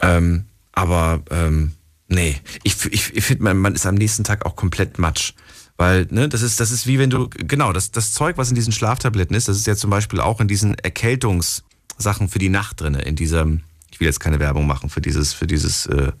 Ähm, 0.00 0.46
aber 0.72 1.22
ähm, 1.30 1.72
nee, 2.08 2.36
ich, 2.62 2.86
ich, 2.86 3.14
ich 3.14 3.24
finde, 3.24 3.44
man, 3.44 3.58
man 3.58 3.74
ist 3.74 3.84
am 3.84 3.96
nächsten 3.96 4.24
Tag 4.24 4.46
auch 4.46 4.56
komplett 4.56 4.98
matsch. 4.98 5.34
Weil, 5.76 6.06
ne, 6.10 6.28
das 6.28 6.42
ist, 6.42 6.60
das 6.60 6.70
ist 6.70 6.86
wie 6.86 6.98
wenn 6.98 7.10
du, 7.10 7.28
genau, 7.28 7.72
das, 7.72 7.90
das 7.90 8.12
Zeug, 8.12 8.38
was 8.38 8.50
in 8.50 8.54
diesen 8.54 8.72
Schlaftabletten 8.72 9.34
ist, 9.34 9.48
das 9.48 9.56
ist 9.56 9.66
ja 9.66 9.76
zum 9.76 9.90
Beispiel 9.90 10.20
auch 10.20 10.40
in 10.40 10.48
diesen 10.48 10.74
Erkältungssachen 10.74 12.28
für 12.28 12.38
die 12.38 12.50
Nacht 12.50 12.80
drin, 12.80 12.94
in 12.94 13.16
diesem, 13.16 13.62
ich 13.90 14.00
will 14.00 14.06
jetzt 14.06 14.20
keine 14.20 14.40
Werbung 14.40 14.66
machen, 14.66 14.90
für 14.90 15.00
dieses, 15.00 15.32
für 15.32 15.46
dieses, 15.46 15.86
äh, 15.86 16.12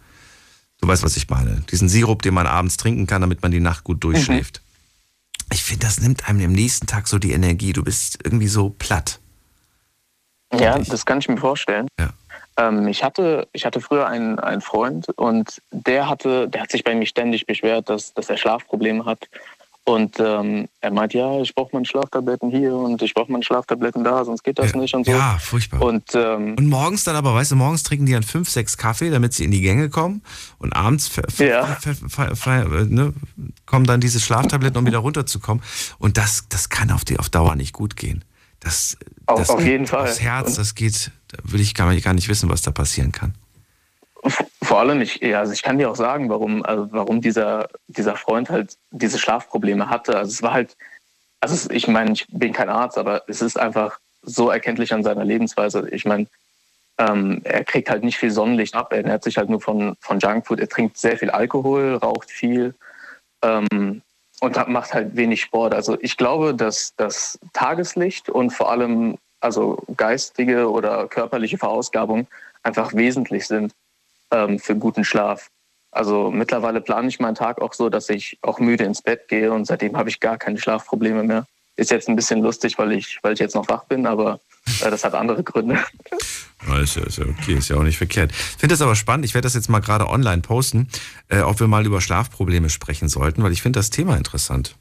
du 0.80 0.88
weißt, 0.88 1.02
was 1.02 1.16
ich 1.16 1.28
meine. 1.28 1.62
Diesen 1.70 1.88
Sirup, 1.88 2.22
den 2.22 2.34
man 2.34 2.46
abends 2.46 2.76
trinken 2.76 3.06
kann, 3.06 3.20
damit 3.20 3.42
man 3.42 3.50
die 3.50 3.60
Nacht 3.60 3.84
gut 3.84 4.02
durchschläft. 4.02 4.60
Mhm. 4.62 4.70
Ich 5.52 5.62
finde, 5.62 5.86
das 5.86 6.00
nimmt 6.00 6.28
einem 6.28 6.44
am 6.44 6.52
nächsten 6.52 6.86
Tag 6.86 7.08
so 7.08 7.18
die 7.18 7.32
Energie. 7.32 7.72
Du 7.72 7.82
bist 7.82 8.18
irgendwie 8.24 8.48
so 8.48 8.70
platt. 8.70 9.18
Ja, 10.52 10.78
das 10.78 11.06
kann 11.06 11.18
ich 11.18 11.28
mir 11.28 11.36
vorstellen. 11.36 11.88
Ja. 11.98 12.10
Ähm, 12.56 12.88
ich, 12.88 13.04
hatte, 13.04 13.48
ich 13.52 13.64
hatte 13.64 13.80
früher 13.80 14.06
einen, 14.06 14.38
einen 14.38 14.60
Freund 14.60 15.08
und 15.16 15.62
der 15.70 16.08
hatte, 16.08 16.48
der 16.48 16.62
hat 16.62 16.70
sich 16.70 16.84
bei 16.84 16.94
mir 16.94 17.06
ständig 17.06 17.46
beschwert, 17.46 17.88
dass, 17.88 18.14
dass 18.14 18.28
er 18.28 18.36
Schlafprobleme 18.36 19.04
hat. 19.04 19.28
Und 19.84 20.20
ähm, 20.20 20.68
er 20.80 20.90
meint, 20.90 21.14
ja, 21.14 21.40
ich 21.40 21.54
brauche 21.54 21.70
meine 21.72 21.86
Schlaftabletten 21.86 22.50
hier 22.50 22.74
und 22.74 23.00
ich 23.02 23.14
brauche 23.14 23.32
meine 23.32 23.42
Schlaftabletten 23.42 24.04
da, 24.04 24.24
sonst 24.24 24.44
geht 24.44 24.58
das 24.58 24.72
ja, 24.72 24.78
nicht 24.78 24.94
und 24.94 25.06
so. 25.06 25.12
Ja, 25.12 25.38
furchtbar. 25.40 25.82
Und, 25.82 26.14
ähm, 26.14 26.54
und 26.58 26.68
morgens 26.68 27.04
dann 27.04 27.16
aber, 27.16 27.34
weißt 27.34 27.52
du, 27.52 27.56
morgens 27.56 27.82
trinken 27.82 28.06
die 28.06 28.12
dann 28.12 28.22
fünf, 28.22 28.50
sechs 28.50 28.76
Kaffee, 28.76 29.10
damit 29.10 29.32
sie 29.32 29.44
in 29.44 29.50
die 29.50 29.62
Gänge 29.62 29.88
kommen 29.88 30.22
und 30.58 30.74
abends 30.74 31.10
ja. 31.38 31.76
ne, 32.88 33.14
kommen 33.66 33.86
dann 33.86 34.00
diese 34.00 34.20
Schlaftabletten, 34.20 34.78
um 34.78 34.86
wieder 34.86 34.98
runterzukommen. 34.98 35.62
Und 35.98 36.18
das, 36.18 36.44
das 36.48 36.68
kann 36.68 36.90
auf, 36.90 37.04
die, 37.04 37.18
auf 37.18 37.30
Dauer 37.30 37.56
nicht 37.56 37.72
gut 37.72 37.96
gehen. 37.96 38.24
Das, 38.60 38.98
das 39.26 39.48
auf, 39.48 39.64
jeden 39.64 39.86
Fall. 39.86 40.06
Das 40.06 40.20
Herz, 40.20 40.56
das 40.56 40.74
geht, 40.74 41.10
da 41.28 41.38
will 41.44 41.60
ich 41.60 41.74
gar 41.74 41.94
gar 41.96 42.14
nicht 42.14 42.28
wissen, 42.28 42.50
was 42.50 42.62
da 42.62 42.70
passieren 42.70 43.10
kann. 43.10 43.34
Vor 44.70 44.78
allem, 44.78 45.00
ich, 45.00 45.16
ja, 45.16 45.40
also 45.40 45.52
ich 45.52 45.64
kann 45.64 45.78
dir 45.78 45.90
auch 45.90 45.96
sagen, 45.96 46.28
warum, 46.28 46.64
also 46.64 46.86
warum 46.92 47.20
dieser, 47.20 47.68
dieser 47.88 48.14
Freund 48.14 48.50
halt 48.50 48.76
diese 48.92 49.18
Schlafprobleme 49.18 49.90
hatte. 49.90 50.16
Also 50.16 50.30
es 50.30 50.44
war 50.44 50.52
halt, 50.52 50.76
also 51.40 51.68
ich 51.72 51.88
meine, 51.88 52.12
ich 52.12 52.28
bin 52.28 52.52
kein 52.52 52.68
Arzt, 52.68 52.96
aber 52.96 53.24
es 53.26 53.42
ist 53.42 53.58
einfach 53.58 53.98
so 54.22 54.48
erkenntlich 54.48 54.94
an 54.94 55.02
seiner 55.02 55.24
Lebensweise. 55.24 55.88
Ich 55.90 56.04
meine, 56.04 56.28
ähm, 56.98 57.40
er 57.42 57.64
kriegt 57.64 57.90
halt 57.90 58.04
nicht 58.04 58.16
viel 58.16 58.30
Sonnenlicht 58.30 58.76
ab, 58.76 58.92
er 58.92 58.98
ernährt 58.98 59.24
sich 59.24 59.38
halt 59.38 59.50
nur 59.50 59.60
von, 59.60 59.96
von 59.98 60.20
Junkfood, 60.20 60.60
er 60.60 60.68
trinkt 60.68 60.98
sehr 60.98 61.18
viel 61.18 61.30
Alkohol, 61.30 61.96
raucht 61.96 62.30
viel 62.30 62.76
ähm, 63.42 64.02
und 64.40 64.68
macht 64.68 64.94
halt 64.94 65.16
wenig 65.16 65.40
Sport. 65.40 65.74
Also 65.74 65.98
ich 66.00 66.16
glaube, 66.16 66.54
dass 66.54 66.94
das 66.94 67.40
Tageslicht 67.54 68.30
und 68.30 68.50
vor 68.50 68.70
allem 68.70 69.18
also 69.40 69.82
geistige 69.96 70.70
oder 70.70 71.08
körperliche 71.08 71.58
Verausgabung 71.58 72.28
einfach 72.62 72.94
wesentlich 72.94 73.48
sind 73.48 73.72
ähm, 74.30 74.58
für 74.58 74.76
guten 74.76 75.04
Schlaf. 75.04 75.50
Also 75.92 76.30
mittlerweile 76.30 76.80
plane 76.80 77.08
ich 77.08 77.18
meinen 77.18 77.34
Tag 77.34 77.60
auch 77.60 77.74
so, 77.74 77.88
dass 77.88 78.08
ich 78.08 78.38
auch 78.42 78.60
müde 78.60 78.84
ins 78.84 79.02
Bett 79.02 79.28
gehe 79.28 79.52
und 79.52 79.66
seitdem 79.66 79.96
habe 79.96 80.08
ich 80.08 80.20
gar 80.20 80.38
keine 80.38 80.58
Schlafprobleme 80.58 81.24
mehr. 81.24 81.46
Ist 81.76 81.90
jetzt 81.90 82.08
ein 82.08 82.16
bisschen 82.16 82.42
lustig, 82.42 82.78
weil 82.78 82.92
ich, 82.92 83.18
weil 83.22 83.32
ich 83.32 83.38
jetzt 83.40 83.54
noch 83.54 83.68
wach 83.68 83.84
bin, 83.84 84.06
aber 84.06 84.40
äh, 84.82 84.90
das 84.90 85.04
hat 85.04 85.14
andere 85.14 85.42
Gründe. 85.42 85.78
Ist, 86.82 86.96
ja, 86.96 87.02
ist 87.04 87.18
ja 87.18 87.24
okay, 87.24 87.54
ist 87.54 87.68
ja 87.68 87.76
auch 87.76 87.82
nicht 87.82 87.96
verkehrt. 87.96 88.32
Ich 88.32 88.58
finde 88.58 88.74
das 88.74 88.82
aber 88.82 88.94
spannend. 88.94 89.24
Ich 89.24 89.34
werde 89.34 89.46
das 89.46 89.54
jetzt 89.54 89.70
mal 89.70 89.80
gerade 89.80 90.08
online 90.08 90.42
posten, 90.42 90.88
äh, 91.28 91.40
ob 91.40 91.58
wir 91.58 91.66
mal 91.66 91.86
über 91.86 92.00
Schlafprobleme 92.00 92.68
sprechen 92.68 93.08
sollten, 93.08 93.42
weil 93.42 93.52
ich 93.52 93.62
finde 93.62 93.78
das 93.78 93.90
Thema 93.90 94.16
interessant. 94.16 94.76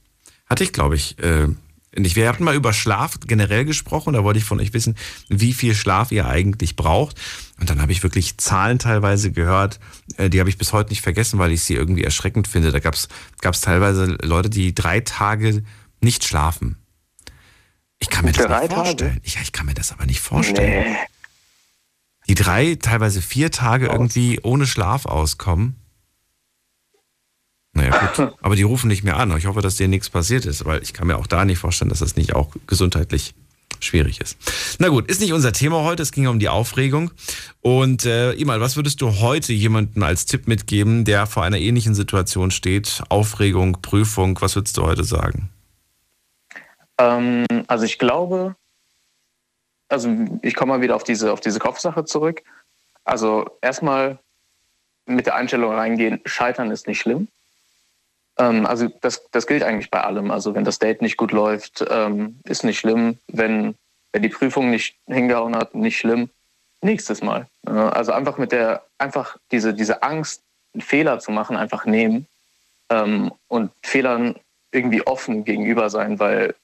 Hatte 0.47 0.63
ich, 0.63 0.73
glaube 0.73 0.95
ich, 0.95 1.17
äh, 1.19 1.47
nicht. 1.95 2.15
Wir 2.15 2.29
hatten 2.29 2.43
mal 2.43 2.55
über 2.55 2.73
Schlaf 2.73 3.19
generell 3.25 3.65
gesprochen. 3.65 4.13
Da 4.13 4.23
wollte 4.23 4.39
ich 4.39 4.45
von 4.45 4.59
euch 4.59 4.73
wissen, 4.73 4.95
wie 5.27 5.53
viel 5.53 5.73
Schlaf 5.73 6.11
ihr 6.11 6.27
eigentlich 6.27 6.75
braucht. 6.75 7.19
Und 7.59 7.69
dann 7.69 7.81
habe 7.81 7.91
ich 7.91 8.03
wirklich 8.03 8.37
Zahlen 8.37 8.79
teilweise 8.79 9.31
gehört, 9.31 9.79
äh, 10.17 10.29
die 10.29 10.39
habe 10.39 10.49
ich 10.49 10.57
bis 10.57 10.73
heute 10.73 10.89
nicht 10.89 11.01
vergessen, 11.01 11.39
weil 11.39 11.51
ich 11.51 11.63
sie 11.63 11.75
irgendwie 11.75 12.03
erschreckend 12.03 12.47
finde. 12.47 12.71
Da 12.71 12.79
gab 12.79 12.93
es 12.95 13.61
teilweise 13.61 14.17
Leute, 14.21 14.49
die 14.49 14.75
drei 14.75 14.99
Tage 14.99 15.63
nicht 16.01 16.23
schlafen. 16.23 16.77
Ich 17.99 18.09
kann 18.09 18.25
mir 18.25 18.31
das 18.31 18.45
drei 18.45 18.61
nicht 18.61 18.73
vorstellen. 18.73 19.19
Ich, 19.23 19.37
ich 19.41 19.51
kann 19.51 19.65
mir 19.65 19.73
das 19.73 19.91
aber 19.91 20.05
nicht 20.05 20.21
vorstellen. 20.21 20.93
Nee. 20.93 20.97
Die 22.29 22.35
drei, 22.35 22.75
teilweise 22.75 23.21
vier 23.21 23.51
Tage 23.51 23.87
irgendwie 23.87 24.39
ohne 24.43 24.67
Schlaf 24.67 25.05
auskommen. 25.05 25.78
Naja, 27.73 28.11
gut. 28.15 28.33
Aber 28.41 28.55
die 28.55 28.63
rufen 28.63 28.87
nicht 28.87 29.03
mehr 29.03 29.17
an. 29.17 29.35
Ich 29.37 29.45
hoffe, 29.45 29.61
dass 29.61 29.75
dir 29.75 29.87
nichts 29.87 30.09
passiert 30.09 30.45
ist, 30.45 30.65
weil 30.65 30.81
ich 30.81 30.93
kann 30.93 31.07
mir 31.07 31.17
auch 31.17 31.27
da 31.27 31.45
nicht 31.45 31.59
vorstellen, 31.59 31.89
dass 31.89 31.99
das 31.99 32.15
nicht 32.15 32.35
auch 32.35 32.49
gesundheitlich 32.67 33.33
schwierig 33.79 34.19
ist. 34.19 34.37
Na 34.79 34.89
gut, 34.89 35.07
ist 35.09 35.21
nicht 35.21 35.33
unser 35.33 35.53
Thema 35.53 35.83
heute. 35.83 36.03
Es 36.03 36.11
ging 36.11 36.27
um 36.27 36.39
die 36.39 36.49
Aufregung. 36.49 37.11
Und 37.61 38.05
äh, 38.05 38.33
Imal, 38.33 38.61
was 38.61 38.75
würdest 38.75 39.01
du 39.01 39.19
heute 39.19 39.53
jemandem 39.53 40.03
als 40.03 40.25
Tipp 40.25 40.47
mitgeben, 40.47 41.05
der 41.05 41.27
vor 41.27 41.43
einer 41.43 41.57
ähnlichen 41.57 41.95
Situation 41.95 42.51
steht? 42.51 43.01
Aufregung, 43.09 43.81
Prüfung, 43.81 44.39
was 44.41 44.55
würdest 44.55 44.77
du 44.77 44.83
heute 44.83 45.03
sagen? 45.03 45.49
Ähm, 46.97 47.45
also 47.67 47.85
ich 47.85 47.97
glaube, 47.97 48.55
also 49.87 50.13
ich 50.41 50.55
komme 50.55 50.73
mal 50.73 50.81
wieder 50.81 50.95
auf 50.95 51.03
diese, 51.03 51.31
auf 51.31 51.39
diese 51.39 51.59
Kopfsache 51.59 52.05
zurück. 52.05 52.43
Also 53.05 53.57
erstmal 53.61 54.19
mit 55.05 55.25
der 55.25 55.35
Einstellung 55.35 55.73
reingehen, 55.73 56.21
scheitern 56.25 56.69
ist 56.69 56.87
nicht 56.87 56.99
schlimm. 56.99 57.27
Ähm, 58.39 58.65
also 58.65 58.87
das, 59.01 59.29
das 59.31 59.45
gilt 59.45 59.63
eigentlich 59.63 59.91
bei 59.91 60.01
allem. 60.01 60.31
Also 60.31 60.55
wenn 60.55 60.63
das 60.63 60.79
Date 60.79 61.01
nicht 61.01 61.17
gut 61.17 61.31
läuft, 61.31 61.85
ähm, 61.89 62.39
ist 62.45 62.63
nicht 62.63 62.79
schlimm. 62.79 63.17
Wenn, 63.27 63.75
wenn 64.13 64.23
die 64.23 64.29
Prüfung 64.29 64.71
nicht 64.71 64.95
hingehauen 65.05 65.55
hat, 65.55 65.75
nicht 65.75 65.99
schlimm. 65.99 66.29
Nächstes 66.81 67.21
Mal. 67.21 67.47
Äh, 67.67 67.71
also 67.71 68.13
einfach 68.13 68.37
mit 68.37 68.51
der, 68.51 68.83
einfach 68.97 69.37
diese, 69.51 69.73
diese 69.73 70.01
Angst, 70.01 70.41
Fehler 70.77 71.19
zu 71.19 71.31
machen, 71.31 71.57
einfach 71.57 71.85
nehmen 71.85 72.27
ähm, 72.89 73.31
und 73.47 73.71
Fehlern 73.83 74.35
irgendwie 74.71 75.05
offen 75.05 75.43
gegenüber 75.43 75.89
sein, 75.89 76.19
weil 76.19 76.55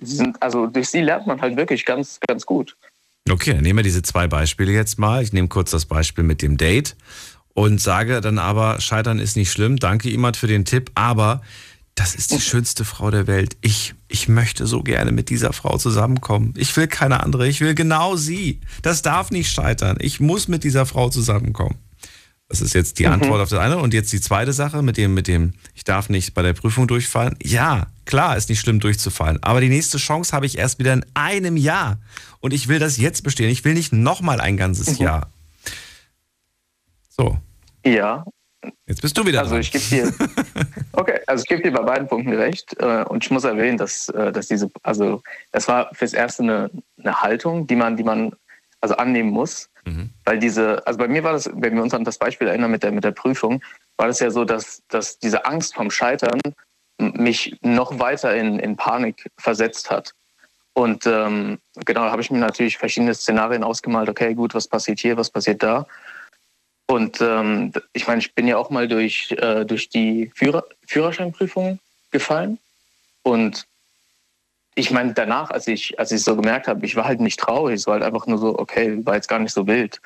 sind, 0.00 0.42
also 0.42 0.66
durch 0.66 0.88
sie 0.88 1.00
lernt 1.00 1.26
man 1.26 1.40
halt 1.40 1.56
wirklich 1.56 1.84
ganz, 1.84 2.20
ganz 2.26 2.46
gut. 2.46 2.76
Okay, 3.28 3.52
dann 3.54 3.62
nehmen 3.62 3.78
wir 3.78 3.82
diese 3.82 4.02
zwei 4.02 4.26
Beispiele 4.26 4.72
jetzt 4.72 4.98
mal. 4.98 5.22
Ich 5.22 5.32
nehme 5.32 5.48
kurz 5.48 5.70
das 5.70 5.86
Beispiel 5.86 6.24
mit 6.24 6.42
dem 6.42 6.56
Date 6.56 6.96
und 7.60 7.78
sage 7.78 8.22
dann 8.22 8.38
aber, 8.38 8.80
Scheitern 8.80 9.18
ist 9.18 9.36
nicht 9.36 9.52
schlimm. 9.52 9.76
Danke, 9.76 10.08
jemand 10.08 10.38
für 10.38 10.46
den 10.46 10.64
Tipp, 10.64 10.90
aber 10.94 11.42
das 11.94 12.14
ist 12.14 12.32
die 12.32 12.40
schönste 12.40 12.86
Frau 12.86 13.10
der 13.10 13.26
Welt. 13.26 13.58
Ich, 13.60 13.94
ich 14.08 14.28
möchte 14.28 14.66
so 14.66 14.82
gerne 14.82 15.12
mit 15.12 15.28
dieser 15.28 15.52
Frau 15.52 15.76
zusammenkommen. 15.76 16.54
Ich 16.56 16.74
will 16.78 16.86
keine 16.86 17.22
andere, 17.22 17.46
ich 17.46 17.60
will 17.60 17.74
genau 17.74 18.16
sie. 18.16 18.60
Das 18.80 19.02
darf 19.02 19.30
nicht 19.30 19.50
scheitern. 19.50 19.98
Ich 20.00 20.20
muss 20.20 20.48
mit 20.48 20.64
dieser 20.64 20.86
Frau 20.86 21.10
zusammenkommen. 21.10 21.76
Das 22.48 22.62
ist 22.62 22.72
jetzt 22.72 22.98
die 22.98 23.06
mhm. 23.06 23.12
Antwort 23.12 23.42
auf 23.42 23.50
das 23.50 23.58
eine. 23.58 23.76
Und 23.76 23.92
jetzt 23.92 24.10
die 24.10 24.22
zweite 24.22 24.54
Sache 24.54 24.80
mit 24.80 24.96
dem, 24.96 25.12
mit 25.12 25.28
dem, 25.28 25.52
ich 25.74 25.84
darf 25.84 26.08
nicht 26.08 26.32
bei 26.32 26.40
der 26.40 26.54
Prüfung 26.54 26.88
durchfallen. 26.88 27.36
Ja, 27.42 27.88
klar, 28.06 28.38
ist 28.38 28.48
nicht 28.48 28.60
schlimm 28.60 28.80
durchzufallen. 28.80 29.42
Aber 29.42 29.60
die 29.60 29.68
nächste 29.68 29.98
Chance 29.98 30.32
habe 30.32 30.46
ich 30.46 30.56
erst 30.56 30.78
wieder 30.78 30.94
in 30.94 31.04
einem 31.12 31.58
Jahr. 31.58 31.98
Und 32.38 32.54
ich 32.54 32.68
will 32.68 32.78
das 32.78 32.96
jetzt 32.96 33.22
bestehen. 33.22 33.50
Ich 33.50 33.66
will 33.66 33.74
nicht 33.74 33.92
nochmal 33.92 34.40
ein 34.40 34.56
ganzes 34.56 34.98
mhm. 34.98 35.04
Jahr. 35.04 35.30
So. 37.10 37.38
Ja. 37.84 38.24
Jetzt 38.86 39.00
bist 39.00 39.16
du 39.16 39.24
wieder 39.24 39.40
Also 39.40 39.52
dran. 39.52 39.60
ich 39.60 39.72
gebe 39.72 39.84
dir, 39.84 40.12
okay, 40.92 41.20
also 41.26 41.42
ich 41.42 41.48
gebe 41.48 41.62
dir 41.62 41.72
bei 41.72 41.82
beiden 41.82 42.08
Punkten 42.08 42.34
recht 42.34 42.76
äh, 42.78 43.04
und 43.04 43.24
ich 43.24 43.30
muss 43.30 43.44
erwähnen, 43.44 43.78
dass, 43.78 44.08
äh, 44.10 44.32
dass 44.32 44.48
diese, 44.48 44.70
also 44.82 45.22
das 45.52 45.66
war 45.66 45.94
fürs 45.94 46.12
erste 46.12 46.42
eine, 46.42 46.70
eine 47.02 47.22
Haltung, 47.22 47.66
die 47.66 47.76
man, 47.76 47.96
die 47.96 48.02
man 48.02 48.32
also 48.82 48.96
annehmen 48.96 49.30
muss, 49.30 49.70
mhm. 49.84 50.10
weil 50.24 50.38
diese, 50.38 50.86
also 50.86 50.98
bei 50.98 51.08
mir 51.08 51.24
war 51.24 51.32
das, 51.32 51.50
wenn 51.54 51.74
wir 51.74 51.82
uns 51.82 51.94
an 51.94 52.04
das 52.04 52.18
Beispiel 52.18 52.48
erinnern 52.48 52.70
mit 52.70 52.82
der 52.82 52.92
mit 52.92 53.04
der 53.04 53.12
Prüfung, 53.12 53.62
war 53.96 54.08
das 54.08 54.20
ja 54.20 54.30
so, 54.30 54.44
dass 54.44 54.82
dass 54.88 55.18
diese 55.18 55.44
Angst 55.46 55.74
vom 55.74 55.90
Scheitern 55.90 56.40
mich 56.98 57.56
noch 57.62 57.98
weiter 57.98 58.34
in, 58.34 58.58
in 58.58 58.76
Panik 58.76 59.30
versetzt 59.38 59.90
hat. 59.90 60.12
Und 60.72 61.06
ähm, 61.06 61.58
genau, 61.84 62.04
da 62.04 62.10
habe 62.10 62.22
ich 62.22 62.30
mir 62.30 62.38
natürlich 62.38 62.78
verschiedene 62.78 63.14
Szenarien 63.14 63.64
ausgemalt. 63.64 64.08
Okay, 64.08 64.34
gut, 64.34 64.54
was 64.54 64.68
passiert 64.68 65.00
hier, 65.00 65.16
was 65.16 65.30
passiert 65.30 65.62
da? 65.62 65.86
Und 66.90 67.20
ähm, 67.20 67.72
ich 67.92 68.08
meine, 68.08 68.18
ich 68.18 68.34
bin 68.34 68.48
ja 68.48 68.56
auch 68.56 68.68
mal 68.68 68.88
durch, 68.88 69.30
äh, 69.38 69.64
durch 69.64 69.90
die 69.90 70.32
Führer 70.34 70.64
Führerscheinprüfung 70.88 71.78
gefallen. 72.10 72.58
Und 73.22 73.64
ich 74.74 74.90
meine, 74.90 75.14
danach, 75.14 75.50
als 75.50 75.68
ich, 75.68 76.00
als 76.00 76.10
ich 76.10 76.24
so 76.24 76.34
gemerkt 76.34 76.66
habe, 76.66 76.84
ich 76.84 76.96
war 76.96 77.04
halt 77.04 77.20
nicht 77.20 77.38
traurig, 77.38 77.76
es 77.76 77.86
war 77.86 77.94
halt 77.94 78.02
einfach 78.02 78.26
nur 78.26 78.38
so, 78.38 78.58
okay, 78.58 79.06
war 79.06 79.14
jetzt 79.14 79.28
gar 79.28 79.38
nicht 79.38 79.54
so 79.54 79.68
wild. 79.68 80.00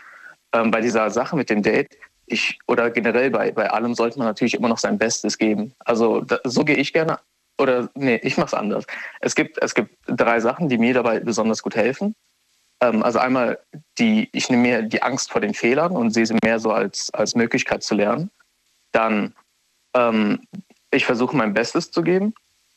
Ähm, 0.52 0.70
bei 0.70 0.82
dieser 0.82 1.08
Sache 1.08 1.36
mit 1.36 1.48
dem 1.48 1.62
Date, 1.62 1.88
ich, 2.26 2.58
oder 2.66 2.90
generell 2.90 3.30
bei, 3.30 3.50
bei 3.50 3.70
allem 3.70 3.94
sollte 3.94 4.18
man 4.18 4.28
natürlich 4.28 4.52
immer 4.52 4.68
noch 4.68 4.76
sein 4.76 4.98
Bestes 4.98 5.38
geben. 5.38 5.72
Also 5.78 6.20
da, 6.20 6.38
so 6.44 6.66
gehe 6.66 6.76
ich 6.76 6.92
gerne, 6.92 7.18
oder 7.56 7.88
nee, 7.94 8.20
ich 8.22 8.36
mache 8.36 8.48
es 8.48 8.54
anders. 8.54 8.84
Es 9.22 9.34
gibt, 9.34 9.56
es 9.62 9.74
gibt 9.74 9.96
drei 10.06 10.38
Sachen, 10.38 10.68
die 10.68 10.76
mir 10.76 10.92
dabei 10.92 11.20
besonders 11.20 11.62
gut 11.62 11.76
helfen. 11.76 12.14
Ähm, 12.80 13.02
also 13.02 13.18
einmal, 13.18 13.58
die, 13.98 14.28
ich 14.32 14.50
nehme 14.50 14.62
mir 14.62 14.82
die 14.82 15.02
Angst 15.02 15.30
vor 15.30 15.40
den 15.40 15.54
Fehlern 15.54 15.96
und 15.96 16.10
sehe 16.10 16.26
sie 16.26 16.36
mehr 16.42 16.58
so 16.58 16.72
als, 16.72 17.12
als 17.12 17.34
Möglichkeit 17.34 17.82
zu 17.82 17.94
lernen. 17.94 18.30
Dann, 18.92 19.34
ähm, 19.94 20.40
ich 20.90 21.04
versuche 21.04 21.36
mein 21.36 21.54
Bestes 21.54 21.90
zu 21.90 22.02
geben. 22.02 22.34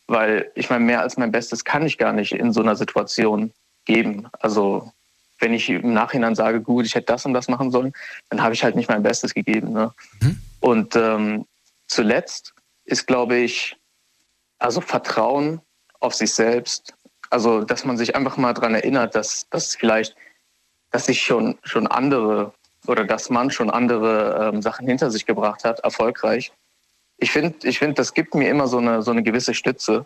Weil 0.07 0.51
ich 0.55 0.69
meine, 0.69 0.85
mehr 0.85 1.01
als 1.01 1.17
mein 1.17 1.31
Bestes 1.31 1.65
kann 1.65 1.85
ich 1.85 1.97
gar 1.97 2.13
nicht 2.13 2.31
in 2.31 2.53
so 2.53 2.61
einer 2.61 2.77
Situation 2.77 3.51
geben. 3.85 4.27
Also 4.39 4.91
wenn 5.39 5.53
ich 5.53 5.69
im 5.69 5.93
Nachhinein 5.93 6.33
sage, 6.33 6.61
gut, 6.61 6.85
ich 6.85 6.95
hätte 6.95 7.07
das 7.07 7.25
und 7.25 7.33
das 7.33 7.49
machen 7.49 7.71
sollen, 7.71 7.93
dann 8.29 8.41
habe 8.41 8.53
ich 8.53 8.63
halt 8.63 8.75
nicht 8.75 8.89
mein 8.89 9.03
Bestes 9.03 9.33
gegeben. 9.33 9.73
Ne? 9.73 9.93
Mhm. 10.21 10.41
Und 10.61 10.95
ähm, 10.95 11.45
zuletzt 11.87 12.53
ist, 12.85 13.05
glaube 13.05 13.35
ich, 13.37 13.75
also 14.59 14.81
Vertrauen 14.81 15.61
auf 15.99 16.15
sich 16.15 16.33
selbst. 16.33 16.93
Also, 17.29 17.63
dass 17.63 17.85
man 17.85 17.97
sich 17.97 18.15
einfach 18.15 18.37
mal 18.37 18.53
daran 18.53 18.75
erinnert, 18.75 19.15
dass, 19.15 19.47
dass 19.49 19.75
vielleicht, 19.75 20.15
dass 20.91 21.05
sich 21.05 21.21
schon, 21.21 21.57
schon 21.63 21.87
andere 21.87 22.53
oder 22.87 23.03
dass 23.03 23.29
man 23.29 23.51
schon 23.51 23.69
andere 23.69 24.51
ähm, 24.53 24.61
Sachen 24.61 24.87
hinter 24.87 25.11
sich 25.11 25.25
gebracht 25.25 25.63
hat, 25.63 25.79
erfolgreich 25.81 26.51
ich 27.17 27.31
finde, 27.31 27.67
ich 27.67 27.79
find, 27.79 27.97
das 27.97 28.13
gibt 28.13 28.35
mir 28.35 28.49
immer 28.49 28.67
so 28.67 28.77
eine, 28.77 29.01
so 29.01 29.11
eine 29.11 29.23
gewisse 29.23 29.53
Stütze, 29.53 30.05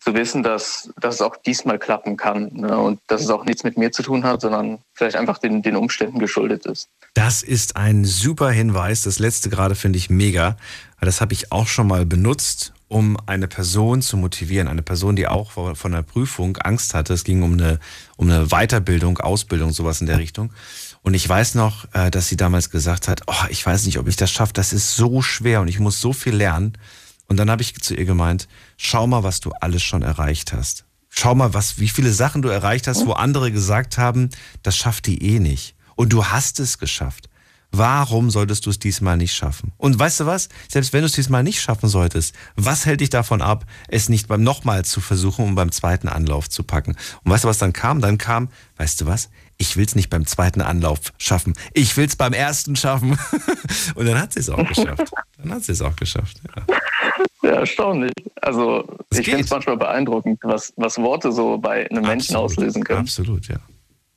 zu 0.00 0.14
wissen, 0.14 0.42
dass, 0.42 0.90
dass 1.00 1.16
es 1.16 1.20
auch 1.22 1.34
diesmal 1.36 1.78
klappen 1.78 2.18
kann 2.18 2.50
ne? 2.52 2.76
und 2.76 3.00
dass 3.06 3.22
es 3.22 3.30
auch 3.30 3.46
nichts 3.46 3.64
mit 3.64 3.78
mir 3.78 3.90
zu 3.90 4.02
tun 4.02 4.24
hat, 4.24 4.42
sondern 4.42 4.80
vielleicht 4.92 5.16
einfach 5.16 5.38
den, 5.38 5.62
den 5.62 5.76
Umständen 5.76 6.18
geschuldet 6.18 6.66
ist. 6.66 6.90
Das 7.14 7.42
ist 7.42 7.76
ein 7.76 8.04
super 8.04 8.50
Hinweis. 8.50 9.02
Das 9.02 9.18
letzte 9.18 9.48
gerade 9.48 9.74
finde 9.74 9.96
ich 9.96 10.10
mega, 10.10 10.58
das 11.00 11.22
habe 11.22 11.32
ich 11.32 11.52
auch 11.52 11.68
schon 11.68 11.86
mal 11.86 12.04
benutzt, 12.04 12.74
um 12.94 13.16
eine 13.26 13.48
Person 13.48 14.02
zu 14.02 14.16
motivieren. 14.16 14.68
Eine 14.68 14.82
Person, 14.82 15.16
die 15.16 15.26
auch 15.26 15.50
von 15.50 15.90
der 15.90 16.02
Prüfung 16.02 16.56
Angst 16.58 16.94
hatte. 16.94 17.12
Es 17.12 17.24
ging 17.24 17.42
um 17.42 17.54
eine, 17.54 17.80
um 18.16 18.30
eine 18.30 18.46
Weiterbildung, 18.46 19.18
Ausbildung, 19.18 19.72
sowas 19.72 20.00
in 20.00 20.06
der 20.06 20.20
Richtung. 20.20 20.52
Und 21.02 21.14
ich 21.14 21.28
weiß 21.28 21.56
noch, 21.56 21.92
äh, 21.92 22.12
dass 22.12 22.28
sie 22.28 22.36
damals 22.36 22.70
gesagt 22.70 23.08
hat, 23.08 23.22
oh, 23.26 23.46
ich 23.48 23.66
weiß 23.66 23.84
nicht, 23.86 23.98
ob 23.98 24.06
ich 24.06 24.14
das 24.14 24.30
schaffe, 24.30 24.52
das 24.52 24.72
ist 24.72 24.94
so 24.94 25.22
schwer 25.22 25.60
und 25.60 25.66
ich 25.66 25.80
muss 25.80 26.00
so 26.00 26.12
viel 26.12 26.36
lernen. 26.36 26.78
Und 27.26 27.36
dann 27.36 27.50
habe 27.50 27.62
ich 27.62 27.74
zu 27.74 27.96
ihr 27.96 28.04
gemeint, 28.04 28.46
schau 28.76 29.08
mal, 29.08 29.24
was 29.24 29.40
du 29.40 29.50
alles 29.60 29.82
schon 29.82 30.02
erreicht 30.02 30.52
hast. 30.52 30.84
Schau 31.10 31.34
mal, 31.34 31.52
was, 31.52 31.80
wie 31.80 31.88
viele 31.88 32.12
Sachen 32.12 32.42
du 32.42 32.48
erreicht 32.48 32.86
hast, 32.86 33.06
wo 33.06 33.12
andere 33.12 33.50
gesagt 33.50 33.98
haben, 33.98 34.30
das 34.62 34.76
schafft 34.76 35.06
die 35.06 35.20
eh 35.20 35.40
nicht. 35.40 35.74
Und 35.96 36.12
du 36.12 36.26
hast 36.26 36.60
es 36.60 36.78
geschafft. 36.78 37.28
Warum 37.76 38.30
solltest 38.30 38.66
du 38.66 38.70
es 38.70 38.78
diesmal 38.78 39.16
nicht 39.16 39.34
schaffen? 39.34 39.72
Und 39.76 39.98
weißt 39.98 40.20
du 40.20 40.26
was? 40.26 40.48
Selbst 40.68 40.92
wenn 40.92 41.00
du 41.00 41.06
es 41.06 41.12
diesmal 41.12 41.42
nicht 41.42 41.60
schaffen 41.60 41.88
solltest, 41.88 42.34
was 42.56 42.86
hält 42.86 43.00
dich 43.00 43.10
davon 43.10 43.42
ab, 43.42 43.64
es 43.88 44.08
nicht 44.08 44.28
beim 44.28 44.42
nochmal 44.42 44.84
zu 44.84 45.00
versuchen 45.00 45.44
und 45.44 45.54
beim 45.56 45.72
zweiten 45.72 46.08
Anlauf 46.08 46.48
zu 46.48 46.62
packen? 46.62 46.96
Und 47.24 47.32
weißt 47.32 47.44
du, 47.44 47.48
was 47.48 47.58
dann 47.58 47.72
kam? 47.72 48.00
Dann 48.00 48.18
kam, 48.18 48.48
weißt 48.76 49.00
du 49.00 49.06
was? 49.06 49.28
ich 49.56 49.76
will 49.76 49.84
es 49.84 49.94
nicht 49.94 50.10
beim 50.10 50.26
zweiten 50.26 50.60
Anlauf 50.60 50.98
schaffen. 51.16 51.54
Ich 51.72 51.96
will 51.96 52.06
es 52.06 52.16
beim 52.16 52.32
ersten 52.32 52.76
schaffen. 52.76 53.18
Und 53.94 54.06
dann 54.06 54.20
hat 54.20 54.32
sie 54.32 54.40
es 54.40 54.50
auch 54.50 54.66
geschafft. 54.68 55.12
Dann 55.38 55.52
hat 55.52 55.62
sie 55.62 55.72
es 55.72 55.80
auch 55.80 55.94
geschafft. 55.96 56.40
Ja. 56.56 56.66
Ja, 57.42 57.50
erstaunlich. 57.60 58.12
Also 58.40 58.82
das 59.10 59.20
ich 59.20 59.26
finde 59.26 59.44
es 59.44 59.50
manchmal 59.50 59.76
beeindruckend, 59.76 60.40
was, 60.42 60.72
was 60.76 60.98
Worte 60.98 61.30
so 61.30 61.58
bei 61.58 61.88
einem 61.90 62.02
Menschen 62.02 62.36
auslösen 62.36 62.82
können. 62.82 63.00
Absolut, 63.00 63.46
ja. 63.48 63.58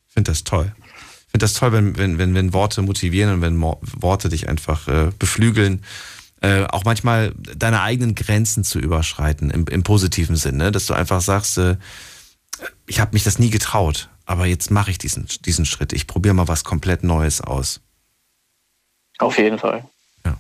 Ich 0.08 0.14
finde 0.14 0.32
das 0.32 0.44
toll. 0.44 0.74
Ich 1.28 1.32
finde 1.32 1.44
das 1.44 1.54
toll, 1.54 1.72
wenn, 1.72 1.98
wenn, 1.98 2.18
wenn, 2.18 2.34
wenn 2.34 2.54
Worte 2.54 2.82
motivieren 2.82 3.34
und 3.34 3.42
wenn 3.42 3.62
Worte 3.62 4.30
dich 4.30 4.50
einfach 4.50 4.88
äh, 4.88 5.12
beflügeln. 5.20 5.84
Äh, 6.40 6.66
auch 6.66 6.86
manchmal 6.86 7.34
deine 7.36 7.82
eigenen 7.82 8.14
Grenzen 8.14 8.64
zu 8.64 8.80
überschreiten, 8.80 9.50
im, 9.50 9.66
im 9.68 9.84
positiven 9.84 10.36
Sinne, 10.36 10.66
ne? 10.66 10.72
dass 10.72 10.86
du 10.86 10.94
einfach 10.94 11.22
sagst, 11.22 11.58
äh, 11.58 11.78
ich 12.86 13.00
habe 13.00 13.14
mich 13.14 13.24
das 13.24 13.40
nie 13.40 13.50
getraut 13.50 14.10
aber 14.28 14.46
jetzt 14.46 14.70
mache 14.70 14.92
ich 14.92 14.98
diesen, 14.98 15.26
diesen 15.46 15.66
Schritt. 15.66 15.94
Ich 15.94 16.06
probiere 16.06 16.36
mal 16.36 16.48
was 16.48 16.64
komplett 16.64 17.02
Neues 17.02 17.42
aus. 17.42 17.80
Auf 19.20 19.38
jeden 19.38 19.58
Fall. 19.58 19.86
Ja. 20.26 20.38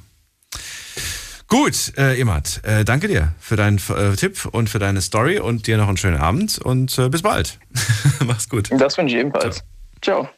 Gut, 1.47 1.93
äh, 1.97 2.19
Imad, 2.19 2.61
äh, 2.63 2.83
danke 2.83 3.07
dir 3.07 3.33
für 3.39 3.55
deinen 3.55 3.79
äh, 3.89 4.15
Tipp 4.15 4.45
und 4.51 4.69
für 4.69 4.77
deine 4.77 5.01
Story 5.01 5.39
und 5.39 5.65
dir 5.65 5.77
noch 5.77 5.87
einen 5.87 5.97
schönen 5.97 6.17
Abend 6.17 6.59
und 6.59 6.99
äh, 6.99 7.09
bis 7.09 7.21
bald. 7.21 7.59
Mach's 8.25 8.49
gut. 8.49 8.69
Das 8.71 8.97
wünsche 8.97 9.15
ich 9.15 9.21
ebenfalls. 9.21 9.57
Ciao. 9.57 9.67
Ciao. 10.01 10.29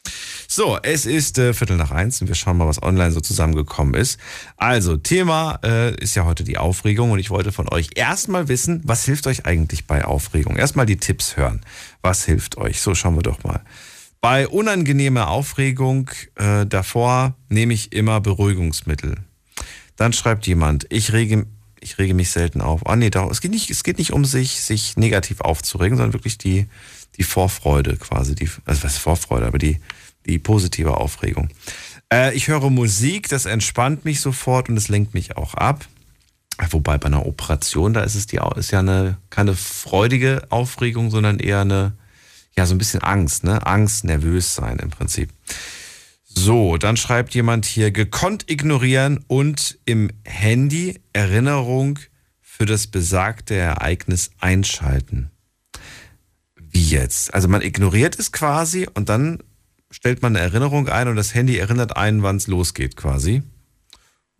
So, 0.52 0.80
es 0.82 1.06
ist 1.06 1.38
äh, 1.38 1.54
Viertel 1.54 1.78
nach 1.78 1.92
eins 1.92 2.22
und 2.22 2.28
wir 2.28 2.36
schauen 2.36 2.58
mal, 2.58 2.68
was 2.68 2.82
online 2.82 3.12
so 3.12 3.22
zusammengekommen 3.22 3.94
ist. 3.94 4.20
Also, 4.58 4.98
Thema 4.98 5.60
äh, 5.64 5.96
ist 6.02 6.16
ja 6.16 6.26
heute 6.26 6.44
die 6.44 6.58
Aufregung 6.58 7.12
und 7.12 7.20
ich 7.20 7.30
wollte 7.30 7.52
von 7.52 7.70
euch 7.70 7.92
erstmal 7.96 8.48
wissen, 8.48 8.82
was 8.84 9.06
hilft 9.06 9.28
euch 9.28 9.46
eigentlich 9.46 9.86
bei 9.86 10.04
Aufregung? 10.04 10.56
Erstmal 10.56 10.88
die 10.88 10.98
Tipps 10.98 11.38
hören. 11.38 11.62
Was 12.02 12.26
hilft 12.26 12.58
euch? 12.58 12.82
So, 12.82 12.96
schauen 12.96 13.16
wir 13.16 13.22
doch 13.22 13.44
mal. 13.44 13.62
Bei 14.22 14.48
unangenehmer 14.48 15.30
Aufregung 15.30 16.10
äh, 16.36 16.66
davor 16.66 17.36
nehme 17.48 17.74
ich 17.74 17.94
immer 17.94 18.20
Beruhigungsmittel. 18.20 19.18
Dann 19.96 20.14
schreibt 20.14 20.48
jemand, 20.48 20.88
ich 20.90 21.14
rege, 21.14 21.46
ich 21.82 21.98
rege 21.98 22.14
mich 22.14 22.32
selten 22.32 22.62
auf. 22.62 22.86
Ah, 22.86 22.96
nee, 22.96 23.10
doch, 23.10 23.30
es 23.32 23.42
geht 23.42 23.52
nicht, 23.52 23.70
es 23.70 23.84
geht 23.84 23.98
nicht 23.98 24.14
um 24.14 24.26
sich, 24.26 24.62
sich 24.62 24.98
negativ 24.98 25.42
aufzuregen, 25.42 25.98
sondern 25.98 26.14
wirklich 26.14 26.38
die, 26.38 26.68
die 27.18 27.24
Vorfreude 27.24 27.98
quasi, 27.98 28.36
die, 28.36 28.50
also 28.66 28.84
was 28.84 28.98
Vorfreude, 28.98 29.46
aber 29.48 29.58
die, 29.58 29.80
die 30.26 30.40
positive 30.40 30.98
Aufregung. 30.98 31.50
Äh, 32.12 32.34
ich 32.36 32.48
höre 32.48 32.70
Musik, 32.70 33.30
das 33.30 33.46
entspannt 33.46 34.06
mich 34.06 34.22
sofort 34.22 34.70
und 34.70 34.78
es 34.78 34.90
lenkt 34.90 35.14
mich 35.14 35.38
auch 35.38 35.54
ab. 35.54 35.86
Wobei 36.72 36.98
bei 36.98 37.06
einer 37.06 37.26
Operation, 37.26 37.94
da 37.94 38.02
ist 38.02 38.16
es 38.16 38.28
die, 38.28 38.40
ist 38.58 38.72
ja 38.72 38.80
eine, 38.80 39.18
keine 39.30 39.56
freudige 39.56 40.44
Aufregung, 40.50 41.10
sondern 41.10 41.40
eher 41.40 41.62
eine, 41.62 41.94
ja, 42.58 42.66
so 42.66 42.76
ein 42.76 42.78
bisschen 42.78 43.02
Angst, 43.02 43.46
ne? 43.46 43.66
Angst, 43.66 44.04
nervös 44.04 44.56
sein 44.56 44.78
im 44.80 44.90
Prinzip. 44.90 45.30
So, 46.32 46.78
dann 46.78 46.96
schreibt 46.96 47.34
jemand 47.34 47.66
hier, 47.66 47.92
gekonnt 47.92 48.50
ignorieren 48.50 49.24
und 49.28 49.80
im 49.86 50.10
Handy 50.24 51.02
Erinnerung 51.12 52.00
für 52.40 52.66
das 52.66 52.88
besagte 52.88 53.56
Ereignis 53.56 54.30
einschalten. 54.40 55.32
Wie 56.56 56.88
jetzt? 56.88 57.34
Also 57.34 57.48
man 57.48 57.62
ignoriert 57.62 58.20
es 58.20 58.32
quasi 58.32 58.88
und 58.94 59.10
dann 59.10 59.40
stellt 59.92 60.22
man 60.22 60.36
eine 60.36 60.46
Erinnerung 60.46 60.88
ein 60.88 61.08
und 61.08 61.16
das 61.16 61.34
Handy 61.34 61.58
erinnert 61.58 61.98
einen, 61.98 62.22
wann 62.22 62.38
es 62.38 62.48
losgeht 62.48 62.96
quasi. 62.96 63.42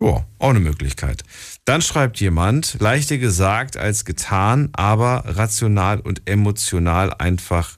Ja, 0.00 0.24
auch 0.38 0.50
eine 0.50 0.60
Möglichkeit. 0.60 1.24
Dann 1.64 1.82
schreibt 1.82 2.20
jemand, 2.20 2.76
leichter 2.80 3.18
gesagt 3.18 3.76
als 3.76 4.04
getan, 4.04 4.70
aber 4.72 5.24
rational 5.26 6.00
und 6.00 6.22
emotional 6.28 7.12
einfach 7.12 7.76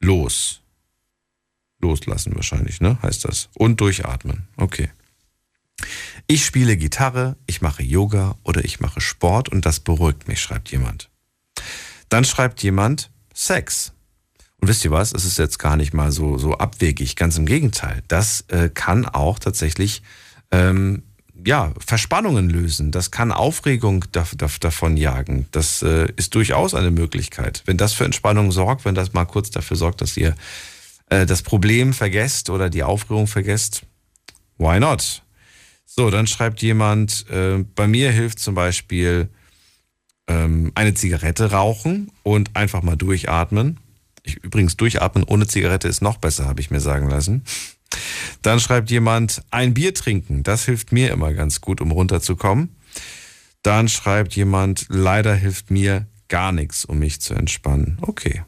los. 0.00 0.60
Loslassen 1.80 2.34
wahrscheinlich, 2.34 2.80
ne? 2.80 2.98
Heißt 3.02 3.24
das. 3.24 3.48
Und 3.54 3.80
durchatmen. 3.80 4.48
Okay. 4.56 4.90
Ich 6.26 6.44
spiele 6.44 6.76
Gitarre, 6.76 7.36
ich 7.46 7.60
mache 7.60 7.82
Yoga 7.82 8.36
oder 8.42 8.64
ich 8.64 8.80
mache 8.80 9.00
Sport 9.00 9.48
und 9.48 9.66
das 9.66 9.80
beruhigt 9.80 10.26
mich, 10.26 10.40
schreibt 10.40 10.70
jemand. 10.70 11.10
Dann 12.08 12.24
schreibt 12.24 12.62
jemand 12.62 13.10
Sex. 13.34 13.92
Und 14.60 14.68
wisst 14.68 14.84
ihr 14.84 14.90
was? 14.90 15.12
Es 15.12 15.24
ist 15.24 15.38
jetzt 15.38 15.58
gar 15.58 15.76
nicht 15.76 15.92
mal 15.92 16.10
so, 16.10 16.38
so 16.38 16.54
abwegig. 16.54 17.16
Ganz 17.16 17.36
im 17.36 17.46
Gegenteil. 17.46 18.02
Das 18.08 18.42
äh, 18.48 18.70
kann 18.72 19.04
auch 19.04 19.38
tatsächlich 19.38 20.02
ähm, 20.50 21.02
ja, 21.44 21.72
Verspannungen 21.84 22.48
lösen. 22.48 22.90
Das 22.90 23.10
kann 23.10 23.32
Aufregung 23.32 24.06
da, 24.12 24.26
da, 24.36 24.48
davon 24.60 24.96
jagen. 24.96 25.46
Das 25.50 25.82
äh, 25.82 26.08
ist 26.16 26.34
durchaus 26.34 26.74
eine 26.74 26.90
Möglichkeit. 26.90 27.62
Wenn 27.66 27.76
das 27.76 27.92
für 27.92 28.04
Entspannung 28.04 28.50
sorgt, 28.52 28.84
wenn 28.84 28.94
das 28.94 29.12
mal 29.12 29.26
kurz 29.26 29.50
dafür 29.50 29.76
sorgt, 29.76 30.00
dass 30.00 30.16
ihr 30.16 30.34
äh, 31.08 31.26
das 31.26 31.42
Problem 31.42 31.92
vergesst 31.92 32.50
oder 32.50 32.70
die 32.70 32.82
Aufregung 32.82 33.26
vergesst, 33.26 33.82
why 34.58 34.80
not? 34.80 35.22
So, 35.84 36.10
dann 36.10 36.26
schreibt 36.26 36.62
jemand, 36.62 37.28
äh, 37.30 37.64
bei 37.74 37.86
mir 37.86 38.10
hilft 38.10 38.38
zum 38.38 38.54
Beispiel 38.54 39.28
ähm, 40.26 40.72
eine 40.74 40.94
Zigarette 40.94 41.52
rauchen 41.52 42.10
und 42.22 42.56
einfach 42.56 42.82
mal 42.82 42.96
durchatmen. 42.96 43.78
Ich, 44.22 44.36
übrigens, 44.36 44.76
durchatmen 44.76 45.24
ohne 45.24 45.46
Zigarette 45.46 45.88
ist 45.88 46.02
noch 46.02 46.18
besser, 46.18 46.46
habe 46.46 46.60
ich 46.60 46.70
mir 46.70 46.80
sagen 46.80 47.08
lassen. 47.08 47.44
Dann 48.42 48.60
schreibt 48.60 48.90
jemand, 48.90 49.42
ein 49.50 49.74
Bier 49.74 49.94
trinken. 49.94 50.42
Das 50.42 50.64
hilft 50.64 50.92
mir 50.92 51.12
immer 51.12 51.32
ganz 51.32 51.60
gut, 51.60 51.80
um 51.80 51.92
runterzukommen. 51.92 52.76
Dann 53.62 53.88
schreibt 53.88 54.34
jemand, 54.34 54.86
leider 54.88 55.34
hilft 55.34 55.70
mir 55.70 56.06
gar 56.28 56.52
nichts, 56.52 56.84
um 56.84 56.98
mich 56.98 57.20
zu 57.20 57.34
entspannen. 57.34 57.98
Okay. 58.00 58.42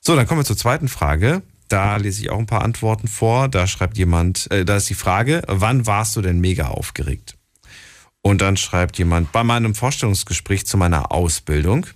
So, 0.00 0.16
dann 0.16 0.26
kommen 0.26 0.40
wir 0.40 0.44
zur 0.44 0.56
zweiten 0.56 0.88
Frage. 0.88 1.42
Da 1.68 1.96
lese 1.96 2.22
ich 2.22 2.30
auch 2.30 2.38
ein 2.38 2.46
paar 2.46 2.62
Antworten 2.62 3.08
vor. 3.08 3.48
Da 3.48 3.66
schreibt 3.66 3.96
jemand, 3.96 4.50
äh, 4.50 4.64
da 4.64 4.76
ist 4.76 4.90
die 4.90 4.94
Frage, 4.94 5.42
wann 5.46 5.86
warst 5.86 6.16
du 6.16 6.22
denn 6.22 6.40
mega 6.40 6.68
aufgeregt? 6.68 7.36
Und 8.22 8.40
dann 8.40 8.56
schreibt 8.56 8.98
jemand, 8.98 9.32
bei 9.32 9.44
meinem 9.44 9.74
Vorstellungsgespräch 9.74 10.66
zu 10.66 10.76
meiner 10.76 11.12
Ausbildung. 11.12 11.86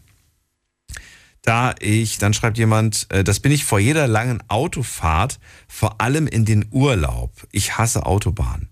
Da 1.42 1.74
ich, 1.80 2.18
dann 2.18 2.34
schreibt 2.34 2.58
jemand, 2.58 3.06
äh, 3.10 3.24
das 3.24 3.40
bin 3.40 3.52
ich 3.52 3.64
vor 3.64 3.78
jeder 3.78 4.06
langen 4.06 4.42
Autofahrt, 4.48 5.38
vor 5.66 6.00
allem 6.00 6.26
in 6.26 6.44
den 6.44 6.66
Urlaub. 6.70 7.32
Ich 7.52 7.78
hasse 7.78 8.04
Autobahn. 8.04 8.68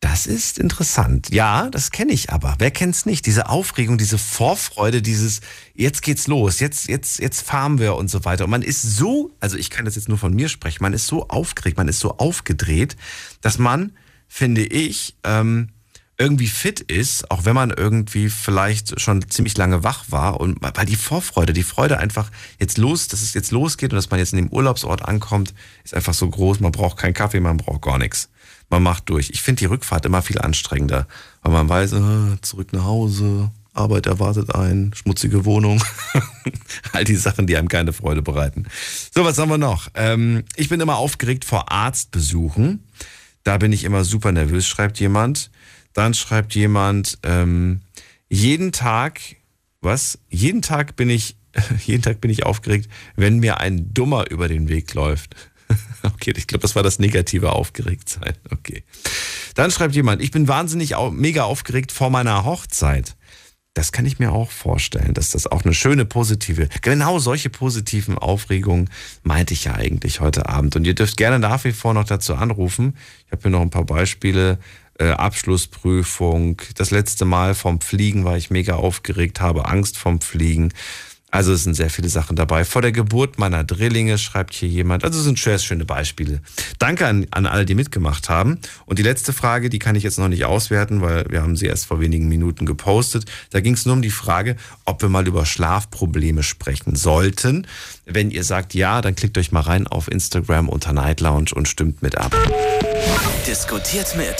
Das 0.00 0.26
ist 0.26 0.58
interessant. 0.58 1.30
Ja, 1.30 1.70
das 1.70 1.90
kenne 1.90 2.12
ich 2.12 2.30
aber. 2.30 2.56
Wer 2.58 2.70
kennt's 2.70 3.06
nicht? 3.06 3.24
Diese 3.24 3.48
Aufregung, 3.48 3.96
diese 3.96 4.18
Vorfreude, 4.18 5.00
dieses 5.00 5.40
jetzt 5.74 6.02
geht's 6.02 6.26
los, 6.26 6.60
jetzt 6.60 6.88
jetzt 6.88 7.18
jetzt 7.18 7.40
fahren 7.40 7.78
wir 7.78 7.94
und 7.94 8.10
so 8.10 8.24
weiter. 8.26 8.44
Und 8.44 8.50
man 8.50 8.60
ist 8.62 8.82
so, 8.82 9.30
also 9.40 9.56
ich 9.56 9.70
kann 9.70 9.86
das 9.86 9.96
jetzt 9.96 10.08
nur 10.08 10.18
von 10.18 10.34
mir 10.34 10.50
sprechen, 10.50 10.82
man 10.82 10.92
ist 10.92 11.06
so 11.06 11.28
aufgeregt, 11.28 11.78
man 11.78 11.88
ist 11.88 12.00
so 12.00 12.18
aufgedreht, 12.18 12.96
dass 13.40 13.58
man, 13.58 13.92
finde 14.28 14.64
ich, 14.64 15.16
ähm, 15.24 15.70
irgendwie 16.18 16.46
fit 16.46 16.80
ist, 16.80 17.30
auch 17.30 17.44
wenn 17.44 17.54
man 17.54 17.70
irgendwie 17.70 18.28
vielleicht 18.28 19.00
schon 19.00 19.28
ziemlich 19.30 19.56
lange 19.56 19.82
wach 19.82 20.04
war 20.08 20.40
und 20.40 20.58
weil 20.60 20.86
die 20.86 20.96
Vorfreude, 20.96 21.52
die 21.52 21.62
Freude 21.62 21.98
einfach 21.98 22.30
jetzt 22.58 22.78
los, 22.78 23.08
dass 23.08 23.22
es 23.22 23.34
jetzt 23.34 23.50
losgeht 23.50 23.92
und 23.92 23.96
dass 23.96 24.10
man 24.10 24.18
jetzt 24.18 24.32
in 24.32 24.38
dem 24.38 24.48
Urlaubsort 24.48 25.02
ankommt, 25.02 25.52
ist 25.84 25.94
einfach 25.94 26.14
so 26.14 26.28
groß. 26.28 26.60
Man 26.60 26.72
braucht 26.72 26.96
keinen 26.96 27.14
Kaffee, 27.14 27.40
man 27.40 27.58
braucht 27.58 27.82
gar 27.82 27.98
nichts. 27.98 28.30
Man 28.68 28.82
macht 28.82 29.08
durch. 29.08 29.30
Ich 29.30 29.42
finde 29.42 29.60
die 29.60 29.66
Rückfahrt 29.66 30.06
immer 30.06 30.22
viel 30.22 30.38
anstrengender, 30.38 31.06
weil 31.42 31.52
man 31.52 31.68
weiß, 31.68 31.92
äh, 31.92 32.40
zurück 32.42 32.72
nach 32.72 32.84
Hause, 32.84 33.50
Arbeit 33.76 34.06
erwartet 34.06 34.54
einen, 34.54 34.94
schmutzige 34.94 35.44
Wohnung, 35.44 35.82
all 36.92 37.04
die 37.04 37.14
Sachen, 37.14 37.46
die 37.46 37.56
einem 37.56 37.68
keine 37.68 37.92
Freude 37.92 38.22
bereiten. 38.22 38.66
So, 39.14 39.24
was 39.24 39.38
haben 39.38 39.50
wir 39.50 39.58
noch? 39.58 39.88
Ähm, 39.94 40.44
ich 40.56 40.68
bin 40.68 40.80
immer 40.80 40.96
aufgeregt 40.96 41.44
vor 41.44 41.70
Arztbesuchen. 41.70 42.82
Da 43.44 43.58
bin 43.58 43.72
ich 43.72 43.84
immer 43.84 44.04
super 44.04 44.32
nervös, 44.32 44.66
schreibt 44.66 44.98
jemand. 44.98 45.50
Dann 45.92 46.14
schreibt 46.14 46.54
jemand, 46.54 47.18
ähm, 47.22 47.80
jeden 48.28 48.72
Tag, 48.72 49.20
was? 49.80 50.18
Jeden 50.28 50.62
Tag 50.62 50.96
bin 50.96 51.10
ich, 51.10 51.36
jeden 51.86 52.02
Tag 52.02 52.20
bin 52.20 52.30
ich 52.30 52.44
aufgeregt, 52.44 52.90
wenn 53.14 53.38
mir 53.38 53.60
ein 53.60 53.94
Dummer 53.94 54.30
über 54.30 54.48
den 54.48 54.68
Weg 54.68 54.92
läuft. 54.94 55.36
Okay, 56.02 56.32
ich 56.36 56.46
glaube, 56.46 56.62
das 56.62 56.76
war 56.76 56.84
das 56.84 57.00
negative 57.00 57.52
Aufgeregtsein. 57.52 58.34
Okay. 58.50 58.84
Dann 59.54 59.70
schreibt 59.72 59.94
jemand, 59.96 60.22
ich 60.22 60.30
bin 60.30 60.46
wahnsinnig 60.46 60.94
mega 61.12 61.44
aufgeregt 61.44 61.90
vor 61.90 62.10
meiner 62.10 62.44
Hochzeit. 62.44 63.16
Das 63.74 63.92
kann 63.92 64.06
ich 64.06 64.18
mir 64.18 64.32
auch 64.32 64.50
vorstellen, 64.50 65.12
dass 65.12 65.32
das 65.32 65.46
auch 65.46 65.64
eine 65.64 65.74
schöne 65.74 66.06
positive, 66.06 66.68
genau 66.80 67.18
solche 67.18 67.50
positiven 67.50 68.16
Aufregungen 68.16 68.88
meinte 69.22 69.52
ich 69.52 69.64
ja 69.64 69.74
eigentlich 69.74 70.20
heute 70.20 70.48
Abend. 70.48 70.76
Und 70.76 70.86
ihr 70.86 70.94
dürft 70.94 71.18
gerne 71.18 71.38
nach 71.38 71.64
wie 71.64 71.72
vor 71.72 71.92
noch 71.92 72.04
dazu 72.04 72.34
anrufen. 72.36 72.96
Ich 73.26 73.32
habe 73.32 73.42
hier 73.42 73.50
noch 73.50 73.60
ein 73.60 73.68
paar 73.68 73.84
Beispiele 73.84 74.58
äh, 74.98 75.10
Abschlussprüfung. 75.10 76.62
Das 76.76 76.90
letzte 76.90 77.26
Mal 77.26 77.54
vom 77.54 77.82
Fliegen 77.82 78.24
war 78.24 78.38
ich 78.38 78.48
mega 78.48 78.76
aufgeregt, 78.76 79.42
habe 79.42 79.66
Angst 79.66 79.98
vom 79.98 80.22
Fliegen. 80.22 80.72
Also 81.36 81.52
es 81.52 81.64
sind 81.64 81.74
sehr 81.74 81.90
viele 81.90 82.08
Sachen 82.08 82.34
dabei. 82.34 82.64
Vor 82.64 82.80
der 82.80 82.92
Geburt 82.92 83.38
meiner 83.38 83.62
Drillinge 83.62 84.16
schreibt 84.16 84.54
hier 84.54 84.70
jemand. 84.70 85.04
Also 85.04 85.18
es 85.18 85.26
sind 85.26 85.38
sehr 85.38 85.58
schöne 85.58 85.84
Beispiele. 85.84 86.40
Danke 86.78 87.06
an, 87.06 87.26
an 87.30 87.44
alle, 87.44 87.66
die 87.66 87.74
mitgemacht 87.74 88.30
haben. 88.30 88.58
Und 88.86 88.98
die 88.98 89.02
letzte 89.02 89.34
Frage, 89.34 89.68
die 89.68 89.78
kann 89.78 89.96
ich 89.96 90.02
jetzt 90.02 90.18
noch 90.18 90.28
nicht 90.28 90.46
auswerten, 90.46 91.02
weil 91.02 91.26
wir 91.28 91.42
haben 91.42 91.54
sie 91.54 91.66
erst 91.66 91.84
vor 91.84 92.00
wenigen 92.00 92.28
Minuten 92.28 92.64
gepostet. 92.64 93.26
Da 93.50 93.60
ging 93.60 93.74
es 93.74 93.84
nur 93.84 93.96
um 93.96 94.00
die 94.00 94.08
Frage, 94.08 94.56
ob 94.86 95.02
wir 95.02 95.10
mal 95.10 95.28
über 95.28 95.44
Schlafprobleme 95.44 96.42
sprechen 96.42 96.96
sollten. 96.96 97.66
Wenn 98.06 98.30
ihr 98.30 98.42
sagt 98.42 98.72
ja, 98.72 99.02
dann 99.02 99.14
klickt 99.14 99.36
euch 99.36 99.52
mal 99.52 99.60
rein 99.60 99.86
auf 99.86 100.10
Instagram 100.10 100.70
unter 100.70 100.94
Night 100.94 101.20
Lounge 101.20 101.50
und 101.54 101.68
stimmt 101.68 102.00
mit 102.00 102.16
ab. 102.16 102.34
Diskutiert 103.46 104.16
mit 104.16 104.36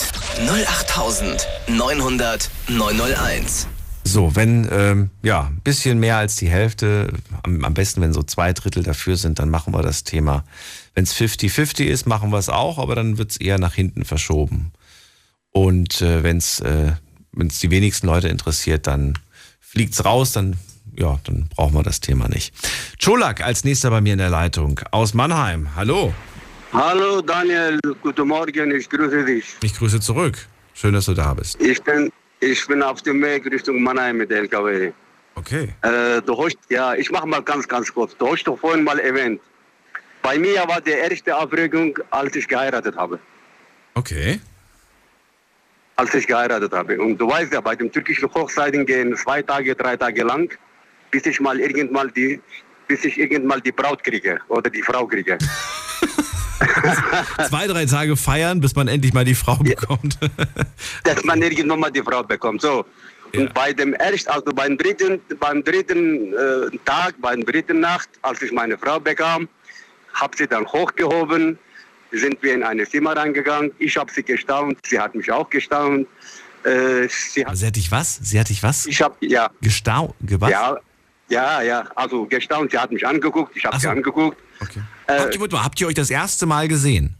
08900 0.48 2.50
901. 2.68 3.66
So, 4.06 4.36
wenn 4.36 4.68
ähm, 4.70 5.10
ja 5.24 5.48
ein 5.48 5.60
bisschen 5.64 5.98
mehr 5.98 6.16
als 6.16 6.36
die 6.36 6.48
Hälfte, 6.48 7.08
am, 7.42 7.64
am, 7.64 7.74
besten 7.74 8.00
wenn 8.02 8.12
so 8.12 8.22
zwei 8.22 8.52
Drittel 8.52 8.84
dafür 8.84 9.16
sind, 9.16 9.40
dann 9.40 9.50
machen 9.50 9.74
wir 9.74 9.82
das 9.82 10.04
Thema. 10.04 10.44
Wenn 10.94 11.02
es 11.02 11.14
50-50 11.16 11.86
ist, 11.86 12.06
machen 12.06 12.30
wir 12.30 12.38
es 12.38 12.48
auch, 12.48 12.78
aber 12.78 12.94
dann 12.94 13.18
wird 13.18 13.32
es 13.32 13.36
eher 13.36 13.58
nach 13.58 13.74
hinten 13.74 14.04
verschoben. 14.04 14.70
Und 15.50 16.02
äh, 16.02 16.22
wenn 16.22 16.36
es 16.36 16.60
äh, 16.60 16.92
wenn's 17.32 17.58
die 17.58 17.72
wenigsten 17.72 18.06
Leute 18.06 18.28
interessiert, 18.28 18.86
dann 18.86 19.18
fliegt 19.58 19.94
es 19.94 20.04
raus, 20.04 20.30
dann 20.30 20.56
ja, 20.94 21.18
dann 21.24 21.48
brauchen 21.48 21.74
wir 21.74 21.82
das 21.82 21.98
Thema 21.98 22.28
nicht. 22.28 22.54
Cholak 23.02 23.42
als 23.42 23.64
nächster 23.64 23.90
bei 23.90 24.00
mir 24.00 24.12
in 24.12 24.20
der 24.20 24.30
Leitung 24.30 24.78
aus 24.92 25.14
Mannheim. 25.14 25.74
Hallo. 25.74 26.14
Hallo 26.72 27.22
Daniel, 27.22 27.80
guten 28.02 28.28
Morgen, 28.28 28.70
ich 28.70 28.88
grüße 28.88 29.24
dich. 29.24 29.56
Ich 29.62 29.74
grüße 29.74 29.98
zurück. 29.98 30.46
Schön, 30.74 30.94
dass 30.94 31.06
du 31.06 31.14
da 31.14 31.34
bist. 31.34 31.60
Ich 31.60 31.82
bin 31.82 32.12
ich 32.40 32.66
bin 32.66 32.82
auf 32.82 33.02
dem 33.02 33.22
Weg 33.22 33.46
Richtung 33.46 33.82
Mannheim 33.82 34.18
mit 34.18 34.30
LKW. 34.30 34.92
Okay. 35.34 35.68
Äh, 35.82 36.22
du 36.22 36.42
hast, 36.42 36.56
ja, 36.68 36.94
ich 36.94 37.10
mache 37.10 37.26
mal 37.26 37.42
ganz, 37.42 37.68
ganz 37.68 37.92
kurz. 37.92 38.16
Du 38.16 38.32
hast 38.32 38.44
doch 38.44 38.58
vorhin 38.58 38.84
mal 38.84 38.98
erwähnt. 38.98 39.40
Bei 40.22 40.38
mir 40.38 40.66
war 40.66 40.80
die 40.80 40.90
erste 40.90 41.36
Aufregung, 41.36 41.96
als 42.10 42.34
ich 42.34 42.48
geheiratet 42.48 42.96
habe. 42.96 43.18
Okay. 43.94 44.40
Als 45.96 46.14
ich 46.14 46.26
geheiratet 46.26 46.72
habe. 46.72 47.00
Und 47.00 47.18
du 47.18 47.28
weißt 47.28 47.52
ja, 47.52 47.60
bei 47.60 47.76
den 47.76 47.92
türkischen 47.92 48.32
Hochzeiten 48.34 48.84
gehen 48.84 49.16
zwei 49.16 49.42
Tage, 49.42 49.74
drei 49.74 49.96
Tage 49.96 50.24
lang, 50.24 50.50
bis 51.10 51.26
ich 51.26 51.38
mal 51.38 51.60
irgendwann 51.60 52.12
die, 52.14 52.40
bis 52.88 53.04
ich 53.04 53.18
irgendwann 53.18 53.62
die 53.62 53.72
Braut 53.72 54.02
kriege 54.02 54.40
oder 54.48 54.68
die 54.68 54.82
Frau 54.82 55.06
kriege. 55.06 55.38
Zwei, 57.48 57.66
drei 57.66 57.86
Tage 57.86 58.16
feiern, 58.16 58.60
bis 58.60 58.74
man 58.74 58.88
endlich 58.88 59.12
mal 59.12 59.24
die 59.24 59.34
Frau 59.34 59.56
bekommt. 59.56 60.18
Dass 61.04 61.24
man 61.24 61.42
irgendwann 61.42 61.80
mal 61.80 61.90
die 61.90 62.02
Frau 62.02 62.22
bekommt. 62.22 62.62
So. 62.62 62.84
Ja. 63.32 63.40
Und 63.40 63.54
bei 63.54 63.72
dem 63.72 63.94
erst, 63.98 64.28
also 64.28 64.52
beim 64.54 64.76
dritten, 64.78 65.20
beim 65.38 65.62
dritten 65.62 66.32
äh, 66.32 66.76
Tag, 66.84 67.14
beim 67.20 67.44
dritten 67.44 67.80
Nacht, 67.80 68.08
als 68.22 68.42
ich 68.42 68.52
meine 68.52 68.78
Frau 68.78 69.00
bekam, 69.00 69.48
habe 70.14 70.36
sie 70.36 70.46
dann 70.46 70.66
hochgehoben, 70.66 71.58
sind 72.12 72.42
wir 72.42 72.54
in 72.54 72.62
ein 72.62 72.84
Zimmer 72.86 73.16
reingegangen. 73.16 73.72
Ich 73.78 73.96
habe 73.96 74.10
sie 74.10 74.22
gestaunt, 74.22 74.78
sie 74.86 74.98
hat 74.98 75.14
mich 75.14 75.30
auch 75.30 75.50
gestaunt. 75.50 76.06
Äh, 76.64 77.08
sie, 77.08 77.44
hat, 77.44 77.56
sie 77.56 77.66
hat 77.66 77.76
dich 77.76 77.90
was? 77.90 78.18
Sie 78.22 78.40
hat 78.40 78.48
dich 78.48 78.62
was? 78.62 78.86
Ich 78.86 79.02
habe 79.02 79.14
ja 79.20 79.50
gestaunt. 79.60 80.14
Was? 80.20 80.50
Ja, 80.50 80.76
ja, 81.28 81.62
ja. 81.62 81.84
Also 81.94 82.24
gestaunt. 82.26 82.70
Sie 82.70 82.78
hat 82.78 82.90
mich 82.90 83.06
angeguckt, 83.06 83.56
ich 83.56 83.64
habe 83.64 83.76
so. 83.76 83.82
sie 83.82 83.88
angeguckt. 83.88 84.38
Okay. 84.60 84.80
Äh, 85.06 85.20
habt, 85.20 85.34
ihr, 85.36 85.64
habt, 85.64 85.80
ihr, 85.80 85.86
euch 85.86 85.94
das 85.94 86.10
erste 86.10 86.46
Mal 86.46 86.68
gesehen? 86.68 87.14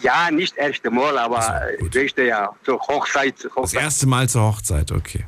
Ja, 0.00 0.30
nicht 0.30 0.56
das 0.56 0.66
erste 0.66 0.90
Mal, 0.90 1.18
aber 1.18 1.62
so, 1.78 1.86
richtig, 1.98 2.28
ja, 2.28 2.50
zur 2.64 2.80
Hochzeit, 2.80 3.34
Hochzeit. 3.56 3.64
Das 3.64 3.72
erste 3.74 4.06
Mal 4.06 4.28
zur 4.28 4.42
Hochzeit, 4.42 4.90
okay. 4.90 5.24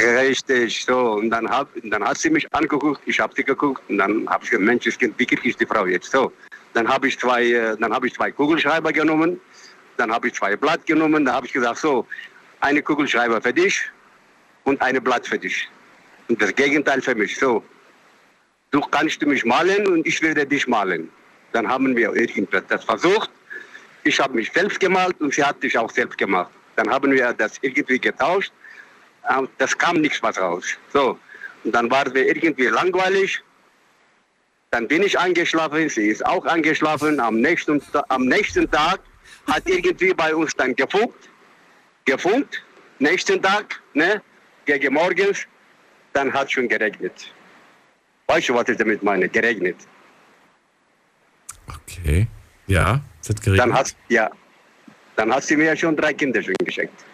Richtig, 0.00 0.84
so. 0.84 1.14
Und 1.14 1.30
dann, 1.30 1.48
hab, 1.48 1.68
dann 1.82 2.04
hat 2.04 2.18
sie 2.18 2.30
mich 2.30 2.52
angeguckt, 2.54 3.00
ich 3.06 3.20
habe 3.20 3.32
sie 3.36 3.44
geguckt 3.44 3.82
und 3.88 3.98
dann 3.98 4.28
habe 4.28 4.44
ich 4.44 4.50
gesagt, 4.50 4.64
Mensch, 4.64 4.86
wie 4.86 5.38
ich 5.44 5.56
die 5.56 5.66
Frau 5.66 5.86
jetzt 5.86 6.10
so? 6.10 6.32
Dann 6.72 6.88
habe 6.88 7.08
ich, 7.08 7.18
zwei, 7.18 7.44
äh, 7.44 7.76
hab 7.80 8.04
ich 8.04 8.14
zwei 8.14 8.30
Kugelschreiber 8.30 8.92
genommen, 8.92 9.40
dann 9.96 10.10
habe 10.10 10.28
ich 10.28 10.34
zwei 10.34 10.56
Blatt 10.56 10.84
genommen, 10.86 11.24
dann 11.24 11.34
habe 11.34 11.46
ich 11.46 11.52
gesagt, 11.52 11.78
so, 11.78 12.06
eine 12.60 12.82
Kugelschreiber 12.82 13.40
für 13.40 13.52
dich 13.52 13.82
und 14.64 14.80
eine 14.80 15.00
Blatt 15.00 15.26
für 15.26 15.38
dich. 15.38 15.68
Und 16.28 16.40
das 16.40 16.54
Gegenteil 16.54 17.02
für 17.02 17.14
mich, 17.14 17.36
so 17.38 17.62
du 18.74 18.80
kannst 18.80 19.24
mich 19.24 19.44
malen 19.44 19.86
und 19.86 20.04
ich 20.04 20.20
werde 20.20 20.44
dich 20.44 20.66
malen. 20.66 21.08
Dann 21.52 21.68
haben 21.68 21.94
wir 21.94 22.10
das 22.68 22.84
versucht. 22.84 23.30
Ich 24.02 24.18
habe 24.18 24.34
mich 24.34 24.50
selbst 24.50 24.80
gemalt 24.80 25.18
und 25.20 25.32
sie 25.32 25.44
hat 25.44 25.60
sich 25.60 25.78
auch 25.78 25.90
selbst 25.90 26.18
gemacht. 26.18 26.50
Dann 26.74 26.90
haben 26.90 27.12
wir 27.12 27.32
das 27.34 27.52
irgendwie 27.62 28.00
getauscht. 28.00 28.52
Das 29.58 29.78
kam 29.78 29.98
nichts 29.98 30.20
was 30.22 30.36
raus. 30.38 30.66
So, 30.92 31.16
und 31.62 31.72
dann 31.72 31.88
waren 31.88 32.12
wir 32.12 32.26
irgendwie 32.26 32.66
langweilig. 32.66 33.40
Dann 34.72 34.88
bin 34.88 35.04
ich 35.04 35.16
eingeschlafen, 35.16 35.88
sie 35.88 36.08
ist 36.08 36.26
auch 36.26 36.44
eingeschlafen. 36.44 37.20
Am 37.20 37.40
nächsten, 37.40 37.80
am 38.08 38.26
nächsten 38.26 38.68
Tag 38.68 38.98
hat 39.46 39.62
irgendwie 39.66 40.12
bei 40.12 40.34
uns 40.34 40.52
dann 40.56 40.74
gefunkt. 40.74 41.28
Gefunkt. 42.06 42.60
Nächsten 42.98 43.40
Tag, 43.40 43.80
ne, 43.94 44.20
gegen 44.66 44.94
morgens, 44.94 45.46
dann 46.12 46.32
hat 46.32 46.50
schon 46.50 46.68
geregnet. 46.68 47.32
Weißt 48.26 48.48
du, 48.48 48.54
was 48.54 48.68
ich 48.68 48.76
damit 48.76 49.02
meine? 49.02 49.28
Geregnet. 49.28 49.76
Okay. 51.66 52.26
Ja, 52.66 53.00
es 53.20 53.28
hat 53.28 53.42
geregnet. 53.42 53.66
Dann 53.66 53.74
hat, 53.74 53.94
ja, 54.08 54.30
dann 55.16 55.32
hat 55.32 55.44
sie 55.44 55.56
mir 55.56 55.66
ja 55.66 55.76
schon 55.76 55.96
drei 55.96 56.14
Kinder 56.14 56.42
schon 56.42 56.54
geschenkt. 56.64 57.04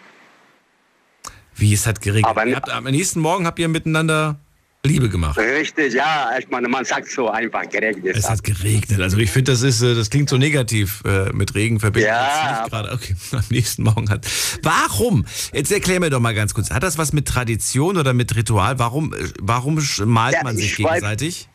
Wie, 1.55 1.73
es 1.73 1.85
hat 1.85 2.01
geregnet? 2.01 2.29
Aber 2.29 2.49
habt, 2.51 2.69
am 2.69 2.85
nächsten 2.85 3.19
Morgen 3.19 3.45
habt 3.45 3.59
ihr 3.59 3.67
miteinander 3.67 4.39
Liebe 4.83 5.09
gemacht. 5.09 5.37
Richtig, 5.37 5.93
ja. 5.93 6.31
Ich 6.39 6.49
meine, 6.49 6.67
man 6.67 6.83
sagt 6.85 7.07
so 7.07 7.29
einfach 7.29 7.69
geregnet. 7.69 8.15
Es 8.17 8.27
hat 8.27 8.43
geregnet. 8.43 8.99
Also 8.99 9.17
ich 9.17 9.29
finde, 9.29 9.51
das 9.51 9.61
ist, 9.61 9.83
äh, 9.83 9.93
das 9.93 10.09
klingt 10.09 10.27
so 10.27 10.37
negativ 10.37 11.03
äh, 11.05 11.31
mit 11.33 11.53
Regen 11.53 11.79
verbinden. 11.79 12.07
Ja. 12.07 12.65
Gerade, 12.67 12.91
okay, 12.91 13.15
am 13.31 13.43
nächsten 13.51 13.83
Morgen 13.83 14.09
hat. 14.09 14.25
Warum? 14.63 15.25
Jetzt 15.53 15.71
erklär 15.71 15.99
mir 15.99 16.09
doch 16.09 16.19
mal 16.19 16.33
ganz 16.33 16.55
kurz. 16.55 16.71
Hat 16.71 16.81
das 16.81 16.97
was 16.97 17.13
mit 17.13 17.27
Tradition 17.27 17.95
oder 17.95 18.13
mit 18.13 18.35
Ritual? 18.35 18.79
Warum, 18.79 19.13
äh, 19.13 19.17
warum 19.39 19.79
malt 20.05 20.33
ja, 20.33 20.43
man 20.43 20.57
sich 20.57 20.75
gegenseitig? 20.75 21.47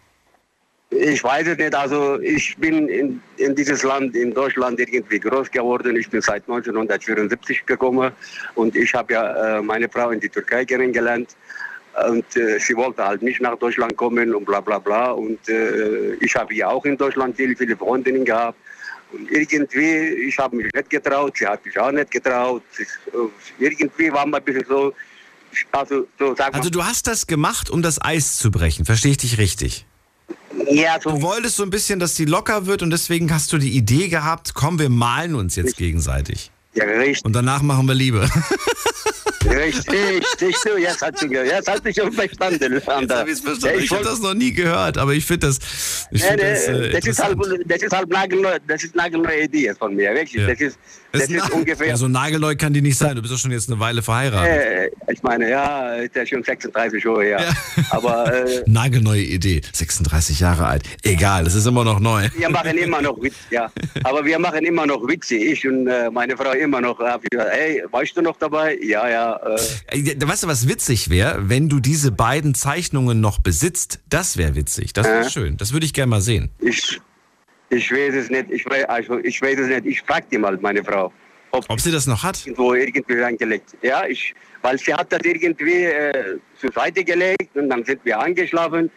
Ich 0.90 1.24
weiß 1.24 1.48
es 1.48 1.58
nicht, 1.58 1.74
also 1.74 2.20
ich 2.20 2.56
bin 2.58 2.86
in, 2.86 3.20
in 3.38 3.56
dieses 3.56 3.82
Land, 3.82 4.14
in 4.14 4.32
Deutschland 4.32 4.78
irgendwie 4.78 5.18
groß 5.18 5.50
geworden. 5.50 5.96
Ich 5.96 6.08
bin 6.08 6.22
seit 6.22 6.42
1974 6.48 7.66
gekommen 7.66 8.12
und 8.54 8.76
ich 8.76 8.94
habe 8.94 9.12
ja 9.12 9.58
äh, 9.58 9.62
meine 9.62 9.88
Frau 9.88 10.10
in 10.10 10.20
die 10.20 10.28
Türkei 10.28 10.64
kennengelernt 10.64 11.34
und 12.08 12.36
äh, 12.36 12.58
sie 12.58 12.76
wollte 12.76 13.04
halt 13.04 13.22
nicht 13.22 13.40
nach 13.40 13.56
Deutschland 13.58 13.96
kommen 13.96 14.34
und 14.34 14.44
bla 14.44 14.60
bla 14.60 14.78
bla 14.78 15.12
und 15.12 15.48
äh, 15.48 16.14
ich 16.20 16.34
habe 16.34 16.54
ja 16.54 16.68
auch 16.68 16.84
in 16.84 16.96
Deutschland 16.96 17.36
viele, 17.36 17.56
viele 17.56 17.76
Freundinnen 17.76 18.24
gehabt 18.24 18.58
und 19.12 19.30
irgendwie, 19.30 20.28
ich 20.28 20.38
habe 20.38 20.56
mich 20.56 20.72
nicht 20.72 20.90
getraut, 20.90 21.34
sie 21.38 21.46
hat 21.46 21.64
mich 21.64 21.78
auch 21.78 21.92
nicht 21.92 22.10
getraut. 22.10 22.62
Äh, 22.78 23.64
irgendwie 23.64 24.12
war 24.12 24.26
man 24.26 24.40
ein 24.40 24.44
bisschen 24.44 24.64
so, 24.68 24.92
also 25.72 26.06
so 26.18 26.34
Also 26.34 26.70
du 26.70 26.84
hast 26.84 27.06
das 27.06 27.26
gemacht, 27.26 27.70
um 27.70 27.82
das 27.82 28.02
Eis 28.02 28.36
zu 28.36 28.50
brechen. 28.50 28.84
Verstehe 28.84 29.12
ich 29.12 29.18
dich 29.18 29.38
richtig? 29.38 29.86
Ja, 30.68 30.98
Du 30.98 31.22
wolltest 31.22 31.56
so 31.56 31.62
ein 31.62 31.70
bisschen, 31.70 31.98
dass 31.98 32.14
die 32.14 32.24
locker 32.24 32.66
wird 32.66 32.82
und 32.82 32.90
deswegen 32.90 33.32
hast 33.32 33.52
du 33.52 33.58
die 33.58 33.70
Idee 33.70 34.08
gehabt, 34.08 34.54
komm, 34.54 34.78
wir 34.78 34.88
malen 34.88 35.34
uns 35.34 35.54
jetzt 35.56 35.76
gegenseitig. 35.76 36.50
Ja, 36.74 36.84
richtig. 36.84 37.24
Und 37.24 37.34
danach 37.34 37.62
machen 37.62 37.86
wir 37.86 37.94
Liebe. 37.94 38.28
Richtig, 39.50 39.88
richtig, 40.20 40.56
so, 40.56 40.76
jetzt 40.76 41.02
hat 41.02 41.18
sie, 41.18 41.28
ge- 41.28 41.46
jetzt 41.46 41.70
hat 41.70 41.82
sie 41.84 41.94
schon 41.94 42.12
verstanden. 42.12 42.72
Jetzt 42.74 42.88
hab 42.88 43.28
ich's 43.28 43.40
verstanden. 43.40 43.80
Ich 43.80 43.90
habe 43.90 44.04
das 44.04 44.20
noch 44.20 44.34
nie 44.34 44.52
gehört, 44.52 44.98
aber 44.98 45.12
ich 45.14 45.24
finde 45.24 45.46
das, 45.48 45.58
ich 46.10 46.22
find 46.22 46.36
nee, 46.36 46.42
das, 46.50 46.68
äh, 46.68 46.90
das, 46.90 47.06
ist 47.06 47.22
halt, 47.22 47.32
interessant. 47.32 47.64
das 47.66 47.82
ist 47.82 47.92
nagelneu, 48.08 48.58
das 48.66 48.84
ist 48.84 48.94
nagelneue 48.94 49.44
Idee 49.44 49.72
von 49.78 49.94
mir, 49.94 50.12
wirklich. 50.14 50.42
Ja. 50.42 50.48
Das 50.48 50.60
ist, 50.60 50.78
das 51.12 51.30
ist 51.30 51.50
ungefähr, 51.50 51.88
Ja, 51.88 51.96
so 51.96 52.08
nagelneu 52.08 52.56
kann 52.56 52.72
die 52.72 52.82
nicht 52.82 52.98
sein. 52.98 53.14
Du 53.16 53.22
bist 53.22 53.32
doch 53.32 53.38
schon 53.38 53.50
jetzt 53.52 53.70
eine 53.70 53.78
Weile 53.80 54.02
verheiratet. 54.02 54.50
äh, 54.50 55.12
ich 55.12 55.22
meine, 55.22 55.48
ja, 55.48 55.94
ist 55.94 56.14
ja 56.14 56.26
schon 56.26 56.42
36 56.42 57.02
Jahre 57.04 57.24
her. 57.24 57.54
Aber 57.90 58.32
äh, 58.46 58.62
Nagelneue 58.66 59.22
Idee. 59.22 59.62
36 59.72 60.40
Jahre 60.40 60.66
alt. 60.66 60.82
Egal, 61.02 61.46
es 61.46 61.54
ist 61.54 61.66
immer 61.66 61.84
noch 61.84 62.00
neu. 62.00 62.28
wir 62.36 62.50
machen 62.50 62.76
immer 62.76 63.00
noch 63.00 63.20
Witz, 63.22 63.34
ja. 63.50 63.70
Aber 64.04 64.24
wir 64.24 64.38
machen 64.38 64.64
immer 64.64 64.86
noch 64.86 65.06
Witze. 65.08 65.36
Ich 65.36 65.66
und 65.66 65.86
äh, 65.86 66.10
meine 66.10 66.36
Frau 66.36 66.52
immer 66.52 66.80
noch. 66.80 67.00
Ich 67.00 67.38
hey, 67.38 67.82
warst 67.90 68.16
du 68.16 68.22
noch 68.22 68.36
dabei? 68.36 68.78
Ja, 68.82 69.08
ja. 69.08 69.35
Äh, 69.90 69.98
Äh, 69.98 70.16
Weißt 70.28 70.42
du, 70.44 70.46
was 70.48 70.68
witzig 70.68 71.10
wäre, 71.10 71.48
wenn 71.48 71.68
du 71.68 71.80
diese 71.80 72.12
beiden 72.12 72.54
Zeichnungen 72.54 73.20
noch 73.20 73.38
besitzt? 73.38 74.00
Das 74.08 74.36
wäre 74.36 74.54
witzig. 74.54 74.92
Das 74.92 75.06
wäre 75.06 75.26
Äh. 75.26 75.30
schön. 75.30 75.56
Das 75.56 75.72
würde 75.72 75.86
ich 75.86 75.92
gerne 75.92 76.10
mal 76.10 76.20
sehen. 76.20 76.50
ich, 76.60 77.00
ich 77.70 77.90
weiß 77.90 78.14
es 78.14 78.30
nicht. 78.30 78.50
Ich 78.50 78.64
weiß, 78.66 78.84
also, 78.86 79.18
ich 79.18 79.40
weiß 79.42 79.58
es 79.58 79.68
nicht. 79.68 79.86
Ich 79.86 80.02
frage 80.02 80.26
die 80.30 80.38
mal, 80.38 80.56
meine 80.58 80.82
Frau. 80.84 81.12
Ob 81.52 81.80
sie 81.80 81.90
das 81.90 82.06
noch 82.06 82.22
hat? 82.22 82.44
Irgendwo 82.46 82.74
irgendwie 82.74 83.14
reingelegt. 83.20 83.76
Ja, 83.82 84.04
ich, 84.06 84.34
weil 84.62 84.78
sie 84.78 84.92
hat 84.92 85.10
das 85.10 85.20
irgendwie 85.24 85.84
äh, 85.84 86.38
zur 86.60 86.70
Seite 86.72 87.02
gelegt 87.02 87.54
und 87.54 87.70
dann 87.70 87.82
sind 87.84 88.04
wir 88.04 88.18
eingeschlafen. 88.20 88.90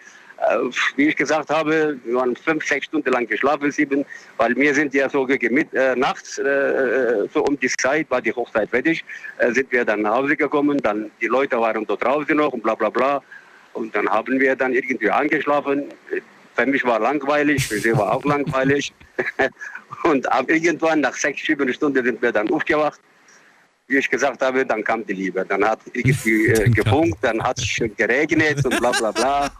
Äh, 0.47 0.57
wie 0.95 1.07
ich 1.07 1.15
gesagt 1.15 1.49
habe, 1.49 1.97
wir 2.03 2.15
waren 2.15 2.35
fünf, 2.35 2.65
sechs 2.65 2.85
Stunden 2.85 3.11
lang 3.11 3.27
geschlafen, 3.27 3.71
sieben, 3.71 4.05
weil 4.37 4.55
wir 4.55 4.73
sind 4.73 4.93
ja 4.93 5.09
so 5.09 5.25
mit, 5.25 5.73
äh, 5.73 5.95
nachts, 5.95 6.37
äh, 6.37 7.27
so 7.33 7.43
um 7.43 7.59
die 7.59 7.69
Zeit, 7.69 8.09
war 8.09 8.21
die 8.21 8.33
Hochzeit 8.33 8.69
fertig, 8.69 9.03
äh, 9.37 9.51
sind 9.51 9.71
wir 9.71 9.83
dann 9.83 10.03
nach 10.03 10.15
Hause 10.15 10.37
gekommen, 10.37 10.77
dann 10.77 11.11
die 11.21 11.27
Leute 11.27 11.59
waren 11.59 11.85
da 11.85 11.95
draußen 11.95 12.37
noch 12.37 12.53
und 12.53 12.63
bla 12.63 12.75
bla 12.75 12.89
bla. 12.89 13.21
Und 13.73 13.95
dann 13.95 14.07
haben 14.09 14.39
wir 14.39 14.55
dann 14.55 14.73
irgendwie 14.73 15.11
angeschlafen. 15.11 15.85
Für 16.55 16.65
mich 16.65 16.83
war 16.83 16.99
langweilig, 16.99 17.67
für 17.67 17.79
sie 17.79 17.95
war 17.95 18.13
auch 18.13 18.25
langweilig. 18.25 18.93
Und 20.03 20.29
ab 20.31 20.49
irgendwann, 20.49 21.01
nach 21.01 21.13
sechs, 21.13 21.45
sieben 21.45 21.71
Stunden, 21.73 22.03
sind 22.03 22.21
wir 22.21 22.31
dann 22.31 22.49
aufgewacht. 22.51 22.99
Wie 23.89 23.97
ich 23.97 24.09
gesagt 24.09 24.39
habe, 24.41 24.65
dann 24.65 24.83
kam 24.83 25.05
die 25.05 25.13
Liebe. 25.13 25.43
Dann 25.49 25.65
hat 25.65 25.79
irgendwie 25.93 26.47
äh, 26.47 26.69
gefunkt, 26.69 27.17
dann 27.21 27.41
hat 27.43 27.57
es 27.57 27.65
schon 27.65 27.93
geregnet 27.95 28.63
und 28.63 28.79
bla 28.79 28.91
bla 28.91 29.11
bla. 29.11 29.51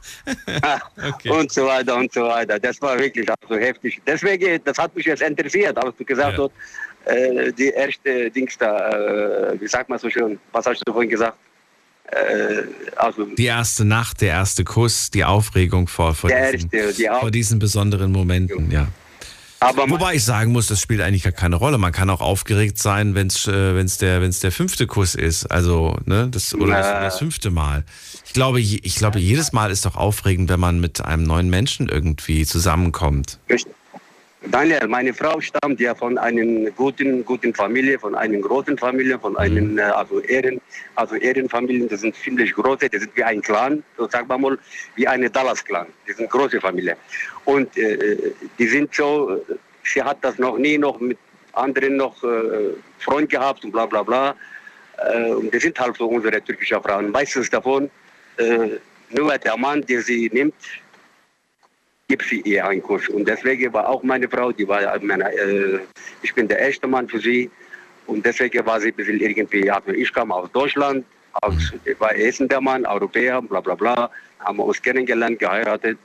Und 1.30 1.51
so 1.51 1.65
weiter 1.65 1.95
und 1.95 2.14
so 2.14 2.22
weiter. 2.22 2.60
Das 2.60 2.81
war 2.81 2.97
wirklich 2.97 3.27
also 3.30 3.56
heftig. 3.56 3.99
Deswegen, 4.06 4.61
das 4.64 4.77
hat 4.77 4.95
mich 4.95 5.06
jetzt 5.06 5.22
interessiert, 5.22 5.77
als 5.77 5.95
du 5.97 6.06
gesagt 6.06 6.38
hast, 6.38 6.51
äh, 7.06 7.51
die 7.53 7.69
erste 7.69 8.30
Dings 8.30 8.57
da, 8.57 8.89
äh, 8.89 9.60
wie 9.60 9.68
sagt 9.68 9.89
man 9.89 9.97
so 9.97 10.10
schön, 10.10 10.39
was 10.51 10.65
hast 10.65 10.84
du 10.85 10.91
vorhin 10.91 11.10
gesagt? 11.10 11.38
Äh, 12.11 12.64
also 12.95 13.26
Die 13.26 13.45
erste 13.45 13.85
Nacht, 13.85 14.22
der 14.22 14.30
erste 14.30 14.64
Kuss, 14.64 15.10
die 15.11 15.23
Aufregung 15.23 15.88
vor, 15.88 16.15
vor, 16.15 16.30
diesen, 16.30 16.72
erste, 16.72 16.93
die 16.93 17.07
vor 17.19 17.31
diesen 17.31 17.60
besonderen 17.60 18.11
Momenten, 18.11 18.72
ja. 18.72 18.88
Aber 19.61 19.90
Wobei 19.90 20.15
ich 20.15 20.23
sagen 20.23 20.53
muss, 20.53 20.68
das 20.68 20.80
spielt 20.81 21.02
eigentlich 21.02 21.23
gar 21.23 21.34
keine 21.34 21.57
Rolle. 21.57 21.77
Man 21.77 21.91
kann 21.91 22.10
auch 22.10 22.22
aufgeregt 22.22 22.77
sein, 22.77 23.14
wenn 23.14 23.27
es 23.27 23.45
äh, 23.48 23.76
wenn's 23.76 23.98
der, 23.98 24.22
wenn's 24.22 24.40
der 24.40 24.53
fünfte 24.53 24.88
Kuss 24.88 25.15
ist. 25.15 25.45
Also, 25.48 25.98
ne, 26.06 26.30
das, 26.30 26.56
oder 26.56 26.77
das, 26.77 26.88
das 26.88 27.19
fünfte 27.19 27.52
Mal. 27.52 27.84
Ich 28.26 28.34
glaube, 28.34 28.61
ich 28.61 28.95
glaube, 28.95 29.19
jedes 29.19 29.52
Mal 29.52 29.69
ist 29.69 29.86
doch 29.86 29.95
aufregend, 29.95 30.49
wenn 30.49 30.60
man 30.60 30.80
mit 30.80 31.03
einem 31.03 31.23
neuen 31.23 31.49
Menschen 31.49 31.90
irgendwie 31.90 32.45
zusammenkommt. 32.45 33.40
Richtig. 33.49 33.73
Daniel, 34.47 34.87
meine 34.87 35.13
Frau 35.13 35.41
stammt 35.41 35.81
ja 35.81 35.93
von 35.93 36.17
einer 36.17 36.71
guten, 36.71 37.25
guten 37.25 37.53
Familie, 37.53 37.99
von 37.99 38.15
einer 38.15 38.37
großen 38.37 38.77
Familie, 38.77 39.19
von 39.19 39.35
einem, 39.35 39.77
äh, 39.77 39.81
also 39.81 40.21
Ehren, 40.21 40.61
also 40.95 41.15
Ehrenfamilien, 41.15 41.89
das 41.89 42.01
sind 42.01 42.15
ziemlich 42.15 42.53
große, 42.53 42.89
das 42.89 43.01
sind 43.01 43.15
wie 43.17 43.23
ein 43.23 43.41
Clan, 43.41 43.83
so 43.97 44.07
sagen 44.07 44.29
wir 44.29 44.37
mal, 44.37 44.57
wie 44.95 45.05
eine 45.05 45.29
Dallas-Clan. 45.29 45.87
Das 46.07 46.17
sind 46.17 46.29
große 46.29 46.61
Familie. 46.61 46.95
Und 47.43 47.77
äh, 47.77 48.33
die 48.57 48.67
sind 48.67 48.95
so, 48.95 49.35
äh, 49.49 49.55
sie 49.83 50.01
hat 50.01 50.19
das 50.21 50.37
noch 50.39 50.57
nie 50.57 50.77
noch 50.77 50.99
mit 51.01 51.17
anderen 51.53 51.97
noch 51.97 52.23
äh, 52.23 52.75
Freund 52.99 53.29
gehabt 53.29 53.65
und 53.65 53.71
bla 53.71 53.85
bla 53.85 54.03
bla. 54.03 54.35
Äh, 54.97 55.31
und 55.31 55.53
das 55.53 55.63
sind 55.63 55.77
halt 55.77 55.97
so 55.97 56.07
unsere 56.07 56.41
türkischen 56.41 56.81
Frauen. 56.81 57.11
Meistens 57.11 57.49
davon, 57.49 57.91
äh, 58.37 58.69
nur 59.09 59.37
der 59.37 59.57
Mann, 59.57 59.81
der 59.81 60.01
sie 60.01 60.29
nimmt, 60.31 60.55
gibt 62.10 62.26
sie 62.26 62.41
ihr 62.41 62.65
einen 62.65 62.81
Kuss. 62.81 63.07
Und 63.07 63.27
deswegen 63.27 63.72
war 63.72 63.88
auch 63.88 64.03
meine 64.03 64.27
Frau, 64.27 64.52
die 64.52 64.68
war, 64.68 64.81
meine, 65.02 65.31
äh, 65.31 65.80
ich 66.23 66.34
bin 66.34 66.48
der 66.48 66.60
erste 66.60 66.88
Mann 66.88 67.07
für 67.07 67.19
sie. 67.19 67.49
Und 68.07 68.26
deswegen 68.26 68.65
war 68.65 68.81
sie 68.81 68.88
ein 68.88 68.95
bisschen 68.95 69.19
irgendwie, 69.19 69.69
also 69.69 69.91
ich 69.91 70.11
kam 70.11 70.31
aus 70.31 70.52
Deutschland, 70.52 71.06
aus, 71.44 71.72
ich 71.86 71.99
war 71.99 72.14
Essen 72.15 72.48
der 72.49 72.60
Mann, 72.60 72.86
Europäer, 72.86 73.41
bla 73.41 73.61
bla 73.61 73.76
bla, 73.76 74.10
haben 74.40 74.57
wir 74.57 74.65
uns 74.65 74.81
kennengelernt, 74.81 75.38
geheiratet. 75.38 75.98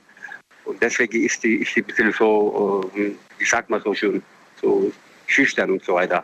Und 0.65 0.81
deswegen 0.81 1.23
ist 1.23 1.41
sie, 1.41 1.55
ist 1.55 1.75
ein 1.75 1.83
bisschen 1.83 2.13
so, 2.13 2.91
äh, 2.95 3.11
wie 3.39 3.45
sagt 3.45 3.71
man 3.71 3.81
so 3.81 3.93
schön, 3.95 4.21
so 4.61 4.91
schüchtern 5.25 5.71
und 5.71 5.83
so 5.83 5.95
weiter. 5.95 6.23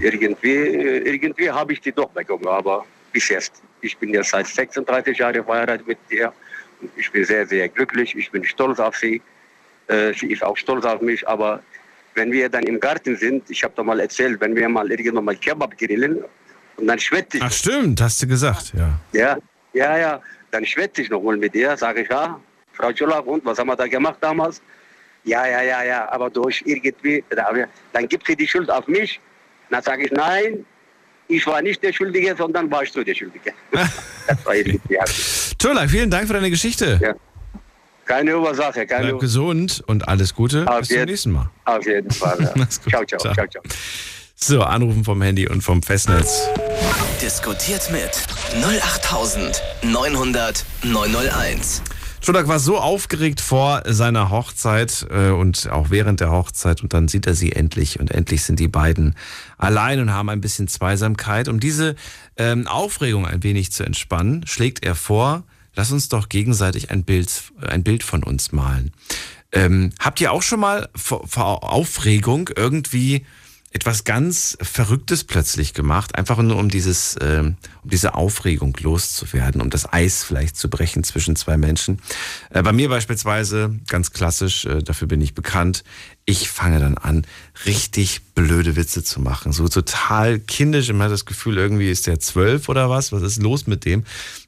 Irgendwie, 0.00 0.54
äh, 0.54 1.14
irgendwie 1.14 1.50
habe 1.50 1.72
ich 1.72 1.80
die 1.80 1.92
doch 1.92 2.10
bekommen, 2.10 2.46
aber 2.46 2.86
bis 3.12 3.28
jetzt. 3.28 3.62
Ich 3.80 3.96
bin 3.98 4.14
jetzt 4.14 4.30
seit 4.30 4.46
36 4.46 5.18
Jahren 5.18 5.44
verheiratet 5.44 5.86
mit 5.86 5.98
ihr. 6.10 6.32
Ich 6.96 7.10
bin 7.10 7.24
sehr, 7.24 7.46
sehr 7.46 7.68
glücklich. 7.68 8.14
Ich 8.16 8.30
bin 8.30 8.44
stolz 8.44 8.78
auf 8.80 8.96
sie. 8.96 9.20
Äh, 9.88 10.12
sie 10.14 10.30
ist 10.32 10.42
auch 10.42 10.56
stolz 10.56 10.84
auf 10.84 11.00
mich. 11.00 11.26
Aber 11.28 11.62
wenn 12.14 12.32
wir 12.32 12.48
dann 12.48 12.64
im 12.64 12.80
Garten 12.80 13.16
sind, 13.16 13.48
ich 13.50 13.62
habe 13.64 13.74
doch 13.76 13.84
mal 13.84 14.00
erzählt, 14.00 14.40
wenn 14.40 14.54
wir 14.56 14.68
mal 14.68 14.90
irgendwann 14.90 15.24
mal 15.24 15.36
Kebab 15.36 15.76
grillen 15.78 16.24
und 16.76 16.86
dann 16.86 16.98
schwätze 16.98 17.38
ich. 17.38 17.42
Ach 17.42 17.52
stimmt, 17.52 18.00
hast 18.00 18.22
du 18.22 18.26
gesagt, 18.26 18.72
ja. 18.76 18.98
Ja, 19.12 19.38
ja, 19.72 19.98
ja. 19.98 20.20
Dann 20.50 20.64
schwätze 20.64 21.02
ich 21.02 21.10
noch 21.10 21.22
mal 21.22 21.36
mit 21.36 21.54
ihr, 21.54 21.76
sage 21.76 22.02
ich, 22.02 22.08
ja, 22.08 22.40
Frau 22.72 22.92
Czolak, 22.92 23.26
und 23.26 23.44
was 23.44 23.58
haben 23.58 23.68
wir 23.68 23.76
da 23.76 23.86
gemacht 23.86 24.18
damals? 24.20 24.62
Ja, 25.24 25.46
ja, 25.46 25.60
ja, 25.62 25.82
ja, 25.82 26.08
aber 26.10 26.30
durch 26.30 26.62
irgendwie, 26.64 27.24
da- 27.30 27.50
dann 27.92 28.06
gibt 28.08 28.26
sie 28.26 28.36
die 28.36 28.46
Schuld 28.46 28.70
auf 28.70 28.86
mich. 28.86 29.20
Dann 29.70 29.82
sage 29.82 30.04
ich, 30.04 30.12
nein, 30.12 30.64
ich 31.28 31.44
war 31.46 31.60
nicht 31.60 31.82
der 31.82 31.92
Schuldige, 31.92 32.34
sondern 32.36 32.70
warst 32.70 32.94
du 32.94 33.02
der 33.02 33.14
Schuldige. 33.14 33.52
das 33.72 34.46
war 34.46 34.54
irgendwie, 34.54 34.80
ja. 34.94 35.04
Tolak, 35.66 35.90
vielen 35.90 36.10
Dank 36.10 36.28
für 36.28 36.34
deine 36.34 36.48
Geschichte. 36.48 37.16
Keine 38.04 38.38
Ursache, 38.38 38.86
keine 38.86 39.08
Bleib 39.08 39.18
gesund 39.18 39.82
und 39.88 40.06
alles 40.06 40.32
Gute. 40.32 40.64
Bis 40.78 40.86
zum 40.86 41.04
nächsten 41.06 41.32
Mal. 41.32 41.50
Auf 41.64 41.84
jeden 41.84 42.12
Fall. 42.12 42.40
Ja. 42.40 42.52
Mach's 42.54 42.80
gut. 42.80 42.92
Ciao, 42.92 43.04
ciao, 43.04 43.18
Ciao. 43.18 43.34
ciao, 43.34 43.48
ciao. 43.48 43.64
So, 44.36 44.62
anrufen 44.62 45.02
vom 45.02 45.20
Handy 45.22 45.48
und 45.48 45.62
vom 45.62 45.82
Festnetz. 45.82 46.48
Diskutiert 47.20 47.90
mit 47.90 48.12
08900 48.62 50.64
901. 50.84 51.82
Schodak 52.20 52.46
war 52.46 52.60
so 52.60 52.78
aufgeregt 52.78 53.40
vor 53.40 53.82
seiner 53.86 54.30
Hochzeit 54.30 55.04
äh, 55.10 55.30
und 55.30 55.68
auch 55.72 55.90
während 55.90 56.20
der 56.20 56.30
Hochzeit 56.30 56.84
und 56.84 56.94
dann 56.94 57.08
sieht 57.08 57.26
er 57.26 57.34
sie 57.34 57.50
endlich 57.50 57.98
und 57.98 58.12
endlich 58.12 58.44
sind 58.44 58.60
die 58.60 58.68
beiden 58.68 59.16
allein 59.58 59.98
und 59.98 60.12
haben 60.12 60.28
ein 60.28 60.40
bisschen 60.40 60.68
Zweisamkeit. 60.68 61.48
Um 61.48 61.58
diese 61.58 61.96
ähm, 62.36 62.68
Aufregung 62.68 63.26
ein 63.26 63.42
wenig 63.42 63.72
zu 63.72 63.82
entspannen, 63.82 64.46
schlägt 64.46 64.84
er 64.84 64.94
vor, 64.94 65.42
lass 65.76 65.92
uns 65.92 66.08
doch 66.08 66.28
gegenseitig 66.28 66.90
ein 66.90 67.04
Bild, 67.04 67.52
ein 67.60 67.84
Bild 67.84 68.02
von 68.02 68.24
uns 68.24 68.50
malen. 68.50 68.92
Ähm, 69.52 69.92
habt 70.00 70.20
ihr 70.20 70.32
auch 70.32 70.42
schon 70.42 70.60
mal 70.60 70.88
vor, 70.96 71.26
vor 71.28 71.62
Aufregung 71.62 72.50
irgendwie 72.56 73.24
etwas 73.76 74.04
ganz 74.04 74.56
Verrücktes 74.62 75.24
plötzlich 75.24 75.74
gemacht, 75.74 76.14
einfach 76.14 76.38
nur 76.38 76.56
um 76.56 76.70
dieses, 76.70 77.14
ähm, 77.20 77.56
um 77.82 77.90
diese 77.90 78.14
Aufregung 78.14 78.74
loszuwerden, 78.80 79.60
um 79.60 79.68
das 79.68 79.92
Eis 79.92 80.24
vielleicht 80.24 80.56
zu 80.56 80.70
brechen 80.70 81.04
zwischen 81.04 81.36
zwei 81.36 81.58
Menschen. 81.58 82.00
Äh, 82.48 82.62
bei 82.62 82.72
mir 82.72 82.88
beispielsweise, 82.88 83.78
ganz 83.88 84.12
klassisch, 84.12 84.64
äh, 84.64 84.82
dafür 84.82 85.08
bin 85.08 85.20
ich 85.20 85.34
bekannt, 85.34 85.84
ich 86.24 86.48
fange 86.48 86.80
dann 86.80 86.96
an, 86.96 87.26
richtig 87.66 88.22
blöde 88.34 88.76
Witze 88.76 89.04
zu 89.04 89.20
machen. 89.20 89.52
So 89.52 89.68
total 89.68 90.38
kindisch. 90.40 90.88
Hat 90.88 91.10
das 91.10 91.26
Gefühl, 91.26 91.58
irgendwie 91.58 91.90
ist 91.90 92.06
der 92.06 92.18
zwölf 92.18 92.68
oder 92.68 92.88
was? 92.88 93.12
Was 93.12 93.22
ist 93.22 93.42
los 93.42 93.66
mit 93.66 93.84
dem? 93.84 94.04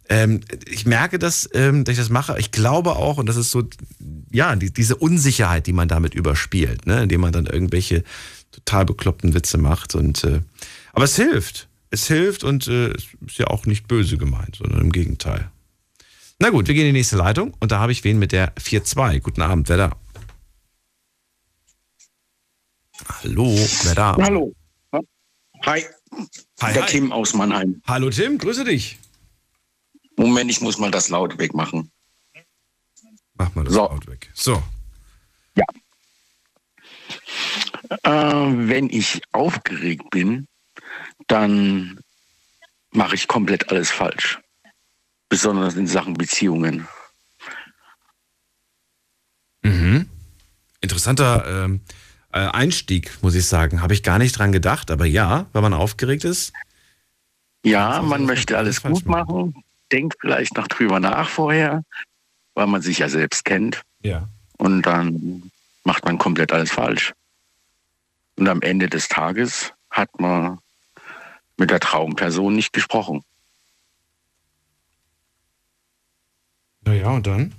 Ähm, 0.09 0.41
ich 0.67 0.87
merke, 0.87 1.19
dass, 1.19 1.49
ähm, 1.53 1.85
dass 1.85 1.93
ich 1.93 1.99
das 1.99 2.09
mache. 2.09 2.39
Ich 2.39 2.51
glaube 2.51 2.97
auch, 2.97 3.19
und 3.19 3.27
das 3.27 3.37
ist 3.37 3.51
so, 3.51 3.69
ja, 4.33 4.57
die, 4.57 4.73
diese 4.73 4.97
Unsicherheit, 4.97 5.67
die 5.67 5.73
man 5.73 5.89
damit 5.89 6.15
überspielt, 6.15 6.87
ne? 6.87 7.03
indem 7.03 7.21
man 7.21 7.33
dann 7.33 7.47
irgendwelche 7.47 8.05
total 8.51 8.87
bekloppten 8.87 9.35
Witze 9.35 9.59
macht. 9.59 9.95
Und, 9.95 10.25
äh, 10.25 10.41
aber 10.93 11.05
es 11.05 11.17
hilft. 11.17 11.69
Es 11.91 12.07
hilft 12.07 12.45
und 12.45 12.67
äh, 12.69 12.93
ist 12.93 13.39
ja 13.39 13.47
auch 13.49 13.67
nicht 13.67 13.89
böse 13.89 14.19
gemeint, 14.19 14.57
sondern 14.57 14.81
im 14.81 14.93
Gegenteil. 14.93 15.51
Na 16.39 16.51
gut, 16.51 16.69
wir 16.69 16.75
gehen 16.75 16.87
in 16.87 16.95
die 16.95 17.01
nächste 17.01 17.17
Leitung 17.17 17.55
und 17.61 17.73
da 17.73 17.81
habe 17.81 17.93
ich 17.93 18.05
wen 18.05 18.19
mit 18.19 18.33
der 18.33 18.55
4-2. 18.57 19.21
Guten 19.21 19.43
Abend, 19.43 19.69
wer 19.69 19.77
da? 19.77 19.97
Hallo, 23.23 23.57
wer 23.85 23.95
da? 23.95 24.17
Hallo. 24.21 24.53
Hi. 25.67 25.85
Hi, 26.61 26.73
Der 26.73 26.83
hi. 26.83 26.89
Tim 26.89 27.13
aus 27.13 27.35
Mannheim. 27.35 27.83
Hallo 27.87 28.11
Tim, 28.11 28.39
grüße 28.39 28.65
dich. 28.65 28.99
Moment, 30.19 30.51
ich 30.51 30.61
muss 30.61 30.79
mal 30.79 30.91
das 30.91 31.09
laut 31.09 31.39
wegmachen. 31.39 31.91
Mach 33.35 33.55
mal 33.55 33.65
das 33.65 33.73
So. 33.75 33.81
laut 33.81 34.07
weg. 34.09 34.31
So. 34.35 34.63
Äh, 38.03 38.11
wenn 38.11 38.91
ich 38.91 39.23
aufgeregt 39.33 40.11
bin, 40.11 40.47
dann 41.29 42.01
mache 42.91 43.15
ich 43.15 43.29
komplett 43.29 43.71
alles 43.71 43.91
falsch. 43.91 44.41
Besonders 45.29 45.75
in 45.77 45.87
Sachen 45.87 46.15
Beziehungen. 46.15 46.89
Mhm. 49.63 50.09
Interessanter 50.81 51.65
ähm, 51.65 51.81
äh, 52.33 52.39
Einstieg, 52.39 53.23
muss 53.23 53.35
ich 53.35 53.47
sagen. 53.47 53.83
Habe 53.83 53.95
ich 53.95 54.03
gar 54.03 54.19
nicht 54.19 54.39
dran 54.39 54.53
gedacht, 54.53 54.91
aber 54.91 55.07
ja, 55.07 55.47
wenn 55.53 55.63
man 55.63 55.75
aufgeregt 55.75 56.25
ist. 56.25 56.53
Ja, 57.65 58.03
man 58.03 58.25
möchte 58.25 58.57
alles 58.57 58.83
gut 58.83 59.07
machen, 59.07 59.63
denkt 59.93 60.17
vielleicht 60.21 60.57
noch 60.57 60.69
drüber 60.69 61.01
nach 61.01 61.29
vorher, 61.29 61.83
weil 62.55 62.67
man 62.67 62.83
sich 62.83 62.99
ja 62.99 63.09
selbst 63.09 63.45
kennt. 63.45 63.83
Ja. 64.03 64.29
Und 64.57 64.83
dann 64.83 65.51
macht 65.85 66.05
man 66.05 66.19
komplett 66.19 66.53
alles 66.53 66.71
falsch. 66.71 67.13
Und 68.37 68.49
am 68.49 68.63
Ende 68.63 68.89
des 68.89 69.09
Tages 69.09 69.73
hat 69.91 70.21
man 70.21 70.59
mit 71.57 71.71
der 71.71 71.81
Traumperson 71.81 72.55
nicht 72.55 72.73
gesprochen. 72.73 73.23
Naja, 76.83 77.11
und 77.11 77.27
dann? 77.27 77.55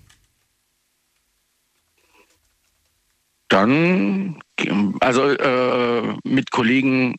Dann, 3.49 4.39
also 4.99 5.25
äh, 5.27 6.17
mit 6.23 6.51
Kollegen, 6.51 7.15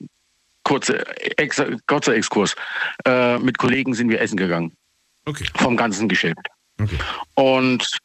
kurze, 0.65 1.07
Ex, 1.39 1.62
kurzer 1.87 2.15
Exkurs, 2.15 2.55
äh, 3.05 3.39
mit 3.39 3.59
Kollegen 3.59 3.95
sind 3.95 4.09
wir 4.09 4.20
essen 4.20 4.37
gegangen. 4.37 4.77
Okay. 5.24 5.47
Vom 5.56 5.76
ganzen 5.76 6.09
Geschäft. 6.09 6.47
Okay. 6.80 6.98
Und 7.34 7.98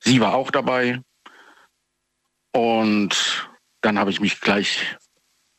sie 0.00 0.20
war 0.20 0.34
auch 0.34 0.50
dabei. 0.50 1.00
Und 2.52 3.48
dann 3.80 3.98
habe 3.98 4.10
ich 4.10 4.20
mich 4.20 4.40
gleich 4.40 4.96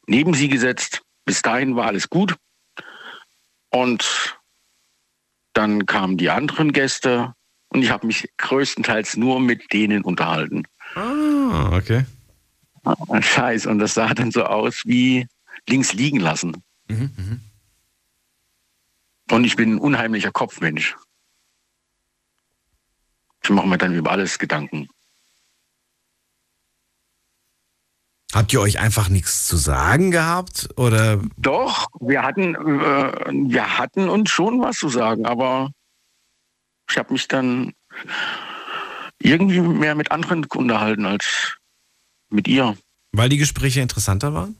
neben 0.07 0.33
sie 0.33 0.47
gesetzt. 0.47 1.01
Bis 1.25 1.41
dahin 1.41 1.75
war 1.75 1.87
alles 1.87 2.09
gut. 2.09 2.35
Und 3.69 4.37
dann 5.53 5.85
kamen 5.85 6.17
die 6.17 6.29
anderen 6.29 6.71
Gäste 6.71 7.33
und 7.69 7.83
ich 7.83 7.89
habe 7.89 8.07
mich 8.07 8.29
größtenteils 8.37 9.17
nur 9.17 9.39
mit 9.39 9.73
denen 9.73 10.03
unterhalten. 10.03 10.63
Ah, 10.95 11.75
okay. 11.75 12.05
Ah, 12.83 13.21
Scheiß. 13.21 13.65
Und 13.65 13.79
das 13.79 13.93
sah 13.93 14.13
dann 14.13 14.31
so 14.31 14.45
aus 14.45 14.83
wie 14.85 15.27
links 15.67 15.93
liegen 15.93 16.19
lassen. 16.19 16.63
Mhm, 16.87 17.11
mhm. 17.17 17.41
Und 19.31 19.43
ich 19.43 19.55
bin 19.55 19.75
ein 19.75 19.79
unheimlicher 19.79 20.31
Kopfmensch. 20.31 20.95
Ich 23.43 23.49
mache 23.49 23.67
mir 23.67 23.77
dann 23.77 23.93
über 23.93 24.11
alles 24.11 24.39
Gedanken. 24.39 24.87
Habt 28.33 28.51
ihr 28.51 28.61
euch 28.61 28.79
einfach 28.79 29.09
nichts 29.09 29.47
zu 29.47 29.55
sagen 29.55 30.11
gehabt? 30.11 30.69
Oder? 30.77 31.21
Doch, 31.37 31.87
wir 31.99 32.23
hatten, 32.23 32.55
äh, 32.55 33.51
wir 33.51 33.77
hatten 33.77 34.09
uns 34.09 34.29
schon 34.29 34.61
was 34.61 34.77
zu 34.77 34.89
sagen, 34.89 35.25
aber 35.25 35.71
ich 36.89 36.97
habe 36.97 37.13
mich 37.13 37.27
dann 37.27 37.73
irgendwie 39.19 39.61
mehr 39.61 39.95
mit 39.95 40.11
anderen 40.11 40.45
unterhalten 40.45 41.05
als 41.05 41.57
mit 42.29 42.47
ihr. 42.47 42.77
Weil 43.13 43.29
die 43.29 43.37
Gespräche 43.37 43.81
interessanter 43.81 44.33
waren? 44.33 44.55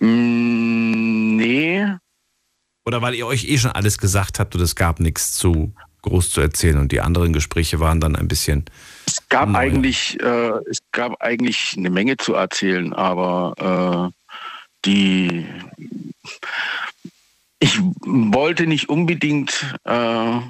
Mm, 0.00 0.59
nee, 1.40 1.96
Oder 2.84 3.02
weil 3.02 3.14
ihr 3.14 3.26
euch 3.26 3.44
eh 3.44 3.58
schon 3.58 3.72
alles 3.72 3.98
gesagt 3.98 4.38
habt 4.38 4.54
und 4.54 4.60
es 4.60 4.74
gab 4.74 5.00
nichts 5.00 5.32
zu 5.32 5.72
groß 6.02 6.30
zu 6.30 6.40
erzählen 6.40 6.78
und 6.78 6.92
die 6.92 7.00
anderen 7.00 7.32
Gespräche 7.32 7.80
waren 7.80 8.00
dann 8.00 8.16
ein 8.16 8.28
bisschen. 8.28 8.64
es 9.06 9.28
gab 9.28 9.54
eigentlich, 9.54 10.18
äh, 10.20 10.52
es 10.68 10.78
gab 10.92 11.20
eigentlich 11.20 11.74
eine 11.76 11.90
Menge 11.90 12.16
zu 12.16 12.34
erzählen, 12.34 12.92
aber 12.92 14.10
äh, 14.10 14.30
die, 14.84 15.46
ich 17.58 17.78
wollte 18.02 18.66
nicht 18.66 18.88
unbedingt, 18.88 19.76
äh, 19.84 20.40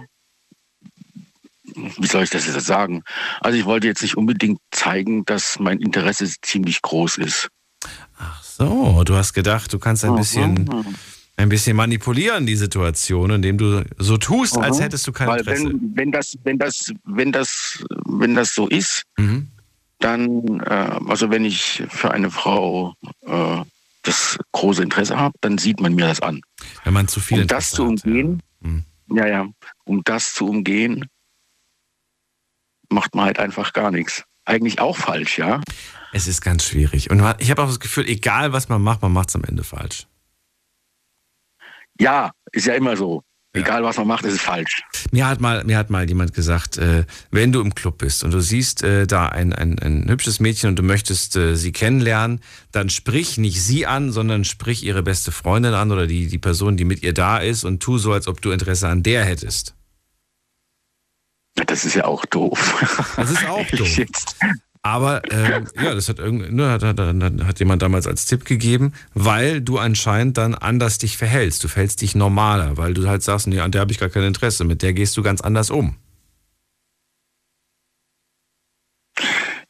wie 1.65 2.07
soll 2.07 2.25
ich 2.25 2.31
das 2.31 2.47
jetzt 2.47 2.65
sagen? 2.65 3.03
Also 3.41 3.59
ich 3.59 3.65
wollte 3.65 3.87
jetzt 3.87 4.03
nicht 4.03 4.17
unbedingt 4.17 4.61
zeigen, 4.71 5.25
dass 5.25 5.59
mein 5.59 5.81
Interesse 5.81 6.29
ziemlich 6.43 6.83
groß 6.83 7.19
ist. 7.19 7.49
So, 8.61 9.05
du 9.05 9.15
hast 9.17 9.33
gedacht, 9.33 9.73
du 9.73 9.79
kannst 9.79 10.05
ein 10.05 10.15
bisschen, 10.17 10.65
Mhm. 10.65 10.95
ein 11.39 11.49
bisschen 11.49 11.75
manipulieren, 11.77 12.45
die 12.45 12.57
Situation, 12.57 13.31
indem 13.31 13.57
du 13.57 13.85
so 13.97 14.19
tust, 14.19 14.59
als 14.59 14.77
Mhm. 14.79 14.83
hättest 14.83 15.07
du 15.07 15.13
kein 15.13 15.29
Weil 15.29 15.39
Interesse. 15.39 15.65
wenn, 15.65 15.97
wenn 15.97 16.13
das, 16.13 16.37
wenn 16.45 16.59
das, 16.59 16.93
wenn 17.05 17.33
das, 17.33 17.83
wenn 18.05 18.35
das 18.35 18.55
so 18.55 18.69
ist, 18.69 19.05
Mhm. 19.19 19.49
dann, 20.01 20.61
äh, 20.61 20.99
also 21.09 21.31
wenn 21.31 21.47
ich 21.47 21.83
für 21.89 22.11
eine 22.11 22.31
Frau 22.31 22.93
äh, 23.27 23.63
das 24.03 24.39
große 24.53 24.83
Interesse 24.83 25.17
habe, 25.19 25.35
dann 25.41 25.57
sieht 25.57 25.81
man 25.81 25.95
mir 25.95 26.07
das 26.09 26.21
an. 26.21 26.43
Wenn 26.85 26.93
man 26.93 27.09
zu 27.09 27.21
viel 27.21 27.41
um 27.41 27.47
das 27.47 27.71
Interesse 27.73 27.77
zu 27.77 27.83
hat, 27.85 27.89
umgehen, 28.05 28.43
Mhm. 28.61 28.85
ja. 29.15 29.27
ja, 29.27 29.47
um 29.85 30.03
das 30.05 30.35
zu 30.35 30.47
umgehen, 30.47 31.07
macht 32.91 33.15
man 33.15 33.25
halt 33.25 33.39
einfach 33.39 33.73
gar 33.73 33.91
nichts. 33.91 34.25
Eigentlich 34.45 34.81
auch 34.81 34.99
falsch, 34.99 35.39
ja. 35.39 35.63
Es 36.13 36.27
ist 36.27 36.41
ganz 36.41 36.65
schwierig. 36.65 37.11
Und 37.11 37.23
ich 37.39 37.51
habe 37.51 37.63
auch 37.63 37.69
das 37.69 37.81
Gefühl, 37.81 38.09
egal 38.09 38.53
was 38.53 38.69
man 38.69 38.83
macht, 38.83 39.03
man 39.03 39.13
macht 39.13 39.29
es 39.29 39.37
am 39.37 39.45
Ende 39.45 39.65
falsch. 39.65 40.07
Ja, 41.99 42.33
ist 42.53 42.67
ja 42.67 42.75
immer 42.75 42.97
so. 42.97 43.23
Egal 43.53 43.83
was 43.83 43.97
man 43.97 44.07
macht, 44.07 44.25
ist 44.25 44.35
es 44.35 44.41
falsch. 44.41 44.83
Mir 45.11 45.27
hat 45.27 45.41
mal, 45.41 45.65
mir 45.65 45.77
hat 45.77 45.91
mal 45.91 46.09
jemand 46.09 46.35
gesagt, 46.35 46.79
äh, 46.79 47.05
wenn 47.33 47.51
du 47.51 47.61
im 47.61 47.75
Club 47.75 47.99
bist 47.99 48.23
und 48.23 48.31
du 48.33 48.41
siehst 48.41 48.85
äh, 48.85 49.09
da 49.09 49.27
ein, 49.27 49.53
ein, 49.53 49.77
ein 49.81 50.09
hübsches 50.09 50.39
Mädchen 50.39 50.69
und 50.69 50.79
du 50.79 50.85
möchtest 50.85 51.35
äh, 51.35 51.57
sie 51.57 51.73
kennenlernen, 51.73 52.41
dann 52.71 52.91
sprich 52.91 53.39
nicht 53.39 53.61
sie 53.61 53.87
an, 53.87 54.13
sondern 54.13 54.45
sprich 54.45 54.85
ihre 54.85 55.03
beste 55.03 55.33
Freundin 55.33 55.75
an 55.75 55.91
oder 55.91 56.07
die, 56.07 56.29
die 56.29 56.39
Person, 56.39 56.77
die 56.77 56.85
mit 56.85 57.03
ihr 57.03 57.13
da 57.13 57.39
ist 57.39 57.65
und 57.65 57.83
tu 57.83 57.99
so, 57.99 58.13
als 58.13 58.29
ob 58.29 58.41
du 58.41 58.53
Interesse 58.53 58.89
an 58.89 59.03
der 59.03 59.25
hättest. 59.25 59.75
Das 61.67 61.85
ist 61.85 61.95
ja 61.95 62.05
auch 62.05 62.25
doof. 62.27 63.15
Das 63.17 63.31
ist 63.33 63.45
auch 63.49 63.67
doof. 63.73 63.99
Aber 64.83 65.23
ähm, 65.31 65.69
ja, 65.77 65.95
das 65.95 66.09
hat, 66.09 66.19
irgend, 66.19 66.53
ne, 66.53 66.71
hat, 66.71 66.83
hat, 66.83 66.99
hat, 66.99 67.59
jemand 67.59 67.83
damals 67.83 68.07
als 68.07 68.25
Tipp 68.25 68.47
gegeben, 68.47 68.95
weil 69.13 69.61
du 69.61 69.79
anscheinend 69.79 70.39
dann 70.39 70.55
anders 70.55 70.97
dich 70.97 71.19
verhältst. 71.19 71.63
Du 71.63 71.69
verhältst 71.69 72.01
dich 72.01 72.15
normaler, 72.15 72.79
weil 72.79 72.95
du 72.95 73.07
halt 73.07 73.23
sagst, 73.23 73.47
nee, 73.47 73.61
an 73.61 73.73
der 73.73 73.83
habe 73.83 73.93
ich 73.93 73.99
gar 73.99 74.09
kein 74.09 74.23
Interesse, 74.23 74.65
mit 74.65 74.81
der 74.81 74.95
gehst 74.95 75.17
du 75.19 75.23
ganz 75.23 75.43
anders 75.43 75.71
um. 75.71 75.97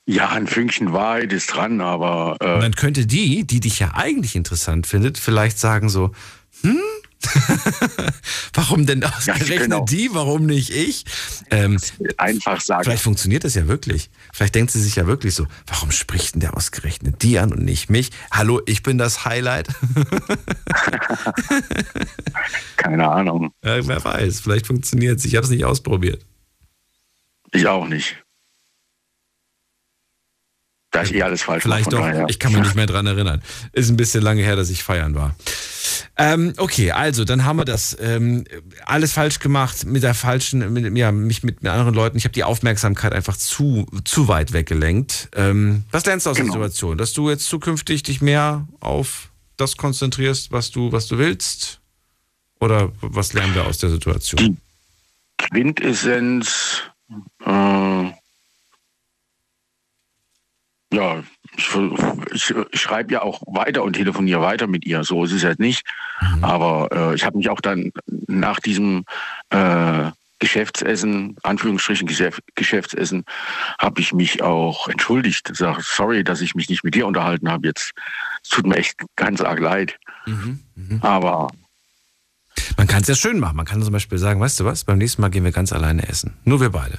Ja, 0.06 0.30
ein 0.30 0.46
Fünkchen 0.46 0.92
Wahrheit 0.92 1.32
ist 1.32 1.54
dran, 1.54 1.80
aber 1.80 2.36
äh, 2.40 2.54
Und 2.54 2.62
dann 2.62 2.74
könnte 2.74 3.06
die, 3.06 3.46
die 3.46 3.60
dich 3.60 3.78
ja 3.78 3.92
eigentlich 3.94 4.36
interessant 4.36 4.86
findet, 4.86 5.18
vielleicht 5.18 5.58
sagen 5.58 5.88
so, 5.88 6.12
hm? 6.62 6.78
Warum 8.54 8.86
denn 8.86 9.04
ausgerechnet 9.04 9.62
genau. 9.62 9.84
die? 9.84 10.10
Warum 10.12 10.46
nicht 10.46 10.70
ich? 10.70 11.04
Ähm, 11.50 11.78
einfach 12.16 12.60
sagen. 12.60 12.84
Vielleicht 12.84 13.02
funktioniert 13.02 13.44
das 13.44 13.54
ja 13.54 13.68
wirklich. 13.68 14.10
Vielleicht 14.32 14.54
denkt 14.54 14.70
sie 14.70 14.80
sich 14.80 14.96
ja 14.96 15.06
wirklich 15.06 15.34
so, 15.34 15.46
warum 15.66 15.90
spricht 15.90 16.34
denn 16.34 16.40
der 16.40 16.56
ausgerechnet 16.56 17.22
die 17.22 17.38
an 17.38 17.52
und 17.52 17.62
nicht 17.62 17.90
mich? 17.90 18.10
Hallo, 18.30 18.60
ich 18.66 18.82
bin 18.82 18.98
das 18.98 19.24
Highlight. 19.24 19.68
keine 22.76 23.08
Ahnung. 23.08 23.52
Ja, 23.64 23.86
wer 23.86 24.04
weiß, 24.04 24.40
vielleicht 24.40 24.66
funktioniert 24.66 25.18
es. 25.18 25.24
Ich 25.24 25.36
habe 25.36 25.44
es 25.44 25.50
nicht 25.50 25.64
ausprobiert. 25.64 26.24
Ich 27.52 27.66
auch 27.66 27.86
nicht. 27.86 28.16
Da 30.90 31.02
ist 31.02 31.12
eh 31.12 31.22
alles 31.22 31.42
falsch. 31.42 31.62
Vielleicht 31.62 31.92
doch. 31.92 32.00
daher. 32.00 32.26
Ich 32.28 32.38
kann 32.40 32.52
mich 32.52 32.62
nicht 32.62 32.74
mehr 32.74 32.86
dran 32.86 33.06
erinnern. 33.06 33.42
Ist 33.72 33.90
ein 33.90 33.96
bisschen 33.96 34.22
lange 34.22 34.42
her, 34.42 34.56
dass 34.56 34.70
ich 34.70 34.82
feiern 34.82 35.14
war. 35.14 35.36
Ähm, 36.16 36.52
okay, 36.56 36.90
also 36.90 37.24
dann 37.24 37.44
haben 37.44 37.58
wir 37.58 37.64
das 37.64 37.96
ähm, 38.00 38.44
alles 38.84 39.12
falsch 39.12 39.38
gemacht 39.38 39.84
mit 39.86 40.02
der 40.02 40.14
falschen, 40.14 40.72
mit, 40.72 40.96
ja, 40.96 41.12
mich 41.12 41.42
mit, 41.44 41.62
mit 41.62 41.70
anderen 41.72 41.94
Leuten. 41.94 42.18
Ich 42.18 42.24
habe 42.24 42.32
die 42.32 42.44
Aufmerksamkeit 42.44 43.12
einfach 43.12 43.36
zu 43.36 43.86
zu 44.04 44.28
weit 44.28 44.52
weggelenkt. 44.52 45.28
Ähm, 45.36 45.84
was 45.92 46.04
lernst 46.06 46.26
du 46.26 46.30
aus 46.30 46.36
Genau. 46.36 46.48
der 46.48 46.52
Situation, 46.68 46.98
dass 46.98 47.12
du 47.12 47.30
jetzt 47.30 47.46
zukünftig 47.46 48.02
dich 48.02 48.20
mehr 48.20 48.66
auf 48.80 49.30
das 49.56 49.76
konzentrierst, 49.76 50.50
was 50.52 50.70
du 50.70 50.90
was 50.92 51.06
du 51.06 51.18
willst? 51.18 51.80
Oder 52.58 52.90
was 53.00 53.32
lernen 53.32 53.54
wir 53.54 53.64
aus 53.66 53.78
der 53.78 53.90
Situation? 53.90 54.58
Quintessenz 55.38 56.82
Äh, 57.44 58.10
ja, 60.92 61.22
ich, 61.56 61.70
ich, 62.32 62.54
ich 62.72 62.80
schreibe 62.80 63.12
ja 63.12 63.22
auch 63.22 63.42
weiter 63.46 63.82
und 63.82 63.94
telefoniere 63.94 64.40
weiter 64.40 64.66
mit 64.66 64.84
ihr. 64.84 65.04
So 65.04 65.24
ist 65.24 65.32
es 65.32 65.42
jetzt 65.42 65.60
nicht. 65.60 65.84
Mhm. 66.20 66.44
Aber 66.44 66.88
äh, 66.92 67.14
ich 67.14 67.24
habe 67.24 67.38
mich 67.38 67.48
auch 67.48 67.60
dann 67.60 67.92
nach 68.26 68.60
diesem 68.60 69.04
äh, 69.50 70.10
Geschäftsessen, 70.40 71.36
Anführungsstrichen 71.42 72.08
Geschäft, 72.08 72.42
Geschäftsessen, 72.54 73.24
habe 73.78 74.00
ich 74.00 74.12
mich 74.12 74.42
auch 74.42 74.88
entschuldigt. 74.88 75.50
Sag, 75.52 75.82
sorry, 75.82 76.24
dass 76.24 76.40
ich 76.40 76.54
mich 76.54 76.68
nicht 76.68 76.82
mit 76.82 76.94
dir 76.94 77.06
unterhalten 77.06 77.50
habe. 77.50 77.68
Jetzt 77.68 77.92
es 78.42 78.48
tut 78.48 78.66
mir 78.66 78.76
echt 78.76 78.96
ganz 79.16 79.40
arg 79.42 79.60
leid. 79.60 79.98
Mhm, 80.26 80.60
mh. 80.74 81.06
Aber 81.06 81.50
man 82.76 82.86
kann 82.86 83.02
es 83.02 83.08
ja 83.08 83.14
schön 83.14 83.38
machen. 83.38 83.56
Man 83.56 83.66
kann 83.66 83.82
zum 83.82 83.92
Beispiel 83.92 84.18
sagen, 84.18 84.40
weißt 84.40 84.60
du 84.60 84.64
was, 84.64 84.84
beim 84.84 84.98
nächsten 84.98 85.22
Mal 85.22 85.28
gehen 85.28 85.44
wir 85.44 85.52
ganz 85.52 85.72
alleine 85.72 86.08
essen. 86.08 86.38
Nur 86.44 86.60
wir 86.60 86.70
beide. 86.70 86.98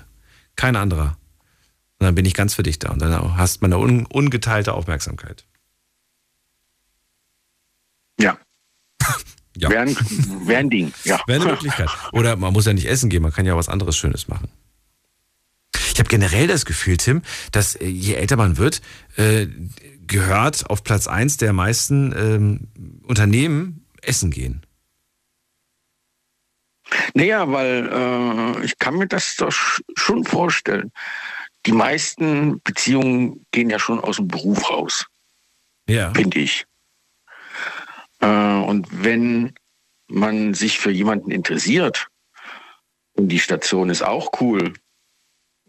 Kein 0.56 0.76
anderer. 0.76 1.18
Und 2.02 2.06
dann 2.06 2.16
bin 2.16 2.26
ich 2.26 2.34
ganz 2.34 2.56
für 2.56 2.64
dich 2.64 2.80
da. 2.80 2.90
Und 2.90 3.00
dann 3.00 3.38
hast 3.38 3.58
du 3.58 3.60
meine 3.62 3.78
un 3.78 4.08
ungeteilte 4.08 4.74
Aufmerksamkeit. 4.74 5.46
Ja. 8.20 8.40
ja. 9.56 9.70
Wäre 9.70 9.86
wär 9.86 10.58
ein 10.58 10.72
Ding, 10.72 10.92
ja. 11.04 11.22
Wäre 11.28 11.44
eine 11.44 11.52
Möglichkeit. 11.52 11.90
Oder 12.12 12.38
man 12.38 12.54
muss 12.54 12.66
ja 12.66 12.74
nicht 12.74 12.88
essen 12.88 13.12
gehen, 13.12 13.22
man 13.22 13.32
kann 13.32 13.46
ja 13.46 13.56
was 13.56 13.70
anderes 13.70 13.96
Schönes 13.96 14.28
machen. 14.28 14.50
Ich 15.94 16.00
habe 16.00 16.10
generell 16.10 16.48
das 16.48 16.66
Gefühl, 16.66 16.98
Tim, 16.98 17.22
dass 17.52 17.76
äh, 17.76 17.86
je 17.86 18.16
älter 18.16 18.36
man 18.36 18.58
wird, 18.58 18.82
äh, 19.18 19.46
gehört 20.08 20.72
auf 20.72 20.84
Platz 20.84 21.06
1 21.06 21.38
der 21.38 21.54
meisten 21.54 22.16
ähm, 22.18 23.02
Unternehmen 23.04 23.86
essen 24.02 24.32
gehen. 24.32 24.66
Naja, 27.14 27.52
weil 27.52 27.88
äh, 27.94 28.66
ich 28.66 28.80
kann 28.80 28.96
mir 28.96 29.08
das 29.08 29.36
doch 29.36 29.52
schon 29.96 30.24
vorstellen. 30.24 30.92
Die 31.66 31.72
meisten 31.72 32.62
Beziehungen 32.64 33.46
gehen 33.52 33.70
ja 33.70 33.80
schon 33.80 34.00
aus 34.00 34.18
dem 34.18 34.28
Beruf 34.28 34.70
raus. 34.70 35.06
Ja. 35.88 36.14
Finde 36.14 36.40
ich. 36.40 36.66
Äh, 38.20 38.28
und 38.28 38.88
wenn 39.04 39.54
man 40.08 40.54
sich 40.54 40.80
für 40.80 40.92
jemanden 40.92 41.32
interessiert 41.32 42.08
und 43.14 43.30
die 43.30 43.40
Station 43.40 43.90
ist 43.90 44.02
auch 44.02 44.32
cool, 44.42 44.74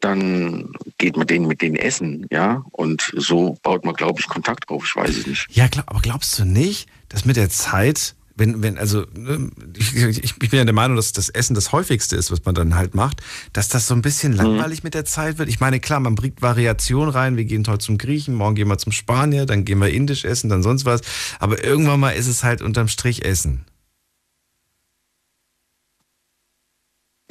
dann 0.01 0.73
geht 0.98 1.16
man 1.16 1.27
den 1.27 1.47
mit 1.47 1.62
denen 1.62 1.77
essen, 1.77 2.27
ja. 2.31 2.64
Und 2.73 3.12
so 3.16 3.56
baut 3.62 3.85
man, 3.85 3.94
glaube 3.94 4.20
ich, 4.20 4.27
Kontakt 4.27 4.69
auf. 4.69 4.85
Ich 4.85 4.97
weiß 4.97 5.16
es 5.16 5.27
nicht. 5.27 5.47
Ja, 5.51 5.69
glaub, 5.69 5.89
aber 5.89 6.01
glaubst 6.01 6.39
du 6.39 6.44
nicht, 6.44 6.89
dass 7.09 7.24
mit 7.24 7.36
der 7.36 7.51
Zeit 7.51 8.16
wenn, 8.43 8.60
wenn, 8.60 8.77
also 8.77 9.05
ne, 9.16 9.51
ich, 9.77 10.24
ich, 10.24 10.36
bin 10.36 10.51
ja 10.51 10.64
der 10.64 10.74
Meinung, 10.74 10.97
dass 10.97 11.12
das 11.12 11.28
Essen 11.28 11.55
das 11.55 11.70
häufigste 11.70 12.16
ist, 12.16 12.32
was 12.32 12.44
man 12.44 12.56
dann 12.56 12.74
halt 12.74 12.97
macht, 12.97 13.23
dass 13.52 13.69
das 13.69 13.86
so 13.86 13.94
ein 13.94 14.02
bisschen 14.02 14.32
mhm. 14.32 14.39
langweilig 14.39 14.82
mit 14.82 14.94
der 14.94 15.05
Zeit 15.05 15.39
wird. 15.39 15.48
Ich 15.48 15.60
meine, 15.60 15.78
klar, 15.78 16.01
man 16.01 16.16
bringt 16.16 16.43
Variation 16.43 17.09
rein. 17.09 17.36
Wir 17.36 17.44
gehen 17.44 17.64
heute 17.69 17.78
zum 17.78 17.98
Griechen, 17.98 18.35
morgen 18.35 18.56
gehen 18.56 18.66
wir 18.66 18.78
zum 18.78 18.90
Spanier, 18.90 19.47
dann 19.47 19.64
gehen 19.64 19.78
wir 19.78 19.90
indisch 19.90 20.24
essen, 20.24 20.51
dann 20.51 20.64
sonst 20.64 20.85
was. 20.85 21.02
Aber 21.39 21.62
irgendwann 21.62 22.01
mal 22.01 22.10
ist 22.10 22.27
es 22.27 22.43
halt 22.43 22.62
unterm 22.62 22.89
Strich 22.89 23.24
Essen. 23.24 23.64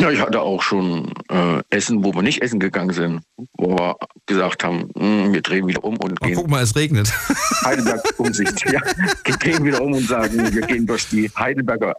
Ja, 0.01 0.09
ich 0.09 0.19
hatte 0.19 0.41
auch 0.41 0.63
schon 0.63 1.13
äh, 1.29 1.61
Essen, 1.69 2.03
wo 2.03 2.11
wir 2.15 2.23
nicht 2.23 2.41
essen 2.41 2.59
gegangen 2.59 2.91
sind, 2.91 3.21
wo 3.53 3.77
wir 3.77 3.97
gesagt 4.25 4.63
haben, 4.63 4.89
mh, 4.95 5.25
hm, 5.25 5.33
wir 5.33 5.41
drehen 5.43 5.67
wieder 5.67 5.83
um 5.83 5.95
und 5.97 6.19
oh, 6.19 6.25
gehen. 6.25 6.35
Guck 6.35 6.49
mal, 6.49 6.63
es 6.63 6.75
regnet. 6.75 7.13
Heidelberg 7.65 8.01
Umsicht. 8.17 8.65
ja, 8.65 8.81
wir 9.25 9.35
drehen 9.35 9.63
wieder 9.63 9.79
um 9.79 9.93
und 9.93 10.07
sagen, 10.07 10.53
wir 10.53 10.61
gehen 10.61 10.87
durch 10.87 11.07
die 11.09 11.29
Heidelberger 11.37 11.93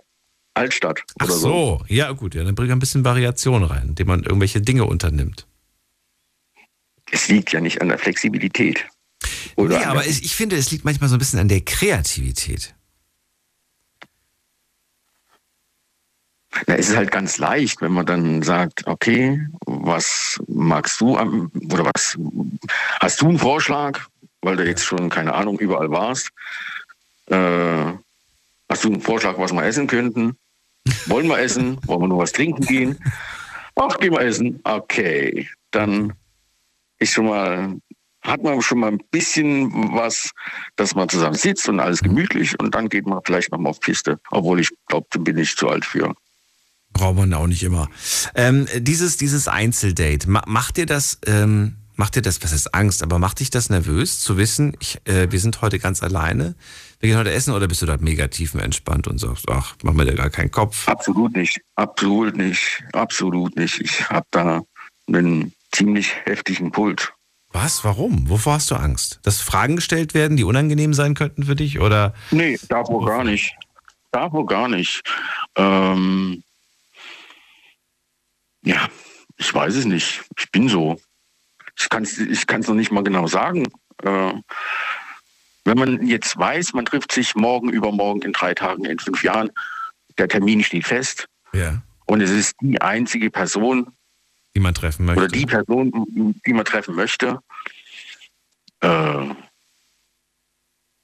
Altstadt. 0.54 1.04
Ach 1.20 1.26
so. 1.28 1.38
so, 1.38 1.82
ja 1.86 2.10
gut, 2.10 2.34
ja, 2.34 2.42
dann 2.42 2.56
bringt 2.56 2.72
ein 2.72 2.80
bisschen 2.80 3.04
Variation 3.04 3.62
rein, 3.62 3.90
indem 3.90 4.08
man 4.08 4.24
irgendwelche 4.24 4.60
Dinge 4.60 4.84
unternimmt. 4.84 5.46
Es 7.12 7.28
liegt 7.28 7.52
ja 7.52 7.60
nicht 7.60 7.80
an 7.82 7.88
der 7.88 7.98
Flexibilität. 7.98 8.84
Oder 9.54 9.78
nee, 9.78 9.84
aber 9.84 10.04
ich 10.06 10.34
finde, 10.34 10.56
es 10.56 10.72
liegt 10.72 10.84
manchmal 10.84 11.08
so 11.08 11.14
ein 11.14 11.20
bisschen 11.20 11.38
an 11.38 11.48
der 11.48 11.60
Kreativität. 11.60 12.74
Na, 16.66 16.74
es 16.76 16.90
ist 16.90 16.96
halt 16.96 17.10
ganz 17.10 17.38
leicht, 17.38 17.80
wenn 17.80 17.92
man 17.92 18.06
dann 18.06 18.42
sagt, 18.42 18.86
okay, 18.86 19.46
was 19.66 20.40
magst 20.48 21.00
du 21.00 21.18
oder 21.18 21.84
was 21.94 22.18
hast 23.00 23.20
du 23.20 23.28
einen 23.28 23.38
Vorschlag, 23.38 24.00
weil 24.42 24.56
du 24.56 24.66
jetzt 24.66 24.84
schon, 24.84 25.08
keine 25.08 25.34
Ahnung, 25.34 25.58
überall 25.58 25.90
warst. 25.90 26.30
Äh, 27.26 27.92
hast 28.68 28.84
du 28.84 28.88
einen 28.88 29.00
Vorschlag, 29.00 29.38
was 29.38 29.52
wir 29.52 29.64
essen 29.64 29.86
könnten? 29.86 30.36
Wollen 31.06 31.28
wir 31.28 31.38
essen? 31.38 31.78
Wollen 31.86 32.02
wir 32.02 32.08
nur 32.08 32.18
was 32.18 32.32
trinken 32.32 32.64
gehen? 32.64 32.98
Ach, 33.76 33.98
gehen 33.98 34.12
wir 34.12 34.20
essen. 34.20 34.60
Okay, 34.64 35.48
dann 35.70 36.12
ist 36.98 37.12
schon 37.12 37.26
mal, 37.26 37.76
hat 38.22 38.42
man 38.42 38.60
schon 38.60 38.80
mal 38.80 38.92
ein 38.92 39.02
bisschen 39.10 39.94
was, 39.94 40.30
dass 40.76 40.94
man 40.94 41.08
zusammen 41.08 41.34
sitzt 41.34 41.68
und 41.68 41.80
alles 41.80 42.02
gemütlich 42.02 42.58
und 42.60 42.74
dann 42.74 42.88
geht 42.88 43.06
man 43.06 43.20
vielleicht 43.24 43.52
nochmal 43.52 43.70
auf 43.70 43.80
Piste. 43.80 44.20
Obwohl 44.30 44.60
ich 44.60 44.70
glaube, 44.88 45.06
bin 45.18 45.38
ich 45.38 45.56
zu 45.56 45.68
alt 45.68 45.84
für. 45.84 46.14
Braucht 46.92 47.16
man 47.16 47.34
auch 47.34 47.46
nicht 47.46 47.62
immer. 47.62 47.88
Ähm, 48.34 48.66
dieses, 48.76 49.16
dieses 49.16 49.48
Einzeldate, 49.48 50.28
macht 50.28 50.76
dir 50.76 50.86
das, 50.86 51.18
ähm, 51.26 51.76
macht 51.96 52.16
dir 52.16 52.22
das, 52.22 52.42
was 52.42 52.52
heißt 52.52 52.74
Angst, 52.74 53.02
aber 53.02 53.18
macht 53.18 53.40
dich 53.40 53.50
das 53.50 53.70
nervös 53.70 54.20
zu 54.20 54.36
wissen, 54.36 54.76
ich, 54.80 54.98
äh, 55.04 55.30
wir 55.30 55.40
sind 55.40 55.62
heute 55.62 55.78
ganz 55.78 56.02
alleine, 56.02 56.54
wir 57.00 57.08
gehen 57.08 57.18
heute 57.18 57.32
essen 57.32 57.54
oder 57.54 57.68
bist 57.68 57.82
du 57.82 57.86
da 57.86 57.96
mega 57.98 58.28
tiefenentspannt 58.28 59.08
und 59.08 59.18
sagst, 59.18 59.48
ach, 59.50 59.74
mach 59.82 59.92
mir 59.92 60.04
da 60.04 60.14
gar 60.14 60.30
keinen 60.30 60.50
Kopf? 60.50 60.88
Absolut 60.88 61.34
nicht, 61.36 61.60
absolut 61.76 62.36
nicht, 62.36 62.82
absolut 62.92 63.56
nicht. 63.56 63.80
Ich 63.80 64.08
habe 64.08 64.26
da 64.30 64.62
einen 65.08 65.52
ziemlich 65.72 66.14
heftigen 66.24 66.70
Pult. 66.70 67.12
Was? 67.52 67.84
Warum? 67.84 68.28
Wovor 68.28 68.54
hast 68.54 68.70
du 68.70 68.76
Angst? 68.76 69.20
Dass 69.24 69.40
Fragen 69.40 69.76
gestellt 69.76 70.14
werden, 70.14 70.36
die 70.36 70.44
unangenehm 70.44 70.94
sein 70.94 71.14
könnten 71.14 71.44
für 71.44 71.54
dich? 71.54 71.80
Oder? 71.80 72.14
Nee, 72.30 72.58
davor 72.68 73.04
gar 73.04 73.24
nicht. 73.24 73.54
Davor 74.10 74.46
gar 74.46 74.68
nicht. 74.68 75.02
Ähm, 75.56 76.42
ja, 78.64 78.88
ich 79.36 79.52
weiß 79.52 79.74
es 79.76 79.84
nicht. 79.84 80.22
Ich 80.38 80.50
bin 80.50 80.68
so. 80.68 81.00
Ich 81.78 81.88
kann 81.88 82.02
es 82.02 82.18
ich 82.18 82.46
kann's 82.46 82.68
noch 82.68 82.74
nicht 82.74 82.92
mal 82.92 83.04
genau 83.04 83.26
sagen. 83.26 83.66
Äh, 84.02 84.32
wenn 85.64 85.78
man 85.78 86.06
jetzt 86.06 86.36
weiß, 86.36 86.72
man 86.72 86.84
trifft 86.84 87.12
sich 87.12 87.34
morgen, 87.34 87.70
übermorgen, 87.70 88.22
in 88.22 88.32
drei 88.32 88.54
Tagen, 88.54 88.84
in 88.84 88.98
fünf 88.98 89.22
Jahren, 89.22 89.50
der 90.18 90.28
Termin 90.28 90.62
steht 90.62 90.86
fest. 90.86 91.26
Ja. 91.52 91.82
Und 92.06 92.20
es 92.20 92.30
ist 92.30 92.54
die 92.60 92.80
einzige 92.80 93.30
Person, 93.30 93.92
die 94.54 94.60
man 94.60 94.74
treffen 94.74 95.06
möchte. 95.06 95.20
Oder 95.20 95.28
die 95.28 95.46
Person, 95.46 96.34
die 96.44 96.52
man 96.52 96.64
treffen 96.64 96.94
möchte. 96.94 97.38
Äh, 98.80 99.28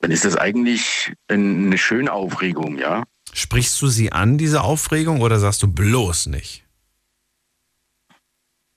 dann 0.01 0.11
ist 0.11 0.25
das 0.25 0.37
eigentlich 0.37 1.13
eine 1.29 1.79
schöne 1.79 2.13
Aufregung, 2.13 2.79
ja. 2.79 3.05
Sprichst 3.33 3.81
du 3.83 3.89
sie 3.89 4.13
an, 4.13 4.39
diese 4.39 4.63
Aufregung, 4.63 5.21
oder 5.23 5.39
sagst 5.39 5.63
du 5.63 5.69
bloß 5.69 6.27
nicht? 6.27 6.68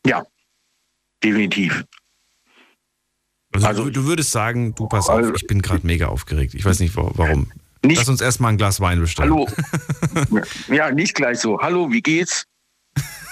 Ja, 0.06 0.24
definitiv. 1.24 1.86
Also, 3.54 3.68
also 3.68 3.90
du, 3.90 4.06
würdest 4.06 4.32
sagen, 4.32 4.74
du 4.76 4.88
pass 4.88 5.10
auf, 5.10 5.18
also, 5.18 5.36
ich 5.36 5.46
bin 5.46 5.62
gerade 5.62 5.86
mega 5.86 6.08
aufgeregt. 6.08 6.54
Ich 6.54 6.64
weiß 6.64 6.80
nicht 6.80 6.96
warum. 6.96 7.52
Nicht, 7.84 7.98
Lass 7.98 8.10
uns 8.10 8.22
erstmal 8.22 8.54
ein 8.54 8.58
Glas 8.58 8.80
Wein 8.80 9.00
bestellen. 9.00 9.32
Hallo. 9.32 9.48
ja, 10.68 10.92
nicht 10.92 11.16
gleich 11.16 11.40
so. 11.40 11.60
Hallo, 11.60 11.92
wie 11.92 12.02
geht's? 12.02 12.46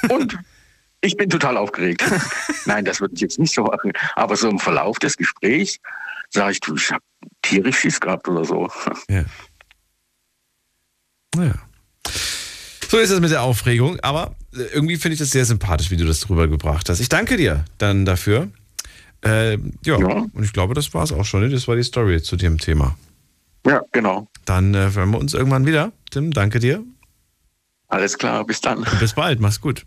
Und 0.09 0.39
ich 1.01 1.15
bin 1.15 1.29
total 1.29 1.55
aufgeregt. 1.55 2.03
Nein, 2.65 2.83
das 2.83 2.99
würde 2.99 3.13
ich 3.13 3.21
jetzt 3.21 3.37
nicht 3.37 3.53
so 3.53 3.63
machen. 3.63 3.93
Aber 4.15 4.35
so 4.35 4.49
im 4.49 4.59
Verlauf 4.59 4.97
des 4.99 5.17
Gesprächs 5.17 5.77
sage 6.29 6.53
ich, 6.53 6.59
du, 6.61 6.75
ich 6.75 6.91
habe 6.91 7.03
tierisch 7.43 7.79
Schiss 7.79 7.99
gehabt 7.99 8.27
oder 8.27 8.43
so. 8.43 8.69
Ja. 9.07 9.23
Naja. 11.35 11.53
So 12.89 12.97
ist 12.97 13.11
es 13.11 13.19
mit 13.19 13.29
der 13.29 13.43
Aufregung, 13.43 13.99
aber 13.99 14.35
äh, 14.51 14.63
irgendwie 14.73 14.97
finde 14.97 15.13
ich 15.13 15.19
das 15.19 15.29
sehr 15.29 15.45
sympathisch, 15.45 15.91
wie 15.91 15.97
du 15.97 16.05
das 16.05 16.21
drüber 16.21 16.47
gebracht 16.47 16.89
hast. 16.89 16.99
Ich 16.99 17.07
danke 17.07 17.37
dir 17.37 17.63
dann 17.77 18.03
dafür. 18.03 18.49
Äh, 19.23 19.57
ja, 19.85 19.99
ja, 19.99 20.25
und 20.33 20.43
ich 20.43 20.53
glaube, 20.53 20.73
das 20.73 20.91
war 20.95 21.03
es 21.03 21.11
auch 21.11 21.23
schon. 21.23 21.41
Ne? 21.41 21.49
Das 21.49 21.67
war 21.67 21.75
die 21.75 21.83
Story 21.83 22.19
zu 22.23 22.35
dem 22.35 22.57
Thema. 22.57 22.97
Ja, 23.63 23.83
genau. 23.91 24.27
Dann 24.45 24.73
äh, 24.73 24.89
hören 24.91 25.11
wir 25.11 25.19
uns 25.19 25.35
irgendwann 25.35 25.67
wieder. 25.67 25.91
Tim, 26.09 26.31
danke 26.31 26.57
dir. 26.57 26.83
Alles 27.89 28.17
klar, 28.17 28.43
bis 28.43 28.59
dann. 28.59 28.83
Bis 28.99 29.13
bald, 29.13 29.39
mach's 29.39 29.61
gut. 29.61 29.85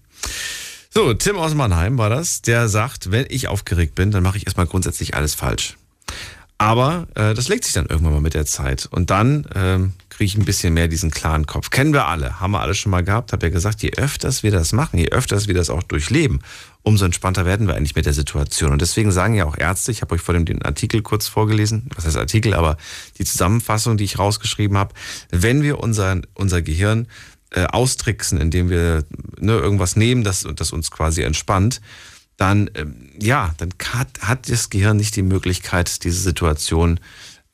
So, 0.91 1.13
Tim 1.15 1.39
aus 1.39 1.55
Mannheim 1.55 1.99
war 1.99 2.09
das, 2.09 2.43
der 2.43 2.69
sagt, 2.69 3.11
wenn 3.11 3.27
ich 3.31 3.49
aufgeregt 3.49 3.97
bin, 3.97 4.13
dann 4.13 4.23
mache 4.23 4.37
ich 4.37 4.47
erstmal 4.47 4.67
grundsätzlich 4.67 5.17
alles 5.17 5.35
falsch. 5.35 5.77
Aber 6.59 7.09
äh, 7.17 7.35
das 7.35 7.49
legt 7.49 7.65
sich 7.65 7.73
dann 7.73 7.87
irgendwann 7.87 8.13
mal 8.13 8.21
mit 8.21 8.35
der 8.35 8.47
Zeit. 8.47 8.87
Und 8.91 9.11
dann 9.11 9.47
ähm, 9.55 9.95
kriege 10.11 10.27
ich 10.27 10.37
ein 10.37 10.45
bisschen 10.45 10.75
mehr 10.75 10.87
diesen 10.87 11.11
klaren 11.11 11.47
Kopf. 11.47 11.71
Kennen 11.71 11.93
wir 11.93 12.07
alle, 12.07 12.39
haben 12.39 12.53
wir 12.53 12.61
alle 12.61 12.75
schon 12.75 12.91
mal 12.91 13.03
gehabt. 13.03 13.33
Habe 13.33 13.47
ja 13.47 13.53
gesagt, 13.53 13.83
je 13.83 13.93
öfters 13.97 14.45
wir 14.45 14.53
das 14.53 14.73
machen, 14.73 14.99
je 14.99 15.09
öfters 15.09 15.49
wir 15.49 15.55
das 15.55 15.71
auch 15.71 15.83
durchleben, 15.83 16.41
umso 16.83 17.05
entspannter 17.05 17.47
werden 17.47 17.67
wir 17.67 17.75
eigentlich 17.75 17.97
mit 17.97 18.07
der 18.07 18.13
Situation. 18.13 18.71
Und 18.71 18.81
deswegen 18.81 19.11
sagen 19.11 19.35
ja 19.35 19.45
auch 19.45 19.59
Ärzte, 19.59 19.91
ich 19.91 20.03
habe 20.03 20.15
euch 20.15 20.21
vor 20.21 20.35
dem 20.35 20.45
den 20.45 20.63
Artikel 20.63 21.03
kurz 21.03 21.27
vorgelesen, 21.27 21.89
was 21.97 22.07
heißt 22.07 22.17
Artikel, 22.17 22.55
aber 22.55 22.77
die 23.19 23.25
Zusammenfassung, 23.25 23.97
die 23.97 24.05
ich 24.05 24.19
rausgeschrieben 24.19 24.79
habe, 24.79 24.95
wenn 25.31 25.63
wir 25.63 25.81
unser, 25.81 26.21
unser 26.35 26.63
Gehirn 26.63 27.09
äh, 27.51 27.65
austricksen, 27.65 28.41
indem 28.41 28.71
wir 28.71 29.05
ne, 29.41 29.53
irgendwas 29.53 29.97
nehmen, 29.97 30.23
das, 30.25 30.47
das 30.55 30.73
uns 30.73 30.91
quasi 30.91 31.23
entspannt, 31.23 31.81
dann, 32.37 32.71
ähm, 32.75 33.11
ja, 33.21 33.55
dann 33.59 33.71
hat, 33.93 34.09
hat 34.21 34.49
das 34.51 34.71
Gehirn 34.71 34.97
nicht 34.97 35.17
die 35.17 35.23
Möglichkeit, 35.23 36.05
diese 36.05 36.21
Situation 36.21 36.99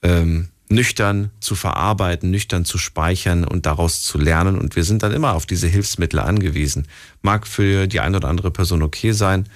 ähm, 0.02 0.48
nüchtern 0.70 1.30
zu 1.40 1.55
verarbeiten, 1.55 2.30
nüchtern 2.30 2.64
zu 2.64 2.78
speichern 2.78 3.44
und 3.44 3.66
daraus 3.66 4.02
zu 4.02 4.18
lernen. 4.18 4.59
Und 4.59 4.76
wir 4.76 4.84
sind 4.84 5.02
dann 5.02 5.12
immer 5.12 5.34
auf 5.34 5.46
diese 5.46 5.66
Hilfsmittel 5.66 6.20
angewiesen. 6.20 6.86
Mag 7.22 7.46
für 7.46 7.86
die 7.86 8.00
eine 8.00 8.18
oder 8.18 8.28
andere 8.28 8.50
Person 8.50 8.82
okay 8.82 9.12
sein, 9.12 9.48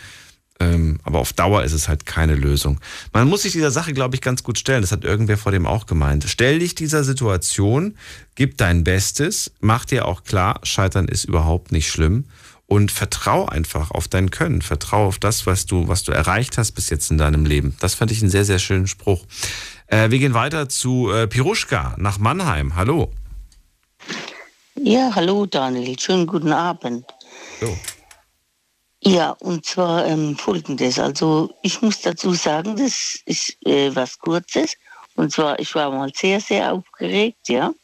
ähm, 0.61 1.01
aber 1.03 1.19
auf 1.19 1.33
Dauer 1.33 1.65
ist 1.65 1.73
es 1.73 1.89
halt 1.89 2.07
keine 2.07 2.35
Lösung. 2.35 2.81
Man 3.13 3.29
muss 3.29 3.43
sich 3.43 3.53
dieser 3.53 3.71
Sache, 3.71 3.93
glaube 3.93 4.15
ich, 4.15 4.21
ganz 4.21 4.43
gut 4.43 4.59
stellen. 4.59 4.83
Das 4.83 4.93
hat 4.93 5.05
irgendwer 5.05 5.37
vor 5.37 5.53
dem 5.53 5.67
auch 5.67 5.87
gemeint. 5.87 6.25
Stell 6.29 6.59
dich 6.61 6.75
dieser 6.75 7.05
Situation, 7.05 7.97
gib 8.35 8.57
dein 8.59 8.85
Bestes, 8.85 9.51
mach 9.61 9.85
dir 9.85 10.07
auch 10.07 10.25
klar, 10.25 10.61
Scheitern 10.63 11.09
ist 11.09 11.25
überhaupt 11.25 11.73
nicht 11.73 11.89
schlimm 11.89 12.25
und 12.73 12.91
vertrau 12.91 13.45
einfach 13.45 13.91
auf 13.91 14.09
dein 14.09 14.31
Können. 14.31 14.63
Vertrau 14.63 15.07
auf 15.07 15.19
das, 15.19 15.45
was 15.45 15.67
du, 15.67 15.89
was 15.89 16.05
du 16.05 16.13
erreicht 16.13 16.57
hast 16.57 16.73
bis 16.73 16.89
jetzt 16.89 17.11
in 17.11 17.19
deinem 17.19 17.45
Leben. 17.45 17.77
Das 17.81 17.95
fand 17.95 18.11
ich 18.11 18.23
einen 18.23 18.31
sehr, 18.31 18.47
sehr 18.47 18.59
schönen 18.59 18.87
Spruch. 18.87 19.27
Äh, 19.89 20.09
wir 20.09 20.19
gehen 20.19 20.33
weiter 20.33 20.71
zu 20.71 21.11
äh, 21.13 21.27
Piruschka 21.27 21.97
nach 21.99 22.19
Mannheim. 22.19 22.75
Hallo. 22.75 23.13
Ja, 24.77 25.11
hallo 25.15 25.45
Daniel. 25.45 25.99
Schönen 25.99 26.27
guten 26.27 26.51
Abend. 26.51 27.05
So. 27.61 27.77
Ja, 29.03 29.33
und 29.41 29.67
zwar 29.67 30.07
ähm, 30.07 30.39
folgendes. 30.39 30.99
Also 30.99 31.55
ich 31.61 31.83
muss 31.83 32.01
dazu 32.01 32.33
sagen, 32.33 32.77
das 32.77 33.19
ist 33.27 33.55
äh, 33.67 33.95
was 33.95 34.19
Kurzes. 34.19 34.77
Und 35.15 35.31
zwar, 35.31 35.59
ich 35.59 35.75
war 35.75 35.91
mal 35.91 36.11
sehr, 36.15 36.41
sehr 36.41 36.73
aufgeregt, 36.73 37.51
ja. 37.51 37.75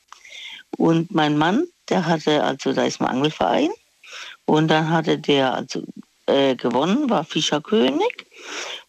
Und 0.79 1.11
mein 1.11 1.37
Mann, 1.37 1.67
der 1.91 2.07
hatte, 2.07 2.43
also 2.43 2.73
da 2.73 2.85
ist 2.85 3.03
ein 3.03 3.07
Angelverein. 3.07 3.69
Und 4.49 4.69
dann 4.69 4.89
hatte 4.89 5.19
der 5.19 5.53
also 5.53 5.83
äh, 6.25 6.57
gewonnen, 6.57 7.11
war 7.11 7.23
Fischerkönig. 7.23 8.27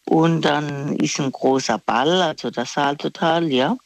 Und 0.06 0.40
dann 0.40 0.96
ist 0.96 1.20
ein 1.20 1.30
großer 1.30 1.76
Ball, 1.76 2.22
also 2.22 2.50
das 2.50 2.72
Saal 2.72 2.96
total, 2.96 3.52
ja, 3.52 3.76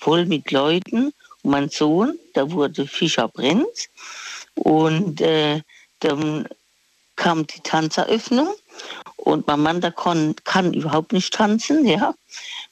voll 0.00 0.26
mit 0.26 0.52
Leuten. 0.52 1.12
Und 1.42 1.50
mein 1.50 1.70
Sohn, 1.70 2.16
der 2.36 2.52
wurde 2.52 2.86
Fischerprinz. 2.86 3.88
Und 4.54 5.20
äh, 5.20 5.62
dann 5.98 6.46
kam 7.16 7.44
die 7.48 7.60
Tanzeröffnung 7.64 8.50
und 9.16 9.44
mein 9.48 9.58
Mann, 9.58 9.80
der 9.80 9.90
kann, 9.90 10.36
kann 10.44 10.72
überhaupt 10.72 11.12
nicht 11.12 11.34
tanzen, 11.34 11.84
ja. 11.84 12.14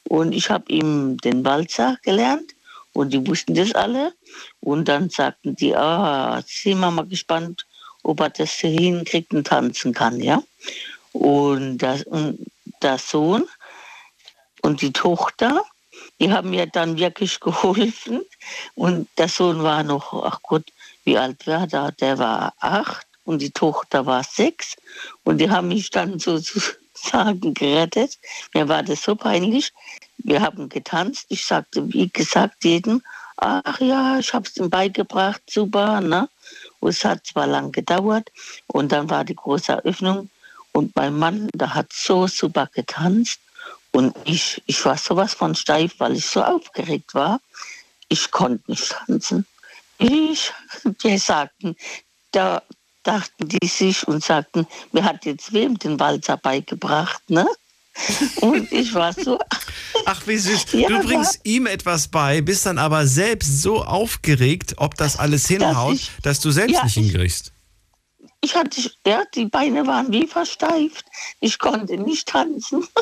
Und 0.05 0.33
ich 0.33 0.51
habe 0.51 0.71
ihm 0.71 1.17
den 1.17 1.45
Walzer 1.45 1.99
gelernt 2.05 2.55
und 2.93 3.13
die 3.13 3.27
wussten 3.27 3.57
das 3.57 3.75
alle. 3.75 4.13
Und 4.61 4.87
dann 4.87 5.11
sagten 5.11 5.57
die, 5.57 5.75
ah, 5.75 6.41
sind 6.47 6.79
wir 6.79 6.93
mal 6.93 7.07
gespannt, 7.07 7.66
ob 8.07 8.21
er 8.21 8.31
das 8.31 8.53
hinkriegt 8.53 9.35
und 9.35 9.47
tanzen 9.47 9.93
kann, 9.93 10.21
ja. 10.21 10.43
Und, 11.13 11.79
das, 11.79 12.05
und 12.05 12.39
der 12.83 12.99
Sohn 12.99 13.47
und 14.63 14.83
die 14.83 14.93
Tochter, 14.93 15.65
die 16.21 16.33
haben 16.33 16.51
mir 16.51 16.67
dann 16.67 16.99
wirklich 16.99 17.41
geholfen. 17.47 18.23
Und 18.75 19.09
der 19.19 19.29
Sohn 19.29 19.63
war 19.63 19.83
noch, 19.83 20.13
ach 20.25 20.41
Gott, 20.43 20.65
wie 21.05 21.19
alt 21.19 21.47
war 21.47 21.67
der? 21.67 21.93
Der 21.93 22.19
war 22.19 22.55
acht 22.61 23.07
und 23.25 23.43
die 23.43 23.51
Tochter 23.51 24.07
war 24.07 24.23
sechs 24.23 24.77
und 25.25 25.39
die 25.39 25.51
haben 25.51 25.69
mich 25.69 25.91
dann 25.91 26.19
sozusagen 26.19 27.55
gerettet. 27.55 28.19
Mir 28.55 28.69
war 28.69 28.83
das 28.83 29.03
so 29.03 29.17
peinlich. 29.17 29.73
Wir 30.19 30.41
haben 30.41 30.69
getanzt. 30.69 31.27
Ich 31.29 31.45
sagte, 31.45 31.93
wie 31.93 32.09
gesagt, 32.09 32.65
jedem, 32.65 33.03
ach 33.37 33.81
ja, 33.81 34.19
ich 34.19 34.33
habe 34.33 34.49
es 34.49 34.57
ihm 34.57 34.71
beigebracht, 34.71 35.43
super. 35.49 36.01
Ne? 36.01 36.29
Und 36.81 36.91
es 36.91 37.05
hat 37.05 37.27
zwar 37.27 37.47
lang 37.47 37.73
gedauert 37.73 38.31
und 38.67 38.93
dann 38.93 39.09
war 39.11 39.25
die 39.25 39.35
große 39.35 39.73
Eröffnung 39.73 40.31
und 40.73 40.95
mein 40.95 41.19
Mann, 41.19 41.49
der 41.55 41.75
hat 41.75 41.93
so 41.93 42.27
super 42.27 42.69
getanzt 42.73 43.41
und 43.93 44.15
ich, 44.25 44.63
ich 44.67 44.85
war 44.85 44.99
sowas 44.99 45.33
von 45.33 45.55
steif, 45.55 45.95
weil 45.99 46.17
ich 46.17 46.27
so 46.27 46.43
aufgeregt 46.43 47.15
war. 47.15 47.41
Ich 48.09 48.31
konnte 48.31 48.71
nicht 48.71 48.91
tanzen. 48.91 49.47
Ich, 49.99 50.53
wir 51.01 51.19
sagten, 51.19 51.77
da, 52.31 52.63
dachten 53.03 53.49
die 53.49 53.67
sich 53.67 54.07
und 54.07 54.23
sagten, 54.23 54.67
wer 54.93 55.05
hat 55.05 55.25
jetzt 55.25 55.53
wem 55.53 55.79
den 55.79 55.99
Walzer 55.99 56.37
beigebracht, 56.37 57.31
ne? 57.31 57.47
Und 58.41 58.71
ich 58.73 58.93
war 58.95 59.13
so. 59.13 59.39
Ach, 60.05 60.27
wie 60.27 60.37
süß. 60.37 60.67
Ja, 60.73 60.89
du 60.89 61.01
bringst 61.01 61.41
ihm 61.45 61.67
etwas 61.67 62.09
bei, 62.09 62.41
bist 62.41 62.67
dann 62.67 62.79
aber 62.79 63.07
selbst 63.07 63.63
so 63.63 63.83
aufgeregt, 63.85 64.75
ob 64.77 64.95
das 64.97 65.19
alles 65.19 65.47
hinhaut, 65.47 65.95
dass, 65.95 66.01
ich, 66.01 66.11
dass 66.23 66.41
du 66.41 66.51
selbst 66.51 66.75
ja, 66.75 66.85
nicht 66.85 66.95
hinkriegst. 66.95 67.53
Ich, 68.41 68.51
ich 68.51 68.55
hatte, 68.55 68.91
ja, 69.07 69.25
die 69.35 69.47
Beine 69.47 69.87
waren 69.87 70.13
wie 70.13 70.27
versteift. 70.27 71.05
Ich 71.41 71.59
konnte 71.59 71.97
nicht 71.97 72.29
tanzen. 72.29 72.87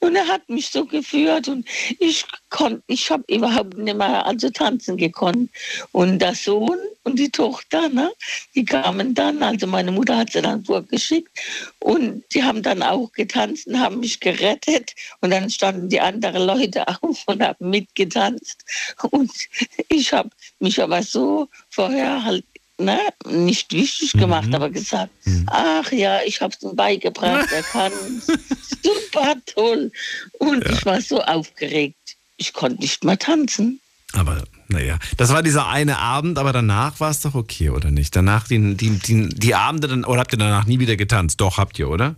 Und 0.00 0.16
er 0.16 0.26
hat 0.28 0.48
mich 0.48 0.70
so 0.70 0.84
geführt 0.84 1.48
und 1.48 1.66
ich 1.98 2.24
konnte, 2.50 2.82
ich 2.86 3.10
habe 3.10 3.24
überhaupt 3.28 3.76
nicht 3.76 3.96
mehr 3.96 4.26
also 4.26 4.50
tanzen 4.50 4.96
gekonnt. 4.96 5.50
Und 5.92 6.18
der 6.18 6.34
Sohn 6.34 6.78
und 7.04 7.18
die 7.18 7.30
Tochter, 7.30 7.88
ne, 7.88 8.12
die 8.54 8.64
kamen 8.64 9.14
dann, 9.14 9.42
also 9.42 9.66
meine 9.66 9.92
Mutter 9.92 10.16
hat 10.16 10.32
sie 10.32 10.42
dann 10.42 10.64
vorgeschickt 10.64 11.36
und 11.80 12.22
die 12.32 12.42
haben 12.42 12.62
dann 12.62 12.82
auch 12.82 13.10
getanzt 13.12 13.66
und 13.66 13.80
haben 13.80 14.00
mich 14.00 14.20
gerettet. 14.20 14.92
Und 15.20 15.30
dann 15.30 15.50
standen 15.50 15.88
die 15.88 16.00
anderen 16.00 16.46
Leute 16.46 16.86
auf 17.02 17.22
und 17.26 17.42
haben 17.42 17.70
mitgetanzt. 17.70 18.64
Und 19.10 19.32
ich 19.88 20.12
habe 20.12 20.30
mich 20.60 20.80
aber 20.80 21.02
so 21.02 21.48
vorher 21.70 22.24
halt 22.24 22.44
ne, 22.84 22.98
nicht 23.26 23.72
wichtig 23.72 24.12
gemacht, 24.12 24.48
mhm. 24.48 24.54
aber 24.54 24.70
gesagt, 24.70 25.10
mhm. 25.24 25.46
ach 25.46 25.90
ja, 25.92 26.20
ich 26.26 26.40
habe 26.40 26.54
es 26.54 26.62
ihm 26.62 26.76
beigebracht, 26.76 27.50
er 27.52 27.62
kann 27.62 27.92
super 28.82 29.34
toll. 29.46 29.92
Und 30.38 30.64
ja. 30.64 30.70
ich 30.72 30.84
war 30.84 31.00
so 31.00 31.22
aufgeregt, 31.22 32.16
ich 32.36 32.52
konnte 32.52 32.80
nicht 32.80 33.04
mehr 33.04 33.18
tanzen. 33.18 33.80
Aber 34.14 34.42
naja, 34.68 34.98
das 35.16 35.30
war 35.30 35.42
dieser 35.42 35.68
eine 35.68 35.98
Abend, 35.98 36.38
aber 36.38 36.52
danach 36.52 37.00
war 37.00 37.10
es 37.10 37.20
doch 37.20 37.34
okay, 37.34 37.70
oder 37.70 37.90
nicht? 37.90 38.14
Danach 38.14 38.46
die, 38.46 38.74
die, 38.74 38.90
die, 38.98 39.28
die 39.28 39.54
Abende, 39.54 39.88
dann, 39.88 40.04
oder 40.04 40.20
habt 40.20 40.32
ihr 40.32 40.38
danach 40.38 40.66
nie 40.66 40.78
wieder 40.78 40.96
getanzt? 40.96 41.40
Doch, 41.40 41.58
habt 41.58 41.78
ihr, 41.78 41.88
oder? 41.88 42.16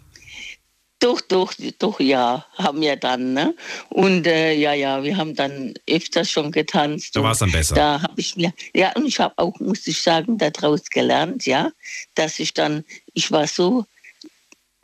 Doch, 1.04 1.20
doch, 1.20 1.52
doch, 1.78 2.00
ja, 2.00 2.46
haben 2.54 2.80
wir 2.80 2.96
dann. 2.96 3.34
Ne? 3.34 3.54
Und 3.90 4.26
äh, 4.26 4.54
ja, 4.54 4.72
ja, 4.72 5.04
wir 5.04 5.14
haben 5.18 5.34
dann 5.34 5.74
öfters 5.86 6.30
schon 6.30 6.50
getanzt. 6.50 7.14
Da 7.14 7.22
war 7.22 7.32
es 7.32 7.40
dann 7.40 7.52
besser. 7.52 7.74
Da 7.74 8.00
habe 8.00 8.18
ich 8.18 8.36
mir, 8.36 8.54
ja, 8.74 8.90
und 8.96 9.04
ich 9.04 9.20
habe 9.20 9.34
auch, 9.36 9.60
muss 9.60 9.86
ich 9.86 10.00
sagen, 10.00 10.38
daraus 10.38 10.88
gelernt, 10.88 11.44
ja, 11.44 11.70
dass 12.14 12.38
ich 12.38 12.54
dann, 12.54 12.84
ich 13.12 13.30
war 13.30 13.46
so 13.46 13.84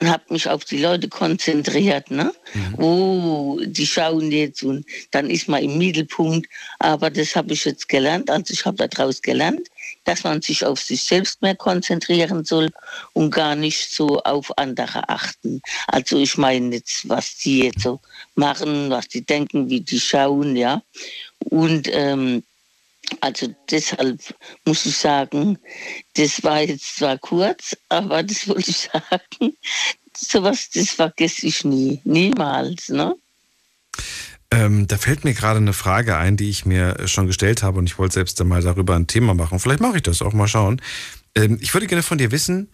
habe 0.05 0.25
mich 0.31 0.49
auf 0.49 0.65
die 0.65 0.79
Leute 0.79 1.09
konzentriert. 1.09 2.11
Ne? 2.11 2.33
Mhm. 2.55 2.75
Oh, 2.79 3.61
die 3.63 3.87
schauen 3.87 4.31
jetzt 4.31 4.63
und 4.63 4.87
dann 5.11 5.29
ist 5.29 5.49
man 5.49 5.63
im 5.63 5.79
Mittelpunkt. 5.79 6.49
Aber 6.79 7.11
das 7.11 7.37
habe 7.37 7.53
ich 7.53 7.65
jetzt 7.65 7.89
gelernt. 7.89 8.31
Also 8.31 8.55
ich 8.55 8.65
habe 8.65 8.89
daraus 8.89 9.21
gelernt, 9.21 9.69
dass 10.11 10.24
man 10.24 10.43
sich 10.43 10.65
auf 10.65 10.81
sich 10.81 11.05
selbst 11.05 11.41
mehr 11.41 11.55
konzentrieren 11.55 12.45
soll 12.45 12.69
und 13.12 13.31
gar 13.31 13.55
nicht 13.55 13.95
so 13.95 14.19
auf 14.23 14.59
andere 14.59 15.09
achten. 15.09 15.62
Also 15.87 16.19
ich 16.19 16.37
meine 16.37 16.74
jetzt, 16.74 17.09
was 17.09 17.37
die 17.37 17.61
jetzt 17.61 17.82
so 17.82 18.01
machen, 18.35 18.91
was 18.91 19.07
die 19.07 19.24
denken, 19.24 19.70
wie 19.70 19.81
die 19.81 20.01
schauen, 20.01 20.57
ja. 20.57 20.82
Und 21.39 21.89
ähm, 21.93 22.43
also 23.20 23.55
deshalb 23.70 24.20
muss 24.65 24.85
ich 24.85 24.97
sagen, 24.97 25.59
das 26.15 26.43
war 26.43 26.62
jetzt 26.62 26.97
zwar 26.97 27.16
kurz, 27.16 27.77
aber 27.89 28.23
das 28.31 28.49
wollte 28.49 28.70
ich 28.70 28.91
sagen, 28.93 29.57
sowas, 30.16 30.70
das 30.74 30.91
vergesse 30.91 31.47
ich 31.47 31.65
nie, 31.65 32.01
niemals. 32.03 32.89
Ne? 32.89 33.15
Ähm, 34.53 34.89
da 34.89 34.97
fällt 34.97 35.25
mir 35.25 35.33
gerade 35.33 35.59
eine 35.59 35.73
Frage 35.73 36.17
ein, 36.17 36.37
die 36.37 36.51
ich 36.51 36.67
mir 36.67 37.07
schon 37.07 37.27
gestellt 37.27 37.63
habe 37.63 37.79
und 37.79 37.87
ich 37.87 37.99
wollte 37.99 38.15
selbst 38.15 38.41
einmal 38.41 38.63
darüber 38.63 38.97
ein 38.97 39.07
Thema 39.07 39.35
machen. 39.35 39.61
Vielleicht 39.61 39.81
mache 39.81 39.97
ich 39.97 40.03
das 40.03 40.23
auch 40.23 40.33
mal 40.33 40.49
schauen. 40.49 40.83
Ähm, 41.37 41.59
ich 41.61 41.73
würde 41.73 41.87
gerne 41.87 42.03
von 42.03 42.19
dir 42.19 42.33
wissen, 42.33 42.69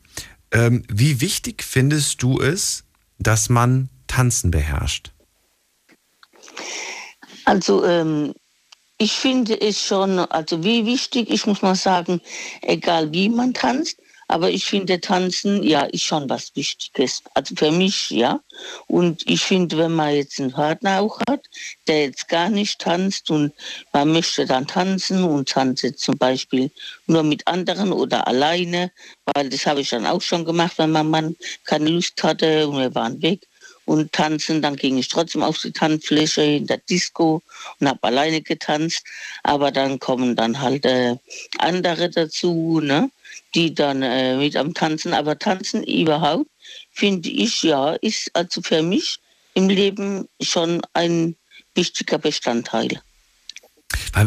ähm, 0.53 0.85
wie 0.89 1.21
wichtig 1.21 1.63
findest 1.63 2.23
du 2.23 2.41
es, 2.41 2.85
dass 3.19 3.49
man 3.49 3.91
Tanzen 4.07 4.51
beherrscht? 4.51 5.13
Also 7.45 7.85
ähm, 7.85 8.33
ich 8.99 9.13
finde 9.13 9.61
es 9.61 9.83
schon, 9.83 10.19
also 10.19 10.65
wie 10.65 10.87
wichtig, 10.87 11.29
ich 11.31 11.47
muss 11.47 11.63
mal 11.63 11.75
sagen, 11.75 12.21
egal 12.63 13.13
wie 13.13 13.29
man 13.29 13.53
tanzt, 13.53 13.99
aber 14.29 14.51
ich 14.51 14.65
finde 14.65 15.01
Tanzen, 15.01 15.63
ja, 15.63 15.83
ist 15.83 16.03
schon 16.03 16.29
was 16.29 16.55
Wichtiges. 16.57 17.23
Also 17.35 17.55
für 17.55 17.71
mich, 17.71 18.11
ja. 18.11 18.41
Und 18.87 19.29
ich 19.31 19.43
finde, 19.45 19.79
wenn 19.79 19.93
man 19.93 20.15
jetzt 20.15 20.41
einen 20.41 20.53
Partner 20.53 21.01
auch 21.01 21.21
hat, 21.29 21.43
der 21.87 22.05
jetzt 22.07 22.29
gar 22.29 22.51
nicht 22.51 22.81
tanzt 22.81 23.31
und 23.31 23.53
man 23.93 24.13
möchte 24.13 24.45
dann 24.47 24.67
tanzen 24.67 25.23
und 25.25 25.49
tanzt 25.49 25.83
jetzt 25.85 26.03
zum 26.03 26.19
Beispiel 26.19 26.71
nur 27.07 27.23
mit 27.23 27.47
anderen 27.47 27.93
oder 27.93 28.27
alleine, 28.27 28.91
weil 29.27 29.49
das 29.49 29.67
habe 29.67 29.81
ich 29.81 29.91
dann 29.91 30.07
auch 30.07 30.23
schon 30.23 30.45
gemacht, 30.45 30.75
wenn 30.79 30.91
mein 30.91 31.09
Mann 31.09 31.37
keine 31.65 31.91
Lust 31.91 32.21
hatte 32.23 32.69
und 32.69 32.79
wir 32.79 32.95
waren 32.95 33.23
weg. 33.23 33.41
und 33.87 34.13
tanzen. 34.13 34.61
Dann 34.63 34.77
ging 34.77 34.99
ich 34.99 35.09
trotzdem 35.09 35.43
auf 35.43 35.59
die 35.59 35.73
Tanzfläche 35.73 36.43
in 36.43 36.67
der 36.67 36.79
Disco 36.79 37.43
und 37.81 37.89
habe 37.89 38.03
alleine 38.03 38.43
getanzt. 38.43 39.05
Aber 39.43 39.71
dann 39.71 39.99
kommen 39.99 40.37
dann 40.37 40.61
halt 40.61 40.85
äh, 40.85 41.17
andere 41.59 42.11
dazu, 42.11 42.81
ne? 42.83 43.11
Die 43.55 43.75
dann 43.75 44.03
äh, 44.03 44.37
mit 44.37 44.57
am 44.57 44.75
Tanzen. 44.75 45.13
Aber 45.13 45.39
Tanzen 45.39 45.83
überhaupt, 45.85 46.51
finde 46.93 47.29
ich, 47.29 47.63
ja, 47.63 47.93
ist 47.95 48.31
also 48.35 48.63
für 48.63 48.83
mich 48.83 49.19
im 49.55 49.69
Leben 49.69 50.29
schon 50.41 50.83
ein 50.93 51.37
wichtiger 51.75 52.19
Bestandteil. 52.19 53.01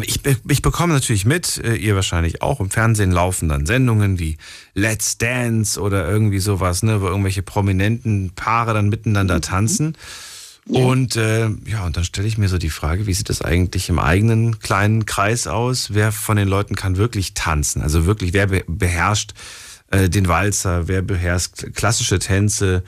Ich, 0.02 0.20
ich 0.48 0.62
bekomme 0.62 0.94
natürlich 0.94 1.24
mit, 1.24 1.58
äh, 1.58 1.74
ihr 1.74 1.94
wahrscheinlich 1.94 2.42
auch, 2.42 2.60
im 2.60 2.70
Fernsehen 2.70 3.10
laufen 3.10 3.48
dann 3.48 3.66
Sendungen 3.66 4.18
wie 4.18 4.36
Let's 4.74 5.18
Dance 5.18 5.80
oder 5.80 6.08
irgendwie 6.08 6.38
sowas, 6.38 6.82
ne, 6.82 7.00
wo 7.00 7.06
irgendwelche 7.06 7.42
prominenten 7.42 8.32
Paare 8.34 8.72
dann 8.72 8.88
miteinander 8.88 9.36
mhm. 9.36 9.42
Ja. 10.72 10.84
Und 10.84 11.16
äh, 11.16 11.48
ja, 11.66 11.84
und 11.84 11.96
dann 11.96 12.04
stelle 12.04 12.28
ich 12.28 12.38
mir 12.38 12.48
so 12.48 12.56
die 12.56 12.70
Frage, 12.70 13.06
wie 13.06 13.14
sieht 13.14 13.28
das 13.28 13.42
eigentlich 13.42 13.88
im 13.88 13.98
eigenen 13.98 14.60
kleinen 14.60 15.04
Kreis 15.04 15.46
aus? 15.46 15.92
Wer 15.92 16.12
von 16.12 16.36
den 16.36 16.46
Leuten 16.46 16.76
kann 16.76 16.96
wirklich 16.96 17.34
tanzen? 17.34 17.82
Also 17.82 18.06
wirklich, 18.06 18.32
wer 18.32 18.46
beherrscht 18.46 19.32
äh, 19.90 20.08
den 20.08 20.28
Walzer, 20.28 20.86
wer 20.86 21.02
beherrscht 21.02 21.74
klassische 21.74 22.20
Tänze? 22.20 22.84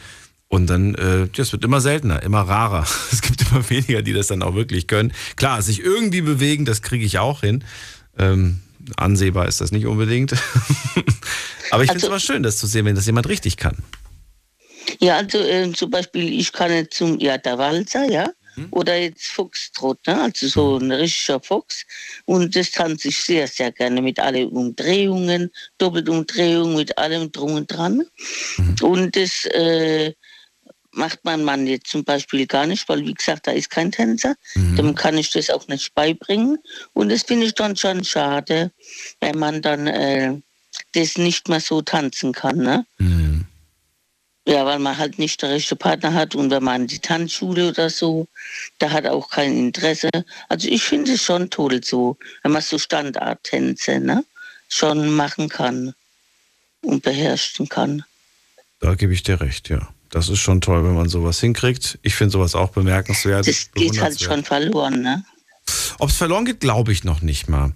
Und 0.47 0.69
dann, 0.69 0.95
äh, 0.95 1.29
das 1.35 1.51
wird 1.53 1.65
immer 1.65 1.81
seltener, 1.81 2.23
immer 2.23 2.43
rarer. 2.43 2.87
Es 3.11 3.21
gibt 3.21 3.51
immer 3.51 3.69
weniger, 3.69 4.03
die 4.03 4.13
das 4.13 4.29
dann 4.29 4.43
auch 4.43 4.55
wirklich 4.55 4.87
können. 4.87 5.13
Klar, 5.37 5.61
sich 5.63 5.83
irgendwie 5.83 6.21
bewegen, 6.21 6.65
das 6.65 6.83
kriege 6.83 7.05
ich 7.05 7.19
auch 7.19 7.41
hin. 7.41 7.65
Ähm, 8.17 8.61
ansehbar 8.97 9.49
ist 9.49 9.61
das 9.61 9.73
nicht 9.73 9.87
unbedingt. 9.87 10.33
Aber 11.71 11.83
ich 11.83 11.91
also, 11.91 11.93
finde 11.93 11.97
es 11.97 12.05
immer 12.05 12.21
schön, 12.21 12.43
das 12.43 12.59
zu 12.59 12.67
sehen, 12.67 12.85
wenn 12.85 12.95
das 12.95 13.07
jemand 13.07 13.29
richtig 13.29 13.57
kann. 13.57 13.79
Ja, 15.01 15.17
also 15.17 15.39
äh, 15.39 15.73
zum 15.73 15.91
Beispiel, 15.91 16.41
ich 16.41 16.53
kann 16.53 16.73
jetzt 16.73 16.97
zum, 16.97 17.19
ja, 17.19 17.39
der 17.39 17.59
Walzer, 17.59 18.05
ja, 18.05 18.31
hm? 18.55 18.69
oder 18.71 18.97
jetzt 18.97 19.29
Fuchstrott, 19.29 19.99
ne? 20.07 20.21
also 20.21 20.49
so 20.49 20.79
ein 20.79 20.93
richtiger 20.93 21.41
Fuchs. 21.41 21.85
Und 22.25 22.55
das 22.55 22.71
tanze 22.71 23.09
ich 23.09 23.17
sehr, 23.19 23.47
sehr 23.47 23.73
gerne 23.73 24.03
mit 24.03 24.19
allen 24.19 24.49
Umdrehungen, 24.49 25.51
Doppelumdrehungen, 25.79 26.77
mit 26.77 26.97
allem 26.99 27.33
drum 27.33 27.55
und 27.55 27.73
dran. 27.73 28.05
Mhm. 28.59 28.77
Und 28.83 29.17
das, 29.17 29.45
äh, 29.47 30.13
macht 30.93 31.21
mein 31.23 31.43
Mann 31.43 31.67
jetzt 31.67 31.89
zum 31.89 32.05
Beispiel 32.05 32.47
gar 32.47 32.67
nicht, 32.67 32.89
weil 32.89 33.05
wie 33.07 33.15
gesagt, 33.15 33.47
da 33.47 33.53
ist 33.53 33.71
kein 33.71 33.91
Tänzer. 33.91 34.35
Mhm. 34.55 34.77
Dem 34.77 34.95
kann 34.95 35.19
ich 35.19 35.31
das 35.31 35.51
auch 35.51 35.67
nicht 35.69 35.95
beibringen. 35.95 36.59
Und 36.93 37.11
das 37.11 37.23
finde 37.23 37.47
ich 37.47 37.55
dann 37.55 37.77
schon 37.77 38.05
schade, 38.05 38.71
wenn 39.21 39.39
man 39.39 39.63
dann 39.63 39.87
äh, 39.87 40.35
das 40.93 41.17
nicht 41.17 41.49
mehr 41.49 41.61
so 41.61 41.83
tanzen 41.83 42.33
kann. 42.33 42.59
Ne? 42.59 42.87
Mhm. 42.99 43.47
Ja, 44.45 44.67
weil 44.67 44.81
man 44.81 44.99
halt 44.99 45.19
nicht 45.21 45.41
der 45.43 45.51
richtige 45.51 45.77
Partner 45.77 46.15
hat 46.15 46.35
und 46.35 46.51
wenn 46.51 46.65
man 46.65 46.89
die 46.89 46.99
Tanzschule 46.99 47.69
oder 47.69 47.89
so, 47.91 48.27
da 48.79 48.91
hat 48.91 49.07
auch 49.07 49.31
kein 49.31 49.57
Interesse. 49.57 50.11
Also 50.49 50.69
ich 50.69 50.83
finde 50.83 51.13
es 51.13 51.23
schon 51.23 51.49
toll 51.49 51.81
so, 51.85 52.17
wenn 52.43 52.51
man 52.51 52.63
so 52.63 52.77
Standardtänze 52.77 54.01
ne, 54.01 54.25
schon 54.69 55.15
machen 55.15 55.49
kann 55.49 55.95
und 56.81 57.05
beherrschen 57.05 57.69
kann. 57.69 58.05
Da 58.81 58.97
gebe 58.97 59.13
ich 59.13 59.23
dir 59.23 59.41
recht, 59.41 59.69
ja. 59.69 59.89
Das 60.11 60.29
ist 60.29 60.41
schon 60.41 60.61
toll, 60.61 60.85
wenn 60.85 60.95
man 60.95 61.09
sowas 61.09 61.41
hinkriegt. 61.41 61.99
Ich 62.03 62.15
finde 62.17 62.33
sowas 62.33 62.55
auch 62.55 62.71
bemerkenswert. 62.71 63.47
Das 63.47 63.71
geht 63.73 64.01
halt 64.01 64.21
schon 64.21 64.45
verloren, 64.45 65.01
ne? 65.01 65.25
Ob 65.99 66.11
es 66.11 66.17
verloren 66.17 66.45
geht, 66.45 66.61
glaube 66.61 66.93
ich 66.93 67.05
noch 67.05 67.23
nicht 67.23 67.49
mal. 67.49 67.73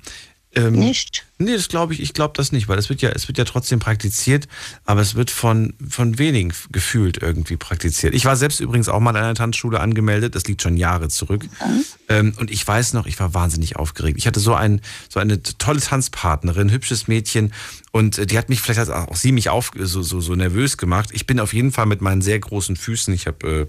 Ähm, 0.56 0.72
nicht? 0.72 1.26
Nee, 1.38 1.52
das 1.52 1.68
glaube 1.68 1.92
ich, 1.92 2.00
ich 2.00 2.14
glaube 2.14 2.32
das 2.34 2.50
nicht, 2.50 2.66
weil 2.66 2.78
es 2.78 2.88
wird 2.88 3.02
ja, 3.02 3.10
es 3.10 3.28
wird 3.28 3.36
ja 3.36 3.44
trotzdem 3.44 3.78
praktiziert, 3.78 4.48
aber 4.86 5.02
es 5.02 5.14
wird 5.14 5.30
von, 5.30 5.74
von 5.86 6.18
wenigen 6.18 6.50
gefühlt 6.72 7.22
irgendwie 7.22 7.58
praktiziert. 7.58 8.14
Ich 8.14 8.24
war 8.24 8.36
selbst 8.36 8.60
übrigens 8.60 8.88
auch 8.88 9.00
mal 9.00 9.10
in 9.10 9.16
einer 9.16 9.34
Tanzschule 9.34 9.80
angemeldet, 9.80 10.34
das 10.34 10.46
liegt 10.46 10.62
schon 10.62 10.78
Jahre 10.78 11.08
zurück. 11.08 11.44
Mhm. 11.44 11.84
Ähm, 12.08 12.34
und 12.38 12.50
ich 12.50 12.66
weiß 12.66 12.94
noch, 12.94 13.06
ich 13.06 13.20
war 13.20 13.34
wahnsinnig 13.34 13.76
aufgeregt. 13.76 14.16
Ich 14.16 14.26
hatte 14.26 14.40
so, 14.40 14.54
ein, 14.54 14.80
so 15.10 15.20
eine 15.20 15.42
tolle 15.42 15.80
Tanzpartnerin, 15.80 16.70
hübsches 16.70 17.06
Mädchen, 17.06 17.52
und 17.92 18.16
äh, 18.18 18.26
die 18.26 18.38
hat 18.38 18.48
mich, 18.48 18.62
vielleicht 18.62 18.80
hat 18.80 18.88
auch 18.88 19.16
sie 19.16 19.32
mich 19.32 19.50
auf, 19.50 19.72
so, 19.78 20.02
so, 20.02 20.20
so 20.22 20.34
nervös 20.34 20.78
gemacht. 20.78 21.10
Ich 21.12 21.26
bin 21.26 21.38
auf 21.38 21.52
jeden 21.52 21.70
Fall 21.70 21.86
mit 21.86 22.00
meinen 22.00 22.22
sehr 22.22 22.38
großen 22.38 22.76
Füßen, 22.76 23.12
ich 23.12 23.26
habe 23.26 23.46
äh, 23.46 23.66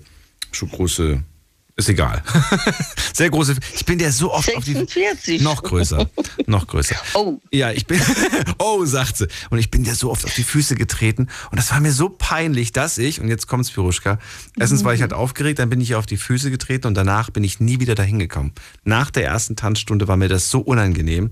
Schuhgröße 0.51 1.23
ist 1.77 1.89
egal. 1.89 2.23
Sehr 3.13 3.29
große. 3.29 3.55
Ich 3.75 3.85
bin 3.85 3.99
der 3.99 4.11
so 4.11 4.33
oft 4.33 4.45
46. 4.45 5.11
auf 5.11 5.21
die. 5.23 5.39
Noch 5.39 5.61
größer. 5.61 6.09
Noch 6.47 6.65
größer. 6.65 6.95
Oh. 7.13 7.39
Ja, 7.51 7.71
ich 7.71 7.85
bin. 7.85 8.01
oh, 8.57 8.83
sagt 8.85 9.17
sie. 9.17 9.27
Und 9.51 9.59
ich 9.59 9.69
bin 9.69 9.83
der 9.83 9.93
so 9.93 10.11
oft 10.11 10.25
auf 10.25 10.33
die 10.33 10.43
Füße 10.43 10.73
getreten. 10.75 11.27
Und 11.51 11.57
das 11.57 11.71
war 11.71 11.79
mir 11.79 11.91
so 11.91 12.09
peinlich, 12.09 12.71
dass 12.71 12.97
ich, 12.97 13.21
und 13.21 13.29
jetzt 13.29 13.45
kommt's, 13.47 13.69
Piruschka. 13.69 14.17
Erstens 14.59 14.83
war 14.83 14.93
ich 14.95 15.01
halt 15.01 15.13
aufgeregt, 15.13 15.59
dann 15.59 15.69
bin 15.69 15.79
ich 15.79 15.93
auf 15.93 16.07
die 16.07 16.17
Füße 16.17 16.49
getreten 16.49 16.87
und 16.87 16.95
danach 16.95 17.29
bin 17.29 17.43
ich 17.43 17.59
nie 17.59 17.79
wieder 17.79 17.93
dahin 17.93 18.17
gekommen. 18.17 18.53
Nach 18.83 19.11
der 19.11 19.25
ersten 19.25 19.55
Tanzstunde 19.55 20.07
war 20.07 20.17
mir 20.17 20.29
das 20.29 20.49
so 20.49 20.59
unangenehm, 20.59 21.29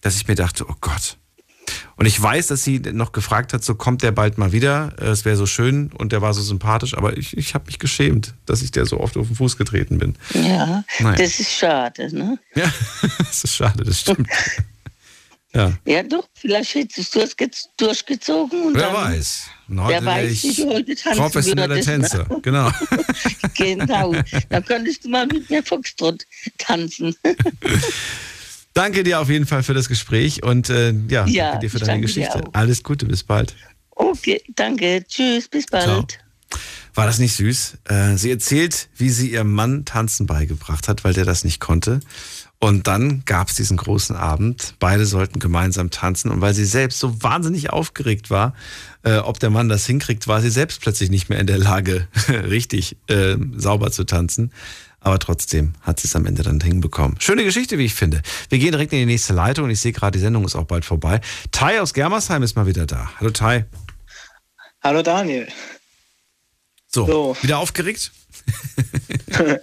dass 0.00 0.14
ich 0.14 0.28
mir 0.28 0.36
dachte, 0.36 0.64
oh 0.68 0.76
Gott, 0.80 1.18
und 1.96 2.06
ich 2.06 2.20
weiß, 2.20 2.48
dass 2.48 2.64
sie 2.64 2.78
noch 2.78 3.12
gefragt 3.12 3.52
hat, 3.52 3.64
so 3.64 3.74
kommt 3.74 4.02
der 4.02 4.12
bald 4.12 4.38
mal 4.38 4.52
wieder, 4.52 4.94
es 5.00 5.24
wäre 5.24 5.36
so 5.36 5.46
schön 5.46 5.90
und 5.92 6.12
der 6.12 6.22
war 6.22 6.34
so 6.34 6.42
sympathisch, 6.42 6.96
aber 6.96 7.16
ich, 7.16 7.36
ich 7.36 7.54
habe 7.54 7.66
mich 7.66 7.78
geschämt, 7.78 8.34
dass 8.46 8.62
ich 8.62 8.70
der 8.70 8.86
so 8.86 9.00
oft 9.00 9.16
auf 9.16 9.26
den 9.26 9.36
Fuß 9.36 9.56
getreten 9.56 9.98
bin. 9.98 10.14
Ja, 10.34 10.84
naja. 11.00 11.16
das 11.16 11.40
ist 11.40 11.52
schade, 11.52 12.14
ne? 12.14 12.38
Ja, 12.54 12.72
das 13.18 13.44
ist 13.44 13.54
schade, 13.54 13.84
das 13.84 14.00
stimmt. 14.00 14.28
Ja. 15.54 15.72
ja, 15.86 16.02
doch, 16.02 16.28
vielleicht 16.34 16.74
hättest 16.74 17.14
du 17.14 17.20
es 17.20 17.34
durchgezogen. 17.78 18.66
Und 18.66 18.74
wer 18.74 18.92
weiß. 18.92 19.48
Heute 19.70 19.88
wer 19.88 20.04
weiß, 20.04 20.42
wie 20.42 20.54
du 20.54 20.68
heute 20.68 20.94
tanzen 20.94 21.18
Professioneller 21.20 21.74
würdest, 21.76 21.88
ne? 21.88 21.94
Tänzer, 21.94 22.26
ne? 22.28 22.40
genau. 22.42 22.70
genau, 23.56 24.14
dann 24.50 24.64
könntest 24.64 25.04
du 25.04 25.08
mal 25.08 25.26
mit 25.26 25.48
mir 25.48 25.62
Foxtrot 25.62 26.26
tanzen. 26.58 27.16
Danke 28.78 29.02
dir 29.02 29.18
auf 29.18 29.28
jeden 29.28 29.44
Fall 29.44 29.64
für 29.64 29.74
das 29.74 29.88
Gespräch 29.88 30.44
und 30.44 30.70
äh, 30.70 30.94
ja, 31.08 31.26
ja, 31.26 31.50
danke 31.50 31.66
dir 31.66 31.70
für 31.70 31.80
deine 31.80 32.00
Geschichte. 32.00 32.44
Alles 32.52 32.84
Gute, 32.84 33.06
bis 33.06 33.24
bald. 33.24 33.56
Okay, 33.90 34.40
danke. 34.54 35.04
Tschüss, 35.04 35.48
bis 35.48 35.66
bald. 35.66 35.82
Ciao. 35.82 36.06
War 36.94 37.06
das 37.06 37.18
nicht 37.18 37.34
süß? 37.34 37.78
Äh, 37.88 38.16
sie 38.16 38.30
erzählt, 38.30 38.88
wie 38.96 39.10
sie 39.10 39.32
ihrem 39.32 39.52
Mann 39.52 39.84
Tanzen 39.84 40.26
beigebracht 40.26 40.86
hat, 40.86 41.02
weil 41.02 41.12
der 41.12 41.24
das 41.24 41.42
nicht 41.42 41.58
konnte. 41.58 41.98
Und 42.60 42.86
dann 42.86 43.24
gab 43.24 43.48
es 43.48 43.56
diesen 43.56 43.76
großen 43.76 44.14
Abend. 44.14 44.74
Beide 44.78 45.06
sollten 45.06 45.40
gemeinsam 45.40 45.90
tanzen. 45.90 46.30
Und 46.30 46.40
weil 46.40 46.54
sie 46.54 46.64
selbst 46.64 47.00
so 47.00 47.20
wahnsinnig 47.20 47.70
aufgeregt 47.70 48.30
war, 48.30 48.54
äh, 49.02 49.16
ob 49.16 49.40
der 49.40 49.50
Mann 49.50 49.68
das 49.68 49.86
hinkriegt, 49.86 50.28
war 50.28 50.40
sie 50.40 50.50
selbst 50.50 50.80
plötzlich 50.80 51.10
nicht 51.10 51.28
mehr 51.28 51.40
in 51.40 51.48
der 51.48 51.58
Lage, 51.58 52.06
richtig 52.28 52.96
äh, 53.08 53.36
sauber 53.56 53.90
zu 53.90 54.04
tanzen. 54.04 54.52
Aber 55.00 55.18
trotzdem 55.18 55.74
hat 55.82 56.00
sie 56.00 56.08
es 56.08 56.16
am 56.16 56.26
Ende 56.26 56.42
dann 56.42 56.60
hinbekommen. 56.60 57.20
Schöne 57.20 57.44
Geschichte, 57.44 57.78
wie 57.78 57.84
ich 57.84 57.94
finde. 57.94 58.22
Wir 58.48 58.58
gehen 58.58 58.72
direkt 58.72 58.92
in 58.92 58.98
die 59.00 59.06
nächste 59.06 59.32
Leitung 59.32 59.66
und 59.66 59.70
ich 59.70 59.80
sehe 59.80 59.92
gerade, 59.92 60.18
die 60.18 60.22
Sendung 60.22 60.44
ist 60.44 60.56
auch 60.56 60.64
bald 60.64 60.84
vorbei. 60.84 61.20
Tai 61.52 61.80
aus 61.80 61.94
Germersheim 61.94 62.42
ist 62.42 62.56
mal 62.56 62.66
wieder 62.66 62.86
da. 62.86 63.10
Hallo 63.20 63.30
Tai. 63.30 63.64
Hallo 64.82 65.02
Daniel. 65.02 65.48
So, 66.88 67.06
so. 67.06 67.36
wieder 67.42 67.58
aufgeregt? 67.58 68.10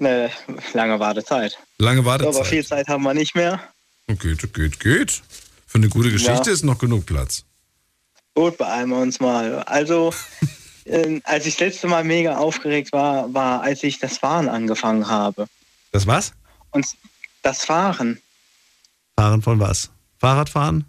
ne, 0.00 0.30
lange 0.74 0.98
Wartezeit. 0.98 1.58
Lange 1.78 2.04
Wartezeit. 2.04 2.34
aber 2.34 2.44
viel 2.44 2.64
Zeit 2.64 2.88
haben 2.88 3.02
wir 3.04 3.14
nicht 3.14 3.34
mehr. 3.34 3.60
Geht, 4.08 4.52
geht, 4.52 4.80
geht. 4.80 5.22
Für 5.66 5.78
eine 5.78 5.88
gute 5.88 6.10
Geschichte 6.10 6.50
ja. 6.50 6.52
ist 6.52 6.64
noch 6.64 6.78
genug 6.78 7.06
Platz. 7.06 7.44
Gut, 8.34 8.58
beeilen 8.58 8.90
wir 8.90 8.98
uns 8.98 9.20
mal. 9.20 9.62
Also, 9.62 10.12
äh, 10.84 11.20
als 11.24 11.46
ich 11.46 11.54
das 11.54 11.60
letzte 11.60 11.86
Mal 11.86 12.04
mega 12.04 12.36
aufgeregt 12.36 12.92
war, 12.92 13.32
war, 13.32 13.62
als 13.62 13.82
ich 13.82 13.98
das 13.98 14.18
Fahren 14.18 14.48
angefangen 14.48 15.08
habe. 15.08 15.46
Das 15.92 16.06
was? 16.06 16.32
Und 16.70 16.86
das 17.42 17.64
Fahren. 17.64 18.20
Fahren 19.16 19.42
von 19.42 19.58
was? 19.60 19.90
Fahrradfahren? 20.18 20.84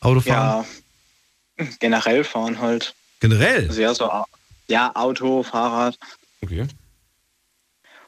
Autofahren? 0.00 0.64
Ja, 1.58 1.66
generell 1.78 2.24
fahren 2.24 2.60
halt. 2.60 2.94
Generell? 3.20 3.68
Also 3.68 3.80
ja, 3.80 3.94
so, 3.94 4.10
ja, 4.68 4.94
Auto, 4.94 5.42
Fahrrad. 5.42 5.98
Okay. 6.42 6.66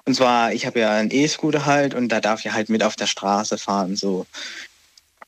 Und 0.05 0.15
zwar, 0.15 0.53
ich 0.53 0.67
habe 0.67 0.81
ja 0.81 0.93
einen 0.93 1.11
E-Scooter 1.11 1.67
halt 1.67 1.95
und 1.95 2.09
da 2.09 2.21
darf 2.21 2.45
ich 2.45 2.53
halt 2.53 2.69
mit 2.69 2.83
auf 2.83 2.95
der 2.95 3.07
Straße 3.07 3.59
fahren. 3.59 3.97
So. 3.97 4.27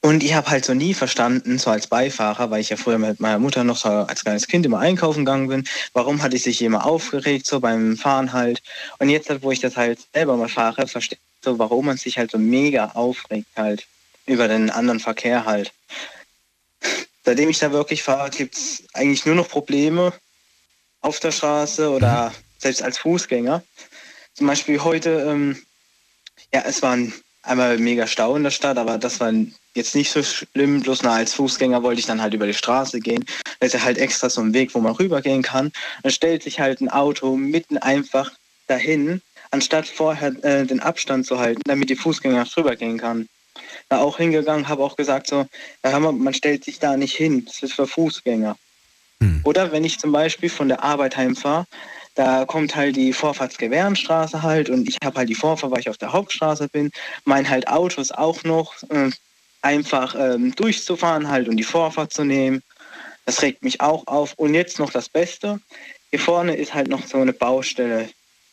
Und 0.01 0.23
ich 0.23 0.35
habe 0.35 0.49
halt 0.51 0.65
so 0.65 0.75
nie 0.75 0.95
verstanden, 0.95 1.59
so 1.59 1.71
als 1.71 1.89
Beifahrer, 1.89 2.51
weil 2.51 2.61
ich 2.61 2.69
ja 2.69 2.77
früher 2.77 2.99
mit 2.99 3.19
meiner 3.19 3.41
Mutter 3.41 3.65
noch 3.65 3.77
so 3.77 3.89
als 3.89 4.23
kleines 4.23 4.47
Kind 4.47 4.65
immer 4.65 4.79
einkaufen 4.79 5.25
gegangen 5.25 5.49
bin, 5.49 5.69
warum 5.93 6.23
hatte 6.23 6.37
ich 6.37 6.45
sich 6.45 6.63
immer 6.63 6.87
aufgeregt, 6.87 7.47
so 7.47 7.59
beim 7.59 7.97
Fahren 7.97 8.33
halt. 8.33 8.63
Und 8.99 9.09
jetzt, 9.09 9.31
wo 9.43 9.51
ich 9.51 9.61
das 9.61 9.77
halt 9.77 9.99
selber 10.15 10.37
mal 10.37 10.49
fahre, 10.49 10.87
verstehe 10.87 11.19
ich 11.19 11.45
so, 11.45 11.59
warum 11.59 11.87
man 11.87 11.97
sich 11.97 12.17
halt 12.17 12.31
so 12.31 12.39
mega 12.39 12.93
aufregt 12.95 13.49
halt 13.57 13.87
über 14.27 14.47
den 14.47 14.71
anderen 14.71 15.01
Verkehr 15.01 15.45
halt. 15.45 15.73
Seitdem 17.25 17.51
ich 17.51 17.59
da 17.59 17.73
wirklich 17.73 18.03
fahre, 18.03 18.31
gibt 18.31 18.57
es 18.57 18.85
eigentlich 18.95 19.27
nur 19.27 19.35
noch 19.35 19.49
Probleme 19.49 20.13
auf 21.01 21.19
der 21.21 21.33
Straße 21.33 21.91
oder 21.91 22.33
selbst 22.59 22.83
als 22.83 22.99
Fußgänger. 22.99 23.63
Zum 24.35 24.47
Beispiel 24.47 24.83
heute, 24.83 25.27
ähm, 25.29 25.61
ja, 26.55 26.63
es 26.65 26.83
waren 26.83 27.13
einmal 27.43 27.79
mega 27.79 28.07
Stau 28.07 28.37
in 28.37 28.45
der 28.45 28.51
Stadt, 28.51 28.79
aber 28.79 28.99
das 28.99 29.21
war 29.21 29.33
jetzt 29.79 29.95
nicht 29.95 30.11
so 30.11 30.23
schlimm. 30.23 30.83
Bloß 30.83 31.03
noch 31.03 31.13
als 31.13 31.33
Fußgänger 31.35 31.83
wollte 31.83 32.01
ich 32.01 32.07
dann 32.07 32.21
halt 32.21 32.35
über 32.35 32.47
die 32.47 32.55
Straße 32.55 33.01
gehen. 33.01 33.25
Da 33.61 33.67
ist 33.67 33.73
ja 33.73 33.83
halt 33.83 33.97
extra 33.97 34.29
so 34.29 34.43
ein 34.43 34.53
Weg, 34.53 34.75
wo 34.75 34.81
man 34.81 34.93
rübergehen 34.93 35.43
kann. 35.43 35.73
Dann 36.03 36.13
stellt 36.13 36.43
sich 36.43 36.61
halt 36.61 36.81
ein 36.81 36.91
Auto 36.91 37.37
mitten 37.37 37.79
einfach 37.79 38.31
dahin, 38.67 39.23
anstatt 39.51 39.87
vorher 39.87 40.33
äh, 40.45 40.67
den 40.67 40.81
Abstand 40.81 41.25
zu 41.25 41.39
halten, 41.39 41.63
damit 41.65 41.89
die 41.89 41.97
Fußgänger 41.97 42.45
drüber 42.45 42.77
gehen 42.77 42.99
kann. 42.99 43.29
Da 43.89 44.01
auch 44.01 44.19
hingegangen, 44.19 44.69
habe 44.69 44.85
auch 44.85 44.97
gesagt 44.97 45.27
so, 45.27 45.47
ja, 45.83 45.99
man 45.99 46.35
stellt 46.35 46.65
sich 46.65 46.79
da 46.79 46.97
nicht 46.97 47.17
hin, 47.17 47.47
das 47.47 47.63
ist 47.63 47.73
für 47.73 47.87
Fußgänger. 47.87 48.57
Oder 49.45 49.73
wenn 49.73 49.85
ich 49.85 49.99
zum 49.99 50.13
Beispiel 50.13 50.51
von 50.51 50.69
der 50.69 50.85
Arbeit 50.85 51.17
heimfahre, 51.17 51.65
da 52.15 52.45
kommt 52.45 52.75
halt 52.77 52.97
die 52.97 53.13
Vorfahrtsgewährenstraße 53.13 54.43
halt 54.43 54.71
und 54.71 54.89
ich 54.89 54.99
habe 55.05 55.19
halt 55.19 55.29
die 55.29 55.35
Vorfahrt, 55.35 55.73
weil 55.73 55.81
ich 55.81 55.89
auf 55.89 55.99
der 55.99 56.13
Hauptstraße 56.13 56.69
bin, 56.69 56.91
mein 57.25 57.49
halt 57.49 57.69
Autos 57.69 58.11
auch 58.11 58.43
noch 58.45 58.75
äh, 58.91 59.11
einfach 59.63 60.15
ähm, 60.19 60.55
durchzufahren 60.55 61.29
halt 61.29 61.49
und 61.49 61.57
die 61.57 61.65
Vorfahrt 61.65 62.13
zu 62.13 62.25
nehmen. 62.25 62.63
Das 63.27 63.43
regt 63.43 63.63
mich 63.63 63.81
auch 63.81 64.07
auf. 64.07 64.35
Und 64.37 64.55
jetzt 64.55 64.79
noch 64.79 64.91
das 64.91 65.09
Beste. 65.09 65.61
Hier 66.11 66.21
vorne 66.21 66.57
ist 66.57 66.75
halt 66.75 66.89
noch 66.89 67.07
so 67.07 67.19
eine 67.19 67.33
Baustelle. 67.33 68.09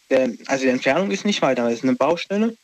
Der, 0.09 0.29
also 0.47 0.63
die 0.63 0.69
Entfernung 0.69 1.11
ist 1.11 1.25
nicht 1.25 1.41
weit, 1.41 1.59
aber 1.59 1.69
es 1.69 1.79
ist 1.79 1.83
eine 1.83 1.93
Baustelle. 1.93 2.55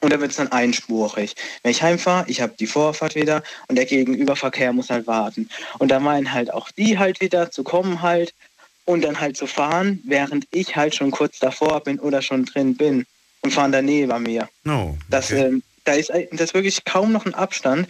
Und 0.00 0.12
da 0.12 0.20
wird 0.20 0.30
es 0.30 0.36
dann 0.36 0.52
einspurig. 0.52 1.34
Wenn 1.62 1.70
ich 1.70 1.82
heimfahre, 1.82 2.28
ich 2.28 2.42
habe 2.42 2.54
die 2.58 2.66
Vorfahrt 2.66 3.14
wieder 3.14 3.42
und 3.68 3.76
der 3.76 3.86
Gegenüberverkehr 3.86 4.72
muss 4.72 4.90
halt 4.90 5.06
warten. 5.06 5.48
Und 5.78 5.90
da 5.90 5.98
meinen 6.00 6.32
halt 6.32 6.52
auch 6.52 6.70
die 6.70 6.98
halt 6.98 7.20
wieder 7.20 7.50
zu 7.50 7.64
kommen 7.64 8.02
halt 8.02 8.34
und 8.84 9.02
dann 9.02 9.18
halt 9.18 9.36
zu 9.36 9.46
fahren, 9.46 10.00
während 10.04 10.46
ich 10.50 10.76
halt 10.76 10.94
schon 10.94 11.10
kurz 11.10 11.38
davor 11.38 11.80
bin 11.80 11.98
oder 11.98 12.20
schon 12.20 12.44
drin 12.44 12.76
bin 12.76 13.06
und 13.40 13.52
fahren 13.52 13.72
da 13.72 13.80
neben 13.80 14.22
mir. 14.22 14.48
No, 14.64 14.96
Das, 15.08 15.30
ähm, 15.30 15.62
da 15.86 15.92
ist, 15.92 16.10
das 16.10 16.40
ist 16.40 16.54
wirklich 16.54 16.84
kaum 16.84 17.12
noch 17.12 17.26
ein 17.26 17.34
Abstand. 17.34 17.88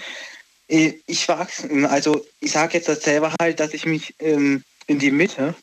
Äh, 0.68 0.94
Ich 1.06 1.28
wag's, 1.28 1.64
also 1.88 2.24
ich 2.40 2.52
sage 2.52 2.74
jetzt 2.74 2.88
das 2.88 3.02
selber 3.02 3.34
halt, 3.40 3.60
dass 3.60 3.74
ich 3.74 3.86
mich 3.86 4.14
ähm, 4.20 4.62
in 4.86 4.98
die 4.98 5.10
Mitte 5.10 5.54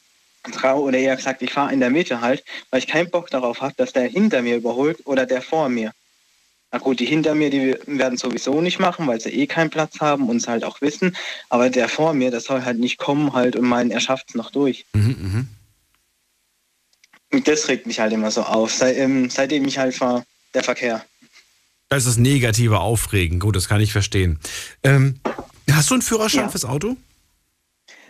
traue, 0.51 0.81
oder 0.81 0.97
eher 0.97 1.15
gesagt, 1.15 1.41
ich 1.41 1.53
fahre 1.53 1.73
in 1.73 1.79
der 1.79 1.89
Mitte 1.89 2.19
halt, 2.19 2.43
weil 2.69 2.79
ich 2.79 2.87
keinen 2.87 3.09
Bock 3.09 3.29
darauf 3.29 3.61
habe, 3.61 3.73
dass 3.77 3.93
der 3.93 4.07
hinter 4.07 4.41
mir 4.41 4.57
überholt 4.57 4.99
oder 5.05 5.25
der 5.25 5.41
vor 5.41 5.69
mir. 5.69 5.93
Na 6.71 6.79
gut, 6.79 6.99
die 6.99 7.05
hinter 7.05 7.35
mir, 7.35 7.49
die 7.49 7.77
werden 7.85 8.17
sowieso 8.17 8.59
nicht 8.59 8.79
machen, 8.79 9.05
weil 9.07 9.21
sie 9.21 9.29
eh 9.29 9.47
keinen 9.47 9.69
Platz 9.69 9.99
haben 9.99 10.27
und 10.27 10.37
es 10.37 10.47
halt 10.47 10.63
auch 10.63 10.81
wissen. 10.81 11.15
Aber 11.49 11.69
der 11.69 11.87
vor 11.87 12.13
mir, 12.13 12.31
der 12.31 12.41
soll 12.41 12.65
halt 12.65 12.79
nicht 12.79 12.97
kommen 12.97 13.33
halt 13.33 13.55
und 13.55 13.65
meinen, 13.65 13.91
er 13.91 13.99
schafft 13.99 14.29
es 14.29 14.35
noch 14.35 14.51
durch. 14.51 14.83
Mhm, 14.93 15.15
mhm. 15.21 15.47
Und 17.31 17.47
das 17.47 17.67
regt 17.67 17.85
mich 17.85 17.99
halt 17.99 18.11
immer 18.11 18.31
so 18.31 18.41
auf. 18.41 18.73
Seit, 18.73 18.97
ähm, 18.97 19.29
seitdem 19.29 19.67
ich 19.67 19.77
halt 19.77 19.95
fahre, 19.95 20.25
der 20.53 20.63
Verkehr. 20.63 21.05
Das 21.89 22.05
ist 22.05 22.17
negative 22.17 22.79
Aufregen. 22.79 23.39
Gut, 23.39 23.55
das 23.55 23.67
kann 23.67 23.81
ich 23.81 23.91
verstehen. 23.91 24.39
Ähm, 24.83 25.19
hast 25.71 25.89
du 25.89 25.95
einen 25.95 26.01
Führerschein 26.01 26.45
Ja. 26.45 26.49
fürs 26.49 26.65
Auto? 26.65 26.97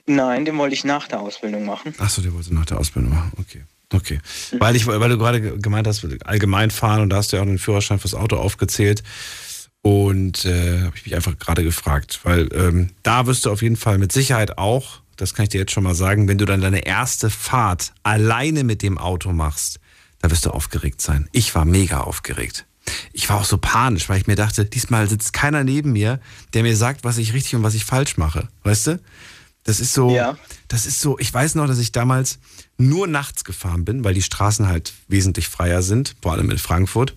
Nein, 0.06 0.46
den 0.46 0.58
wollte 0.58 0.74
ich 0.76 0.84
nach 0.84 1.08
der 1.08 1.22
Ausbildung 1.22 1.66
machen. 1.66 1.94
Achso, 1.98 2.22
der 2.22 2.34
wollte 2.34 2.54
nach 2.54 2.66
der 2.66 2.80
Ausbildung 2.80 3.12
machen. 3.14 3.32
Okay. 3.40 3.64
Okay. 3.94 4.20
Weil, 4.58 4.76
ich, 4.76 4.88
weil 4.88 5.10
du 5.10 5.18
gerade 5.18 5.58
gemeint 5.60 5.86
hast, 5.88 6.06
allgemein 6.26 6.72
fahren 6.72 7.02
und 7.02 7.10
da 7.10 7.18
hast 7.18 7.32
du 7.32 7.38
ja 7.38 7.44
auch 7.44 7.48
einen 7.48 7.60
Führerschein 7.60 8.00
fürs 8.00 8.16
Auto 8.16 8.38
aufgezählt. 8.38 9.04
Und 9.82 10.46
äh, 10.46 10.82
habe 10.82 10.96
ich 10.96 11.06
mich 11.06 11.14
einfach 11.16 11.38
gerade 11.38 11.64
gefragt, 11.64 12.22
weil 12.24 12.50
ähm, 12.54 12.90
da 13.04 13.28
wirst 13.28 13.46
du 13.46 13.52
auf 13.52 13.62
jeden 13.62 13.76
Fall 13.76 13.98
mit 13.98 14.12
Sicherheit 14.14 14.58
auch, 14.58 15.02
das 15.18 15.34
kann 15.34 15.44
ich 15.44 15.50
dir 15.50 15.60
jetzt 15.60 15.74
schon 15.74 15.84
mal 15.84 15.94
sagen, 15.94 16.28
wenn 16.28 16.38
du 16.38 16.46
dann 16.46 16.62
deine 16.62 16.86
erste 16.86 17.30
Fahrt 17.30 17.94
alleine 18.02 18.64
mit 18.64 18.82
dem 18.82 18.98
Auto 18.98 19.32
machst, 19.34 19.80
da 20.22 20.32
wirst 20.32 20.46
du 20.46 20.52
aufgeregt 20.52 21.02
sein. 21.02 21.28
Ich 21.34 21.54
war 21.54 21.66
mega 21.66 22.00
aufgeregt. 22.00 22.66
Ich 23.14 23.30
war 23.30 23.38
auch 23.38 23.46
so 23.46 23.58
panisch, 23.58 24.10
weil 24.10 24.20
ich 24.20 24.28
mir 24.28 24.36
dachte, 24.36 24.66
diesmal 24.66 25.08
sitzt 25.08 25.34
keiner 25.34 25.64
neben 25.64 25.94
mir, 25.94 26.20
der 26.54 26.64
mir 26.64 26.76
sagt, 26.76 27.04
was 27.04 27.18
ich 27.18 27.34
richtig 27.34 27.56
und 27.56 27.64
was 27.64 27.76
ich 27.76 27.86
falsch 27.86 28.18
mache. 28.18 28.48
Weißt 28.64 28.88
du? 28.88 29.00
Das 29.64 29.80
ist 29.80 29.94
so, 29.94 30.10
das 30.68 30.86
ist 30.86 31.00
so, 31.00 31.18
ich 31.20 31.34
weiß 31.34 31.56
noch, 31.56 31.68
dass 31.68 31.80
ich 31.80 31.94
damals 31.94 32.40
nur 32.78 33.08
nachts 33.08 33.46
gefahren 33.46 33.86
bin, 33.86 34.04
weil 34.04 34.14
die 34.14 34.22
Straßen 34.22 34.68
halt 34.68 34.94
wesentlich 35.08 35.48
freier 35.48 35.82
sind, 35.82 36.16
vor 36.22 36.34
allem 36.34 36.50
in 36.50 36.58
Frankfurt. 36.58 37.16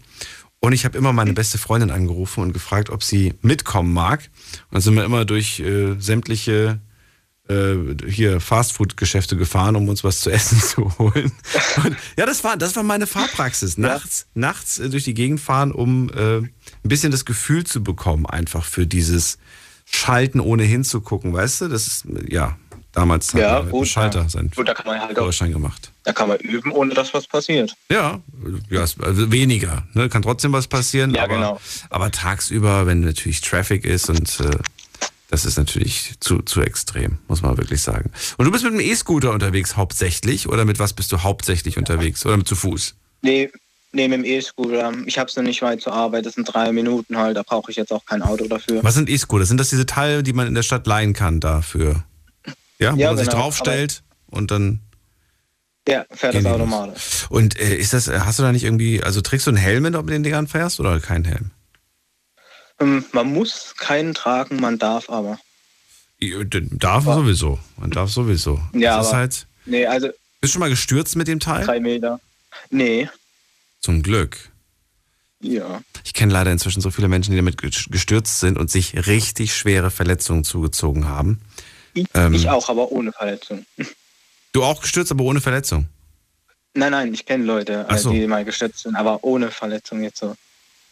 Und 0.60 0.72
ich 0.72 0.84
habe 0.84 0.96
immer 0.96 1.12
meine 1.12 1.32
beste 1.32 1.58
Freundin 1.58 1.90
angerufen 1.90 2.42
und 2.42 2.52
gefragt, 2.52 2.90
ob 2.90 3.02
sie 3.02 3.34
mitkommen 3.42 3.92
mag. 3.92 4.30
Und 4.70 4.74
dann 4.74 4.82
sind 4.82 4.94
wir 4.94 5.04
immer 5.04 5.24
durch 5.24 5.60
äh, 5.60 5.96
sämtliche 5.98 6.80
hier 7.48 8.40
Fastfood-Geschäfte 8.40 9.36
gefahren, 9.36 9.76
um 9.76 9.88
uns 9.88 10.02
was 10.02 10.20
zu 10.20 10.30
essen 10.30 10.60
zu 10.62 10.98
holen. 10.98 11.32
Und, 11.84 11.96
ja, 12.18 12.26
das 12.26 12.42
war, 12.42 12.56
das 12.56 12.74
war 12.76 12.82
meine 12.82 13.06
Fahrpraxis. 13.06 13.78
Nachts, 13.78 14.26
nachts 14.34 14.78
äh, 14.78 14.88
durch 14.90 15.04
die 15.04 15.14
Gegend 15.14 15.40
fahren, 15.40 15.70
um 15.72 16.10
äh, 16.10 16.38
ein 16.38 16.50
bisschen 16.82 17.12
das 17.12 17.24
Gefühl 17.24 17.64
zu 17.64 17.82
bekommen, 17.84 18.26
einfach 18.26 18.64
für 18.64 18.86
dieses 18.86 19.38
Schalten, 19.84 20.40
ohne 20.40 20.64
hinzugucken, 20.64 21.32
weißt 21.32 21.60
du? 21.62 21.68
Das 21.68 21.86
ist, 21.86 22.04
ja, 22.28 22.56
damals 22.90 23.32
hat 23.32 23.40
Ja, 23.40 23.52
man 23.52 23.64
mit 23.66 23.68
dem 23.68 23.78
gut, 23.78 23.88
Schalter 23.88 24.22
ja. 24.22 24.28
seinen 24.28 24.50
Gut, 24.50 24.66
da 24.68 24.74
kann 24.74 24.86
man 24.86 24.98
halt 25.00 25.10
auch, 25.12 25.22
Führerschein 25.22 25.52
gemacht. 25.52 25.92
da 26.02 26.12
kann 26.12 26.26
man 26.28 26.38
üben, 26.38 26.72
ohne 26.72 26.94
dass 26.94 27.14
was 27.14 27.28
passiert. 27.28 27.76
Ja, 27.88 28.20
ja 28.70 28.80
also 28.80 29.30
weniger. 29.30 29.86
Ne? 29.92 30.08
Kann 30.08 30.22
trotzdem 30.22 30.52
was 30.52 30.66
passieren. 30.66 31.14
Ja, 31.14 31.22
aber, 31.22 31.34
genau. 31.34 31.60
aber 31.90 32.10
tagsüber, 32.10 32.86
wenn 32.86 33.00
natürlich 33.02 33.40
Traffic 33.42 33.84
ist 33.84 34.10
und 34.10 34.40
äh, 34.40 34.50
das 35.28 35.44
ist 35.44 35.58
natürlich 35.58 36.14
zu, 36.20 36.42
zu 36.42 36.60
extrem, 36.60 37.18
muss 37.28 37.42
man 37.42 37.56
wirklich 37.56 37.82
sagen. 37.82 38.10
Und 38.36 38.44
du 38.44 38.50
bist 38.50 38.64
mit 38.64 38.72
dem 38.72 38.80
E-Scooter 38.80 39.32
unterwegs 39.32 39.76
hauptsächlich 39.76 40.48
oder 40.48 40.64
mit 40.64 40.78
was 40.78 40.92
bist 40.92 41.10
du 41.12 41.22
hauptsächlich 41.22 41.78
unterwegs? 41.78 42.24
Oder 42.24 42.36
mit 42.36 42.46
zu 42.46 42.54
Fuß? 42.54 42.94
Nee, 43.22 43.50
nee, 43.92 44.06
mit 44.08 44.18
dem 44.18 44.24
E-Scooter. 44.24 44.92
Ich 45.06 45.18
habe 45.18 45.28
es 45.28 45.36
noch 45.36 45.42
nicht 45.42 45.62
weit 45.62 45.80
zur 45.80 45.92
Arbeit. 45.92 46.26
Das 46.26 46.34
sind 46.34 46.44
drei 46.44 46.70
Minuten 46.72 47.16
halt. 47.16 47.36
Da 47.36 47.42
brauche 47.42 47.70
ich 47.70 47.76
jetzt 47.76 47.92
auch 47.92 48.04
kein 48.04 48.22
Auto 48.22 48.46
dafür. 48.46 48.84
Was 48.84 48.94
sind 48.94 49.08
E-Scooter? 49.08 49.46
Sind 49.46 49.58
das 49.58 49.70
diese 49.70 49.86
Teile, 49.86 50.22
die 50.22 50.32
man 50.32 50.46
in 50.46 50.54
der 50.54 50.62
Stadt 50.62 50.86
leihen 50.86 51.12
kann 51.12 51.40
dafür? 51.40 52.04
Ja, 52.78 52.94
wo 52.94 53.00
Ja, 53.00 53.08
man 53.08 53.18
sich 53.18 53.28
genau, 53.28 53.42
draufstellt 53.42 54.02
und 54.26 54.50
dann. 54.50 54.80
Ja, 55.88 56.04
fährt 56.10 56.34
das 56.34 56.44
automatisch. 56.46 57.26
Und 57.30 57.58
äh, 57.58 57.76
ist 57.76 57.92
das, 57.92 58.08
hast 58.08 58.38
du 58.38 58.42
da 58.42 58.52
nicht 58.52 58.64
irgendwie, 58.64 59.02
also 59.02 59.20
trägst 59.20 59.46
du 59.46 59.50
einen 59.50 59.56
Helm, 59.56 59.84
wenn 59.84 59.92
du 59.92 60.02
mit 60.02 60.14
den 60.14 60.24
Dingern 60.24 60.48
fährst 60.48 60.80
oder 60.80 60.98
keinen 61.00 61.24
Helm? 61.24 61.52
Ähm, 62.78 63.04
man 63.12 63.32
muss 63.32 63.74
keinen 63.76 64.14
tragen, 64.14 64.56
man 64.60 64.78
darf 64.78 65.08
aber. 65.10 65.38
Ja, 66.20 66.38
Darf 66.44 67.04
sowieso. 67.04 67.58
Man 67.76 67.90
darf 67.90 68.10
sowieso. 68.10 68.60
Ja, 68.72 68.96
das 68.98 69.06
ist 69.06 69.12
aber- 69.12 69.18
halt. 69.20 69.46
Nee, 69.66 69.86
also 69.86 70.06
Bist 70.08 70.16
du 70.42 70.48
schon 70.48 70.60
mal 70.60 70.70
gestürzt 70.70 71.16
mit 71.16 71.28
dem 71.28 71.40
Teil? 71.40 71.64
drei 71.64 71.80
Meter. 71.80 72.20
Nee, 72.70 73.08
Zum 73.80 74.02
Glück. 74.02 74.50
ja. 75.40 75.80
Ich 76.04 76.14
kenne 76.14 76.32
leider 76.32 76.50
inzwischen 76.52 76.80
so 76.80 76.90
viele 76.90 77.08
Menschen, 77.08 77.32
die 77.32 77.36
damit 77.36 77.58
gestürzt 77.60 78.40
sind 78.40 78.56
und 78.58 78.70
sich 78.70 79.06
richtig 79.06 79.54
schwere 79.54 79.90
Verletzungen 79.90 80.44
zugezogen 80.44 81.08
haben. 81.08 81.40
Ich, 81.94 82.06
Ähm. 82.14 82.32
ich 82.34 82.48
auch, 82.48 82.68
aber 82.68 82.90
ohne 82.92 83.12
Verletzung. 83.12 83.66
Du 84.52 84.64
auch 84.64 84.80
gestürzt, 84.80 85.10
aber 85.12 85.22
ohne 85.24 85.42
Verletzung. 85.42 85.86
Nein, 86.72 86.92
nein, 86.92 87.12
ich 87.12 87.26
kenne 87.26 87.44
Leute, 87.44 87.84
äh, 87.90 87.98
so. 87.98 88.10
die 88.10 88.26
mal 88.26 88.42
gestützt 88.42 88.84
sind, 88.84 88.96
aber 88.96 89.22
ohne 89.22 89.50
Verletzung 89.50 90.02
jetzt 90.02 90.18
so. 90.18 90.34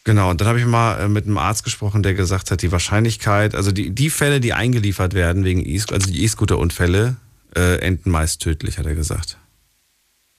Genau, 0.05 0.29
und 0.29 0.39
dann 0.39 0.47
habe 0.47 0.59
ich 0.59 0.65
mal 0.65 0.99
äh, 1.01 1.07
mit 1.07 1.25
einem 1.25 1.39
Arzt 1.39 1.63
gesprochen, 1.63 2.03
der 2.03 2.13
gesagt 2.13 2.51
hat, 2.51 2.61
die 2.61 2.71
Wahrscheinlichkeit, 2.71 3.55
also 3.55 3.71
die, 3.71 3.89
die 3.89 4.11
Fälle, 4.11 4.39
die 4.39 4.53
eingeliefert 4.53 5.15
werden 5.15 5.43
wegen 5.43 5.65
E, 5.65 5.81
also 5.91 6.11
die 6.11 6.23
E-Scooter-Unfälle, 6.23 7.17
äh, 7.55 7.79
enden 7.79 8.11
meist 8.11 8.41
tödlich, 8.41 8.77
hat 8.77 8.85
er 8.85 8.93
gesagt. 8.93 9.37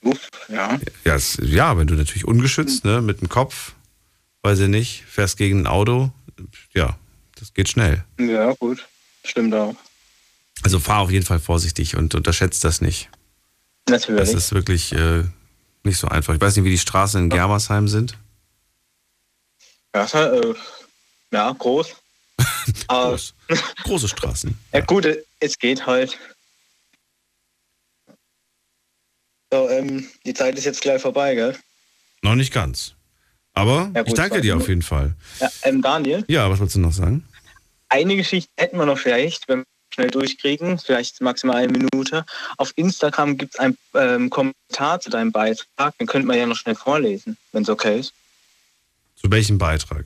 Uff, 0.03 0.29
ja. 0.47 0.79
Ja, 1.03 1.15
es, 1.15 1.37
ja, 1.41 1.77
wenn 1.77 1.85
du 1.85 1.95
natürlich 1.95 2.23
ungeschützt, 2.23 2.85
ne, 2.85 3.01
mit 3.01 3.19
dem 3.19 3.27
Kopf, 3.27 3.73
weiß 4.41 4.59
ich 4.59 4.69
nicht, 4.69 5.03
fährst 5.05 5.35
gegen 5.35 5.63
ein 5.63 5.67
Auto, 5.67 6.11
ja, 6.73 6.97
das 7.35 7.53
geht 7.53 7.67
schnell. 7.67 8.05
Ja, 8.19 8.53
gut. 8.53 8.87
Stimmt 9.25 9.53
auch. 9.53 9.75
Also 10.63 10.79
fahr 10.79 11.01
auf 11.01 11.11
jeden 11.11 11.25
Fall 11.25 11.39
vorsichtig 11.39 11.97
und 11.97 12.15
unterschätzt 12.15 12.63
das 12.63 12.79
nicht. 12.79 13.09
Natürlich. 13.89 14.19
Das 14.19 14.33
ist 14.33 14.53
wirklich 14.53 14.93
äh, 14.93 15.23
nicht 15.83 15.97
so 15.97 16.07
einfach. 16.07 16.33
Ich 16.33 16.41
weiß 16.41 16.55
nicht, 16.55 16.65
wie 16.65 16.69
die 16.69 16.77
Straßen 16.77 17.23
in 17.23 17.29
Germersheim 17.29 17.89
sind. 17.89 18.17
Ja, 20.05 20.31
äh, 20.31 20.53
ja 21.31 21.51
groß. 21.51 21.95
Aber, 22.87 23.17
Große 23.83 24.07
Straßen. 24.07 24.57
ja, 24.73 24.79
gut, 24.81 25.07
es 25.39 25.57
geht 25.57 25.85
halt. 25.85 26.17
So, 29.51 29.69
ähm, 29.69 30.07
die 30.25 30.33
Zeit 30.33 30.57
ist 30.57 30.65
jetzt 30.65 30.81
gleich 30.81 31.01
vorbei, 31.01 31.33
gell? 31.33 31.57
Noch 32.21 32.35
nicht 32.35 32.53
ganz. 32.53 32.93
Aber 33.53 33.91
Ja, 33.95 34.01
gut, 34.01 34.09
ich 34.09 34.13
danke 34.13 34.41
dir 34.41 34.55
auf 34.55 34.67
jeden 34.67 34.81
Fall. 34.81 35.15
Ja, 35.39 35.49
ähm, 35.63 35.81
Daniel, 35.81 36.23
Ja, 36.27 36.49
was 36.49 36.59
wolltest 36.59 36.75
du 36.75 36.81
noch 36.81 36.91
sagen? 36.91 37.27
eine 37.89 38.17
Geschichte 38.17 38.51
hätten 38.57 38.77
wir 38.77 38.85
noch 38.85 38.97
vielleicht, 38.97 39.47
wenn 39.47 39.59
wir 39.59 39.65
schnell 39.93 40.11
durchkriegen, 40.11 40.77
vielleicht 40.77 41.21
maximal 41.21 41.55
eine 41.55 41.71
Minute. 41.71 42.25
Auf 42.57 42.73
Instagram 42.75 43.37
gibt 43.37 43.53
es 43.53 43.59
einen 43.59 43.77
ähm, 43.95 44.29
Kommentar 44.29 44.99
zu 44.99 45.09
deinem 45.09 45.31
Beitrag, 45.31 45.97
den 45.97 46.05
könnte 46.05 46.27
man 46.27 46.37
ja 46.37 46.45
noch 46.45 46.57
schnell 46.57 46.75
vorlesen, 46.75 47.37
wenn 47.53 47.63
es 47.63 47.69
okay 47.69 48.01
ist. 48.01 48.13
Zu 49.19 49.31
welchem 49.31 49.57
Beitrag? 49.57 50.05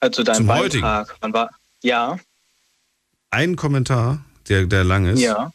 Also 0.00 0.16
zu 0.16 0.24
deinem 0.24 0.36
Zum 0.36 0.48
heutigen? 0.52 0.82
Beitrag. 0.82 1.16
Wann 1.20 1.32
war, 1.32 1.50
ja, 1.82 2.18
Ein 3.30 3.56
Kommentar, 3.56 4.24
der, 4.48 4.66
der 4.66 4.84
lang 4.84 5.06
ist. 5.06 5.20
ja. 5.20 5.52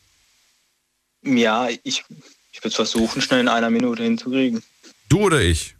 Ja, 1.27 1.67
ich, 1.69 2.03
ich 2.51 2.59
würde 2.59 2.67
es 2.69 2.75
versuchen, 2.75 3.19
schnell 3.21 3.39
in 3.39 3.47
einer 3.47 3.71
Minute 3.71 4.03
hinzukriegen. 4.03 4.61
Du 5.09 5.21
oder 5.21 5.41
ich? 5.41 5.75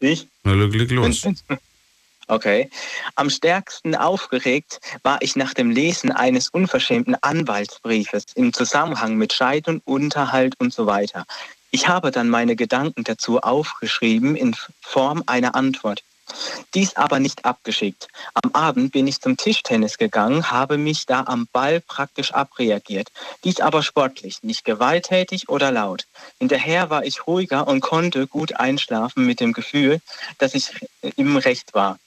Ich? 0.00 0.26
Na, 0.42 0.52
leg 0.54 0.90
los. 0.90 1.26
Okay. 2.28 2.68
Am 3.14 3.30
stärksten 3.30 3.94
aufgeregt 3.94 4.80
war 5.04 5.22
ich 5.22 5.36
nach 5.36 5.54
dem 5.54 5.70
Lesen 5.70 6.10
eines 6.10 6.48
unverschämten 6.48 7.14
Anwaltsbriefes 7.22 8.24
im 8.34 8.52
Zusammenhang 8.52 9.14
mit 9.16 9.32
Scheidung, 9.32 9.80
Unterhalt 9.84 10.58
und 10.58 10.74
so 10.74 10.86
weiter. 10.86 11.24
Ich 11.76 11.88
habe 11.88 12.10
dann 12.10 12.30
meine 12.30 12.56
Gedanken 12.56 13.04
dazu 13.04 13.40
aufgeschrieben 13.40 14.34
in 14.34 14.56
Form 14.80 15.22
einer 15.26 15.54
Antwort. 15.54 16.04
Dies 16.72 16.96
aber 16.96 17.18
nicht 17.20 17.44
abgeschickt. 17.44 18.08
Am 18.32 18.52
Abend 18.54 18.92
bin 18.92 19.06
ich 19.06 19.20
zum 19.20 19.36
Tischtennis 19.36 19.98
gegangen, 19.98 20.50
habe 20.50 20.78
mich 20.78 21.04
da 21.04 21.24
am 21.26 21.46
Ball 21.52 21.82
praktisch 21.82 22.32
abreagiert. 22.32 23.12
Dies 23.44 23.60
aber 23.60 23.82
sportlich, 23.82 24.42
nicht 24.42 24.64
gewalttätig 24.64 25.50
oder 25.50 25.70
laut. 25.70 26.06
Hinterher 26.38 26.88
war 26.88 27.04
ich 27.04 27.26
ruhiger 27.26 27.68
und 27.68 27.82
konnte 27.82 28.26
gut 28.26 28.56
einschlafen 28.56 29.26
mit 29.26 29.40
dem 29.40 29.52
Gefühl, 29.52 30.00
dass 30.38 30.54
ich 30.54 30.70
im 31.16 31.36
Recht 31.36 31.74
war. 31.74 31.98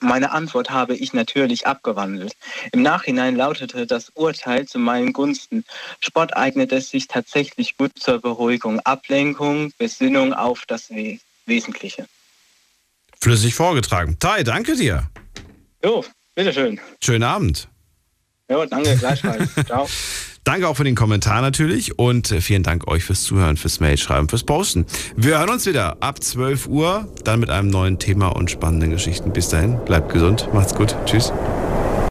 Meine 0.00 0.30
Antwort 0.30 0.70
habe 0.70 0.94
ich 0.94 1.12
natürlich 1.12 1.66
abgewandelt. 1.66 2.34
Im 2.72 2.82
Nachhinein 2.82 3.36
lautete 3.36 3.86
das 3.86 4.10
Urteil 4.14 4.66
zu 4.66 4.78
meinen 4.78 5.12
Gunsten. 5.12 5.64
Sport 6.00 6.36
eignet 6.36 6.72
es 6.72 6.90
sich 6.90 7.08
tatsächlich 7.08 7.76
gut 7.76 7.92
zur 7.98 8.20
Beruhigung, 8.20 8.80
Ablenkung, 8.80 9.72
Besinnung 9.76 10.32
auf 10.32 10.64
das 10.66 10.90
Wesentliche. 11.46 12.06
Flüssig 13.20 13.54
vorgetragen. 13.54 14.16
Tai, 14.20 14.44
danke 14.44 14.76
dir. 14.76 15.10
Jo, 15.84 16.04
bitteschön. 16.34 16.80
Schönen 17.02 17.24
Abend. 17.24 17.68
Jo, 18.48 18.64
danke, 18.64 18.96
gleichfalls. 18.96 19.50
Ciao. 19.66 19.88
Danke 20.48 20.66
auch 20.66 20.76
für 20.78 20.84
den 20.84 20.94
Kommentar 20.94 21.42
natürlich 21.42 21.98
und 21.98 22.32
äh, 22.32 22.40
vielen 22.40 22.62
Dank 22.62 22.88
euch 22.88 23.04
fürs 23.04 23.22
Zuhören, 23.22 23.58
fürs 23.58 23.80
Mailschreiben, 23.80 24.30
fürs 24.30 24.44
Posten. 24.44 24.86
Wir 25.14 25.40
hören 25.40 25.50
uns 25.50 25.66
wieder 25.66 25.98
ab 26.00 26.24
12 26.24 26.68
Uhr, 26.68 27.06
dann 27.22 27.40
mit 27.40 27.50
einem 27.50 27.68
neuen 27.68 27.98
Thema 27.98 28.28
und 28.28 28.50
spannenden 28.50 28.88
Geschichten. 28.88 29.34
Bis 29.34 29.50
dahin, 29.50 29.78
bleibt 29.84 30.10
gesund, 30.10 30.48
macht's 30.54 30.74
gut, 30.74 30.96
tschüss. 31.04 31.34